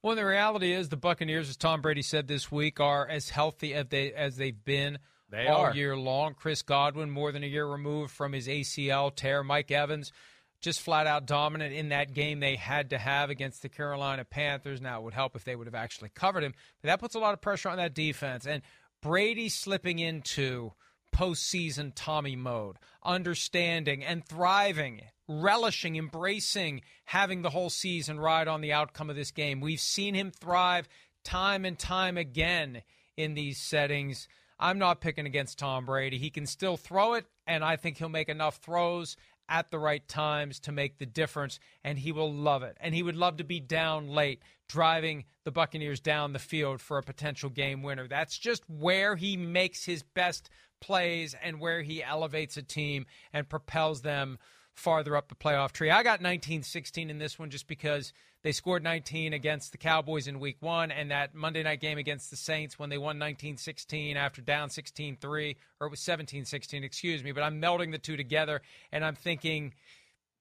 well, 0.04 0.18
the 0.18 0.26
reality 0.26 0.74
is 0.74 0.90
the 0.90 0.98
Buccaneers, 0.98 1.50
as 1.50 1.56
Tom 1.56 1.82
Brady 1.82 2.02
said 2.02 2.28
this 2.28 2.52
week, 2.52 2.82
are 2.82 3.08
as 3.08 3.30
healthy 3.30 3.74
as 3.74 3.88
they 3.88 4.12
as 4.12 4.36
they've 4.36 4.64
been 4.66 5.00
they 5.30 5.48
all 5.48 5.62
are. 5.62 5.74
year 5.74 5.96
long. 5.96 6.36
Chris 6.36 6.62
Godwin, 6.62 7.10
more 7.10 7.32
than 7.32 7.44
a 7.44 7.48
year 7.48 7.66
removed 7.66 8.12
from 8.12 8.34
his 8.34 8.48
ACL 8.48 9.16
tear. 9.16 9.44
Mike 9.44 9.72
Evans, 9.72 10.12
just 10.60 10.82
flat 10.82 11.08
out 11.08 11.26
dominant 11.26 11.74
in 11.74 11.90
that 11.90 12.14
game 12.14 12.42
they 12.42 12.58
had 12.58 12.90
to 12.90 12.98
have 12.98 13.30
against 13.30 13.62
the 13.62 13.70
Carolina 13.70 14.26
Panthers. 14.26 14.82
Now 14.82 15.00
it 15.00 15.04
would 15.04 15.14
help 15.14 15.38
if 15.38 15.46
they 15.46 15.56
would 15.56 15.68
have 15.68 15.76
actually 15.76 16.10
covered 16.10 16.44
him, 16.44 16.54
but 16.82 16.88
that 16.88 17.00
puts 17.00 17.16
a 17.16 17.20
lot 17.20 17.34
of 17.34 17.42
pressure 17.42 17.70
on 17.70 17.78
that 17.78 17.94
defense. 17.94 18.46
And 18.46 18.62
Brady 19.02 19.48
slipping 19.48 20.00
into 20.00 20.74
postseason 21.14 21.94
Tommy 21.96 22.36
mode, 22.36 22.78
understanding 23.04 24.04
and 24.04 24.26
thriving, 24.26 25.02
relishing, 25.28 25.96
embracing 25.96 26.82
having 27.06 27.42
the 27.42 27.52
whole 27.52 27.70
season 27.70 28.20
ride 28.20 28.48
on 28.48 28.62
the 28.62 28.74
outcome 28.74 29.10
of 29.10 29.16
this 29.16 29.32
game. 29.32 29.62
We've 29.62 29.80
seen 29.80 30.16
him 30.16 30.32
thrive 30.32 30.90
time 31.24 31.64
and 31.64 31.80
time 31.80 32.18
again 32.18 32.82
in 33.16 33.34
these 33.34 33.58
settings. 33.58 34.28
I'm 34.60 34.80
not 34.80 35.02
picking 35.02 35.26
against 35.26 35.60
Tom 35.60 35.86
Brady. 35.86 36.18
He 36.18 36.30
can 36.30 36.46
still 36.46 36.78
throw 36.78 37.14
it, 37.14 37.26
and 37.48 37.64
I 37.64 37.76
think 37.76 37.98
he'll 37.98 38.10
make 38.10 38.30
enough 38.30 38.58
throws 38.58 39.16
at 39.50 39.72
the 39.72 39.80
right 39.80 40.08
times 40.08 40.60
to 40.62 40.72
make 40.72 40.98
the 40.98 41.06
difference, 41.06 41.60
and 41.84 42.00
he 42.00 42.12
will 42.12 42.34
love 42.34 42.64
it. 42.64 42.78
And 42.80 42.96
he 42.96 43.04
would 43.04 43.16
love 43.16 43.38
to 43.38 43.44
be 43.44 43.60
down 43.60 44.08
late, 44.08 44.42
driving 44.68 45.26
the 45.44 45.52
Buccaneers 45.52 46.00
down 46.00 46.34
the 46.34 46.40
field 46.40 46.82
for 46.82 46.98
a 46.98 47.04
potential 47.04 47.50
game 47.50 47.84
winner. 47.84 48.08
That's 48.08 48.38
just 48.38 48.64
where 48.70 49.16
he 49.16 49.38
makes 49.38 49.86
his 49.86 50.04
best 50.04 50.50
plays 50.80 51.36
and 51.42 51.60
where 51.60 51.82
he 51.82 52.04
elevates 52.04 52.58
a 52.58 52.62
team 52.62 53.06
and 53.32 53.48
propels 53.48 54.02
them 54.02 54.38
farther 54.74 55.16
up 55.16 55.30
the 55.30 55.36
playoff 55.36 55.72
tree. 55.72 55.92
I 55.92 56.04
got 56.04 56.22
19-16 56.22 57.10
in 57.10 57.20
this 57.20 57.38
one 57.38 57.50
just 57.50 57.68
because 57.68 58.12
they 58.42 58.52
scored 58.52 58.84
19 58.84 59.32
against 59.34 59.72
the 59.72 59.78
Cowboys 59.78 60.28
in 60.28 60.40
week 60.40 60.58
1 60.60 60.92
and 60.92 61.12
that 61.12 61.34
Monday 61.34 61.64
night 61.64 61.80
game 61.80 61.98
against 61.98 62.30
the 62.30 62.36
Saints 62.36 62.78
when 62.78 62.90
they 62.90 62.98
won 62.98 63.18
19-16 63.18 64.16
after 64.16 64.42
down 64.42 64.70
16-3 64.70 65.56
or 65.80 65.88
it 65.88 65.90
was 65.90 66.00
17-16, 66.00 66.84
excuse 66.84 67.24
me, 67.24 67.32
but 67.32 67.44
I'm 67.44 67.62
melding 67.62 67.92
the 67.92 67.98
two 67.98 68.18
together 68.18 68.62
and 68.92 69.06
I'm 69.06 69.16
thinking 69.16 69.74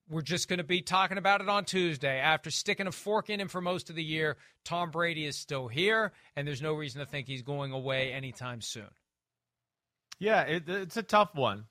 we're 0.09 0.23
just 0.23 0.49
going 0.49 0.59
to 0.59 0.65
be 0.65 0.83
talking 0.83 1.19
about 1.19 1.41
it 1.41 1.49
on 1.49 1.65
Tuesday. 1.65 2.19
After 2.19 2.51
sticking 2.51 2.87
a 2.87 2.93
fork 2.93 3.31
in 3.31 3.41
him 3.41 3.49
for 3.49 3.61
most 3.61 3.91
of 3.91 3.97
the 3.97 4.05
year, 4.05 4.37
Tom 4.65 4.91
Brady 4.91 5.27
is 5.27 5.37
still 5.37 5.69
here, 5.69 6.13
and 6.37 6.47
there's 6.47 6.63
no 6.63 6.75
reason 6.75 7.01
to 7.01 7.07
think 7.07 7.27
he's 7.27 7.43
going 7.43 7.73
away 7.73 8.13
anytime 8.13 8.61
soon. 8.61 8.91
Yeah, 10.19 10.43
it, 10.43 10.69
it's 10.69 10.97
a 10.97 11.03
tough 11.03 11.35
one. 11.35 11.65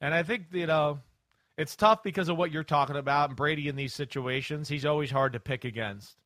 And 0.00 0.14
I 0.14 0.22
think, 0.22 0.46
you 0.52 0.66
know, 0.66 1.00
it's 1.58 1.76
tough 1.76 2.02
because 2.02 2.28
of 2.28 2.36
what 2.36 2.52
you're 2.52 2.64
talking 2.64 2.96
about. 2.96 3.30
And 3.30 3.36
Brady 3.36 3.68
in 3.68 3.76
these 3.76 3.94
situations, 3.94 4.68
he's 4.68 4.86
always 4.86 5.10
hard 5.10 5.32
to 5.34 5.40
pick 5.40 5.64
against. 5.64 6.16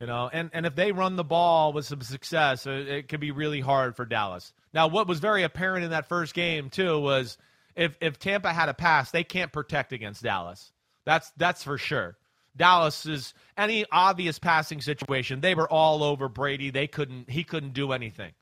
You 0.00 0.06
know, 0.06 0.28
and, 0.30 0.50
and 0.52 0.66
if 0.66 0.74
they 0.74 0.92
run 0.92 1.16
the 1.16 1.24
ball 1.24 1.72
with 1.72 1.86
some 1.86 2.02
success, 2.02 2.66
it, 2.66 2.88
it 2.88 3.08
could 3.08 3.20
be 3.20 3.30
really 3.30 3.60
hard 3.60 3.96
for 3.96 4.04
Dallas. 4.04 4.52
Now, 4.74 4.88
what 4.88 5.06
was 5.06 5.20
very 5.20 5.42
apparent 5.42 5.84
in 5.84 5.90
that 5.90 6.08
first 6.08 6.34
game, 6.34 6.68
too, 6.68 6.98
was 6.98 7.38
if, 7.76 7.96
if 8.00 8.18
Tampa 8.18 8.52
had 8.52 8.68
a 8.68 8.74
pass, 8.74 9.10
they 9.10 9.24
can't 9.24 9.52
protect 9.52 9.92
against 9.92 10.22
Dallas. 10.22 10.72
That's 11.04 11.30
that's 11.36 11.62
for 11.62 11.78
sure. 11.78 12.16
Dallas 12.56 13.06
is 13.06 13.34
any 13.56 13.84
obvious 13.92 14.38
passing 14.38 14.80
situation, 14.80 15.40
they 15.40 15.54
were 15.54 15.70
all 15.70 16.02
over 16.02 16.28
Brady. 16.28 16.70
They 16.70 16.86
couldn't 16.86 17.30
he 17.30 17.44
couldn't 17.44 17.74
do 17.74 17.92
anything. 17.92 18.32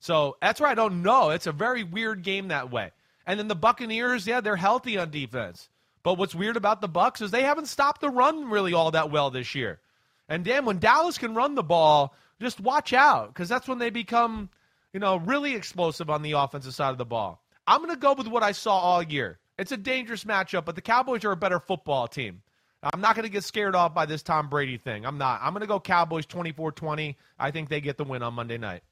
So 0.00 0.36
that's 0.40 0.60
where 0.60 0.70
I 0.70 0.74
don't 0.74 1.02
know. 1.02 1.30
It's 1.30 1.46
a 1.46 1.52
very 1.52 1.84
weird 1.84 2.22
game 2.22 2.48
that 2.48 2.70
way. 2.70 2.92
And 3.26 3.38
then 3.38 3.48
the 3.48 3.54
Buccaneers, 3.54 4.26
yeah, 4.26 4.40
they're 4.40 4.56
healthy 4.56 4.96
on 4.96 5.10
defense. 5.10 5.68
But 6.02 6.14
what's 6.14 6.34
weird 6.34 6.56
about 6.56 6.80
the 6.80 6.88
Bucks 6.88 7.20
is 7.20 7.30
they 7.30 7.42
haven't 7.42 7.66
stopped 7.66 8.00
the 8.00 8.08
run 8.08 8.48
really 8.48 8.72
all 8.72 8.92
that 8.92 9.10
well 9.10 9.30
this 9.30 9.54
year. 9.54 9.80
And 10.28 10.44
damn, 10.44 10.64
when 10.64 10.78
Dallas 10.78 11.18
can 11.18 11.34
run 11.34 11.54
the 11.54 11.62
ball, 11.62 12.14
just 12.40 12.60
watch 12.60 12.92
out 12.92 13.28
because 13.28 13.48
that's 13.48 13.68
when 13.68 13.78
they 13.78 13.90
become, 13.90 14.48
you 14.92 15.00
know, 15.00 15.16
really 15.16 15.54
explosive 15.54 16.08
on 16.08 16.22
the 16.22 16.32
offensive 16.32 16.74
side 16.74 16.90
of 16.90 16.98
the 16.98 17.04
ball. 17.04 17.42
I'm 17.68 17.82
going 17.82 17.90
to 17.90 18.00
go 18.00 18.14
with 18.14 18.26
what 18.26 18.42
I 18.42 18.52
saw 18.52 18.78
all 18.78 19.02
year. 19.02 19.38
It's 19.58 19.72
a 19.72 19.76
dangerous 19.76 20.24
matchup, 20.24 20.64
but 20.64 20.74
the 20.74 20.80
Cowboys 20.80 21.22
are 21.26 21.32
a 21.32 21.36
better 21.36 21.60
football 21.60 22.08
team. 22.08 22.40
I'm 22.82 23.02
not 23.02 23.14
going 23.14 23.24
to 23.24 23.30
get 23.30 23.44
scared 23.44 23.74
off 23.74 23.92
by 23.92 24.06
this 24.06 24.22
Tom 24.22 24.48
Brady 24.48 24.78
thing. 24.78 25.04
I'm 25.04 25.18
not. 25.18 25.40
I'm 25.42 25.52
going 25.52 25.60
to 25.60 25.66
go 25.66 25.78
Cowboys 25.78 26.24
24 26.24 26.72
20. 26.72 27.18
I 27.38 27.50
think 27.50 27.68
they 27.68 27.82
get 27.82 27.98
the 27.98 28.04
win 28.04 28.22
on 28.22 28.32
Monday 28.32 28.56
night. 28.56 28.82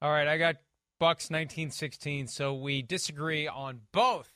All 0.00 0.10
right, 0.10 0.28
I 0.28 0.38
got 0.38 0.56
Bucks 1.00 1.30
1916, 1.30 2.28
so 2.28 2.54
we 2.54 2.80
disagree 2.80 3.48
on 3.48 3.80
both 3.90 4.30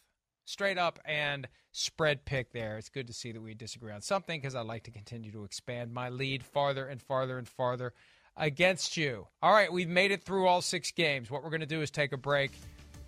straight 0.44 0.76
up 0.76 0.98
and 1.04 1.46
spread 1.70 2.24
pick 2.24 2.52
there. 2.52 2.76
It's 2.76 2.88
good 2.88 3.06
to 3.06 3.12
see 3.12 3.30
that 3.30 3.40
we 3.40 3.54
disagree 3.54 3.92
on 3.92 4.00
something 4.00 4.40
because 4.40 4.56
I 4.56 4.62
like 4.62 4.82
to 4.84 4.90
continue 4.90 5.30
to 5.30 5.44
expand 5.44 5.92
my 5.92 6.08
lead 6.08 6.42
farther 6.42 6.86
and 6.86 7.00
farther 7.00 7.38
and 7.38 7.48
farther 7.48 7.92
against 8.36 8.96
you. 8.96 9.26
All 9.42 9.52
right, 9.52 9.72
we've 9.72 9.88
made 9.88 10.10
it 10.10 10.22
through 10.22 10.46
all 10.46 10.62
six 10.62 10.90
games. 10.90 11.30
What 11.30 11.42
we're 11.42 11.50
going 11.50 11.60
to 11.60 11.66
do 11.66 11.82
is 11.82 11.90
take 11.90 12.12
a 12.12 12.16
break, 12.16 12.52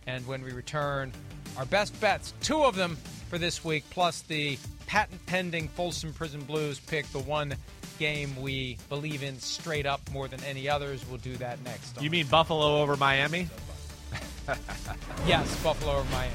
and 0.07 0.27
when 0.27 0.43
we 0.43 0.53
return, 0.53 1.13
our 1.57 1.65
best 1.67 1.99
bets, 2.01 2.35
two 2.41 2.65
of 2.65 2.77
them 2.77 2.97
for 3.29 3.39
this 3.39 3.65
week, 3.65 3.85
plus 3.91 4.23
the 4.23 4.59
patent 4.87 5.25
pending 5.27 5.69
Folsom 5.69 6.13
Prison 6.13 6.41
Blues 6.43 6.79
pick, 6.79 7.07
the 7.13 7.19
one 7.19 7.55
game 7.99 8.41
we 8.41 8.79
believe 8.89 9.23
in 9.23 9.39
straight 9.39 9.87
up 9.87 10.01
more 10.13 10.29
than 10.29 10.43
any 10.45 10.69
others. 10.69 11.05
We'll 11.09 11.19
do 11.19 11.37
that 11.39 11.63
next. 11.65 12.01
You 12.01 12.11
mean 12.11 12.27
Buffalo 12.27 12.81
over 12.81 12.97
Miami? 12.97 13.49
yes, 15.27 15.63
Buffalo 15.63 15.97
over 15.97 16.11
Miami. 16.11 16.35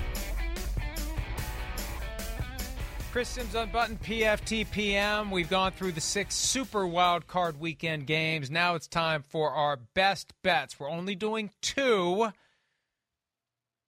Chris 3.11 3.27
Simms 3.27 3.55
unbuttoned 3.55 4.01
PFT 4.01 4.71
PM. 4.71 5.31
We've 5.31 5.49
gone 5.49 5.73
through 5.73 5.91
the 5.91 5.99
six 5.99 6.33
super 6.33 6.87
wild 6.87 7.27
card 7.27 7.59
weekend 7.59 8.07
games. 8.07 8.49
Now 8.49 8.75
it's 8.75 8.87
time 8.87 9.21
for 9.21 9.51
our 9.51 9.75
best 9.75 10.33
bets. 10.43 10.79
We're 10.79 10.89
only 10.89 11.15
doing 11.15 11.49
two. 11.61 12.31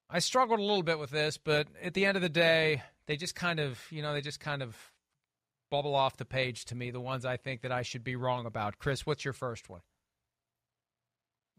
I 0.09 0.19
struggled 0.19 0.59
a 0.59 0.63
little 0.63 0.83
bit 0.83 0.99
with 0.99 1.09
this, 1.09 1.37
but 1.37 1.67
at 1.81 1.93
the 1.93 2.05
end 2.05 2.17
of 2.17 2.21
the 2.21 2.27
day, 2.27 2.83
they 3.07 3.15
just 3.15 3.33
kind 3.33 3.61
of, 3.61 3.79
you 3.91 4.01
know, 4.01 4.11
they 4.11 4.19
just 4.19 4.41
kind 4.41 4.61
of 4.61 4.75
bubble 5.71 5.95
off 5.95 6.17
the 6.17 6.25
page 6.25 6.65
to 6.65 6.75
me, 6.75 6.91
the 6.91 6.99
ones 6.99 7.23
I 7.23 7.37
think 7.37 7.61
that 7.61 7.71
I 7.71 7.81
should 7.81 8.03
be 8.03 8.17
wrong 8.17 8.45
about. 8.45 8.77
Chris, 8.77 9.05
what's 9.05 9.23
your 9.23 9.33
first 9.33 9.69
one? 9.69 9.81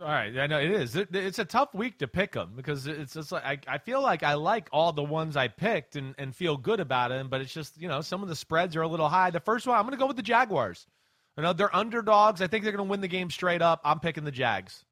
All 0.00 0.08
right, 0.08 0.36
I 0.36 0.48
know 0.48 0.58
it 0.58 0.72
is. 0.72 0.96
It, 0.96 1.14
it's 1.14 1.38
a 1.38 1.44
tough 1.44 1.72
week 1.72 1.98
to 1.98 2.08
pick 2.08 2.32
them 2.32 2.54
because 2.56 2.88
it's 2.88 3.14
just 3.14 3.30
like 3.30 3.44
I, 3.44 3.74
I 3.74 3.78
feel 3.78 4.02
like 4.02 4.24
I 4.24 4.34
like 4.34 4.68
all 4.72 4.92
the 4.92 5.04
ones 5.04 5.36
I 5.36 5.46
picked 5.46 5.94
and, 5.94 6.16
and 6.18 6.34
feel 6.34 6.56
good 6.56 6.80
about 6.80 7.10
them, 7.10 7.28
but 7.28 7.40
it's 7.40 7.52
just 7.52 7.80
you 7.80 7.86
know 7.86 8.00
some 8.00 8.22
of 8.22 8.28
the 8.28 8.34
spreads 8.34 8.74
are 8.74 8.82
a 8.82 8.88
little 8.88 9.08
high. 9.08 9.30
The 9.30 9.38
first 9.38 9.66
one 9.68 9.76
I'm 9.76 9.84
going 9.84 9.92
to 9.92 9.98
go 9.98 10.08
with 10.08 10.16
the 10.16 10.22
Jaguars. 10.22 10.86
You 11.36 11.44
know 11.44 11.52
they're 11.52 11.74
underdogs. 11.74 12.42
I 12.42 12.48
think 12.48 12.64
they're 12.64 12.72
going 12.72 12.86
to 12.86 12.90
win 12.90 13.02
the 13.02 13.08
game 13.08 13.30
straight 13.30 13.62
up. 13.62 13.80
I'm 13.84 14.00
picking 14.00 14.24
the 14.24 14.32
Jags. 14.32 14.84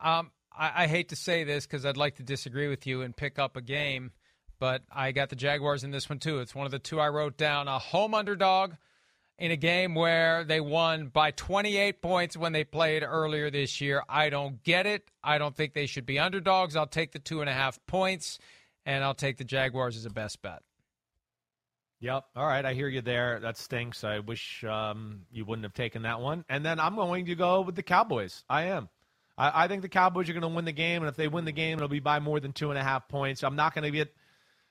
Um, 0.00 0.32
I, 0.52 0.84
I 0.84 0.86
hate 0.88 1.10
to 1.10 1.16
say 1.16 1.44
this 1.44 1.66
because 1.66 1.86
I'd 1.86 1.96
like 1.96 2.16
to 2.16 2.24
disagree 2.24 2.66
with 2.66 2.88
you 2.88 3.02
and 3.02 3.16
pick 3.16 3.38
up 3.38 3.56
a 3.56 3.62
game, 3.62 4.10
but 4.58 4.82
I 4.90 5.12
got 5.12 5.28
the 5.28 5.36
Jaguars 5.36 5.84
in 5.84 5.92
this 5.92 6.08
one 6.08 6.18
too. 6.18 6.40
It's 6.40 6.56
one 6.56 6.66
of 6.66 6.72
the 6.72 6.80
two 6.80 6.98
I 6.98 7.08
wrote 7.08 7.36
down. 7.36 7.68
A 7.68 7.78
home 7.78 8.14
underdog 8.14 8.72
in 9.40 9.50
a 9.50 9.56
game 9.56 9.94
where 9.94 10.44
they 10.44 10.60
won 10.60 11.06
by 11.08 11.30
28 11.30 12.02
points 12.02 12.36
when 12.36 12.52
they 12.52 12.62
played 12.62 13.02
earlier 13.02 13.50
this 13.50 13.80
year. 13.80 14.02
I 14.06 14.28
don't 14.28 14.62
get 14.62 14.86
it. 14.86 15.10
I 15.24 15.38
don't 15.38 15.56
think 15.56 15.72
they 15.72 15.86
should 15.86 16.04
be 16.04 16.18
underdogs. 16.18 16.76
I'll 16.76 16.86
take 16.86 17.12
the 17.12 17.18
two 17.18 17.40
and 17.40 17.48
a 17.48 17.52
half 17.52 17.78
points, 17.86 18.38
and 18.84 19.02
I'll 19.02 19.14
take 19.14 19.38
the 19.38 19.44
Jaguars 19.44 19.96
as 19.96 20.04
a 20.04 20.10
best 20.10 20.42
bet. 20.42 20.62
Yep. 22.00 22.24
All 22.36 22.46
right. 22.46 22.64
I 22.64 22.74
hear 22.74 22.88
you 22.88 23.00
there. 23.00 23.40
That 23.40 23.56
stinks. 23.56 24.04
I 24.04 24.18
wish 24.18 24.62
um, 24.64 25.22
you 25.32 25.46
wouldn't 25.46 25.64
have 25.64 25.74
taken 25.74 26.02
that 26.02 26.20
one. 26.20 26.44
And 26.48 26.64
then 26.64 26.78
I'm 26.78 26.94
going 26.94 27.26
to 27.26 27.34
go 27.34 27.62
with 27.62 27.76
the 27.76 27.82
Cowboys. 27.82 28.44
I 28.48 28.64
am. 28.64 28.90
I, 29.38 29.64
I 29.64 29.68
think 29.68 29.80
the 29.80 29.88
Cowboys 29.88 30.28
are 30.28 30.34
going 30.34 30.42
to 30.42 30.48
win 30.48 30.66
the 30.66 30.72
game, 30.72 31.02
and 31.02 31.08
if 31.08 31.16
they 31.16 31.28
win 31.28 31.46
the 31.46 31.52
game, 31.52 31.78
it'll 31.78 31.88
be 31.88 32.00
by 32.00 32.20
more 32.20 32.40
than 32.40 32.52
two 32.52 32.70
and 32.70 32.78
a 32.78 32.82
half 32.82 33.08
points. 33.08 33.42
I'm 33.42 33.56
not 33.56 33.74
going 33.74 33.84
to 33.84 33.90
get. 33.90 34.14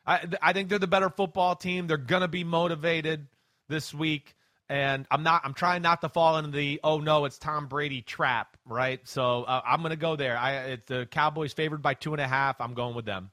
I, 0.06 0.28
I 0.42 0.54
think 0.54 0.70
they're 0.70 0.80
the 0.80 0.88
better 0.88 1.10
football 1.10 1.56
team. 1.56 1.88
They're 1.88 1.98
going 1.98 2.22
to 2.22 2.28
be 2.28 2.44
motivated 2.44 3.28
this 3.68 3.94
week 3.94 4.36
and 4.70 5.08
I'm 5.10 5.24
not. 5.24 5.42
I'm 5.44 5.54
trying 5.54 5.82
not 5.82 6.02
to 6.02 6.10
fall 6.10 6.38
into 6.38 6.52
the 6.52 6.80
oh 6.84 7.00
no, 7.00 7.26
it's 7.26 7.38
Tom 7.38 7.68
Brady 7.68 8.02
trap, 8.02 8.56
right? 8.66 9.00
So 9.08 9.44
uh, 9.44 9.62
I'm 9.66 9.80
going 9.80 9.92
to 9.92 9.98
go 9.98 10.16
there. 10.16 10.38
I 10.38 10.54
it's 10.54 10.86
the 10.86 11.08
Cowboys 11.10 11.54
favored 11.54 11.82
by 11.82 11.96
two 11.96 12.14
and 12.14 12.22
a 12.22 12.28
half. 12.28 12.62
I'm 12.62 12.76
going 12.76 12.96
with 12.96 13.06
them. 13.06 13.32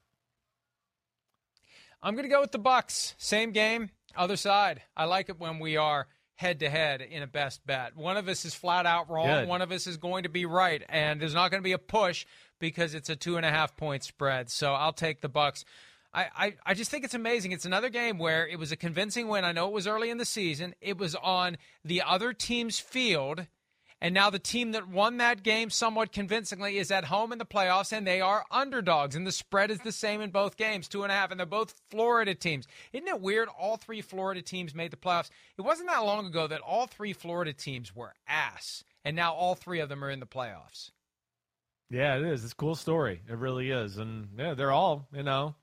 I'm 2.02 2.14
going 2.14 2.24
to 2.24 2.32
go 2.32 2.40
with 2.40 2.52
the 2.52 2.58
Bucks. 2.58 3.14
Same 3.18 3.52
game, 3.52 3.90
other 4.16 4.36
side. 4.36 4.82
I 4.96 5.04
like 5.04 5.28
it 5.28 5.38
when 5.38 5.58
we 5.58 5.76
are 5.76 6.06
head 6.36 6.60
to 6.60 6.70
head 6.70 7.00
in 7.00 7.22
a 7.22 7.26
best 7.26 7.66
bet. 7.66 7.96
One 7.96 8.16
of 8.16 8.28
us 8.28 8.44
is 8.44 8.54
flat 8.54 8.86
out 8.86 9.10
wrong. 9.10 9.26
Good. 9.26 9.48
One 9.48 9.62
of 9.62 9.72
us 9.72 9.86
is 9.86 9.96
going 9.96 10.22
to 10.22 10.28
be 10.28 10.46
right, 10.46 10.82
and 10.88 11.20
there's 11.20 11.34
not 11.34 11.50
going 11.50 11.62
to 11.62 11.64
be 11.64 11.72
a 11.72 11.78
push 11.78 12.26
because 12.58 12.94
it's 12.94 13.10
a 13.10 13.16
two 13.16 13.36
and 13.36 13.44
a 13.44 13.50
half 13.50 13.76
point 13.76 14.04
spread. 14.04 14.50
So 14.50 14.72
I'll 14.72 14.92
take 14.92 15.20
the 15.20 15.28
Bucks. 15.28 15.64
I, 16.16 16.28
I, 16.34 16.54
I 16.64 16.74
just 16.74 16.90
think 16.90 17.04
it's 17.04 17.12
amazing. 17.12 17.52
It's 17.52 17.66
another 17.66 17.90
game 17.90 18.16
where 18.16 18.48
it 18.48 18.58
was 18.58 18.72
a 18.72 18.76
convincing 18.76 19.28
win. 19.28 19.44
I 19.44 19.52
know 19.52 19.66
it 19.68 19.74
was 19.74 19.86
early 19.86 20.08
in 20.08 20.16
the 20.16 20.24
season. 20.24 20.74
It 20.80 20.96
was 20.96 21.14
on 21.14 21.58
the 21.84 22.00
other 22.00 22.32
team's 22.32 22.80
field. 22.80 23.46
And 24.00 24.14
now 24.14 24.30
the 24.30 24.38
team 24.38 24.72
that 24.72 24.88
won 24.88 25.18
that 25.18 25.42
game 25.42 25.68
somewhat 25.68 26.12
convincingly 26.12 26.78
is 26.78 26.90
at 26.90 27.04
home 27.04 27.32
in 27.32 27.38
the 27.38 27.46
playoffs, 27.46 27.92
and 27.92 28.06
they 28.06 28.20
are 28.20 28.44
underdogs. 28.50 29.14
And 29.14 29.26
the 29.26 29.32
spread 29.32 29.70
is 29.70 29.80
the 29.80 29.92
same 29.92 30.22
in 30.22 30.30
both 30.30 30.56
games, 30.56 30.88
two 30.88 31.02
and 31.02 31.12
a 31.12 31.14
half. 31.14 31.30
And 31.30 31.38
they're 31.38 31.46
both 31.46 31.74
Florida 31.90 32.34
teams. 32.34 32.66
Isn't 32.94 33.08
it 33.08 33.20
weird? 33.20 33.48
All 33.58 33.76
three 33.76 34.00
Florida 34.00 34.40
teams 34.40 34.74
made 34.74 34.92
the 34.92 34.96
playoffs. 34.96 35.30
It 35.58 35.62
wasn't 35.62 35.88
that 35.90 36.04
long 36.04 36.26
ago 36.26 36.46
that 36.46 36.62
all 36.62 36.86
three 36.86 37.12
Florida 37.12 37.52
teams 37.52 37.94
were 37.94 38.14
ass, 38.26 38.84
and 39.04 39.16
now 39.16 39.34
all 39.34 39.54
three 39.54 39.80
of 39.80 39.90
them 39.90 40.02
are 40.02 40.10
in 40.10 40.20
the 40.20 40.26
playoffs. 40.26 40.92
Yeah, 41.90 42.16
it 42.16 42.24
is. 42.24 42.42
It's 42.42 42.52
a 42.54 42.56
cool 42.56 42.74
story. 42.74 43.20
It 43.28 43.36
really 43.36 43.70
is. 43.70 43.98
And 43.98 44.28
yeah, 44.38 44.54
they're 44.54 44.72
all, 44.72 45.08
you 45.14 45.22
know, 45.22 45.54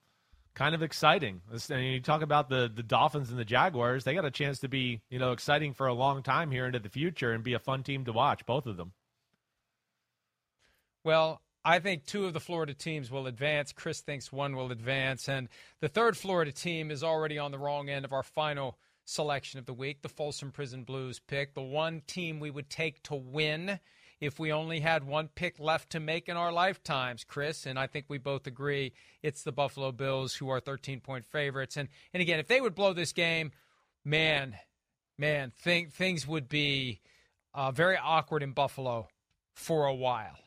kind 0.56 0.76
of 0.76 0.84
exciting. 0.84 1.42
And 1.70 1.84
you 1.84 2.00
talk 2.00 2.22
about 2.22 2.50
the 2.50 2.72
the 2.74 2.84
Dolphins 2.84 3.30
and 3.30 3.40
the 3.40 3.46
Jaguars; 3.46 4.04
they 4.04 4.14
got 4.14 4.26
a 4.26 4.32
chance 4.32 4.60
to 4.60 4.68
be 4.68 5.02
you 5.10 5.20
know 5.20 5.32
exciting 5.32 5.74
for 5.74 5.88
a 5.88 5.94
long 5.94 6.24
time 6.24 6.52
here 6.52 6.66
into 6.66 6.80
the 6.80 6.90
future 6.90 7.32
and 7.32 7.44
be 7.44 7.54
a 7.54 7.60
fun 7.60 7.84
team 7.84 8.06
to 8.06 8.14
watch. 8.14 8.46
Both 8.46 8.66
of 8.66 8.78
them. 8.78 8.94
Well, 11.04 11.42
I 11.66 11.80
think 11.80 12.06
two 12.06 12.26
of 12.26 12.34
the 12.34 12.40
Florida 12.40 12.74
teams 12.74 13.12
will 13.12 13.28
advance. 13.28 13.72
Chris 13.72 14.02
thinks 14.02 14.32
one 14.32 14.56
will 14.56 14.72
advance, 14.72 15.28
and 15.28 15.50
the 15.80 15.90
third 15.90 16.18
Florida 16.18 16.52
team 16.52 16.92
is 16.92 17.04
already 17.04 17.38
on 17.38 17.52
the 17.52 17.60
wrong 17.60 17.90
end 17.90 18.06
of 18.06 18.14
our 18.14 18.24
final 18.24 18.78
selection 19.06 19.60
of 19.60 19.66
the 19.66 19.74
week. 19.74 20.02
The 20.02 20.10
Folsom 20.10 20.52
Prison 20.52 20.84
Blues 20.84 21.20
pick 21.20 21.54
the 21.54 21.62
one 21.62 22.02
team 22.08 22.40
we 22.40 22.52
would 22.52 22.70
take 22.70 23.04
to 23.04 23.16
win 23.16 23.80
if 24.24 24.40
we 24.40 24.52
only 24.52 24.80
had 24.80 25.04
one 25.04 25.28
pick 25.28 25.60
left 25.60 25.90
to 25.92 26.00
make 26.00 26.30
in 26.30 26.38
our 26.38 26.52
lifetimes, 26.52 27.24
Chris, 27.24 27.66
and 27.66 27.78
I 27.78 27.88
think 27.88 28.06
we 28.08 28.18
both 28.18 28.48
agree 28.48 28.94
it's 29.22 29.44
the 29.44 29.52
Buffalo 29.52 29.92
Bills 29.92 30.34
who 30.34 30.50
are 30.50 30.60
13 30.60 31.02
point 31.02 31.26
favorites. 31.26 31.76
And 31.76 31.90
and 32.14 32.22
again, 32.22 32.40
if 32.40 32.48
they 32.48 32.62
would 32.62 32.74
blow 32.74 32.94
this 32.94 33.12
game, 33.12 33.52
man, 34.06 34.56
man, 35.18 35.52
think, 35.58 35.94
things 35.94 36.26
would 36.26 36.48
be 36.48 37.02
uh, 37.54 37.72
very 37.72 37.98
awkward 37.98 38.44
in 38.44 38.54
Buffalo 38.54 39.10
for 39.56 39.86
a 39.86 39.94
while. 39.94 40.38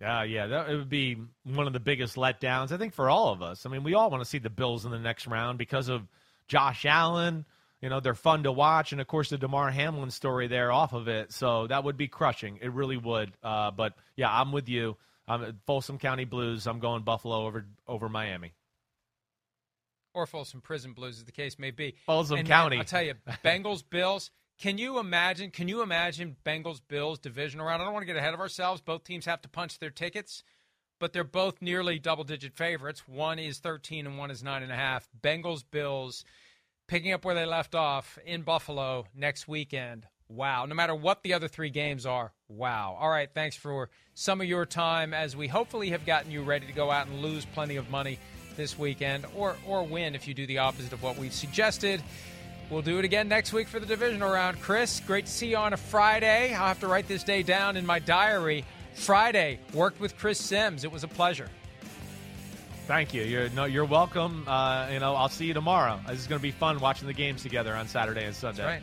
Yeah, 0.00 0.24
yeah, 0.24 0.46
that 0.46 0.70
it 0.70 0.76
would 0.76 0.88
be 0.90 1.16
one 1.44 1.66
of 1.66 1.72
the 1.72 1.80
biggest 1.80 2.16
letdowns 2.16 2.70
I 2.70 2.76
think 2.76 2.94
for 2.94 3.08
all 3.08 3.32
of 3.32 3.42
us. 3.42 3.64
I 3.64 3.70
mean, 3.70 3.82
we 3.82 3.94
all 3.94 4.10
want 4.10 4.22
to 4.22 4.28
see 4.28 4.38
the 4.38 4.50
Bills 4.50 4.84
in 4.84 4.90
the 4.90 4.98
next 4.98 5.26
round 5.26 5.58
because 5.58 5.88
of 5.88 6.02
Josh 6.48 6.84
Allen, 6.84 7.46
you 7.80 7.88
know, 7.88 8.00
they're 8.00 8.14
fun 8.14 8.44
to 8.44 8.52
watch, 8.52 8.92
and 8.92 9.00
of 9.00 9.06
course 9.06 9.30
the 9.30 9.38
Damar 9.38 9.70
Hamlin 9.70 10.10
story 10.10 10.46
there 10.48 10.72
off 10.72 10.92
of 10.92 11.08
it. 11.08 11.32
So 11.32 11.66
that 11.66 11.84
would 11.84 11.96
be 11.96 12.08
crushing. 12.08 12.58
It 12.62 12.72
really 12.72 12.96
would. 12.96 13.32
Uh, 13.42 13.70
but 13.70 13.94
yeah, 14.16 14.30
I'm 14.30 14.52
with 14.52 14.68
you. 14.68 14.96
I'm 15.28 15.42
at 15.42 15.54
Folsom 15.66 15.98
County 15.98 16.24
Blues. 16.24 16.66
I'm 16.66 16.78
going 16.78 17.02
Buffalo 17.02 17.46
over 17.46 17.66
over 17.86 18.08
Miami. 18.08 18.52
Or 20.14 20.26
Folsom 20.26 20.62
Prison 20.62 20.92
Blues, 20.92 21.18
as 21.18 21.24
the 21.24 21.32
case 21.32 21.58
may 21.58 21.70
be. 21.70 21.96
Folsom 22.06 22.38
And, 22.38 22.48
County. 22.48 22.78
I'll 22.78 22.84
tell 22.84 23.02
you, 23.02 23.14
Bengals 23.44 23.82
Bills. 23.90 24.30
Can 24.58 24.78
you 24.78 24.98
imagine? 24.98 25.50
Can 25.50 25.68
you 25.68 25.82
imagine 25.82 26.36
Bengals 26.46 26.80
Bills 26.88 27.18
divisional 27.18 27.66
round? 27.66 27.82
I 27.82 27.84
don't 27.84 27.92
want 27.92 28.04
to 28.04 28.06
get 28.06 28.16
ahead 28.16 28.32
of 28.32 28.40
ourselves. 28.40 28.80
Both 28.80 29.04
teams 29.04 29.26
have 29.26 29.42
to 29.42 29.48
punch 29.50 29.78
their 29.78 29.90
tickets, 29.90 30.42
but 30.98 31.12
they're 31.12 31.24
both 31.24 31.60
nearly 31.60 31.98
double 31.98 32.24
digit 32.24 32.54
favorites. 32.54 33.06
One 33.06 33.38
is 33.38 33.58
13 33.58 34.06
and 34.06 34.16
one 34.16 34.30
is 34.30 34.42
nine 34.42 34.62
and 34.62 34.72
a 34.72 34.76
half. 34.76 35.06
Bengals 35.22 35.62
Bills 35.70 36.24
picking 36.86 37.12
up 37.12 37.24
where 37.24 37.34
they 37.34 37.46
left 37.46 37.74
off 37.74 38.18
in 38.24 38.42
Buffalo 38.42 39.06
next 39.14 39.48
weekend. 39.48 40.06
Wow. 40.28 40.66
No 40.66 40.74
matter 40.74 40.94
what 40.94 41.22
the 41.22 41.34
other 41.34 41.48
three 41.48 41.70
games 41.70 42.06
are, 42.06 42.32
wow. 42.48 42.96
All 42.98 43.08
right. 43.08 43.28
Thanks 43.32 43.56
for 43.56 43.90
some 44.14 44.40
of 44.40 44.46
your 44.46 44.66
time 44.66 45.14
as 45.14 45.36
we 45.36 45.48
hopefully 45.48 45.90
have 45.90 46.04
gotten 46.04 46.30
you 46.30 46.42
ready 46.42 46.66
to 46.66 46.72
go 46.72 46.90
out 46.90 47.06
and 47.06 47.22
lose 47.22 47.44
plenty 47.44 47.76
of 47.76 47.90
money 47.90 48.18
this 48.56 48.78
weekend 48.78 49.26
or, 49.36 49.56
or 49.66 49.84
win 49.84 50.14
if 50.14 50.26
you 50.26 50.34
do 50.34 50.46
the 50.46 50.58
opposite 50.58 50.92
of 50.92 51.02
what 51.02 51.16
we've 51.16 51.32
suggested. 51.32 52.02
We'll 52.70 52.82
do 52.82 52.98
it 52.98 53.04
again 53.04 53.28
next 53.28 53.52
week 53.52 53.68
for 53.68 53.78
the 53.78 53.86
divisional 53.86 54.32
round. 54.32 54.60
Chris, 54.60 55.00
great 55.06 55.26
to 55.26 55.32
see 55.32 55.50
you 55.50 55.56
on 55.56 55.72
a 55.72 55.76
Friday. 55.76 56.52
I'll 56.52 56.66
have 56.66 56.80
to 56.80 56.88
write 56.88 57.06
this 57.06 57.22
day 57.22 57.44
down 57.44 57.76
in 57.76 57.86
my 57.86 58.00
diary. 58.00 58.64
Friday, 58.94 59.60
worked 59.72 60.00
with 60.00 60.18
Chris 60.18 60.40
Simms. 60.40 60.82
It 60.82 60.90
was 60.90 61.04
a 61.04 61.08
pleasure. 61.08 61.48
Thank 62.86 63.12
you. 63.12 63.22
You're 63.22 63.48
no, 63.50 63.64
you're 63.64 63.84
welcome. 63.84 64.44
Uh, 64.46 64.88
you 64.92 65.00
know, 65.00 65.16
I'll 65.16 65.28
see 65.28 65.46
you 65.46 65.54
tomorrow. 65.54 65.98
This 66.06 66.20
is 66.20 66.26
going 66.26 66.38
to 66.38 66.42
be 66.42 66.52
fun 66.52 66.78
watching 66.78 67.08
the 67.08 67.12
games 67.12 67.42
together 67.42 67.74
on 67.74 67.88
Saturday 67.88 68.24
and 68.24 68.34
Sunday. 68.34 68.62
That's 68.62 68.82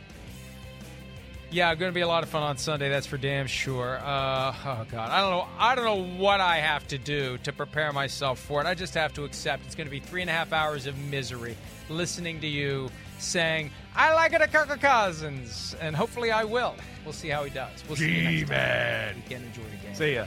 Yeah, 1.50 1.74
going 1.76 1.90
to 1.90 1.94
be 1.94 2.00
a 2.00 2.08
lot 2.08 2.22
of 2.24 2.28
fun 2.28 2.42
on 2.42 2.58
Sunday. 2.58 2.88
That's 2.88 3.06
for 3.06 3.16
damn 3.16 3.46
sure. 3.46 3.98
Uh, 4.02 4.54
oh 4.66 4.86
God, 4.90 5.10
I 5.10 5.20
don't 5.20 5.30
know. 5.30 5.46
I 5.58 5.74
don't 5.74 5.84
know 5.84 6.20
what 6.20 6.40
I 6.40 6.56
have 6.56 6.86
to 6.88 6.98
do 6.98 7.38
to 7.38 7.52
prepare 7.52 7.92
myself 7.92 8.40
for 8.40 8.60
it. 8.60 8.66
I 8.66 8.74
just 8.74 8.92
have 8.94 9.14
to 9.14 9.24
accept 9.24 9.64
it's 9.64 9.74
going 9.74 9.86
to 9.86 9.90
be 9.90 10.00
three 10.00 10.20
and 10.20 10.28
a 10.28 10.32
half 10.32 10.52
hours 10.52 10.86
of 10.86 10.98
misery 10.98 11.56
listening 11.88 12.40
to 12.40 12.46
you 12.46 12.90
saying 13.18 13.70
I 13.94 14.12
like 14.14 14.32
it 14.32 14.40
at 14.40 14.52
Kirk 14.52 14.68
Cousins, 14.80 15.76
and 15.80 15.94
hopefully 15.94 16.30
I 16.30 16.44
will. 16.44 16.74
We'll 17.04 17.12
see 17.12 17.28
how 17.28 17.44
he 17.44 17.50
does. 17.50 17.84
We'll 17.86 17.96
see 17.96 18.10
you 18.10 18.22
next 18.22 18.50
time. 18.50 19.14
G-Man. 19.14 19.16
You 19.16 19.22
can 19.36 19.44
enjoy 19.44 19.62
the 19.62 19.86
game. 19.86 19.94
See 19.94 20.14
ya. 20.14 20.26